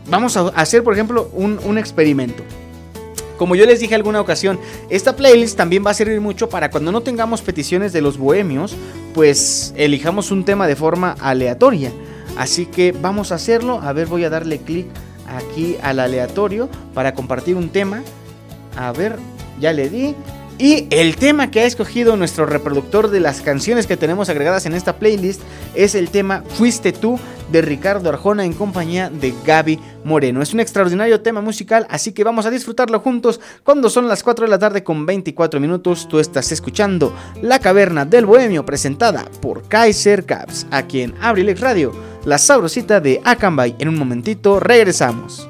vamos 0.09 0.37
a 0.37 0.47
hacer, 0.49 0.83
por 0.83 0.93
ejemplo, 0.93 1.29
un, 1.33 1.59
un 1.65 1.77
experimento. 1.77 2.43
Como 3.37 3.55
yo 3.55 3.65
les 3.65 3.79
dije 3.79 3.95
alguna 3.95 4.21
ocasión, 4.21 4.59
esta 4.89 5.15
playlist 5.15 5.57
también 5.57 5.83
va 5.85 5.91
a 5.91 5.95
servir 5.95 6.21
mucho 6.21 6.49
para 6.49 6.69
cuando 6.69 6.91
no 6.91 7.01
tengamos 7.01 7.41
peticiones 7.41 7.91
de 7.91 8.01
los 8.01 8.17
bohemios, 8.17 8.75
pues 9.13 9.73
elijamos 9.75 10.31
un 10.31 10.45
tema 10.45 10.67
de 10.67 10.75
forma 10.75 11.15
aleatoria. 11.19 11.91
Así 12.37 12.65
que 12.65 12.91
vamos 12.91 13.31
a 13.31 13.35
hacerlo. 13.35 13.81
A 13.81 13.91
ver, 13.93 14.07
voy 14.07 14.23
a 14.23 14.29
darle 14.29 14.59
clic 14.59 14.87
aquí 15.27 15.77
al 15.81 15.99
aleatorio 15.99 16.69
para 16.93 17.13
compartir 17.13 17.55
un 17.55 17.69
tema. 17.69 18.01
A 18.77 18.91
ver, 18.91 19.17
ya 19.63 19.73
le 19.73 19.89
di. 19.89 20.15
Y 20.59 20.87
el 20.91 21.15
tema 21.15 21.49
que 21.49 21.61
ha 21.61 21.65
escogido 21.65 22.15
nuestro 22.15 22.45
reproductor 22.45 23.09
de 23.09 23.19
las 23.19 23.41
canciones 23.41 23.87
que 23.87 23.97
tenemos 23.97 24.29
agregadas 24.29 24.67
en 24.67 24.73
esta 24.73 24.97
playlist 24.97 25.41
es 25.73 25.95
el 25.95 26.09
tema 26.09 26.43
Fuiste 26.47 26.91
tú 26.91 27.19
de 27.51 27.61
Ricardo 27.61 28.09
Arjona 28.09 28.45
en 28.45 28.53
compañía 28.53 29.09
de 29.09 29.33
Gaby 29.45 29.79
Moreno. 30.03 30.41
Es 30.41 30.53
un 30.53 30.59
extraordinario 30.59 31.21
tema 31.21 31.41
musical, 31.41 31.87
así 31.89 32.11
que 32.11 32.23
vamos 32.23 32.45
a 32.45 32.51
disfrutarlo 32.51 32.99
juntos 32.99 33.41
cuando 33.63 33.89
son 33.89 34.07
las 34.07 34.21
4 34.21 34.45
de 34.45 34.51
la 34.51 34.59
tarde 34.59 34.83
con 34.83 35.05
24 35.05 35.59
minutos. 35.59 36.07
Tú 36.07 36.19
estás 36.19 36.51
escuchando 36.51 37.15
La 37.41 37.59
Caverna 37.59 38.05
del 38.05 38.25
Bohemio 38.25 38.63
presentada 38.65 39.25
por 39.41 39.67
Kaiser 39.67 40.25
Caps, 40.25 40.67
aquí 40.69 41.01
en 41.01 41.15
Abrilex 41.19 41.61
Radio, 41.61 41.93
la 42.25 42.37
sabrosita 42.37 42.99
de 42.99 43.21
Akanbay. 43.23 43.75
En 43.79 43.89
un 43.89 43.97
momentito 43.97 44.59
regresamos. 44.59 45.49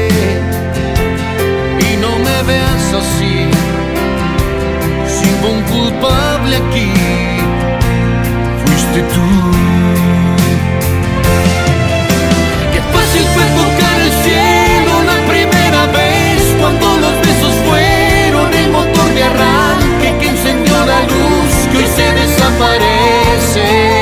Veas 2.47 2.91
así, 2.91 3.45
si 5.05 5.25
hubo 5.29 5.51
un 5.51 5.61
culpable 5.61 6.55
aquí, 6.55 6.91
fuiste 8.65 9.01
tú. 9.13 9.29
Qué 12.73 12.81
fácil 12.81 13.25
fue 13.33 13.45
tocar 13.61 13.97
el 14.01 14.11
cielo 14.23 14.93
la 15.05 15.17
primera 15.31 15.85
vez 15.97 16.41
cuando 16.59 16.85
los 16.97 17.15
besos 17.19 17.53
fueron 17.67 18.51
el 18.55 18.71
motor 18.71 19.13
de 19.13 19.23
arranque 19.23 20.17
que 20.19 20.29
encendió 20.29 20.73
la 20.85 21.01
luz 21.01 21.53
que 21.71 21.77
hoy 21.77 21.87
se 21.95 22.11
desaparece. 22.11 24.00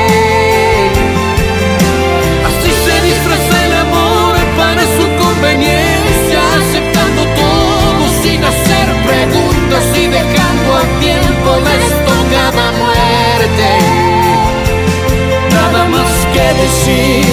Nada 15.50 15.88
más 15.88 16.12
que 16.34 16.46
decir, 16.60 17.24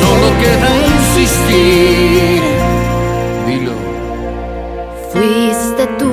solo 0.00 0.26
queda 0.40 0.70
insistir. 0.96 2.42
Dilo. 3.46 3.76
Fuiste 5.12 5.86
tú. 5.98 6.12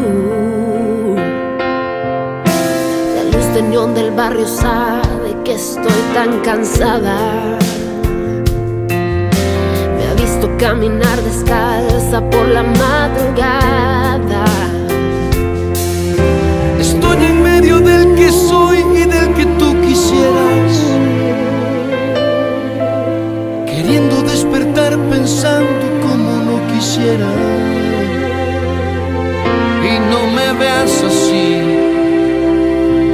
La 3.16 3.24
luz 3.32 3.53
de 3.53 3.62
neón 3.62 3.94
del 3.95 4.12
barrio 4.12 4.48
sabe 4.48 5.38
que 5.45 5.53
estoy 5.53 6.02
tan 6.14 6.41
cansada. 6.41 7.18
Me 8.90 10.07
ha 10.07 10.14
visto 10.18 10.52
caminar 10.57 11.22
descalza 11.22 12.20
por 12.30 12.49
la 12.49 12.64
madrugada. 12.64 14.05
Pensando 25.26 25.85
como 26.03 26.30
no 26.47 26.56
quisiera. 26.72 27.31
Y 29.89 29.93
no 30.11 30.22
me 30.35 30.47
veas 30.60 31.03
así. 31.10 31.47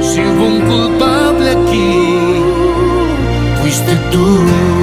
Si 0.08 0.20
hubo 0.20 0.44
un 0.46 0.60
culpable 0.60 1.50
aquí, 1.52 2.42
fuiste 3.62 3.92
tú. 4.12 4.81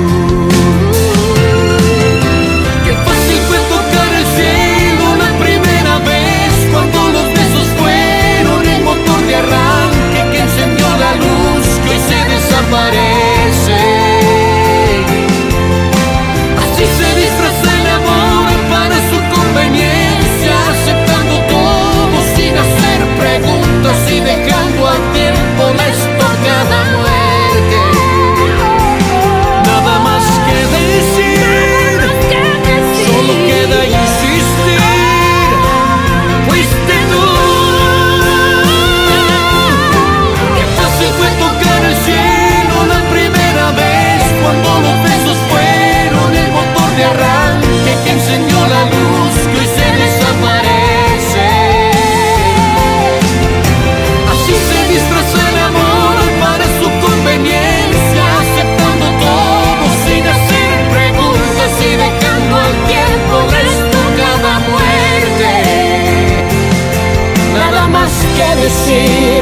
Decir, 68.70 69.42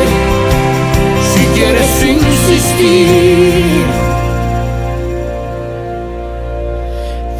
si 1.32 1.44
quieres 1.56 2.04
insistir, 2.04 3.86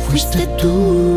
fuiste 0.08 0.48
tú. 0.60 1.17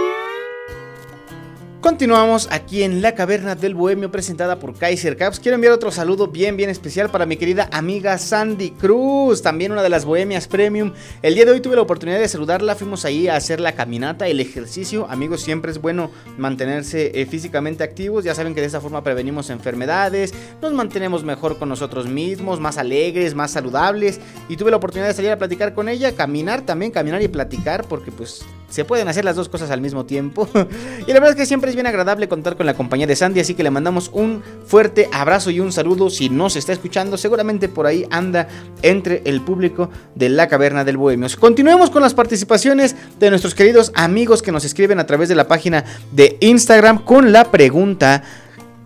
Continuamos 1.81 2.47
aquí 2.51 2.83
en 2.83 3.01
la 3.01 3.15
caverna 3.15 3.55
del 3.55 3.73
bohemio 3.73 4.11
presentada 4.11 4.59
por 4.59 4.75
Kaiser 4.75 5.17
Caps. 5.17 5.39
Quiero 5.39 5.55
enviar 5.55 5.73
otro 5.73 5.89
saludo 5.89 6.27
bien 6.27 6.55
bien 6.55 6.69
especial 6.69 7.09
para 7.09 7.25
mi 7.25 7.37
querida 7.37 7.69
amiga 7.71 8.19
Sandy 8.19 8.69
Cruz, 8.69 9.41
también 9.41 9.71
una 9.71 9.81
de 9.81 9.89
las 9.89 10.05
bohemias 10.05 10.47
premium. 10.47 10.93
El 11.23 11.33
día 11.33 11.43
de 11.43 11.53
hoy 11.53 11.59
tuve 11.59 11.75
la 11.75 11.81
oportunidad 11.81 12.19
de 12.19 12.27
saludarla, 12.27 12.75
fuimos 12.75 13.03
ahí 13.03 13.27
a 13.27 13.35
hacer 13.35 13.59
la 13.59 13.71
caminata, 13.71 14.27
el 14.27 14.39
ejercicio. 14.39 15.07
Amigos, 15.09 15.41
siempre 15.41 15.71
es 15.71 15.81
bueno 15.81 16.11
mantenerse 16.37 17.19
eh, 17.19 17.25
físicamente 17.25 17.83
activos, 17.83 18.23
ya 18.23 18.35
saben 18.35 18.53
que 18.53 18.61
de 18.61 18.67
esa 18.67 18.79
forma 18.79 19.03
prevenimos 19.03 19.49
enfermedades, 19.49 20.35
nos 20.61 20.73
mantenemos 20.73 21.23
mejor 21.23 21.57
con 21.57 21.67
nosotros 21.67 22.07
mismos, 22.07 22.59
más 22.59 22.77
alegres, 22.77 23.33
más 23.33 23.49
saludables. 23.49 24.19
Y 24.49 24.55
tuve 24.55 24.69
la 24.69 24.77
oportunidad 24.77 25.07
de 25.07 25.15
salir 25.15 25.31
a 25.31 25.39
platicar 25.39 25.73
con 25.73 25.89
ella, 25.89 26.15
caminar 26.15 26.61
también, 26.61 26.91
caminar 26.91 27.23
y 27.23 27.27
platicar, 27.27 27.87
porque 27.87 28.11
pues 28.11 28.45
se 28.71 28.85
pueden 28.85 29.07
hacer 29.07 29.23
las 29.25 29.35
dos 29.35 29.49
cosas 29.49 29.69
al 29.69 29.81
mismo 29.81 30.05
tiempo. 30.05 30.49
y 31.07 31.07
la 31.07 31.13
verdad 31.15 31.31
es 31.31 31.35
que 31.35 31.45
siempre 31.45 31.69
es 31.69 31.75
bien 31.75 31.85
agradable 31.85 32.27
contar 32.27 32.57
con 32.57 32.65
la 32.65 32.73
compañía 32.73 33.05
de 33.05 33.15
Sandy, 33.15 33.41
así 33.41 33.53
que 33.53 33.63
le 33.63 33.69
mandamos 33.69 34.09
un 34.13 34.41
fuerte 34.65 35.07
abrazo 35.11 35.51
y 35.51 35.59
un 35.59 35.71
saludo. 35.71 36.09
Si 36.09 36.29
no 36.29 36.49
se 36.49 36.59
está 36.59 36.73
escuchando, 36.73 37.17
seguramente 37.17 37.69
por 37.69 37.85
ahí 37.85 38.07
anda 38.09 38.47
entre 38.81 39.21
el 39.25 39.41
público 39.41 39.89
de 40.15 40.29
la 40.29 40.47
Caverna 40.47 40.83
del 40.83 40.97
Bohemio. 40.97 41.27
Continuemos 41.39 41.89
con 41.89 42.01
las 42.01 42.13
participaciones 42.13 42.95
de 43.19 43.29
nuestros 43.29 43.53
queridos 43.53 43.91
amigos 43.93 44.41
que 44.41 44.51
nos 44.51 44.65
escriben 44.65 44.99
a 44.99 45.05
través 45.05 45.29
de 45.29 45.35
la 45.35 45.47
página 45.47 45.83
de 46.11 46.37
Instagram 46.39 47.03
con 47.03 47.31
la 47.31 47.51
pregunta. 47.51 48.23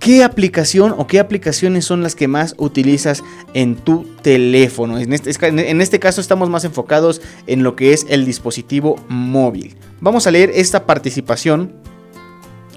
¿Qué 0.05 0.23
aplicación 0.23 0.93
o 0.95 1.07
qué 1.07 1.19
aplicaciones 1.19 1.83
son 1.83 2.03
las 2.03 2.13
que 2.13 2.27
más 2.27 2.53
utilizas 2.59 3.23
en 3.55 3.75
tu 3.75 4.05
teléfono? 4.21 4.99
En 4.99 5.13
este, 5.13 5.31
en 5.47 5.81
este, 5.81 5.99
caso 5.99 6.21
estamos 6.21 6.47
más 6.47 6.63
enfocados 6.63 7.23
en 7.47 7.63
lo 7.63 7.75
que 7.75 7.91
es 7.91 8.05
el 8.07 8.23
dispositivo 8.23 9.03
móvil. 9.09 9.75
Vamos 10.01 10.27
a 10.27 10.31
leer 10.31 10.51
esta 10.53 10.85
participación 10.85 11.73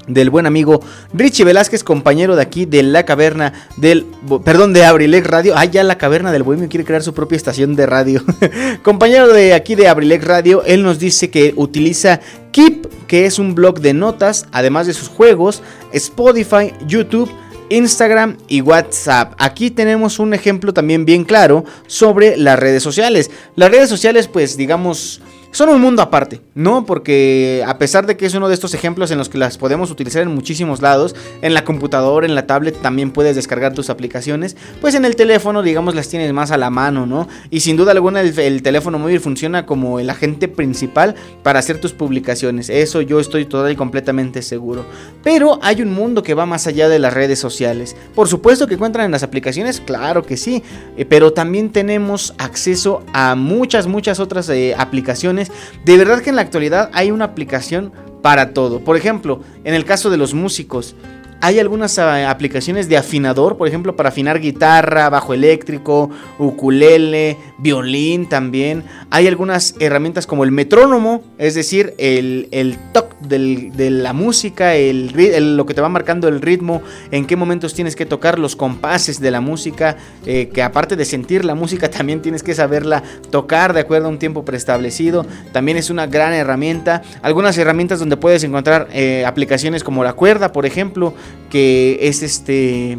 del 0.09 0.31
buen 0.31 0.47
amigo 0.47 0.81
Richie 1.13 1.45
Velázquez, 1.45 1.85
compañero 1.85 2.35
de 2.35 2.43
aquí 2.43 2.67
de 2.67 2.83
la 2.83 3.05
caverna 3.05 3.53
del, 3.77 4.07
perdón, 4.45 4.73
de 4.73 4.85
Abrilex 4.85 5.27
Radio. 5.27 5.55
Ah, 5.57 5.65
ya 5.65 5.85
la 5.85 5.99
caverna 5.99 6.33
del 6.33 6.43
bohemio 6.43 6.69
quiere 6.69 6.85
crear 6.85 7.03
su 7.03 7.15
propia 7.15 7.37
estación 7.37 7.77
de 7.77 7.87
radio. 7.87 8.23
compañero 8.83 9.29
de 9.29 9.55
aquí 9.55 9.75
de 9.75 9.89
Abrilex 9.89 10.25
Radio, 10.25 10.65
él 10.65 10.83
nos 10.83 10.99
dice 10.99 11.31
que 11.31 11.53
utiliza 11.57 12.21
Keep, 12.53 13.07
que 13.07 13.27
es 13.27 13.39
un 13.39 13.55
blog 13.55 13.81
de 13.81 13.95
notas, 13.95 14.47
además 14.51 14.87
de 14.87 14.95
sus 14.95 15.09
juegos, 15.09 15.63
Spotify, 15.93 16.73
YouTube. 16.87 17.31
Instagram 17.71 18.39
y 18.49 18.63
WhatsApp. 18.63 19.35
Aquí 19.37 19.71
tenemos 19.71 20.19
un 20.19 20.33
ejemplo 20.33 20.73
también 20.73 21.05
bien 21.05 21.25
claro 21.25 21.67
sobre 21.87 22.39
las 22.39 22.59
redes 22.59 22.83
sociales. 22.83 23.31
Las 23.57 23.71
redes 23.71 23.91
sociales, 23.91 24.27
pues 24.27 24.57
digamos, 24.57 25.21
son 25.51 25.71
un 25.71 25.81
mundo 25.81 26.03
aparte, 26.03 26.43
¿no? 26.55 26.85
Porque 26.85 27.65
a 27.67 27.79
pesar 27.79 28.07
de 28.07 28.17
que 28.17 28.27
es 28.27 28.35
uno 28.35 28.49
de 28.49 28.55
estos 28.55 28.75
ejemplos 28.75 29.11
en 29.11 29.19
los 29.19 29.31
que 29.31 29.39
las 29.39 29.57
podemos 29.57 29.91
utilizar 29.91 30.23
en 30.23 30.35
muchísimos 30.35 30.83
lados, 30.83 31.17
en 31.41 31.55
la 31.55 31.65
computadora, 31.65 32.27
en 32.27 32.35
la 32.35 32.47
tablet 32.47 32.81
también 32.83 33.13
puedes 33.13 33.35
descargar 33.35 33.73
tus 33.73 33.89
aplicaciones, 33.89 34.57
pues 34.83 34.95
en 34.95 35.07
el 35.07 35.17
teléfono, 35.17 35.63
digamos, 35.63 35.95
las 35.95 36.09
tienes 36.09 36.33
más 36.35 36.51
a 36.51 36.59
la 36.59 36.69
mano, 36.69 37.07
¿no? 37.07 37.29
Y 37.51 37.61
sin 37.61 37.77
duda 37.77 37.93
alguna 37.93 38.21
el, 38.21 38.63
teléfono 38.63 38.99
móvil 38.99 39.21
funciona 39.21 39.65
como 39.65 40.01
el 40.01 40.11
agente 40.11 40.49
principal 40.49 41.15
para 41.43 41.61
hacer 41.61 41.81
tus 41.81 41.93
publicaciones, 41.93 42.69
eso 42.69 43.01
yo 43.01 43.19
estoy 43.19 43.47
total 43.47 43.73
y 43.73 43.77
completamente 43.77 44.43
seguro. 44.43 44.85
Pero 45.25 45.59
hay 45.63 45.81
un 45.81 45.93
mundo 45.93 46.23
que 46.23 46.35
va 46.35 46.45
más 46.45 46.67
allá 46.67 46.89
de 46.89 46.99
las 46.99 47.15
redes 47.15 47.39
sociales. 47.39 47.97
Por 48.15 48.29
supuesto 48.29 48.67
que 48.67 48.75
encuentran 48.75 49.07
en 49.07 49.13
las 49.13 49.23
aplicaciones, 49.23 49.81
claro 49.81 50.23
que 50.23 50.37
sí, 50.37 50.63
eh, 50.97 51.07
pero 51.07 51.33
también 51.33 51.71
tenemos 51.71 52.35
acceso 52.37 53.03
a 53.15 53.35
muchas, 53.35 53.87
muchas 53.87 54.21
otras 54.21 54.49
eh, 54.51 54.75
aplicaciones 54.77 55.38
de 55.85 55.97
verdad 55.97 56.21
que 56.21 56.31
en 56.31 56.37
la 56.37 56.43
actualidad 56.43 56.91
hay 56.93 57.11
una 57.11 57.27
aplicación 57.27 57.93
para 58.23 58.53
todo. 58.53 58.81
Por 58.81 58.97
ejemplo, 58.97 59.41
en 59.65 59.75
el 59.75 59.85
caso 59.85 60.11
de 60.11 60.17
los 60.17 60.35
músicos, 60.35 60.97
hay 61.41 61.61
algunas 61.61 61.99
ah, 61.99 62.31
aplicaciones 62.31 62.89
de 62.89 62.97
afinador, 62.97 63.57
por 63.57 63.69
ejemplo, 63.69 63.95
para 63.95 64.09
afinar 64.09 64.41
guitarra, 64.41 65.09
bajo 65.09 65.35
eléctrico, 65.35 66.11
ukulele, 66.39 67.37
violín 67.59 68.29
también. 68.29 68.85
Hay 69.11 69.29
algunas 69.29 69.75
herramientas 69.79 70.27
como 70.27 70.43
el 70.43 70.51
metrónomo, 70.51 71.23
es 71.39 71.55
decir, 71.55 71.95
el, 71.99 72.49
el 72.51 72.77
toque 73.23 73.71
de 73.75 73.91
la 73.91 74.13
música, 74.13 74.75
el, 74.75 75.57
lo 75.57 75.67
que 75.67 75.75
te 75.75 75.81
va 75.81 75.89
marcando 75.89 76.29
el 76.29 76.41
ritmo, 76.41 76.83
en 77.11 77.27
qué 77.27 77.37
momentos 77.37 77.75
tienes 77.75 77.97
que 77.97 78.07
tocar 78.07 78.39
los 78.39 78.57
compases 78.57 79.21
de 79.21 79.31
la 79.31 79.41
música, 79.41 79.97
eh, 80.27 80.49
que 80.53 80.63
aparte 80.63 80.97
de 80.97 81.05
sentir 81.05 81.45
la 81.45 81.55
música 81.55 81.91
también 81.99 82.23
tienes 82.23 82.43
que 82.43 82.55
saberla 82.55 83.03
tocar 83.31 83.73
de 83.73 83.81
acuerdo 83.81 84.07
a 84.07 84.11
un 84.11 84.19
tiempo 84.19 84.45
preestablecido. 84.45 85.27
También 85.53 85.79
es 85.79 85.91
una 85.91 86.07
gran 86.07 86.33
herramienta. 86.33 87.03
Algunas 87.23 87.57
herramientas 87.59 87.99
donde 87.99 88.17
puedes 88.17 88.45
encontrar 88.45 88.89
eh, 88.93 89.25
aplicaciones 89.27 89.85
como 89.85 90.05
la 90.05 90.13
cuerda, 90.13 90.53
por 90.53 90.67
ejemplo, 90.67 91.15
que 91.51 91.99
es 92.03 92.23
este 92.23 92.99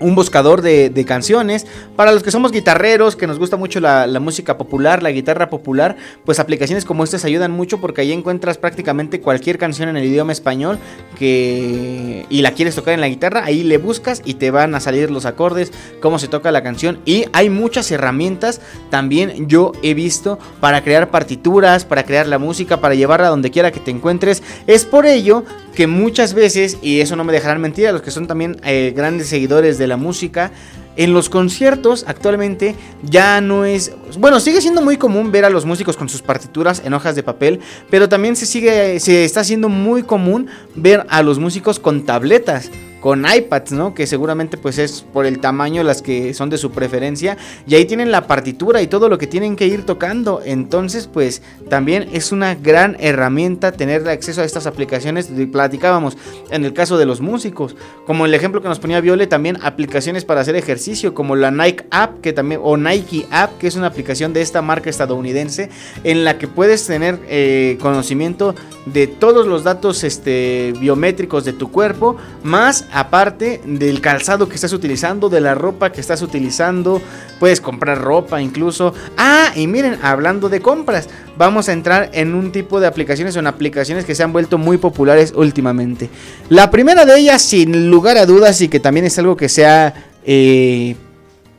un 0.00 0.14
buscador 0.14 0.62
de, 0.62 1.04
canciones. 1.06 1.66
Para 1.96 2.12
los 2.12 2.22
que 2.22 2.30
somos 2.30 2.52
guitarreros, 2.52 3.16
que 3.16 3.26
nos 3.26 3.38
gusta 3.38 3.56
mucho 3.56 3.80
la, 3.80 4.06
música 4.20 4.58
popular, 4.58 5.02
la 5.02 5.10
guitarra 5.10 5.48
popular, 5.48 5.96
pues 6.24 6.38
aplicaciones 6.40 6.84
como 6.84 7.04
estas 7.04 7.24
ayudan 7.24 7.52
mucho 7.52 7.80
porque 7.80 8.00
ahí 8.00 8.12
encuentras 8.12 8.58
prácticamente 8.58 9.20
cualquier 9.20 9.58
canción 9.58 9.88
en 9.88 9.96
el 9.96 10.04
idioma 10.04 10.32
español 10.32 10.78
que 11.18 12.26
y 12.28 12.42
la 12.42 12.52
quieres 12.52 12.74
tocar 12.74 12.94
en 12.94 13.00
la 13.00 13.08
guitarra, 13.08 13.44
ahí 13.44 13.62
le 13.62 13.78
buscas 13.78 14.22
y 14.24 14.34
te 14.34 14.50
van 14.50 14.74
a 14.74 14.80
salir 14.80 15.10
los 15.10 15.24
acordes, 15.24 15.72
cómo 16.00 16.18
se 16.18 16.28
toca 16.28 16.50
la 16.50 16.62
canción 16.62 16.98
y 17.04 17.24
hay 17.32 17.48
muchas 17.48 17.90
herramientas 17.90 18.60
también 18.90 19.48
yo 19.48 19.72
he 19.82 19.94
visto 19.94 20.38
para 20.60 20.82
crear 20.82 21.10
partituras, 21.10 21.84
para 21.84 22.04
crear 22.04 22.26
la 22.26 22.38
música, 22.38 22.80
para 22.80 22.94
llevarla 22.94 23.28
donde 23.28 23.50
quiera 23.50 23.70
que 23.70 23.80
te 23.80 23.90
encuentres. 23.90 24.42
Es 24.66 24.84
por 24.84 25.06
ello 25.06 25.44
que 25.78 25.86
muchas 25.86 26.34
veces, 26.34 26.76
y 26.82 26.98
eso 26.98 27.14
no 27.14 27.22
me 27.22 27.32
dejarán 27.32 27.60
mentir, 27.60 27.86
a 27.86 27.92
los 27.92 28.02
que 28.02 28.10
son 28.10 28.26
también 28.26 28.56
eh, 28.64 28.92
grandes 28.96 29.28
seguidores 29.28 29.78
de 29.78 29.86
la 29.86 29.96
música, 29.96 30.50
en 30.96 31.14
los 31.14 31.28
conciertos 31.30 32.04
actualmente 32.08 32.74
ya 33.04 33.40
no 33.40 33.64
es, 33.64 33.92
bueno, 34.18 34.40
sigue 34.40 34.60
siendo 34.60 34.82
muy 34.82 34.96
común 34.96 35.30
ver 35.30 35.44
a 35.44 35.50
los 35.50 35.64
músicos 35.64 35.96
con 35.96 36.08
sus 36.08 36.20
partituras 36.20 36.82
en 36.84 36.94
hojas 36.94 37.14
de 37.14 37.22
papel, 37.22 37.60
pero 37.90 38.08
también 38.08 38.34
se 38.34 38.44
sigue, 38.44 38.98
se 38.98 39.24
está 39.24 39.42
haciendo 39.42 39.68
muy 39.68 40.02
común 40.02 40.48
ver 40.74 41.06
a 41.10 41.22
los 41.22 41.38
músicos 41.38 41.78
con 41.78 42.04
tabletas 42.04 42.72
con 43.00 43.24
iPads, 43.24 43.72
¿no? 43.72 43.94
Que 43.94 44.06
seguramente 44.06 44.56
pues 44.56 44.78
es 44.78 45.02
por 45.02 45.26
el 45.26 45.38
tamaño 45.38 45.82
las 45.82 46.02
que 46.02 46.34
son 46.34 46.50
de 46.50 46.58
su 46.58 46.70
preferencia. 46.70 47.36
Y 47.66 47.74
ahí 47.74 47.84
tienen 47.84 48.10
la 48.10 48.26
partitura 48.26 48.82
y 48.82 48.86
todo 48.86 49.08
lo 49.08 49.18
que 49.18 49.26
tienen 49.26 49.56
que 49.56 49.66
ir 49.66 49.84
tocando. 49.84 50.40
Entonces 50.44 51.08
pues 51.12 51.42
también 51.68 52.08
es 52.12 52.32
una 52.32 52.54
gran 52.54 52.96
herramienta 52.98 53.72
tener 53.72 54.08
acceso 54.08 54.42
a 54.42 54.44
estas 54.44 54.66
aplicaciones. 54.66 55.30
Platicábamos 55.52 56.16
en 56.50 56.64
el 56.64 56.72
caso 56.72 56.98
de 56.98 57.06
los 57.06 57.20
músicos. 57.20 57.76
Como 58.06 58.26
el 58.26 58.34
ejemplo 58.34 58.60
que 58.60 58.68
nos 58.68 58.78
ponía 58.78 59.00
Viole, 59.00 59.26
también 59.26 59.58
aplicaciones 59.62 60.24
para 60.24 60.40
hacer 60.40 60.56
ejercicio. 60.56 61.14
Como 61.14 61.36
la 61.36 61.50
Nike 61.50 61.84
App, 61.90 62.20
que 62.20 62.32
también, 62.32 62.60
o 62.64 62.76
Nike 62.76 63.26
App, 63.30 63.58
que 63.58 63.68
es 63.68 63.76
una 63.76 63.86
aplicación 63.86 64.32
de 64.32 64.40
esta 64.40 64.62
marca 64.62 64.90
estadounidense. 64.90 65.70
En 66.04 66.24
la 66.24 66.38
que 66.38 66.48
puedes 66.48 66.86
tener 66.86 67.18
eh, 67.28 67.78
conocimiento 67.80 68.54
de 68.86 69.06
todos 69.06 69.46
los 69.46 69.64
datos 69.64 70.04
este, 70.04 70.72
biométricos 70.80 71.44
de 71.44 71.52
tu 71.52 71.70
cuerpo. 71.70 72.16
Más 72.42 72.87
aparte 72.92 73.60
del 73.64 74.00
calzado 74.00 74.48
que 74.48 74.54
estás 74.54 74.72
utilizando, 74.72 75.28
de 75.28 75.40
la 75.40 75.54
ropa 75.54 75.92
que 75.92 76.00
estás 76.00 76.22
utilizando, 76.22 77.00
puedes 77.38 77.60
comprar 77.60 78.00
ropa 78.00 78.40
incluso. 78.40 78.94
Ah, 79.16 79.52
y 79.54 79.66
miren, 79.66 79.98
hablando 80.02 80.48
de 80.48 80.60
compras, 80.60 81.08
vamos 81.36 81.68
a 81.68 81.72
entrar 81.72 82.10
en 82.12 82.34
un 82.34 82.52
tipo 82.52 82.80
de 82.80 82.86
aplicaciones 82.86 83.36
o 83.36 83.38
en 83.38 83.46
aplicaciones 83.46 84.04
que 84.04 84.14
se 84.14 84.22
han 84.22 84.32
vuelto 84.32 84.58
muy 84.58 84.78
populares 84.78 85.32
últimamente. 85.34 86.08
La 86.48 86.70
primera 86.70 87.04
de 87.04 87.18
ellas, 87.18 87.42
sin 87.42 87.90
lugar 87.90 88.16
a 88.18 88.26
dudas, 88.26 88.60
y 88.60 88.68
que 88.68 88.80
también 88.80 89.06
es 89.06 89.18
algo 89.18 89.36
que 89.36 89.48
se 89.48 89.66
ha 89.66 89.94
eh, 90.24 90.96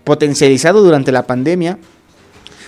potencializado 0.03 0.81
durante 0.81 1.11
la 1.11 1.23
pandemia, 1.23 1.77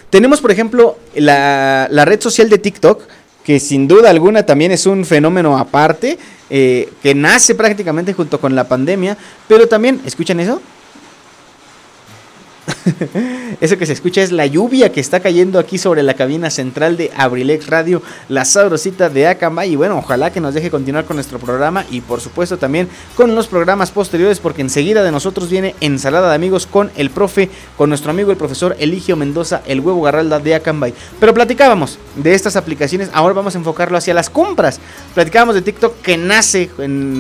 tenemos 0.10 0.42
por 0.42 0.52
ejemplo 0.52 0.98
la, 1.16 1.88
la 1.90 2.04
red 2.06 2.20
social 2.20 2.50
de 2.50 2.58
TikTok, 2.58 3.02
que 3.44 3.60
sin 3.60 3.88
duda 3.88 4.10
alguna 4.10 4.46
también 4.46 4.72
es 4.72 4.86
un 4.86 5.06
fenómeno 5.06 5.58
aparte. 5.58 6.18
Eh, 6.54 6.92
que 7.02 7.16
nace 7.16 7.56
prácticamente 7.56 8.12
junto 8.12 8.38
con 8.42 8.56
la 8.56 8.68
pandemia, 8.68 9.16
pero 9.48 9.70
también, 9.70 10.02
¿escuchan 10.06 10.38
eso? 10.42 10.62
Eso 13.62 13.78
que 13.78 13.86
se 13.86 13.94
escucha 13.94 14.22
es 14.22 14.32
la 14.32 14.46
lluvia 14.46 14.92
que 14.92 15.00
está 15.00 15.20
cayendo 15.20 15.60
aquí 15.60 15.78
sobre 15.78 16.04
la 16.04 16.16
cabina 16.16 16.50
central 16.50 16.98
de 16.98 17.12
Abrilex 17.16 17.68
Radio, 17.68 18.02
la 18.30 18.46
sabrosita 18.46 19.10
de 19.10 19.28
Acambay. 19.28 19.74
Y 19.74 19.76
bueno, 19.76 19.98
ojalá 19.98 20.32
que 20.32 20.42
nos 20.42 20.54
deje 20.54 20.72
continuar 20.72 21.06
con 21.06 21.18
nuestro 21.18 21.40
programa 21.40 21.86
y 21.90 22.02
por 22.02 22.22
supuesto 22.22 22.58
también 22.58 22.90
con 23.16 23.36
los 23.36 23.48
programas 23.48 23.92
posteriores, 23.92 24.40
porque 24.40 24.62
enseguida 24.62 25.04
de 25.04 25.12
nosotros 25.12 25.50
viene 25.50 25.76
Ensalada 25.82 26.30
de 26.30 26.36
Amigos 26.36 26.66
con 26.66 26.92
el 26.96 27.10
profe, 27.10 27.50
con 27.78 27.90
nuestro 27.90 28.12
amigo 28.12 28.32
el 28.32 28.38
profesor 28.38 28.76
Eligio 28.80 29.16
Mendoza, 29.16 29.62
el 29.68 29.80
huevo 29.80 30.02
garralda 30.02 30.40
de 30.40 30.56
Acambay. 30.56 30.94
Pero 31.20 31.34
platicábamos 31.34 32.00
de 32.16 32.34
estas 32.34 32.56
aplicaciones, 32.56 33.10
ahora 33.14 33.34
vamos 33.34 33.56
a 33.56 33.60
enfocarlo 33.60 33.98
hacia 33.98 34.14
las 34.14 34.30
compras. 34.30 34.80
Platicábamos 35.14 35.56
de 35.56 35.62
TikTok 35.62 36.02
que 36.02 36.18
nace, 36.18 36.70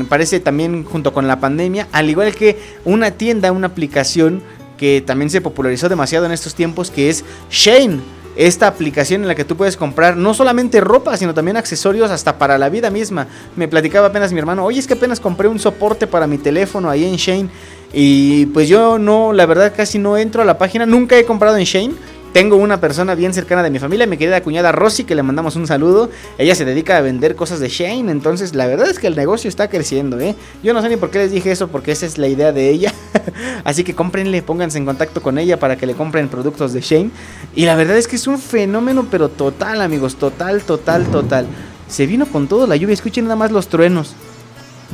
parece 0.10 0.40
también 0.40 0.84
junto 0.84 1.14
con 1.14 1.28
la 1.28 1.40
pandemia, 1.40 1.88
al 1.92 2.10
igual 2.10 2.34
que 2.36 2.58
una 2.86 3.12
tienda, 3.12 3.52
una 3.52 3.68
aplicación 3.68 4.42
que 4.82 5.04
también 5.06 5.30
se 5.30 5.42
popularizó 5.42 5.90
demasiado 5.90 6.26
en 6.26 6.32
estos 6.32 6.56
tiempos, 6.56 6.90
que 6.90 7.12
es 7.12 7.24
Shane 7.52 8.00
esta 8.36 8.66
aplicación 8.66 9.22
en 9.22 9.28
la 9.28 9.36
que 9.36 9.46
tú 9.46 9.56
puedes 9.56 9.78
comprar 9.78 10.18
no 10.18 10.34
solamente 10.34 10.82
ropa, 10.82 11.16
sino 11.18 11.36
también 11.36 11.56
accesorios 11.56 12.10
hasta 12.10 12.40
para 12.40 12.58
la 12.58 12.68
vida 12.68 12.90
misma. 12.90 13.28
Me 13.56 13.68
platicaba 13.68 14.08
apenas 14.08 14.34
mi 14.34 14.40
hermano, 14.40 14.66
oye, 14.66 14.80
es 14.80 14.88
que 14.88 14.96
apenas 14.96 15.20
compré 15.20 15.48
un 15.48 15.60
soporte 15.60 16.08
para 16.08 16.26
mi 16.26 16.40
teléfono 16.40 16.90
ahí 16.90 17.06
en 17.06 17.18
Shane. 17.18 17.50
Y 17.94 18.48
pues 18.48 18.68
yo 18.68 18.98
no, 18.98 19.34
la 19.34 19.46
verdad 19.46 19.72
casi 19.78 20.00
no 20.00 20.18
entro 20.18 20.42
a 20.42 20.46
la 20.46 20.58
página, 20.58 20.88
nunca 20.88 21.16
he 21.16 21.26
comprado 21.26 21.58
en 21.58 21.66
Shane. 21.66 21.94
Tengo 22.34 22.56
una 22.56 22.80
persona 22.80 23.14
bien 23.14 23.34
cercana 23.34 23.62
de 23.62 23.70
mi 23.70 23.80
familia, 23.80 24.08
mi 24.08 24.16
querida 24.16 24.42
cuñada 24.42 24.72
Rosy, 24.72 25.04
que 25.04 25.16
le 25.16 25.24
mandamos 25.24 25.58
un 25.58 25.68
saludo. 25.68 26.10
Ella 26.38 26.56
se 26.56 26.64
dedica 26.64 26.96
a 26.96 27.02
vender 27.02 27.36
cosas 27.36 27.60
de 27.60 27.68
Shane, 27.68 28.10
entonces 28.10 28.56
la 28.56 28.68
verdad 28.68 28.90
es 28.90 29.00
que 29.00 29.08
el 29.08 29.18
negocio 29.18 29.50
está 29.50 29.70
creciendo, 29.70 30.18
¿eh? 30.18 30.36
Yo 30.64 30.74
no 30.74 30.82
sé 30.82 30.88
ni 30.88 30.96
por 30.96 31.10
qué 31.10 31.18
les 31.18 31.32
dije 31.32 31.52
eso, 31.52 31.68
porque 31.68 31.92
esa 31.92 32.06
es 32.06 32.18
la 32.18 32.30
idea 32.30 32.54
de 32.54 32.70
ella. 32.70 32.94
Así 33.66 33.84
que 33.84 33.94
cómprenle, 33.94 34.42
pónganse 34.44 34.78
en 34.78 34.86
contacto 34.86 35.22
con 35.22 35.38
ella 35.38 35.60
para 35.60 35.76
que 35.76 35.86
le 35.86 35.94
compren 35.94 36.30
productos 36.30 36.72
de 36.72 36.80
Shane. 36.80 37.12
Y 37.54 37.66
la 37.66 37.76
verdad 37.76 37.98
es 37.98 38.08
que 38.08 38.16
es 38.16 38.26
un 38.28 38.40
fenómeno, 38.40 39.08
pero 39.12 39.28
total, 39.28 39.82
amigos, 39.82 40.16
total, 40.16 40.62
total, 40.62 41.08
total. 41.08 41.48
Se 41.90 42.06
vino 42.06 42.26
con 42.26 42.48
todo 42.48 42.66
la 42.66 42.78
lluvia, 42.78 42.94
escuchen 42.94 43.26
nada 43.26 43.36
más 43.36 43.52
los 43.52 43.68
truenos. 43.68 44.14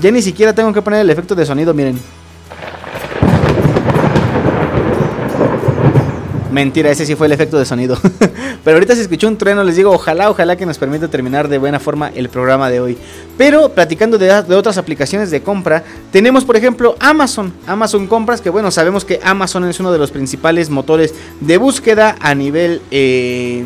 Ya 0.02 0.10
ni 0.10 0.24
siquiera 0.24 0.54
tengo 0.54 0.74
que 0.74 0.82
poner 0.82 1.02
el 1.02 1.10
efecto 1.12 1.36
de 1.36 1.46
sonido, 1.46 1.72
miren. 1.76 2.00
Mentira, 6.58 6.90
ese 6.90 7.06
sí 7.06 7.14
fue 7.14 7.28
el 7.28 7.34
efecto 7.34 7.60
de 7.60 7.66
sonido. 7.66 8.00
Pero 8.64 8.78
ahorita 8.78 8.96
se 8.96 9.04
escuchó 9.04 9.28
un 9.28 9.38
trueno, 9.38 9.64
les 9.64 9.76
digo, 9.76 9.92
ojalá, 9.92 10.28
ojalá 10.32 10.56
que 10.56 10.66
nos 10.66 10.80
permita 10.80 11.08
terminar 11.08 11.50
de 11.50 11.60
buena 11.60 11.80
forma 11.80 12.10
el 12.16 12.30
programa 12.30 12.72
de 12.72 12.80
hoy. 12.80 12.98
Pero 13.38 13.70
platicando 13.70 14.18
de, 14.18 14.32
otras 14.56 14.80
aplicaciones 14.80 15.30
de 15.30 15.44
compra, 15.44 15.84
tenemos 16.12 16.46
por 16.46 16.56
ejemplo 16.56 16.96
Amazon. 17.00 17.54
Amazon 17.68 18.08
Compras, 18.08 18.42
que 18.42 18.50
bueno, 18.50 18.72
sabemos 18.72 19.06
que 19.06 19.20
Amazon 19.24 19.66
es 19.66 19.80
uno 19.80 19.92
de 19.92 20.00
los 20.00 20.10
principales 20.10 20.72
motores 20.72 21.14
de 21.40 21.58
búsqueda 21.58 22.16
a 22.20 22.34
nivel... 22.34 22.82
Eh, 22.90 23.64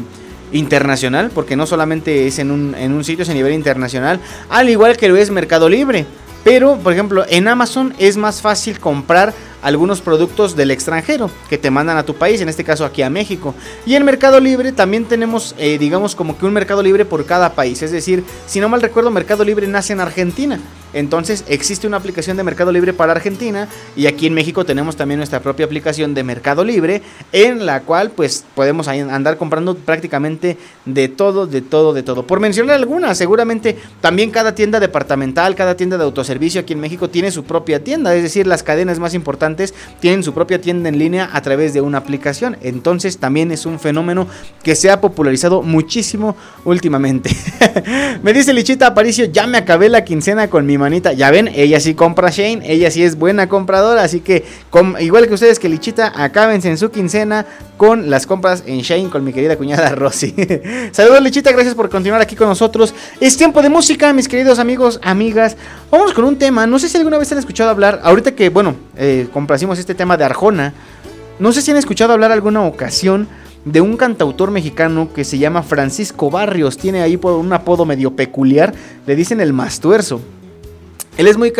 internacional, 0.53 1.31
porque 1.33 1.55
no 1.55 1.65
solamente 1.65 2.27
es 2.27 2.37
en 2.37 2.51
un, 2.51 2.75
en 2.75 2.91
un 2.91 3.05
sitio, 3.05 3.23
es 3.23 3.29
a 3.29 3.33
nivel 3.33 3.53
internacional, 3.53 4.19
al 4.49 4.69
igual 4.69 4.97
que 4.97 5.07
lo 5.07 5.15
es 5.15 5.31
Mercado 5.31 5.69
Libre. 5.69 6.05
Pero, 6.43 6.77
por 6.77 6.93
ejemplo, 6.93 7.25
en 7.29 7.47
Amazon 7.47 7.93
es 7.99 8.17
más 8.17 8.41
fácil 8.41 8.79
comprar 8.79 9.33
algunos 9.61 10.01
productos 10.01 10.55
del 10.55 10.71
extranjero 10.71 11.29
que 11.49 11.57
te 11.57 11.69
mandan 11.69 11.97
a 11.97 12.03
tu 12.03 12.15
país, 12.15 12.41
en 12.41 12.49
este 12.49 12.63
caso 12.63 12.83
aquí 12.83 13.03
a 13.03 13.09
México. 13.09 13.53
Y 13.85 13.95
en 13.95 14.03
Mercado 14.03 14.39
Libre 14.39 14.71
también 14.71 15.05
tenemos, 15.05 15.53
eh, 15.57 15.77
digamos, 15.77 16.15
como 16.15 16.37
que 16.37 16.45
un 16.45 16.53
Mercado 16.53 16.81
Libre 16.81 17.05
por 17.05 17.25
cada 17.25 17.53
país. 17.53 17.81
Es 17.83 17.91
decir, 17.91 18.23
si 18.47 18.59
no 18.59 18.69
mal 18.69 18.81
recuerdo, 18.81 19.11
Mercado 19.11 19.43
Libre 19.43 19.67
nace 19.67 19.93
en 19.93 19.99
Argentina. 19.99 20.59
Entonces 20.93 21.43
existe 21.47 21.87
una 21.87 21.97
aplicación 21.97 22.37
de 22.37 22.43
Mercado 22.43 22.71
Libre 22.71 22.93
para 22.93 23.11
Argentina 23.11 23.67
y 23.95 24.07
aquí 24.07 24.27
en 24.27 24.33
México 24.33 24.65
tenemos 24.65 24.95
también 24.95 25.17
nuestra 25.17 25.39
propia 25.39 25.65
aplicación 25.65 26.13
de 26.13 26.23
Mercado 26.23 26.63
Libre 26.63 27.01
en 27.31 27.65
la 27.65 27.81
cual 27.81 28.11
pues 28.11 28.45
podemos 28.55 28.87
andar 28.87 29.37
comprando 29.37 29.75
prácticamente 29.75 30.57
de 30.85 31.07
todo, 31.07 31.47
de 31.47 31.61
todo, 31.61 31.93
de 31.93 32.03
todo. 32.03 32.25
Por 32.27 32.39
mencionar 32.39 32.75
algunas, 32.75 33.17
seguramente 33.17 33.77
también 34.01 34.31
cada 34.31 34.55
tienda 34.55 34.79
departamental, 34.79 35.55
cada 35.55 35.75
tienda 35.75 35.97
de 35.97 36.03
autoservicio 36.03 36.61
aquí 36.61 36.73
en 36.73 36.79
México 36.79 37.09
tiene 37.09 37.31
su 37.31 37.43
propia 37.43 37.83
tienda, 37.83 38.15
es 38.15 38.23
decir, 38.23 38.47
las 38.47 38.63
cadenas 38.63 38.99
más 38.99 39.13
importantes 39.13 39.73
tienen 39.99 40.23
su 40.23 40.33
propia 40.33 40.59
tienda 40.59 40.89
en 40.89 40.99
línea 40.99 41.29
a 41.31 41.41
través 41.41 41.73
de 41.73 41.81
una 41.81 41.99
aplicación. 41.99 42.57
Entonces 42.61 43.17
también 43.17 43.51
es 43.51 43.65
un 43.65 43.79
fenómeno 43.79 44.27
que 44.63 44.75
se 44.75 44.89
ha 44.89 45.01
popularizado 45.01 45.61
muchísimo 45.61 46.35
últimamente. 46.65 47.31
me 48.23 48.33
dice 48.33 48.53
Lichita 48.53 48.87
Aparicio, 48.87 49.25
ya 49.25 49.47
me 49.47 49.57
acabé 49.57 49.89
la 49.89 50.03
quincena 50.03 50.49
con 50.49 50.65
mi 50.65 50.77
manita. 50.81 51.13
Ya 51.13 51.31
ven, 51.31 51.49
ella 51.55 51.79
sí 51.79 51.93
compra 51.93 52.29
Shane, 52.29 52.61
ella 52.63 52.91
sí 52.91 53.03
es 53.03 53.17
buena 53.17 53.47
compradora, 53.47 54.03
así 54.03 54.19
que 54.19 54.43
igual 54.99 55.27
que 55.27 55.33
ustedes 55.33 55.59
que 55.59 55.69
Lichita, 55.69 56.11
acábense 56.15 56.69
en 56.69 56.77
su 56.77 56.91
quincena 56.91 57.45
con 57.77 58.09
las 58.09 58.27
compras 58.27 58.63
en 58.65 58.81
Shane 58.81 59.09
con 59.09 59.23
mi 59.23 59.31
querida 59.31 59.55
cuñada 59.55 59.89
Rosy. 59.95 60.35
Saludos 60.91 61.21
Lichita, 61.21 61.51
gracias 61.51 61.75
por 61.75 61.89
continuar 61.89 62.21
aquí 62.21 62.35
con 62.35 62.49
nosotros. 62.49 62.93
Es 63.19 63.37
tiempo 63.37 63.61
de 63.61 63.69
música, 63.69 64.11
mis 64.11 64.27
queridos 64.27 64.59
amigos, 64.59 64.99
amigas. 65.01 65.55
Vamos 65.89 66.13
con 66.13 66.25
un 66.25 66.37
tema, 66.37 66.67
no 66.67 66.79
sé 66.79 66.89
si 66.89 66.97
alguna 66.97 67.17
vez 67.17 67.31
han 67.31 67.37
escuchado 67.37 67.69
hablar, 67.69 68.01
ahorita 68.03 68.33
que, 68.35 68.49
bueno, 68.49 68.75
eh, 68.97 69.27
este 69.77 69.95
tema 69.95 70.17
de 70.17 70.25
Arjona. 70.25 70.73
No 71.39 71.51
sé 71.51 71.61
si 71.61 71.71
han 71.71 71.77
escuchado 71.77 72.13
hablar 72.13 72.31
alguna 72.31 72.61
ocasión 72.63 73.27
de 73.65 73.81
un 73.81 73.97
cantautor 73.97 74.51
mexicano 74.51 75.13
que 75.13 75.23
se 75.23 75.37
llama 75.37 75.63
Francisco 75.63 76.29
Barrios. 76.29 76.77
Tiene 76.77 77.01
ahí 77.01 77.17
por 77.17 77.33
un 77.33 77.51
apodo 77.53 77.85
medio 77.85 78.15
peculiar. 78.15 78.73
Le 79.05 79.15
dicen 79.15 79.39
el 79.39 79.53
mastuerzo. 79.53 80.21
Él 81.17 81.27
es 81.27 81.37
muy, 81.37 81.53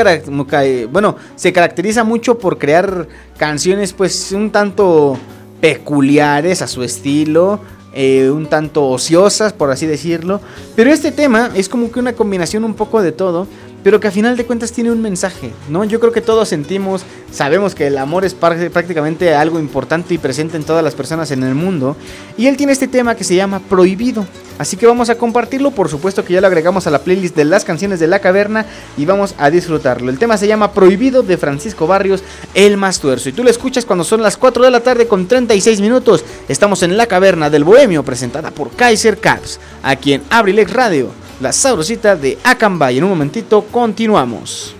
bueno, 0.91 1.17
se 1.35 1.51
caracteriza 1.51 2.03
mucho 2.03 2.37
por 2.37 2.57
crear 2.57 3.07
canciones 3.37 3.93
pues 3.93 4.31
un 4.31 4.49
tanto 4.49 5.17
peculiares 5.59 6.61
a 6.61 6.67
su 6.67 6.83
estilo, 6.83 7.59
eh, 7.93 8.29
un 8.29 8.47
tanto 8.47 8.87
ociosas 8.87 9.51
por 9.53 9.69
así 9.69 9.85
decirlo. 9.85 10.39
Pero 10.75 10.91
este 10.91 11.11
tema 11.11 11.51
es 11.53 11.67
como 11.67 11.91
que 11.91 11.99
una 11.99 12.13
combinación 12.13 12.63
un 12.63 12.73
poco 12.73 13.01
de 13.01 13.11
todo 13.11 13.47
pero 13.83 13.99
que 13.99 14.07
a 14.07 14.11
final 14.11 14.37
de 14.37 14.45
cuentas 14.45 14.71
tiene 14.71 14.91
un 14.91 15.01
mensaje, 15.01 15.51
¿no? 15.69 15.83
Yo 15.83 15.99
creo 15.99 16.11
que 16.11 16.21
todos 16.21 16.49
sentimos, 16.49 17.03
sabemos 17.31 17.75
que 17.75 17.87
el 17.87 17.97
amor 17.97 18.25
es 18.25 18.33
prácticamente 18.33 19.33
algo 19.33 19.59
importante 19.59 20.13
y 20.13 20.17
presente 20.17 20.57
en 20.57 20.63
todas 20.63 20.83
las 20.83 20.95
personas 20.95 21.31
en 21.31 21.43
el 21.43 21.55
mundo, 21.55 21.95
y 22.37 22.47
él 22.47 22.57
tiene 22.57 22.73
este 22.73 22.87
tema 22.87 23.15
que 23.15 23.23
se 23.23 23.35
llama 23.35 23.59
Prohibido. 23.59 24.25
Así 24.57 24.77
que 24.77 24.85
vamos 24.85 25.09
a 25.09 25.15
compartirlo, 25.15 25.71
por 25.71 25.89
supuesto 25.89 26.23
que 26.23 26.33
ya 26.33 26.41
lo 26.41 26.45
agregamos 26.45 26.85
a 26.85 26.91
la 26.91 26.99
playlist 26.99 27.35
de 27.35 27.45
las 27.45 27.65
canciones 27.65 27.99
de 27.99 28.05
la 28.05 28.19
caverna 28.19 28.67
y 28.95 29.05
vamos 29.05 29.33
a 29.39 29.49
disfrutarlo. 29.49 30.11
El 30.11 30.19
tema 30.19 30.37
se 30.37 30.45
llama 30.45 30.71
Prohibido 30.71 31.23
de 31.23 31.37
Francisco 31.37 31.87
Barrios, 31.87 32.23
el 32.53 32.77
más 32.77 32.99
tuerzo. 32.99 33.29
Y 33.29 33.31
tú 33.31 33.43
lo 33.43 33.49
escuchas 33.49 33.85
cuando 33.85 34.03
son 34.03 34.21
las 34.21 34.37
4 34.37 34.63
de 34.63 34.69
la 34.69 34.81
tarde 34.81 35.07
con 35.07 35.27
36 35.27 35.81
minutos. 35.81 36.23
Estamos 36.47 36.83
en 36.83 36.95
la 36.95 37.07
caverna 37.07 37.49
del 37.49 37.63
Bohemio, 37.63 38.03
presentada 38.03 38.51
por 38.51 38.69
Kaiser 38.69 39.17
Caps, 39.17 39.59
aquí 39.81 40.13
en 40.13 40.21
Abrilex 40.29 40.71
Radio 40.71 41.09
la 41.41 41.51
sabrosita 41.51 42.15
de 42.15 42.37
Acambay. 42.43 42.97
En 42.97 43.03
un 43.03 43.09
momentito 43.09 43.61
continuamos. 43.71 44.75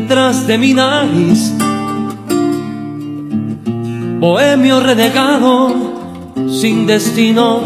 Detrás 0.00 0.46
de 0.46 0.58
mi 0.58 0.74
nariz. 0.74 1.52
Bohemio 4.20 4.80
renegado, 4.80 5.74
sin 6.48 6.86
destino. 6.86 7.62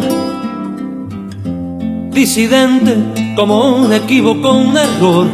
Disidente 2.11 3.35
como 3.37 3.77
un 3.77 3.93
equívoco, 3.93 4.53
un 4.53 4.77
error. 4.77 5.27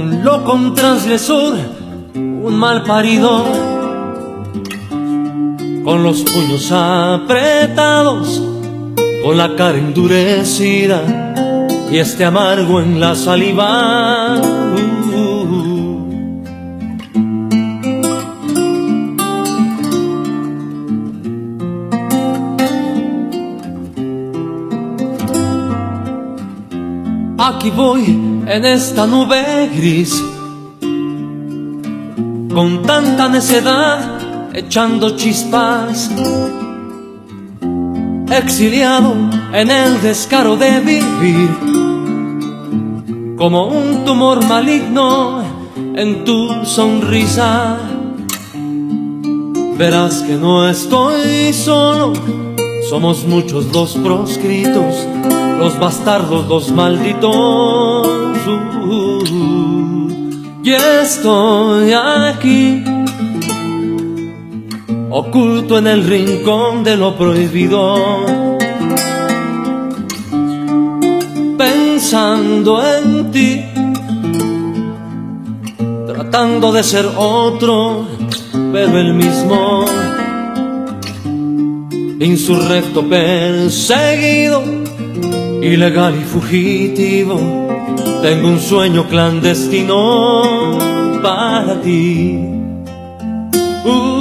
Un 0.00 0.20
loco, 0.22 0.52
un 0.52 0.74
transgresor, 0.74 1.54
un 2.14 2.54
mal 2.54 2.82
parido. 2.82 3.44
Con 5.84 6.02
los 6.02 6.22
puños 6.22 6.70
apretados, 6.72 8.42
con 9.22 9.36
la 9.36 9.54
cara 9.56 9.78
endurecida 9.78 11.23
y 11.90 11.98
este 11.98 12.24
amargo 12.24 12.80
en 12.80 12.98
la 13.00 13.14
saliva. 13.14 14.40
Aquí 27.38 27.70
voy 27.70 28.04
en 28.46 28.64
esta 28.64 29.06
nube 29.06 29.70
gris, 29.76 30.22
con 32.54 32.82
tanta 32.82 33.28
necedad, 33.28 34.18
echando 34.54 35.16
chispas, 35.16 36.10
exiliado 38.30 39.14
en 39.52 39.70
el 39.70 40.00
descaro 40.00 40.56
de 40.56 40.80
vivir 40.80 41.73
como 43.36 43.66
un 43.66 44.04
tumor 44.04 44.44
maligno 44.46 45.42
en 45.96 46.24
tu 46.24 46.64
sonrisa. 46.64 47.78
Verás 49.76 50.22
que 50.22 50.34
no 50.34 50.68
estoy 50.68 51.52
solo, 51.52 52.12
somos 52.88 53.26
muchos 53.26 53.72
los 53.72 53.94
proscritos, 53.94 55.06
los 55.58 55.78
bastardos, 55.78 56.48
los 56.48 56.70
malditos. 56.70 58.08
y 60.62 60.70
estoy 60.72 61.92
aquí 61.92 62.82
oculto 65.10 65.78
en 65.78 65.86
el 65.86 66.04
rincón 66.04 66.84
de 66.84 66.96
lo 66.96 67.16
prohibido. 67.16 68.34
Pensando 72.06 72.84
en 72.84 73.30
ti, 73.30 73.64
tratando 76.06 76.70
de 76.70 76.82
ser 76.82 77.06
otro, 77.16 78.06
pero 78.74 78.98
el 78.98 79.14
mismo. 79.14 79.86
Insurrecto 82.20 83.08
perseguido, 83.08 84.62
ilegal 85.62 86.14
y 86.20 86.24
fugitivo, 86.24 87.40
tengo 88.20 88.48
un 88.48 88.60
sueño 88.60 89.08
clandestino 89.08 90.76
para 91.22 91.80
ti. 91.80 92.38
Uh, 93.86 94.13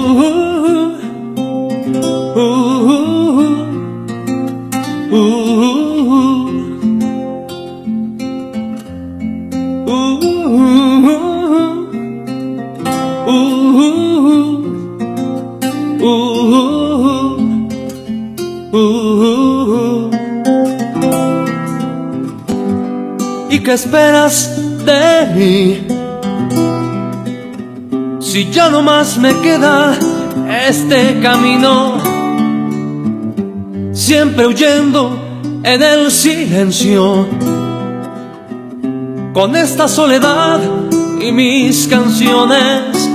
qué 23.63 23.73
esperas 23.73 24.59
de 24.85 25.27
mí? 25.35 25.87
Si 28.19 28.49
ya 28.51 28.69
no 28.69 28.81
más 28.81 29.17
me 29.17 29.33
queda 29.41 29.97
este 30.67 31.19
camino, 31.21 31.97
siempre 33.93 34.47
huyendo 34.47 35.17
en 35.63 35.81
el 35.81 36.11
silencio, 36.11 37.27
con 39.33 39.55
esta 39.55 39.87
soledad 39.87 40.59
y 41.21 41.31
mis 41.31 41.87
canciones, 41.87 43.09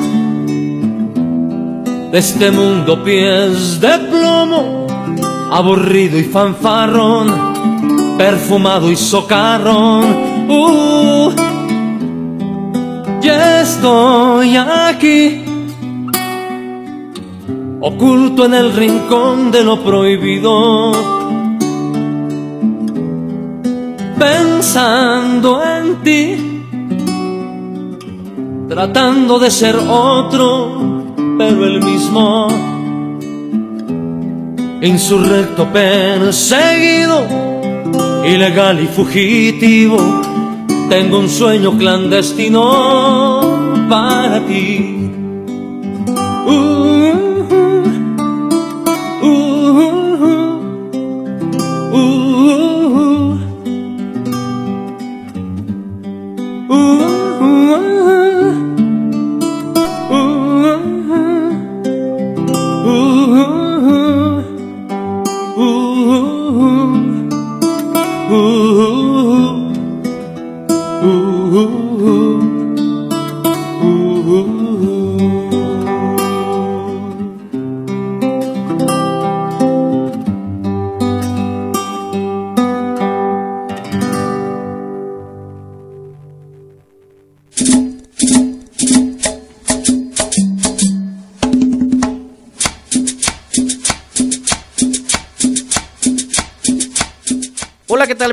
de 2.10 2.18
este 2.18 2.50
mundo 2.50 3.04
pies 3.04 3.80
de 3.80 3.98
plomo, 3.98 4.86
aburrido 5.50 6.18
y 6.18 6.24
fanfarrón, 6.24 8.16
perfumado 8.16 8.90
y 8.90 8.96
socarrón. 8.96 10.37
Uh, 10.50 11.30
estoy 13.78 14.56
aquí, 14.56 15.44
oculto 17.80 18.46
en 18.46 18.54
el 18.54 18.72
rincón 18.72 19.50
de 19.50 19.62
lo 19.62 19.84
prohibido, 19.84 20.92
pensando 24.18 25.62
en 25.62 26.02
ti, 26.02 26.64
tratando 28.70 29.38
de 29.38 29.50
ser 29.50 29.76
otro, 29.76 31.14
pero 31.36 31.64
el 31.66 31.82
mismo. 31.82 32.48
Insurrecto 34.80 35.66
perseguido, 35.72 37.26
ilegal 38.24 38.80
y 38.80 38.86
fugitivo 38.86 39.98
tengo 40.88 41.18
un 41.18 41.28
sueño 41.28 41.76
clandestino 41.76 42.64
para 43.88 44.40
ti. 44.46 44.87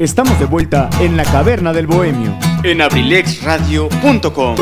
Estamos 0.00 0.38
de 0.38 0.46
vuelta 0.46 0.88
en 0.98 1.14
la 1.14 1.24
caverna 1.24 1.74
del 1.74 1.86
bohemio. 1.86 2.34
En 2.62 2.80
abrilexradio.com. 2.80 4.56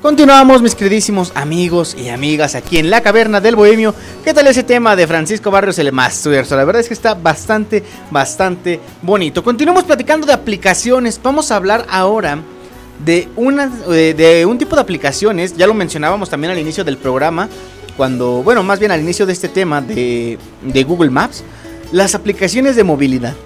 Continuamos, 0.00 0.62
mis 0.62 0.74
queridísimos 0.74 1.30
amigos 1.36 1.96
y 1.96 2.08
amigas, 2.08 2.56
aquí 2.56 2.78
en 2.78 2.90
la 2.90 3.02
caverna 3.02 3.40
del 3.40 3.54
bohemio. 3.54 3.94
¿Qué 4.24 4.34
tal 4.34 4.48
ese 4.48 4.64
tema 4.64 4.96
de 4.96 5.06
Francisco 5.06 5.52
Barrios 5.52 5.78
el 5.78 5.92
Mastuerzo? 5.92 6.56
La 6.56 6.64
verdad 6.64 6.80
es 6.80 6.88
que 6.88 6.94
está 6.94 7.14
bastante, 7.14 7.84
bastante 8.10 8.80
bonito. 9.00 9.44
Continuamos 9.44 9.84
platicando 9.84 10.26
de 10.26 10.32
aplicaciones. 10.32 11.20
Vamos 11.22 11.52
a 11.52 11.54
hablar 11.54 11.86
ahora 11.88 12.38
de, 13.04 13.28
una, 13.36 13.68
de, 13.68 14.12
de 14.12 14.44
un 14.44 14.58
tipo 14.58 14.74
de 14.74 14.82
aplicaciones. 14.82 15.56
Ya 15.56 15.68
lo 15.68 15.74
mencionábamos 15.74 16.28
también 16.28 16.50
al 16.50 16.58
inicio 16.58 16.82
del 16.82 16.96
programa. 16.96 17.48
Cuando, 17.96 18.42
bueno, 18.42 18.64
más 18.64 18.80
bien 18.80 18.90
al 18.90 19.00
inicio 19.00 19.24
de 19.24 19.34
este 19.34 19.48
tema 19.48 19.80
de, 19.80 20.36
de 20.62 20.82
Google 20.82 21.10
Maps. 21.10 21.44
Las 21.92 22.16
aplicaciones 22.16 22.74
de 22.74 22.82
movilidad. 22.82 23.36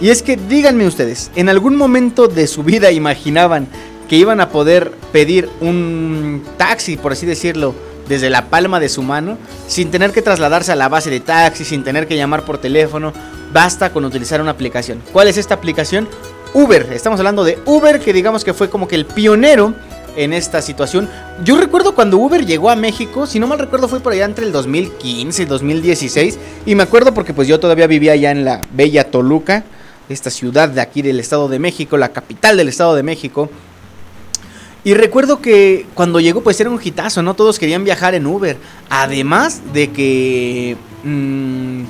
Y 0.00 0.10
es 0.10 0.22
que 0.22 0.36
díganme 0.36 0.86
ustedes, 0.86 1.30
¿en 1.36 1.48
algún 1.48 1.76
momento 1.76 2.28
de 2.28 2.46
su 2.46 2.62
vida 2.62 2.90
imaginaban 2.90 3.66
que 4.08 4.16
iban 4.16 4.40
a 4.40 4.50
poder 4.50 4.92
pedir 5.10 5.48
un 5.60 6.42
taxi, 6.58 6.96
por 6.96 7.12
así 7.12 7.24
decirlo, 7.24 7.74
desde 8.06 8.30
la 8.30 8.50
palma 8.50 8.78
de 8.78 8.88
su 8.88 9.02
mano, 9.02 9.38
sin 9.66 9.90
tener 9.90 10.12
que 10.12 10.22
trasladarse 10.22 10.70
a 10.70 10.76
la 10.76 10.88
base 10.88 11.10
de 11.10 11.20
taxi, 11.20 11.64
sin 11.64 11.82
tener 11.82 12.06
que 12.06 12.16
llamar 12.16 12.44
por 12.44 12.58
teléfono? 12.58 13.12
Basta 13.52 13.90
con 13.90 14.04
utilizar 14.04 14.40
una 14.40 14.50
aplicación. 14.50 15.02
¿Cuál 15.12 15.28
es 15.28 15.38
esta 15.38 15.54
aplicación? 15.54 16.08
Uber. 16.52 16.88
Estamos 16.92 17.18
hablando 17.18 17.42
de 17.42 17.58
Uber, 17.64 17.98
que 17.98 18.12
digamos 18.12 18.44
que 18.44 18.54
fue 18.54 18.68
como 18.68 18.86
que 18.86 18.96
el 18.96 19.06
pionero 19.06 19.74
en 20.16 20.32
esta 20.32 20.62
situación. 20.62 21.08
Yo 21.44 21.56
recuerdo 21.56 21.94
cuando 21.94 22.18
Uber 22.18 22.44
llegó 22.44 22.70
a 22.70 22.76
México, 22.76 23.26
si 23.26 23.38
no 23.38 23.46
mal 23.46 23.58
recuerdo 23.58 23.88
fue 23.88 24.00
por 24.00 24.12
allá 24.12 24.24
entre 24.24 24.46
el 24.46 24.52
2015 24.52 25.42
y 25.42 25.46
2016, 25.46 26.38
y 26.66 26.74
me 26.74 26.82
acuerdo 26.82 27.14
porque 27.14 27.34
pues 27.34 27.48
yo 27.48 27.60
todavía 27.60 27.86
vivía 27.86 28.12
allá 28.12 28.30
en 28.30 28.44
la 28.44 28.60
bella 28.72 29.10
Toluca, 29.10 29.64
esta 30.08 30.30
ciudad 30.30 30.68
de 30.68 30.80
aquí 30.80 31.02
del 31.02 31.20
Estado 31.20 31.48
de 31.48 31.58
México, 31.58 31.96
la 31.96 32.10
capital 32.10 32.56
del 32.56 32.68
Estado 32.68 32.94
de 32.94 33.02
México. 33.02 33.50
Y 34.84 34.94
recuerdo 34.94 35.40
que 35.40 35.86
cuando 35.94 36.20
llegó 36.20 36.42
pues 36.42 36.60
era 36.60 36.70
un 36.70 36.80
hitazo, 36.82 37.22
¿no? 37.22 37.34
Todos 37.34 37.58
querían 37.58 37.82
viajar 37.84 38.14
en 38.14 38.26
Uber. 38.26 38.56
Además 38.88 39.60
de 39.72 39.90
que... 39.90 40.76
mm, 41.02 41.82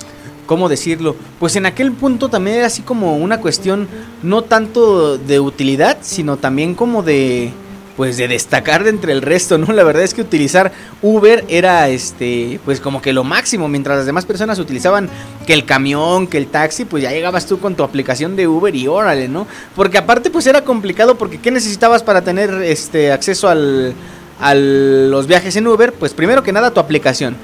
¿Cómo 0.46 0.68
decirlo? 0.68 1.16
Pues 1.40 1.56
en 1.56 1.66
aquel 1.66 1.92
punto 1.92 2.28
también 2.28 2.58
era 2.58 2.66
así 2.66 2.82
como 2.82 3.16
una 3.16 3.40
cuestión 3.40 3.88
no 4.22 4.42
tanto 4.42 5.18
de 5.18 5.40
utilidad, 5.40 5.98
sino 6.02 6.36
también 6.36 6.74
como 6.74 7.02
de... 7.02 7.52
Pues 7.96 8.18
de 8.18 8.28
destacar 8.28 8.84
de 8.84 8.90
entre 8.90 9.12
el 9.12 9.22
resto, 9.22 9.56
¿no? 9.56 9.72
La 9.72 9.82
verdad 9.82 10.02
es 10.02 10.12
que 10.12 10.20
utilizar 10.20 10.70
Uber 11.00 11.44
era 11.48 11.88
este, 11.88 12.60
pues 12.64 12.78
como 12.78 13.00
que 13.00 13.14
lo 13.14 13.24
máximo, 13.24 13.68
mientras 13.68 13.96
las 13.96 14.04
demás 14.06 14.26
personas 14.26 14.58
utilizaban 14.58 15.08
que 15.46 15.54
el 15.54 15.64
camión, 15.64 16.26
que 16.26 16.36
el 16.36 16.46
taxi, 16.48 16.84
pues 16.84 17.02
ya 17.02 17.10
llegabas 17.10 17.46
tú 17.46 17.58
con 17.58 17.74
tu 17.74 17.82
aplicación 17.84 18.36
de 18.36 18.46
Uber 18.48 18.74
y 18.74 18.86
órale, 18.86 19.28
¿no? 19.28 19.46
Porque 19.74 19.96
aparte 19.96 20.28
pues 20.28 20.46
era 20.46 20.62
complicado 20.62 21.16
porque 21.16 21.38
¿qué 21.40 21.50
necesitabas 21.50 22.02
para 22.02 22.20
tener 22.22 22.50
este 22.64 23.12
acceso 23.12 23.48
al, 23.48 23.94
a 24.40 24.54
los 24.54 25.26
viajes 25.26 25.56
en 25.56 25.66
Uber? 25.66 25.94
Pues 25.94 26.12
primero 26.12 26.42
que 26.42 26.52
nada 26.52 26.72
tu 26.72 26.80
aplicación. 26.80 27.34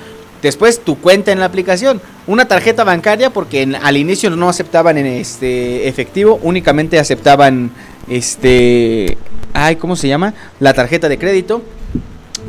Después 0.42 0.80
tu 0.80 0.98
cuenta 0.98 1.32
en 1.32 1.38
la 1.38 1.46
aplicación, 1.46 2.02
una 2.26 2.46
tarjeta 2.46 2.84
bancaria 2.84 3.30
porque 3.30 3.62
en- 3.62 3.76
al 3.76 3.96
inicio 3.96 4.28
no 4.28 4.50
aceptaban 4.50 4.98
en 4.98 5.06
este 5.06 5.88
efectivo, 5.88 6.38
únicamente 6.42 6.98
aceptaban 6.98 7.70
este 8.08 9.16
ay, 9.52 9.76
¿cómo 9.76 9.96
se 9.96 10.08
llama? 10.08 10.34
La 10.60 10.74
tarjeta 10.74 11.08
de 11.08 11.18
crédito. 11.18 11.62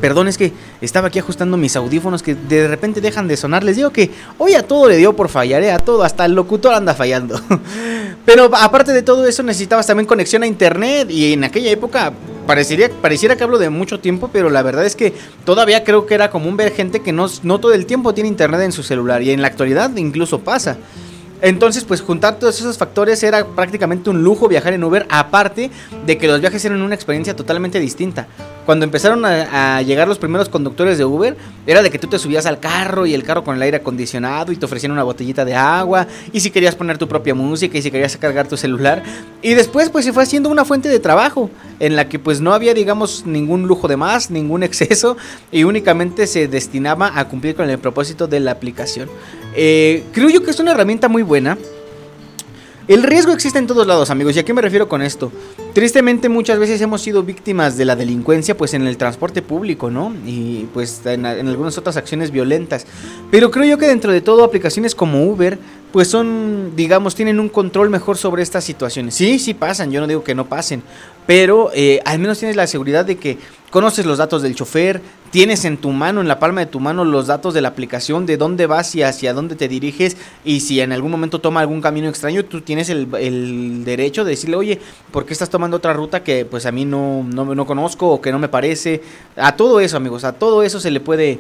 Perdón, 0.02 0.28
es 0.28 0.38
que 0.38 0.52
estaba 0.82 1.08
aquí 1.08 1.20
ajustando 1.20 1.56
mis 1.56 1.76
audífonos 1.76 2.24
que 2.24 2.36
de 2.36 2.68
repente 2.68 3.00
dejan 3.00 3.28
de 3.28 3.38
sonar. 3.38 3.64
Les 3.64 3.78
digo 3.78 3.92
que 3.92 4.12
hoy 4.38 4.54
a 4.54 4.64
todo 4.64 4.90
le 4.90 4.98
dio 4.98 5.16
por 5.16 5.30
fallar, 5.30 5.64
¿eh? 5.64 5.72
a 5.72 5.80
todo, 5.80 6.04
hasta 6.04 6.26
el 6.26 6.34
locutor 6.34 6.74
anda 6.74 6.94
fallando. 6.94 7.40
Pero 8.26 8.50
aparte 8.54 8.92
de 8.92 9.02
todo 9.02 9.26
eso 9.28 9.44
necesitabas 9.44 9.88
también 9.88 10.08
conexión 10.08 10.44
a 10.44 10.48
internet 10.48 11.10
y 11.10 11.34
en 11.34 11.44
aquella 11.44 11.72
época 11.72 12.12
parecería, 12.48 12.90
pareciera 12.90 13.36
que 13.36 13.44
hablo 13.44 13.58
de 13.58 13.70
mucho 13.70 14.00
tiempo, 14.00 14.30
pero 14.32 14.50
la 14.50 14.62
verdad 14.62 14.86
es 14.86 14.96
que 14.96 15.14
todavía 15.46 15.84
creo 15.84 16.06
que 16.06 16.14
era 16.14 16.30
común 16.30 16.58
ver 16.58 16.74
gente 16.74 17.02
que 17.02 17.12
no, 17.12 17.28
no 17.44 17.60
todo 17.60 17.74
el 17.74 17.86
tiempo 17.86 18.14
tiene 18.14 18.30
internet 18.30 18.62
en 18.62 18.72
su 18.72 18.84
celular 18.84 19.22
y 19.22 19.32
en 19.32 19.42
la 19.42 19.48
actualidad 19.48 19.96
incluso 19.96 20.40
pasa. 20.40 20.78
Entonces, 21.44 21.84
pues 21.84 22.00
juntar 22.00 22.40
todos 22.40 22.58
esos 22.58 22.78
factores 22.78 23.22
era 23.22 23.46
prácticamente 23.46 24.10
un 24.10 24.24
lujo 24.24 24.48
viajar 24.48 24.72
en 24.72 24.82
Uber, 24.82 25.06
aparte 25.10 25.70
de 26.06 26.18
que 26.18 26.26
los 26.26 26.40
viajes 26.40 26.64
eran 26.64 26.82
una 26.82 26.96
experiencia 26.96 27.36
totalmente 27.36 27.82
distinta. 27.82 28.28
Cuando 28.66 28.86
empezaron 28.86 29.26
a, 29.26 29.82
llegar 29.82 30.08
los 30.08 30.20
primeros 30.20 30.48
conductores 30.48 30.98
de 30.98 31.04
Uber, 31.04 31.36
era 31.68 31.82
de 31.82 31.92
que 31.92 32.00
tú 32.00 32.08
te 32.08 32.18
subías 32.18 32.46
al 32.46 32.62
carro 32.62 33.06
y 33.06 33.14
el 33.14 33.24
carro 33.24 33.44
con 33.44 33.58
el 33.58 33.62
aire 33.62 33.76
acondicionado 33.76 34.54
y 34.54 34.56
te 34.56 34.66
ofrecían 34.66 34.94
una 34.94 35.04
botellita 35.04 35.44
de 35.44 35.54
agua, 35.54 36.08
y 36.32 36.40
si 36.40 36.50
querías 36.50 36.76
poner 36.76 36.98
tu 36.98 37.10
propia 37.10 37.36
música 37.36 37.78
y 37.78 37.82
si 37.82 37.92
querías 37.92 38.16
cargar 38.16 38.48
tu 38.48 38.56
celular. 38.56 39.04
Y 39.42 39.54
después, 39.54 39.90
pues 39.90 40.06
se 40.06 40.14
fue 40.14 40.24
haciendo 40.24 40.48
una 40.48 40.64
fuente 40.64 40.88
de 40.88 41.00
trabajo 41.02 41.50
en 41.82 41.98
la 41.98 42.08
que 42.08 42.20
pues 42.20 42.40
no 42.40 42.54
había, 42.54 42.74
digamos, 42.74 43.26
ningún 43.26 43.68
lujo 43.68 43.90
de 43.90 43.98
más, 43.98 44.32
ningún 44.32 44.64
exceso, 44.70 45.18
y 45.52 45.66
únicamente 45.66 46.26
se 46.26 46.48
destinaba 46.48 47.20
a 47.20 47.28
cumplir 47.28 47.54
con 47.54 47.70
el 47.70 47.80
propósito 47.80 48.28
de 48.28 48.40
la 48.40 48.52
aplicación. 48.52 49.10
Eh, 49.56 50.04
creo 50.12 50.30
yo 50.30 50.44
que 50.44 50.52
es 50.52 50.60
una 50.60 50.72
herramienta 50.72 51.08
muy 51.08 51.24
buena. 51.24 51.58
El 52.88 53.04
riesgo 53.04 53.32
existe 53.32 53.60
en 53.60 53.68
todos 53.68 53.88
lados, 53.88 54.10
amigos. 54.10 54.36
¿Y 54.36 54.40
a 54.40 54.46
qué 54.46 54.54
me 54.54 54.62
refiero 54.62 54.90
con 54.90 55.02
esto? 55.02 55.32
Tristemente 55.74 56.30
muchas 56.30 56.60
veces 56.60 56.80
hemos 56.82 57.02
sido 57.02 57.24
víctimas 57.24 57.78
de 57.78 57.86
la 57.86 57.96
delincuencia 57.96 58.56
pues 58.56 58.76
en 58.76 58.86
el 58.86 58.96
transporte 58.98 59.42
público, 59.42 59.90
¿no? 59.90 60.14
Y 60.24 60.68
pues 60.72 61.02
en, 61.06 61.26
en 61.26 61.48
algunas 61.48 61.80
otras 61.80 61.98
acciones 61.98 62.30
violentas. 62.30 62.86
Pero 63.32 63.50
creo 63.50 63.66
yo 63.66 63.78
que 63.80 63.88
dentro 63.88 64.12
de 64.12 64.22
todo 64.22 64.44
aplicaciones 64.44 64.94
como 64.94 65.26
Uber 65.26 65.58
pues 65.94 66.08
son, 66.08 66.76
digamos, 66.76 67.14
tienen 67.14 67.40
un 67.40 67.50
control 67.50 67.92
mejor 67.92 68.18
sobre 68.18 68.42
estas 68.42 68.64
situaciones. 68.64 69.14
Sí, 69.14 69.38
sí 69.38 69.54
pasan, 69.54 69.92
yo 69.92 70.02
no 70.02 70.08
digo 70.08 70.24
que 70.24 70.34
no 70.34 70.50
pasen, 70.50 70.82
pero 71.28 71.70
eh, 71.76 72.02
al 72.04 72.18
menos 72.18 72.40
tienes 72.40 72.56
la 72.56 72.66
seguridad 72.66 73.06
de 73.06 73.18
que 73.18 73.38
conoces 73.70 74.04
los 74.08 74.18
datos 74.18 74.42
del 74.42 74.56
chofer, 74.56 75.02
tienes 75.30 75.66
en 75.66 75.78
tu 75.78 75.92
mano, 75.92 76.20
en 76.20 76.28
la 76.28 76.40
palma 76.40 76.62
de 76.62 76.66
tu 76.66 76.80
mano, 76.80 77.06
los 77.06 77.28
datos 77.28 77.54
de 77.54 77.62
la 77.62 77.70
aplicación, 77.70 78.26
de 78.26 78.38
dónde 78.38 78.66
vas 78.66 78.96
y 78.96 79.04
hacia 79.04 79.36
dónde 79.36 79.56
te 79.56 79.68
diriges, 79.68 80.18
y 80.44 80.62
si 80.62 80.82
en 80.82 80.94
algún 80.94 81.12
momento 81.12 81.40
toma 81.40 81.60
algún 81.60 81.80
camino 81.80 82.10
extraño, 82.10 82.44
tú 82.44 82.62
tienes 82.62 82.90
el, 82.90 83.08
el 83.20 83.84
derecho 83.86 84.24
de 84.24 84.32
decirle, 84.32 84.56
oye, 84.56 84.80
¿por 85.12 85.28
qué 85.28 85.34
estás 85.34 85.52
tomando 85.52 85.63
otra 85.72 85.94
ruta 85.94 86.24
que 86.24 86.46
pues 86.46 86.66
a 86.66 86.72
mí 86.72 86.84
no, 86.84 87.24
no, 87.24 87.56
no 87.56 87.66
conozco 87.66 88.10
o 88.10 88.22
que 88.22 88.32
no 88.32 88.40
me 88.40 88.50
parece? 88.50 89.02
A 89.38 89.56
todo 89.56 89.80
eso, 89.80 89.98
amigos, 89.98 90.24
a 90.24 90.34
todo 90.34 90.64
eso 90.64 90.80
se 90.80 90.92
le 90.92 91.00
puede 91.00 91.40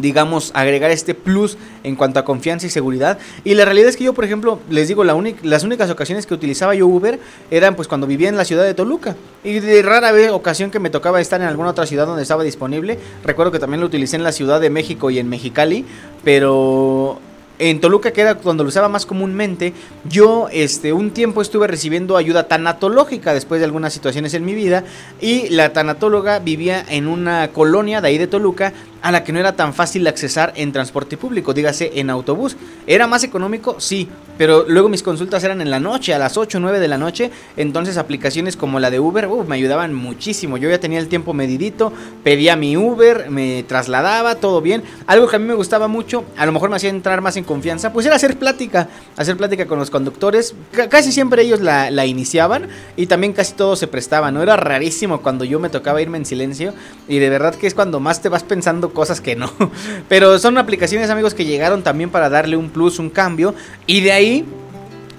digamos, 0.00 0.50
agregar 0.54 0.90
este 0.90 1.14
plus 1.14 1.56
en 1.82 1.96
cuanto 1.96 2.20
a 2.20 2.24
confianza 2.24 2.66
y 2.66 2.70
seguridad. 2.70 3.18
Y 3.44 3.54
la 3.54 3.64
realidad 3.64 3.88
es 3.88 3.96
que 3.96 4.04
yo, 4.04 4.12
por 4.12 4.24
ejemplo, 4.24 4.60
les 4.70 4.88
digo, 4.88 5.04
las 5.04 5.64
únicas 5.64 5.90
ocasiones 5.90 6.26
que 6.26 6.34
utilizaba 6.34 6.74
yo 6.74 6.86
Uber 6.86 7.18
eran 7.50 7.74
pues 7.74 7.88
cuando 7.88 8.06
vivía 8.06 8.28
en 8.28 8.36
la 8.36 8.44
ciudad 8.44 8.64
de 8.64 8.74
Toluca. 8.74 9.16
Y 9.44 9.60
de 9.60 9.82
rara 9.82 10.12
vez 10.12 10.30
ocasión 10.30 10.70
que 10.70 10.80
me 10.80 10.90
tocaba 10.90 11.20
estar 11.20 11.40
en 11.40 11.46
alguna 11.46 11.70
otra 11.70 11.86
ciudad 11.86 12.06
donde 12.06 12.22
estaba 12.22 12.42
disponible. 12.42 12.98
Recuerdo 13.24 13.52
que 13.52 13.58
también 13.58 13.80
lo 13.80 13.86
utilicé 13.86 14.16
en 14.16 14.24
la 14.24 14.32
Ciudad 14.32 14.60
de 14.60 14.70
México 14.70 15.10
y 15.10 15.18
en 15.18 15.28
Mexicali, 15.28 15.84
pero 16.24 17.20
en 17.58 17.80
Toluca, 17.80 18.12
que 18.12 18.20
era 18.20 18.34
donde 18.34 18.62
lo 18.62 18.68
usaba 18.68 18.88
más 18.88 19.06
comúnmente, 19.06 19.72
yo 20.08 20.48
este, 20.52 20.92
un 20.92 21.10
tiempo 21.10 21.42
estuve 21.42 21.66
recibiendo 21.66 22.16
ayuda 22.16 22.48
tanatológica 22.48 23.34
después 23.34 23.60
de 23.60 23.64
algunas 23.64 23.92
situaciones 23.92 24.34
en 24.34 24.44
mi 24.44 24.54
vida 24.54 24.84
y 25.20 25.48
la 25.48 25.72
tanatóloga 25.72 26.38
vivía 26.38 26.84
en 26.88 27.06
una 27.06 27.48
colonia 27.48 28.00
de 28.00 28.08
ahí 28.08 28.18
de 28.18 28.26
Toluca 28.26 28.72
a 29.06 29.12
la 29.12 29.22
que 29.22 29.32
no 29.32 29.38
era 29.38 29.54
tan 29.54 29.72
fácil 29.72 30.04
accesar 30.08 30.52
en 30.56 30.72
transporte 30.72 31.16
público, 31.16 31.54
dígase 31.54 31.92
en 31.94 32.10
autobús. 32.10 32.56
¿Era 32.88 33.06
más 33.06 33.22
económico? 33.22 33.76
Sí, 33.78 34.08
pero 34.36 34.64
luego 34.68 34.88
mis 34.88 35.04
consultas 35.04 35.44
eran 35.44 35.60
en 35.60 35.70
la 35.70 35.78
noche, 35.78 36.12
a 36.12 36.18
las 36.18 36.36
8 36.36 36.58
o 36.58 36.60
9 36.60 36.80
de 36.80 36.88
la 36.88 36.98
noche, 36.98 37.30
entonces 37.56 37.98
aplicaciones 37.98 38.56
como 38.56 38.80
la 38.80 38.90
de 38.90 38.98
Uber 38.98 39.28
uh, 39.28 39.44
me 39.44 39.54
ayudaban 39.54 39.94
muchísimo. 39.94 40.56
Yo 40.56 40.68
ya 40.68 40.80
tenía 40.80 40.98
el 40.98 41.06
tiempo 41.06 41.34
medidito, 41.34 41.92
pedía 42.24 42.56
mi 42.56 42.76
Uber, 42.76 43.30
me 43.30 43.62
trasladaba, 43.62 44.34
todo 44.34 44.60
bien. 44.60 44.82
Algo 45.06 45.28
que 45.28 45.36
a 45.36 45.38
mí 45.38 45.46
me 45.46 45.54
gustaba 45.54 45.86
mucho, 45.86 46.24
a 46.36 46.44
lo 46.44 46.50
mejor 46.50 46.68
me 46.68 46.76
hacía 46.76 46.90
entrar 46.90 47.20
más 47.20 47.36
en 47.36 47.44
confianza, 47.44 47.92
pues 47.92 48.06
era 48.06 48.16
hacer 48.16 48.36
plática, 48.36 48.88
hacer 49.16 49.36
plática 49.36 49.66
con 49.66 49.78
los 49.78 49.90
conductores. 49.90 50.54
Casi 50.90 51.12
siempre 51.12 51.42
ellos 51.42 51.60
la, 51.60 52.06
iniciaban 52.06 52.68
y 52.96 53.06
también 53.06 53.32
casi 53.32 53.54
todos 53.54 53.78
se 53.78 53.86
prestaban, 53.86 54.34
¿no? 54.34 54.42
Era 54.42 54.56
rarísimo 54.56 55.22
cuando 55.22 55.44
yo 55.44 55.60
me 55.60 55.70
tocaba 55.70 56.02
irme 56.02 56.18
en 56.18 56.26
silencio 56.26 56.74
y 57.06 57.20
de 57.20 57.30
verdad 57.30 57.54
que 57.54 57.66
es 57.68 57.74
cuando 57.74 58.00
más 58.00 58.20
te 58.20 58.28
vas 58.28 58.42
pensando 58.42 58.90
cosas 58.96 59.20
que 59.20 59.36
no. 59.36 59.52
Pero 60.08 60.38
son 60.38 60.56
aplicaciones, 60.56 61.10
amigos, 61.10 61.34
que 61.34 61.44
llegaron 61.44 61.82
también 61.82 62.08
para 62.08 62.30
darle 62.30 62.56
un 62.56 62.70
plus, 62.70 62.98
un 62.98 63.10
cambio 63.10 63.54
y 63.86 64.00
de 64.00 64.10
ahí 64.10 64.44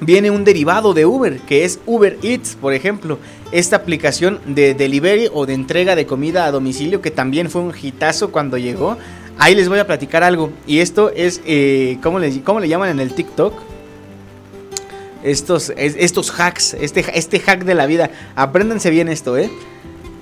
viene 0.02 0.32
un 0.32 0.44
derivado 0.44 0.96
de 0.96 1.06
Uber, 1.06 1.38
que 1.42 1.64
es 1.64 1.80
Uber 1.86 2.18
Eats, 2.24 2.58
por 2.60 2.74
ejemplo. 2.74 3.20
Esta 3.52 3.78
aplicación 3.78 4.40
de 4.48 4.74
delivery 4.74 5.30
o 5.32 5.46
de 5.46 5.54
entrega 5.54 5.96
de 5.96 6.08
comida 6.08 6.46
a 6.46 6.52
domicilio 6.52 7.02
que 7.02 7.12
también 7.12 7.50
fue 7.52 7.62
un 7.62 7.74
hitazo 7.80 8.32
cuando 8.32 8.58
llegó. 8.58 8.98
Ahí 9.38 9.54
les 9.54 9.70
voy 9.70 9.78
a 9.78 9.86
platicar 9.86 10.24
algo. 10.24 10.52
Y 10.66 10.80
esto 10.80 11.12
es, 11.16 11.42
eh, 11.46 12.00
¿cómo, 12.02 12.18
le, 12.18 12.42
¿cómo 12.42 12.60
le 12.60 12.68
llaman 12.68 12.90
en 12.90 13.00
el 13.00 13.14
TikTok? 13.14 13.54
Estos, 15.24 15.72
estos 15.76 16.32
hacks, 16.40 16.74
este, 16.74 17.06
este 17.14 17.40
hack 17.40 17.64
de 17.64 17.76
la 17.76 17.86
vida. 17.86 18.10
Apréndanse 18.36 18.90
bien 18.90 19.08
esto, 19.08 19.38
¿eh? 19.38 19.52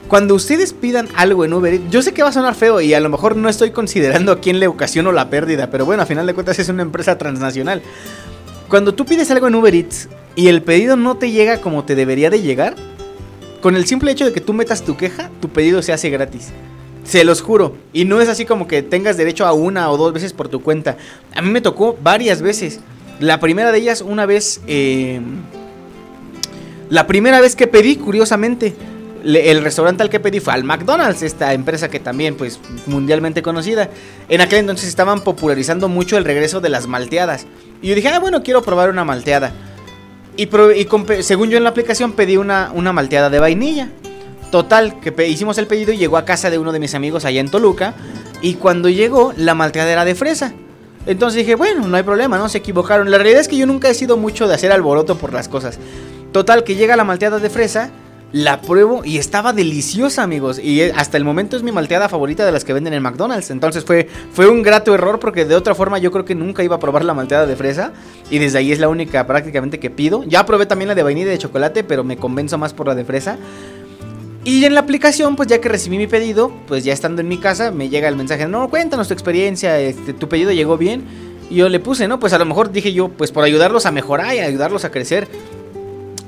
Cuando 0.08 0.36
ustedes 0.36 0.72
pidan 0.74 1.08
algo 1.16 1.46
en 1.46 1.54
Uber 1.54 1.74
Eats, 1.74 1.90
yo 1.90 2.02
sé 2.04 2.14
que 2.14 2.22
va 2.22 2.30
a 2.30 2.34
sonar 2.34 2.54
feo 2.54 2.80
y 2.80 2.94
a 2.94 3.00
lo 3.00 3.10
mejor 3.10 3.36
no 3.36 3.50
estoy 3.50 3.72
considerando 3.72 4.32
a 4.32 4.40
quién 4.40 4.60
le 4.60 4.68
ocasiono 4.68 5.12
la 5.12 5.32
pérdida, 5.32 5.72
pero 5.72 5.84
bueno, 5.86 6.04
a 6.04 6.06
final 6.06 6.28
de 6.28 6.36
cuentas 6.36 6.60
es 6.60 6.70
una 6.70 6.84
empresa 6.84 7.18
transnacional. 7.18 7.82
Cuando 8.70 8.94
tú 8.94 9.06
pides 9.06 9.32
algo 9.32 9.48
en 9.48 9.56
Uber 9.56 9.74
Eats 9.74 10.08
y 10.36 10.48
el 10.48 10.62
pedido 10.62 10.96
no 10.96 11.18
te 11.18 11.32
llega 11.32 11.60
como 11.60 11.86
te 11.86 11.96
debería 11.96 12.30
de 12.30 12.42
llegar, 12.42 12.76
con 13.62 13.76
el 13.76 13.88
simple 13.88 14.12
hecho 14.12 14.26
de 14.26 14.32
que 14.32 14.42
tú 14.42 14.54
metas 14.54 14.84
tu 14.84 14.96
queja, 14.96 15.32
tu 15.42 15.50
pedido 15.50 15.82
se 15.82 15.92
hace 15.92 16.12
gratis. 16.12 16.50
Se 17.04 17.24
los 17.24 17.42
juro. 17.42 17.76
Y 17.92 18.06
no 18.06 18.22
es 18.22 18.30
así 18.30 18.46
como 18.46 18.68
que 18.68 18.84
tengas 18.84 19.18
derecho 19.18 19.46
a 19.48 19.54
una 19.54 19.90
o 19.90 19.98
dos 19.98 20.14
veces 20.14 20.34
por 20.34 20.50
tu 20.50 20.62
cuenta. 20.62 20.98
A 21.36 21.42
mí 21.42 21.50
me 21.50 21.62
tocó 21.62 21.98
varias 22.04 22.44
veces. 22.44 22.80
La 23.20 23.40
primera 23.40 23.72
de 23.72 23.80
ellas, 23.80 24.02
una 24.02 24.28
vez... 24.28 24.62
Eh, 24.68 25.20
la 26.90 27.08
primera 27.08 27.42
vez 27.42 27.56
que 27.56 27.66
pedí, 27.66 27.96
curiosamente, 27.96 28.76
el 29.26 29.64
restaurante 29.64 30.04
al 30.04 30.10
que 30.10 30.20
pedí 30.20 30.40
fue 30.40 30.54
al 30.54 30.64
McDonald's, 30.64 31.24
esta 31.24 31.54
empresa 31.54 31.90
que 31.90 32.00
también 32.00 32.36
pues 32.36 32.60
mundialmente 32.86 33.42
conocida. 33.42 33.90
En 34.30 34.42
aquel 34.42 34.60
entonces 34.60 34.88
estaban 34.88 35.22
popularizando 35.22 35.88
mucho 35.88 36.18
el 36.18 36.26
regreso 36.26 36.62
de 36.62 36.70
las 36.70 36.88
malteadas. 36.88 37.48
Y 37.82 37.88
yo 37.90 37.96
dije, 37.96 38.10
ah, 38.10 38.20
bueno, 38.20 38.44
quiero 38.44 38.62
probar 38.62 38.90
una 38.90 39.04
malteada. 39.04 39.52
Y, 40.38 40.48
según 41.22 41.50
yo 41.50 41.58
en 41.58 41.64
la 41.64 41.70
aplicación 41.70 42.12
pedí 42.12 42.38
una, 42.38 42.72
una 42.74 42.94
malteada 42.94 43.30
de 43.30 43.40
vainilla. 43.40 43.90
Total, 44.52 45.00
que 45.00 45.28
hicimos 45.28 45.58
el 45.58 45.68
pedido 45.68 45.92
y 45.92 45.98
llegó 45.98 46.18
a 46.18 46.26
casa 46.26 46.50
de 46.50 46.60
uno 46.60 46.72
de 46.72 46.80
mis 46.80 46.94
amigos 46.94 47.26
allá 47.26 47.40
en 47.40 47.50
Toluca. 47.50 47.96
Y 48.42 48.56
cuando 48.56 48.90
llegó, 48.90 49.34
la 49.38 49.56
malteada 49.56 49.92
era 49.92 50.06
de 50.06 50.14
fresa. 50.14 50.54
Entonces 51.08 51.40
dije, 51.40 51.56
bueno, 51.56 51.88
no 51.88 51.98
hay 51.98 52.04
problema, 52.04 52.38
¿no? 52.38 52.48
Se 52.48 52.60
equivocaron. 52.60 53.10
La 53.10 53.18
realidad 53.18 53.42
es 53.42 53.48
que 53.48 53.58
yo 53.58 53.66
nunca 53.66 53.90
he 53.90 53.94
sido 53.94 54.18
mucho 54.18 54.48
de 54.48 54.54
hacer 54.54 54.72
alboroto 54.72 55.18
por 55.18 55.34
las 55.34 55.48
cosas. 55.48 55.80
Total, 56.32 56.64
que 56.64 56.76
llega 56.76 56.96
la 56.96 57.04
malteada 57.04 57.40
de 57.40 57.50
fresa 57.50 57.92
la 58.32 58.62
pruebo 58.62 59.04
y 59.06 59.18
estaba 59.18 59.54
deliciosa, 59.54 60.24
amigos. 60.24 60.60
Y 60.60 60.82
hasta 60.82 61.18
el 61.18 61.24
momento 61.24 61.56
es 61.56 61.64
mi 61.64 61.72
malteada 61.72 62.10
favorita 62.10 62.46
de 62.46 62.52
las 62.52 62.66
que 62.66 62.74
venden 62.74 62.94
en 62.94 63.02
McDonald's. 63.02 63.50
Entonces 63.52 63.86
fue, 63.86 64.10
fue 64.34 64.48
un 64.48 64.62
grato 64.62 64.94
error 64.94 65.20
porque 65.20 65.46
de 65.46 65.56
otra 65.56 65.76
forma 65.76 66.00
yo 66.00 66.12
creo 66.12 66.26
que 66.26 66.36
nunca 66.36 66.64
iba 66.64 66.76
a 66.76 66.80
probar 66.80 67.06
la 67.06 67.14
malteada 67.14 67.46
de 67.46 67.56
fresa. 67.56 67.94
Y 68.30 68.40
desde 68.40 68.58
ahí 68.58 68.72
es 68.72 68.80
la 68.80 68.90
única 68.90 69.26
prácticamente 69.26 69.80
que 69.80 69.90
pido. 69.90 70.24
Ya 70.24 70.46
probé 70.46 70.66
también 70.66 70.90
la 70.90 70.96
de 70.96 71.04
vainilla 71.04 71.28
y 71.28 71.32
de 71.32 71.38
chocolate, 71.38 71.84
pero 71.84 72.04
me 72.04 72.18
convenzo 72.18 72.58
más 72.58 72.74
por 72.74 72.88
la 72.88 72.96
de 72.96 73.06
fresa. 73.06 73.38
Y 74.44 74.64
en 74.64 74.76
la 74.76 74.82
aplicación, 74.82 75.36
pues 75.36 75.48
ya 75.48 75.60
que 75.60 75.70
recibí 75.70 75.98
mi 75.98 76.06
pedido, 76.06 76.52
pues 76.68 76.84
ya 76.84 76.94
estando 76.94 77.22
en 77.22 77.28
mi 77.28 77.40
casa, 77.40 77.72
me 77.72 77.90
llega 77.90 78.08
el 78.08 78.16
mensaje, 78.16 78.48
no, 78.48 78.70
cuéntanos 78.70 79.08
tu 79.08 79.14
experiencia, 79.16 79.80
este, 79.80 80.14
tu 80.14 80.30
pedido 80.30 80.52
llegó 80.52 80.78
bien. 80.78 81.04
Y 81.50 81.56
yo 81.56 81.70
le 81.70 81.80
puse, 81.80 82.08
¿no? 82.08 82.20
Pues 82.20 82.32
a 82.34 82.38
lo 82.38 82.46
mejor 82.46 82.72
dije 82.72 82.94
yo, 82.94 83.10
pues 83.10 83.32
por 83.32 83.44
ayudarlos 83.44 83.88
a 83.88 83.92
mejorar 83.92 84.36
y 84.36 84.40
ayudarlos 84.40 84.86
a 84.86 84.92
crecer, 84.92 85.28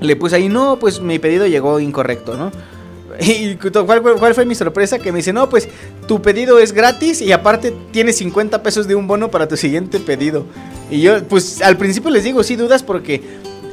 le 0.01 0.15
puse 0.15 0.35
ahí, 0.35 0.49
no, 0.49 0.77
pues 0.79 1.01
mi 1.01 1.19
pedido 1.19 1.47
llegó 1.47 1.79
incorrecto, 1.79 2.37
¿no? 2.37 2.51
¿Y 3.19 3.55
cuál, 3.55 4.33
fue 4.33 4.45
mi 4.45 4.55
sorpresa? 4.55 4.99
Que 4.99 5.11
me 5.11 5.17
dice, 5.17 5.33
no, 5.33 5.49
pues 5.49 5.67
tu 6.07 6.21
pedido 6.21 6.59
es 6.59 6.71
gratis 6.71 7.21
y 7.21 7.31
aparte 7.31 7.73
tienes 7.91 8.17
50 8.17 8.61
pesos 8.61 8.87
de 8.87 8.95
un 8.95 9.07
bono 9.07 9.29
para 9.29 9.47
tu 9.47 9.57
siguiente 9.57 9.99
pedido. 9.99 10.45
Y 10.89 11.01
yo, 11.01 11.23
pues 11.23 11.61
al 11.61 11.77
principio 11.77 12.09
les 12.11 12.23
digo, 12.23 12.43
sí, 12.43 12.55
dudas 12.55 12.83
porque 12.83 13.23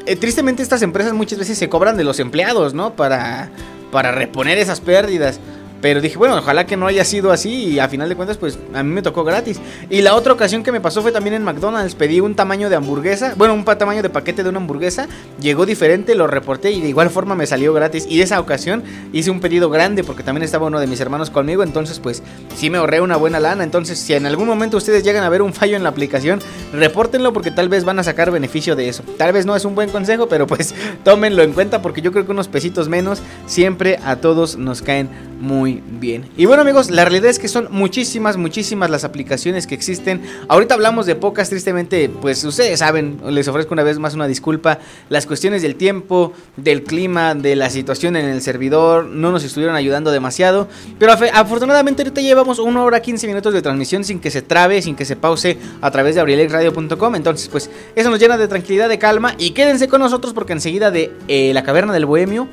eh, 0.07 0.17
tristemente 0.17 0.63
estas 0.63 0.83
empresas 0.83 1.13
muchas 1.13 1.39
veces 1.39 1.59
se 1.59 1.69
cobran 1.69 1.97
de 1.97 2.05
los 2.05 2.21
empleados, 2.21 2.75
¿no? 2.75 2.95
Para, 2.95 3.51
para 3.91 4.13
reponer 4.13 4.59
esas 4.59 4.81
pérdidas. 4.81 5.41
Pero 5.85 6.01
dije, 6.01 6.17
bueno, 6.17 6.39
ojalá 6.39 6.65
que 6.65 6.79
no 6.79 6.87
haya 6.87 7.05
sido 7.05 7.31
así 7.31 7.51
y 7.51 7.79
a 7.79 7.91
final 7.91 8.09
de 8.09 8.17
cuentas, 8.17 8.39
pues 8.39 8.59
a 8.73 8.83
mí 8.83 8.91
me 8.91 9.03
tocó 9.03 9.23
gratis. 9.23 9.61
Y 9.91 10.01
la 10.01 10.15
otra 10.15 10.33
ocasión 10.33 10.63
que 10.63 10.73
me 10.73 10.81
pasó 10.81 11.03
fue 11.03 11.13
también 11.13 11.35
en 11.35 11.45
McDonald's. 11.45 11.95
Pedí 11.95 12.21
un 12.21 12.35
tamaño 12.35 12.71
de 12.71 12.77
hamburguesa, 12.77 13.35
bueno, 13.37 13.53
un 13.53 13.67
tamaño 13.67 14.03
de 14.03 14.09
paquete 14.09 14.43
de 14.43 14.49
una 14.49 14.61
hamburguesa. 14.61 15.09
Llegó 15.43 15.67
diferente, 15.67 16.15
lo 16.15 16.27
reporté 16.27 16.71
y 16.71 16.81
de 16.81 16.89
igual 16.89 17.11
forma 17.11 17.35
me 17.35 17.47
salió 17.47 17.75
gratis. 17.75 18.07
Y 18.09 18.23
esa 18.23 18.41
ocasión 18.41 18.83
hice 19.13 19.31
un 19.31 19.41
pedido 19.41 19.69
grande 19.69 20.05
porque 20.05 20.23
también 20.23 20.43
estaba 20.43 20.69
uno 20.69 20.81
de 20.81 20.87
mis 20.87 21.01
hermanos 21.01 21.29
conmigo. 21.29 21.63
Entonces, 21.63 22.01
pues 22.01 22.23
sí 22.57 22.71
me 22.71 22.79
ahorré 22.79 23.03
una 23.03 23.17
buena 23.17 23.39
lana. 23.39 23.63
Entonces, 23.63 23.99
si 23.99 24.15
en 24.15 24.25
algún 24.25 24.47
momento 24.47 24.79
ustedes 24.79 25.05
llegan 25.05 25.23
a 25.23 25.29
ver 25.29 25.43
un 25.43 25.53
fallo 25.53 25.77
en 25.77 25.83
la 25.83 25.91
aplicación, 25.91 26.41
repórtenlo 26.73 27.35
porque 27.35 27.51
tal 27.51 27.69
vez 27.69 27.85
van 27.85 27.99
a 27.99 28.05
sacar 28.05 28.31
beneficio 28.31 28.75
de 28.75 28.89
eso. 28.89 29.03
Tal 29.19 29.35
vez 29.35 29.45
no 29.45 29.55
es 29.55 29.67
un 29.67 29.75
buen 29.75 29.91
consejo, 29.91 30.31
pero 30.31 30.47
pues 30.47 30.75
tómenlo 31.05 31.43
en 31.43 31.53
cuenta 31.53 31.83
porque 31.83 32.01
yo 32.01 32.11
creo 32.11 32.25
que 32.25 32.33
unos 32.33 32.49
pesitos 32.49 32.89
menos 32.89 33.21
siempre 33.45 33.99
a 34.03 34.17
todos 34.17 34.57
nos 34.57 34.81
caen 34.81 35.11
muy 35.41 35.74
bien. 36.01 36.27
Y 36.37 36.47
bueno 36.47 36.63
amigos, 36.63 36.91
la 36.91 37.05
realidad 37.05 37.31
es 37.31 37.39
que 37.39 37.49
son 37.49 37.69
muchísimas, 37.71 38.37
muchísimas 38.37 38.91
las 38.91 39.05
aplicaciones 39.05 39.67
que 39.67 39.75
existen. 39.75 40.23
Ahorita 40.49 40.75
hablamos 40.75 41.07
de 41.07 41.15
pocas, 41.15 41.51
tristemente, 41.51 42.09
pues 42.09 42.45
ustedes 42.45 42.79
saben, 42.79 43.21
les 43.31 43.49
ofrezco 43.49 43.75
una 43.75 43.83
vez 43.83 43.99
más 43.99 44.15
una 44.15 44.27
disculpa. 44.27 44.79
Las 45.09 45.27
cuestiones 45.27 45.63
del 45.63 45.77
tiempo, 45.77 46.33
del 46.57 46.83
clima, 46.83 47.35
de 47.35 47.57
la 47.57 47.71
situación 47.71 48.17
en 48.17 48.27
el 48.27 48.43
servidor, 48.43 49.07
no 49.07 49.33
nos 49.33 49.45
estuvieron 49.45 49.77
ayudando 49.77 50.11
demasiado. 50.11 50.69
Pero 50.99 51.13
afortunadamente 51.13 52.03
ahorita 52.03 52.21
llevamos 52.21 52.59
una 52.59 52.83
hora 52.83 53.01
15 53.01 53.27
minutos 53.27 53.53
de 53.53 53.63
transmisión 53.63 54.05
sin 54.05 54.21
que 54.21 54.31
se 54.31 54.43
trabe, 54.43 54.83
sin 54.83 54.97
que 54.97 55.05
se 55.05 55.17
pause 55.17 55.59
a 55.81 55.91
través 55.91 56.15
de 56.15 56.21
abrilexradio.com. 56.21 57.15
Entonces, 57.15 57.49
pues 57.49 57.71
eso 57.95 58.11
nos 58.11 58.21
llena 58.21 58.37
de 58.37 58.49
tranquilidad, 58.49 58.89
de 58.89 58.99
calma. 58.99 59.35
Y 59.39 59.51
quédense 59.51 59.89
con 59.89 60.01
nosotros 60.01 60.33
porque 60.33 60.53
enseguida 60.53 60.91
de 60.91 61.13
eh, 61.29 61.53
la 61.55 61.63
caverna 61.63 61.93
del 61.93 62.07
bohemio 62.07 62.49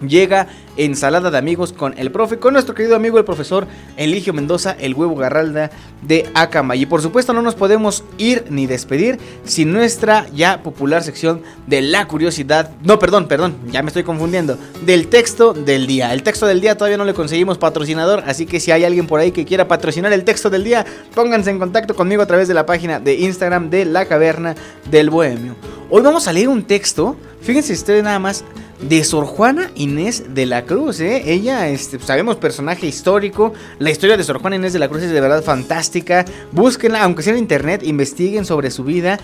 llega 0.00 0.48
ensalada 0.76 1.30
de 1.30 1.38
amigos 1.38 1.72
con 1.72 1.94
el 1.98 2.10
profe, 2.10 2.38
con 2.38 2.52
nuestro 2.52 2.74
querido 2.74 2.96
amigo 2.96 3.18
el 3.18 3.24
profesor 3.24 3.66
Eligio 3.96 4.32
Mendoza, 4.32 4.76
el 4.78 4.94
huevo 4.94 5.16
garralda 5.16 5.70
de 6.02 6.28
Acama. 6.34 6.76
Y 6.76 6.86
por 6.86 7.02
supuesto 7.02 7.32
no 7.32 7.42
nos 7.42 7.54
podemos 7.54 8.04
ir 8.18 8.44
ni 8.50 8.66
despedir 8.66 9.18
sin 9.44 9.72
nuestra 9.72 10.26
ya 10.34 10.62
popular 10.62 11.02
sección 11.02 11.42
de 11.66 11.82
la 11.82 12.06
curiosidad. 12.06 12.70
No, 12.82 12.98
perdón, 12.98 13.28
perdón, 13.28 13.56
ya 13.70 13.82
me 13.82 13.88
estoy 13.88 14.02
confundiendo. 14.02 14.58
Del 14.84 15.08
texto 15.08 15.54
del 15.54 15.86
día. 15.86 16.12
El 16.12 16.22
texto 16.22 16.46
del 16.46 16.60
día 16.60 16.76
todavía 16.76 16.98
no 16.98 17.04
le 17.04 17.14
conseguimos 17.14 17.58
patrocinador, 17.58 18.22
así 18.26 18.46
que 18.46 18.60
si 18.60 18.70
hay 18.70 18.84
alguien 18.84 19.06
por 19.06 19.20
ahí 19.20 19.32
que 19.32 19.44
quiera 19.44 19.68
patrocinar 19.68 20.12
el 20.12 20.24
texto 20.24 20.50
del 20.50 20.64
día, 20.64 20.84
pónganse 21.14 21.50
en 21.50 21.58
contacto 21.58 21.94
conmigo 21.94 22.22
a 22.22 22.26
través 22.26 22.48
de 22.48 22.54
la 22.54 22.66
página 22.66 23.00
de 23.00 23.14
Instagram 23.14 23.70
de 23.70 23.84
La 23.84 24.04
Caverna 24.06 24.54
del 24.90 25.10
Bohemio. 25.10 25.56
Hoy 25.88 26.02
vamos 26.02 26.28
a 26.28 26.32
leer 26.32 26.48
un 26.48 26.64
texto, 26.64 27.16
fíjense 27.40 27.72
ustedes 27.72 28.02
nada 28.02 28.18
más 28.18 28.44
de 28.80 29.04
Sor 29.04 29.24
Juana 29.24 29.70
Inés 29.74 30.34
de 30.34 30.46
la 30.46 30.64
Cruz, 30.64 31.00
¿eh? 31.00 31.22
Ella, 31.26 31.68
este, 31.68 31.98
sabemos, 31.98 32.36
personaje 32.36 32.86
histórico. 32.86 33.52
La 33.78 33.90
historia 33.90 34.16
de 34.16 34.24
Sor 34.24 34.40
Juana 34.40 34.56
Inés 34.56 34.72
de 34.72 34.78
la 34.78 34.88
Cruz 34.88 35.02
es 35.02 35.10
de 35.10 35.20
verdad 35.20 35.42
fantástica. 35.42 36.24
Búsquenla, 36.52 37.02
aunque 37.02 37.22
sea 37.22 37.32
en 37.32 37.38
internet, 37.38 37.82
investiguen 37.82 38.44
sobre 38.44 38.70
su 38.70 38.84
vida. 38.84 39.18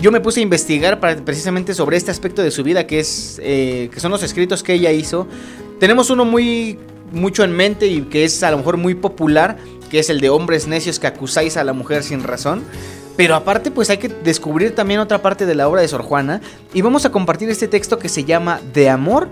Yo 0.00 0.10
me 0.10 0.20
puse 0.20 0.40
a 0.40 0.42
investigar 0.42 1.00
precisamente 1.24 1.74
sobre 1.74 1.96
este 1.96 2.10
aspecto 2.10 2.42
de 2.42 2.50
su 2.50 2.62
vida, 2.62 2.86
que, 2.86 3.00
es, 3.00 3.40
eh, 3.42 3.90
que 3.92 4.00
son 4.00 4.10
los 4.10 4.22
escritos 4.22 4.62
que 4.62 4.74
ella 4.74 4.90
hizo. 4.90 5.26
Tenemos 5.78 6.10
uno 6.10 6.24
muy 6.24 6.78
mucho 7.12 7.44
en 7.44 7.52
mente 7.52 7.86
y 7.86 8.02
que 8.02 8.24
es 8.24 8.42
a 8.42 8.50
lo 8.50 8.58
mejor 8.58 8.76
muy 8.76 8.94
popular, 8.94 9.56
que 9.90 9.98
es 10.00 10.10
el 10.10 10.20
de 10.20 10.30
hombres 10.30 10.66
necios 10.66 10.98
que 10.98 11.06
acusáis 11.06 11.56
a 11.56 11.64
la 11.64 11.72
mujer 11.72 12.02
sin 12.02 12.22
razón. 12.22 12.64
Pero 13.16 13.34
aparte, 13.34 13.70
pues 13.70 13.90
hay 13.90 13.98
que 13.98 14.08
descubrir 14.08 14.74
también 14.74 15.00
otra 15.00 15.22
parte 15.22 15.46
de 15.46 15.54
la 15.54 15.68
obra 15.68 15.80
de 15.80 15.88
Sor 15.88 16.02
Juana. 16.02 16.40
Y 16.72 16.82
vamos 16.82 17.04
a 17.04 17.10
compartir 17.10 17.48
este 17.48 17.68
texto 17.68 17.98
que 17.98 18.08
se 18.08 18.24
llama 18.24 18.60
De 18.72 18.88
amor 18.88 19.28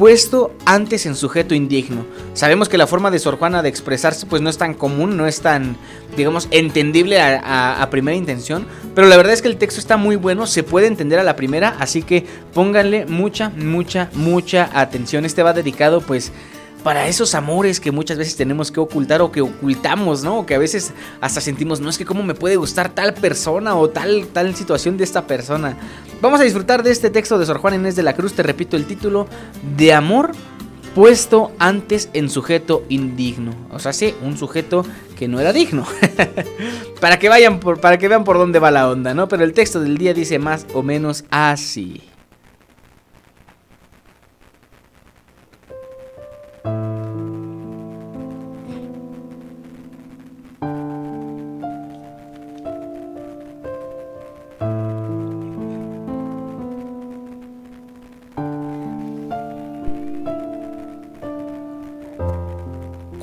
puesto 0.00 0.54
antes 0.64 1.04
en 1.04 1.14
sujeto 1.14 1.54
indigno. 1.54 2.06
Sabemos 2.32 2.70
que 2.70 2.78
la 2.78 2.86
forma 2.86 3.10
de 3.10 3.18
Sor 3.18 3.36
Juana 3.36 3.62
de 3.62 3.68
expresarse 3.68 4.24
pues 4.24 4.40
no 4.40 4.48
es 4.48 4.56
tan 4.56 4.72
común, 4.72 5.18
no 5.18 5.26
es 5.26 5.42
tan, 5.42 5.76
digamos, 6.16 6.48
entendible 6.50 7.20
a, 7.20 7.82
a, 7.82 7.90
primera 7.90 8.16
intención, 8.16 8.66
pero 8.94 9.08
la 9.08 9.18
verdad 9.18 9.34
es 9.34 9.42
que 9.42 9.48
el 9.48 9.58
texto 9.58 9.78
está 9.78 9.98
muy 9.98 10.16
bueno, 10.16 10.46
se 10.46 10.62
puede 10.62 10.86
entender 10.86 11.18
a 11.18 11.22
la 11.22 11.36
primera, 11.36 11.76
así 11.78 12.02
que 12.02 12.24
pónganle 12.54 13.04
mucha, 13.04 13.50
mucha, 13.50 14.08
mucha 14.14 14.70
atención. 14.72 15.26
Este 15.26 15.42
va 15.42 15.52
dedicado 15.52 16.00
pues 16.00 16.32
para 16.80 17.08
esos 17.08 17.34
amores 17.34 17.80
que 17.80 17.92
muchas 17.92 18.18
veces 18.18 18.36
tenemos 18.36 18.70
que 18.70 18.80
ocultar 18.80 19.22
o 19.22 19.30
que 19.30 19.40
ocultamos, 19.40 20.24
¿no? 20.24 20.38
O 20.38 20.46
que 20.46 20.54
a 20.54 20.58
veces 20.58 20.92
hasta 21.20 21.40
sentimos, 21.40 21.80
no 21.80 21.90
es 21.90 21.98
que 21.98 22.04
cómo 22.04 22.22
me 22.22 22.34
puede 22.34 22.56
gustar 22.56 22.90
tal 22.90 23.14
persona 23.14 23.76
o 23.76 23.90
tal, 23.90 24.26
tal 24.32 24.54
situación 24.54 24.96
de 24.96 25.04
esta 25.04 25.26
persona. 25.26 25.76
Vamos 26.20 26.40
a 26.40 26.44
disfrutar 26.44 26.82
de 26.82 26.90
este 26.90 27.10
texto 27.10 27.38
de 27.38 27.46
Sor 27.46 27.58
Juan 27.58 27.74
Inés 27.74 27.96
de 27.96 28.02
la 28.02 28.14
Cruz, 28.14 28.34
te 28.34 28.42
repito 28.42 28.76
el 28.76 28.86
título, 28.86 29.26
de 29.76 29.92
amor 29.92 30.32
puesto 30.94 31.52
antes 31.58 32.10
en 32.12 32.28
sujeto 32.28 32.84
indigno. 32.88 33.54
O 33.70 33.78
sea, 33.78 33.92
sí, 33.92 34.14
un 34.22 34.36
sujeto 34.36 34.84
que 35.16 35.28
no 35.28 35.40
era 35.40 35.52
digno. 35.52 35.86
para 37.00 37.18
que 37.18 37.28
vayan 37.28 37.60
por, 37.60 37.80
para 37.80 37.98
que 37.98 38.08
vean 38.08 38.24
por 38.24 38.38
dónde 38.38 38.58
va 38.58 38.70
la 38.70 38.88
onda, 38.88 39.14
¿no? 39.14 39.28
Pero 39.28 39.44
el 39.44 39.52
texto 39.52 39.80
del 39.80 39.98
día 39.98 40.14
dice 40.14 40.38
más 40.38 40.66
o 40.74 40.82
menos 40.82 41.24
así. 41.30 42.02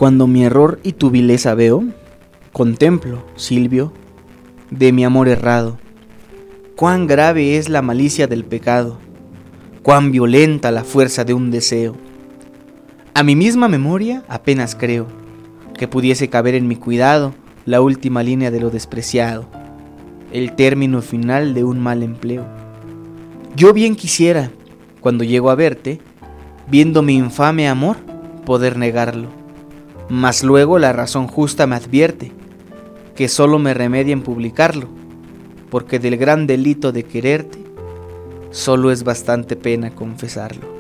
Cuando 0.07 0.25
mi 0.25 0.45
error 0.45 0.79
y 0.84 0.93
tu 0.93 1.09
vileza 1.09 1.53
veo, 1.53 1.84
contemplo, 2.53 3.25
Silvio, 3.35 3.91
de 4.71 4.93
mi 4.93 5.03
amor 5.03 5.27
errado, 5.27 5.79
cuán 6.77 7.07
grave 7.07 7.57
es 7.57 7.67
la 7.67 7.81
malicia 7.81 8.25
del 8.25 8.45
pecado, 8.45 8.99
cuán 9.84 10.13
violenta 10.13 10.71
la 10.71 10.85
fuerza 10.85 11.25
de 11.25 11.34
un 11.34 11.51
deseo. 11.51 11.97
A 13.15 13.23
mi 13.23 13.35
misma 13.35 13.67
memoria 13.67 14.23
apenas 14.29 14.75
creo 14.75 15.07
que 15.77 15.89
pudiese 15.89 16.29
caber 16.29 16.55
en 16.55 16.69
mi 16.69 16.77
cuidado 16.77 17.34
la 17.65 17.81
última 17.81 18.23
línea 18.23 18.49
de 18.49 18.61
lo 18.61 18.69
despreciado, 18.69 19.49
el 20.31 20.55
término 20.55 21.01
final 21.01 21.53
de 21.53 21.65
un 21.65 21.81
mal 21.81 22.01
empleo. 22.01 22.45
Yo 23.57 23.73
bien 23.73 23.97
quisiera, 23.97 24.51
cuando 25.01 25.25
llego 25.25 25.49
a 25.49 25.55
verte, 25.55 25.99
viendo 26.71 27.01
mi 27.01 27.15
infame 27.15 27.67
amor, 27.67 27.97
poder 28.45 28.77
negarlo 28.77 29.36
mas 30.09 30.43
luego 30.43 30.79
la 30.79 30.93
razón 30.93 31.27
justa 31.27 31.67
me 31.67 31.75
advierte 31.75 32.31
que 33.15 33.27
solo 33.27 33.59
me 33.59 33.73
remedia 33.73 34.13
en 34.13 34.21
publicarlo, 34.21 34.88
porque 35.69 35.99
del 35.99 36.17
gran 36.17 36.47
delito 36.47 36.91
de 36.91 37.03
quererte, 37.03 37.57
solo 38.51 38.91
es 38.91 39.03
bastante 39.03 39.55
pena 39.55 39.91
confesarlo. 39.91 40.76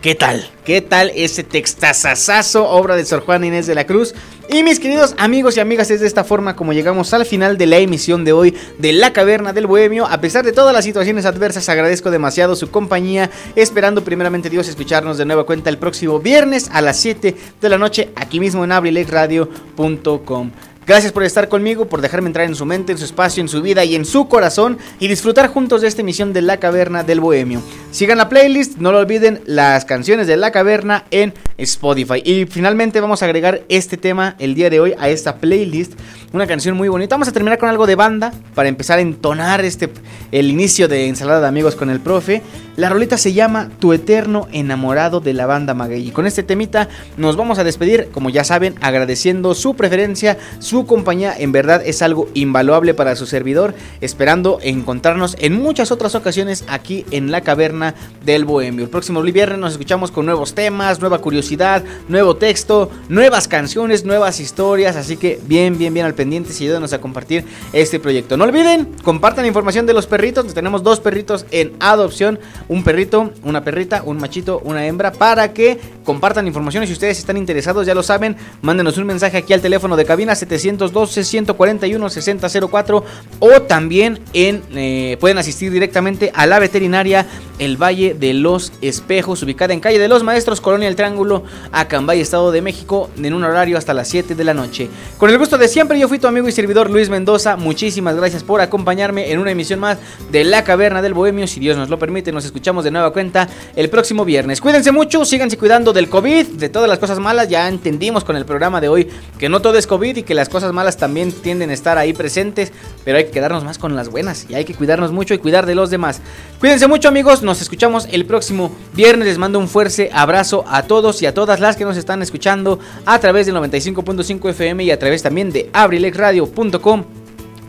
¿Qué 0.00 0.14
tal? 0.14 0.48
¿Qué 0.64 0.80
tal 0.80 1.10
ese 1.16 1.42
textazazazo, 1.42 2.68
obra 2.68 2.94
de 2.94 3.04
Sor 3.04 3.24
Juana 3.24 3.46
Inés 3.46 3.66
de 3.66 3.74
la 3.74 3.84
Cruz? 3.84 4.14
Y 4.48 4.62
mis 4.62 4.78
queridos 4.78 5.16
amigos 5.18 5.56
y 5.56 5.60
amigas, 5.60 5.90
es 5.90 6.00
de 6.00 6.06
esta 6.06 6.22
forma 6.22 6.54
como 6.54 6.72
llegamos 6.72 7.12
al 7.14 7.26
final 7.26 7.58
de 7.58 7.66
la 7.66 7.78
emisión 7.78 8.24
de 8.24 8.32
hoy 8.32 8.56
de 8.78 8.92
La 8.92 9.12
Caverna 9.12 9.52
del 9.52 9.66
Bohemio. 9.66 10.06
A 10.06 10.20
pesar 10.20 10.44
de 10.44 10.52
todas 10.52 10.72
las 10.72 10.84
situaciones 10.84 11.24
adversas, 11.24 11.68
agradezco 11.68 12.12
demasiado 12.12 12.54
su 12.54 12.70
compañía, 12.70 13.28
esperando 13.56 14.04
primeramente 14.04 14.48
Dios 14.48 14.68
escucharnos 14.68 15.18
de 15.18 15.24
nueva 15.24 15.44
cuenta 15.44 15.68
el 15.68 15.78
próximo 15.78 16.20
viernes 16.20 16.70
a 16.72 16.80
las 16.80 17.00
7 17.00 17.34
de 17.60 17.68
la 17.68 17.76
noche, 17.76 18.10
aquí 18.14 18.38
mismo 18.38 18.62
en 18.62 18.70
abrilexradio.com. 18.70 20.50
Gracias 20.88 21.12
por 21.12 21.22
estar 21.22 21.50
conmigo, 21.50 21.84
por 21.84 22.00
dejarme 22.00 22.28
entrar 22.28 22.46
en 22.46 22.54
su 22.54 22.64
mente, 22.64 22.92
en 22.92 22.98
su 22.98 23.04
espacio, 23.04 23.42
en 23.42 23.48
su 23.48 23.60
vida 23.60 23.84
y 23.84 23.94
en 23.94 24.06
su 24.06 24.26
corazón 24.26 24.78
y 24.98 25.06
disfrutar 25.06 25.48
juntos 25.48 25.82
de 25.82 25.88
esta 25.88 26.00
emisión 26.00 26.32
de 26.32 26.40
La 26.40 26.56
Caverna 26.56 27.04
del 27.04 27.20
Bohemio. 27.20 27.60
Sigan 27.90 28.16
la 28.16 28.30
playlist, 28.30 28.78
no 28.78 28.90
lo 28.90 29.00
olviden, 29.00 29.42
las 29.44 29.84
canciones 29.84 30.26
de 30.26 30.38
La 30.38 30.50
Caverna 30.50 31.04
en 31.10 31.34
Spotify. 31.58 32.22
Y 32.24 32.46
finalmente 32.46 33.02
vamos 33.02 33.20
a 33.20 33.26
agregar 33.26 33.64
este 33.68 33.98
tema 33.98 34.34
el 34.38 34.54
día 34.54 34.70
de 34.70 34.80
hoy 34.80 34.94
a 34.98 35.10
esta 35.10 35.36
playlist, 35.36 35.92
una 36.32 36.46
canción 36.46 36.74
muy 36.74 36.88
bonita. 36.88 37.16
Vamos 37.16 37.28
a 37.28 37.32
terminar 37.32 37.58
con 37.58 37.68
algo 37.68 37.86
de 37.86 37.94
banda 37.94 38.32
para 38.54 38.70
empezar 38.70 38.98
a 38.98 39.02
entonar 39.02 39.62
este 39.66 39.90
el 40.32 40.48
inicio 40.50 40.88
de 40.88 41.06
Ensalada 41.06 41.42
de 41.42 41.48
Amigos 41.48 41.76
con 41.76 41.90
el 41.90 42.00
profe. 42.00 42.42
La 42.78 42.88
rolita 42.88 43.18
se 43.18 43.32
llama 43.32 43.70
Tu 43.80 43.92
eterno 43.92 44.46
enamorado 44.52 45.18
de 45.18 45.32
la 45.32 45.46
banda 45.46 45.74
Maguey. 45.74 46.06
Y 46.06 46.12
con 46.12 46.28
este 46.28 46.44
temita 46.44 46.88
nos 47.16 47.34
vamos 47.34 47.58
a 47.58 47.64
despedir, 47.64 48.10
como 48.12 48.30
ya 48.30 48.44
saben, 48.44 48.76
agradeciendo 48.80 49.56
su 49.56 49.74
preferencia, 49.74 50.38
su 50.60 50.86
compañía. 50.86 51.34
En 51.36 51.50
verdad 51.50 51.82
es 51.84 52.02
algo 52.02 52.28
invaluable 52.34 52.94
para 52.94 53.16
su 53.16 53.26
servidor. 53.26 53.74
Esperando 54.00 54.60
encontrarnos 54.62 55.36
en 55.40 55.60
muchas 55.60 55.90
otras 55.90 56.14
ocasiones 56.14 56.62
aquí 56.68 57.04
en 57.10 57.32
la 57.32 57.40
caverna 57.40 57.96
del 58.24 58.44
Bohemio. 58.44 58.84
El 58.84 58.90
próximo 58.90 59.22
viernes 59.22 59.58
nos 59.58 59.72
escuchamos 59.72 60.12
con 60.12 60.24
nuevos 60.26 60.54
temas, 60.54 61.00
nueva 61.00 61.18
curiosidad, 61.18 61.82
nuevo 62.06 62.36
texto, 62.36 62.92
nuevas 63.08 63.48
canciones, 63.48 64.04
nuevas 64.04 64.38
historias. 64.38 64.94
Así 64.94 65.16
que 65.16 65.40
bien, 65.48 65.78
bien, 65.78 65.94
bien 65.94 66.06
al 66.06 66.14
pendiente 66.14 66.52
y 66.52 66.62
ayúdenos 66.62 66.92
a 66.92 67.00
compartir 67.00 67.44
este 67.72 67.98
proyecto. 67.98 68.36
No 68.36 68.44
olviden, 68.44 68.88
compartan 69.02 69.46
información 69.46 69.84
de 69.84 69.94
los 69.94 70.06
perritos. 70.06 70.54
Tenemos 70.54 70.84
dos 70.84 71.00
perritos 71.00 71.44
en 71.50 71.72
adopción 71.80 72.38
un 72.68 72.84
perrito, 72.84 73.32
una 73.44 73.64
perrita, 73.64 74.02
un 74.04 74.18
machito, 74.18 74.60
una 74.64 74.86
hembra, 74.86 75.12
para 75.12 75.52
que 75.52 75.78
compartan 76.04 76.46
información. 76.46 76.86
Si 76.86 76.92
ustedes 76.92 77.18
están 77.18 77.36
interesados, 77.36 77.84
ya 77.86 77.94
lo 77.94 78.02
saben, 78.02 78.36
mándenos 78.62 78.96
un 78.98 79.06
mensaje 79.06 79.38
aquí 79.38 79.54
al 79.54 79.62
teléfono 79.62 79.96
de 79.96 80.04
cabina 80.04 80.34
712-141-6004 80.34 83.02
o 83.40 83.62
también 83.62 84.20
eh, 84.34 85.16
pueden 85.20 85.38
asistir 85.38 85.72
directamente 85.72 86.30
a 86.34 86.46
la 86.46 86.58
veterinaria 86.58 87.26
El 87.58 87.82
Valle 87.82 88.12
de 88.14 88.34
los 88.34 88.72
Espejos, 88.82 89.42
ubicada 89.42 89.72
en 89.72 89.80
calle 89.80 89.98
de 89.98 90.08
los 90.08 90.22
Maestros, 90.22 90.60
Colonia 90.60 90.88
El 90.88 90.96
Triángulo, 90.96 91.44
Acambay, 91.72 92.20
Estado 92.20 92.52
de 92.52 92.60
México, 92.62 93.08
en 93.16 93.32
un 93.32 93.44
horario 93.44 93.78
hasta 93.78 93.94
las 93.94 94.08
7 94.08 94.34
de 94.34 94.44
la 94.44 94.52
noche. 94.54 94.90
Con 95.16 95.30
el 95.30 95.38
gusto 95.38 95.56
de 95.56 95.68
siempre, 95.68 95.98
yo 95.98 96.08
fui 96.08 96.18
tu 96.18 96.26
amigo 96.26 96.48
y 96.48 96.52
servidor 96.52 96.90
Luis 96.90 97.08
Mendoza. 97.08 97.56
Muchísimas 97.56 98.16
gracias 98.16 98.44
por 98.44 98.60
acompañarme 98.60 99.32
en 99.32 99.38
una 99.38 99.52
emisión 99.52 99.80
más 99.80 99.96
de 100.30 100.44
La 100.44 100.64
Caverna 100.64 101.00
del 101.02 101.14
Bohemio. 101.14 101.46
Si 101.46 101.60
Dios 101.60 101.76
nos 101.76 101.88
lo 101.88 101.98
permite, 101.98 102.32
nos 102.32 102.44
escuchamos 102.44 102.57
escuchamos 102.58 102.82
de 102.82 102.90
nueva 102.90 103.12
cuenta 103.12 103.48
el 103.76 103.88
próximo 103.88 104.24
viernes. 104.24 104.60
Cuídense 104.60 104.90
mucho, 104.90 105.24
síganse 105.24 105.56
cuidando 105.56 105.92
del 105.92 106.08
COVID, 106.08 106.46
de 106.46 106.68
todas 106.68 106.88
las 106.88 106.98
cosas 106.98 107.20
malas. 107.20 107.48
Ya 107.48 107.68
entendimos 107.68 108.24
con 108.24 108.34
el 108.34 108.44
programa 108.44 108.80
de 108.80 108.88
hoy 108.88 109.08
que 109.38 109.48
no 109.48 109.62
todo 109.62 109.78
es 109.78 109.86
COVID 109.86 110.16
y 110.16 110.22
que 110.24 110.34
las 110.34 110.48
cosas 110.48 110.72
malas 110.72 110.96
también 110.96 111.30
tienden 111.30 111.70
a 111.70 111.72
estar 111.72 111.98
ahí 111.98 112.12
presentes, 112.12 112.72
pero 113.04 113.18
hay 113.18 113.26
que 113.26 113.30
quedarnos 113.30 113.62
más 113.62 113.78
con 113.78 113.94
las 113.94 114.08
buenas 114.08 114.46
y 114.48 114.54
hay 114.54 114.64
que 114.64 114.74
cuidarnos 114.74 115.12
mucho 115.12 115.34
y 115.34 115.38
cuidar 115.38 115.66
de 115.66 115.76
los 115.76 115.90
demás. 115.90 116.20
Cuídense 116.58 116.88
mucho 116.88 117.08
amigos, 117.08 117.42
nos 117.42 117.62
escuchamos 117.62 118.08
el 118.10 118.26
próximo 118.26 118.72
viernes. 118.92 119.28
Les 119.28 119.38
mando 119.38 119.60
un 119.60 119.68
fuerte 119.68 120.10
abrazo 120.12 120.64
a 120.68 120.82
todos 120.82 121.22
y 121.22 121.26
a 121.26 121.34
todas 121.34 121.60
las 121.60 121.76
que 121.76 121.84
nos 121.84 121.96
están 121.96 122.22
escuchando 122.22 122.80
a 123.06 123.20
través 123.20 123.46
del 123.46 123.54
95.5 123.54 124.50
FM 124.50 124.82
y 124.82 124.90
a 124.90 124.98
través 124.98 125.22
también 125.22 125.52
de 125.52 125.70
abrilexradio.com 125.72 127.04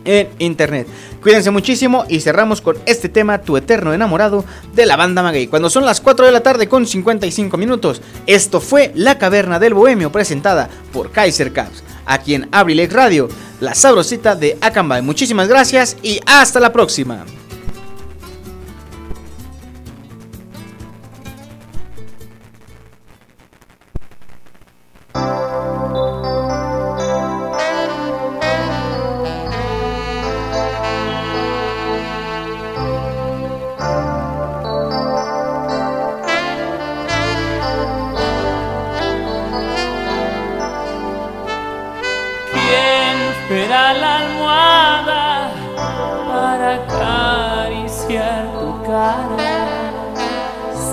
en 0.04 0.28
internet. 0.38 0.86
Cuídense 1.22 1.50
muchísimo 1.50 2.06
y 2.08 2.20
cerramos 2.20 2.62
con 2.62 2.78
este 2.86 3.10
tema, 3.10 3.42
Tu 3.42 3.56
Eterno 3.58 3.92
Enamorado, 3.92 4.44
de 4.74 4.86
la 4.86 4.96
banda 4.96 5.22
Maguey. 5.22 5.48
Cuando 5.48 5.68
son 5.68 5.84
las 5.84 6.00
4 6.00 6.24
de 6.24 6.32
la 6.32 6.40
tarde 6.40 6.66
con 6.66 6.86
55 6.86 7.58
minutos, 7.58 8.00
esto 8.26 8.60
fue 8.60 8.90
La 8.94 9.18
Caverna 9.18 9.58
del 9.58 9.74
Bohemio 9.74 10.10
presentada 10.10 10.70
por 10.92 11.12
Kaiser 11.12 11.52
Caps, 11.52 11.84
aquí 12.06 12.34
en 12.34 12.48
Abrilex 12.52 12.92
Radio, 12.92 13.28
la 13.60 13.74
sabrosita 13.74 14.34
de 14.34 14.56
Acambay. 14.62 15.02
Muchísimas 15.02 15.46
gracias 15.46 15.96
y 16.02 16.20
hasta 16.24 16.58
la 16.58 16.72
próxima. 16.72 17.26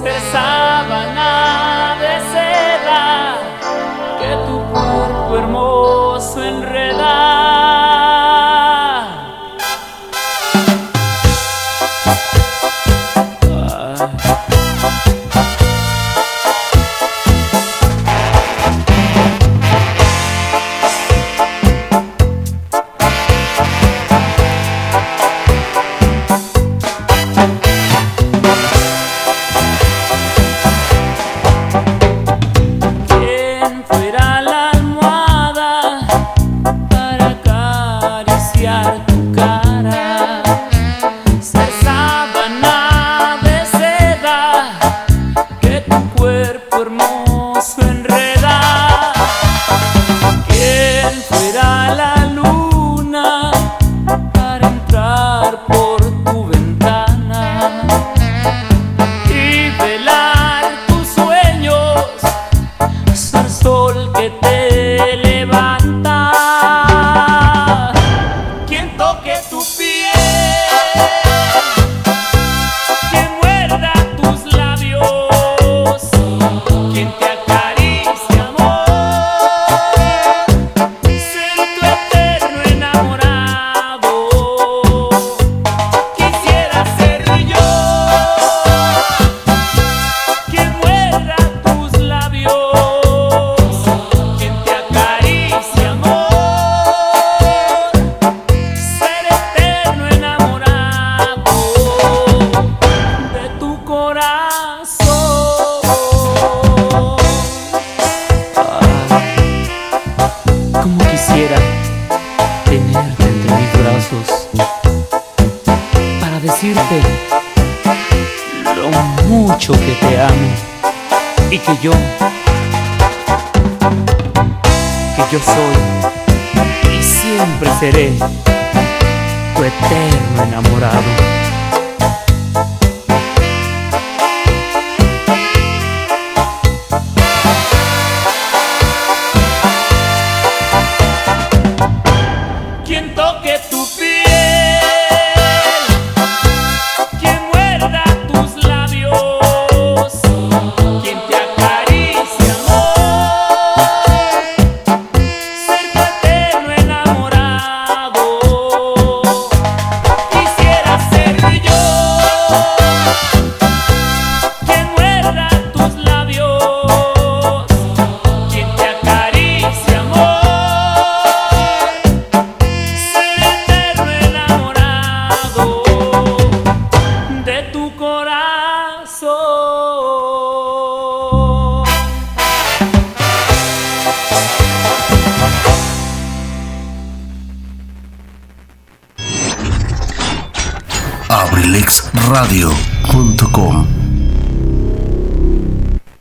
cesaban 0.03 1.16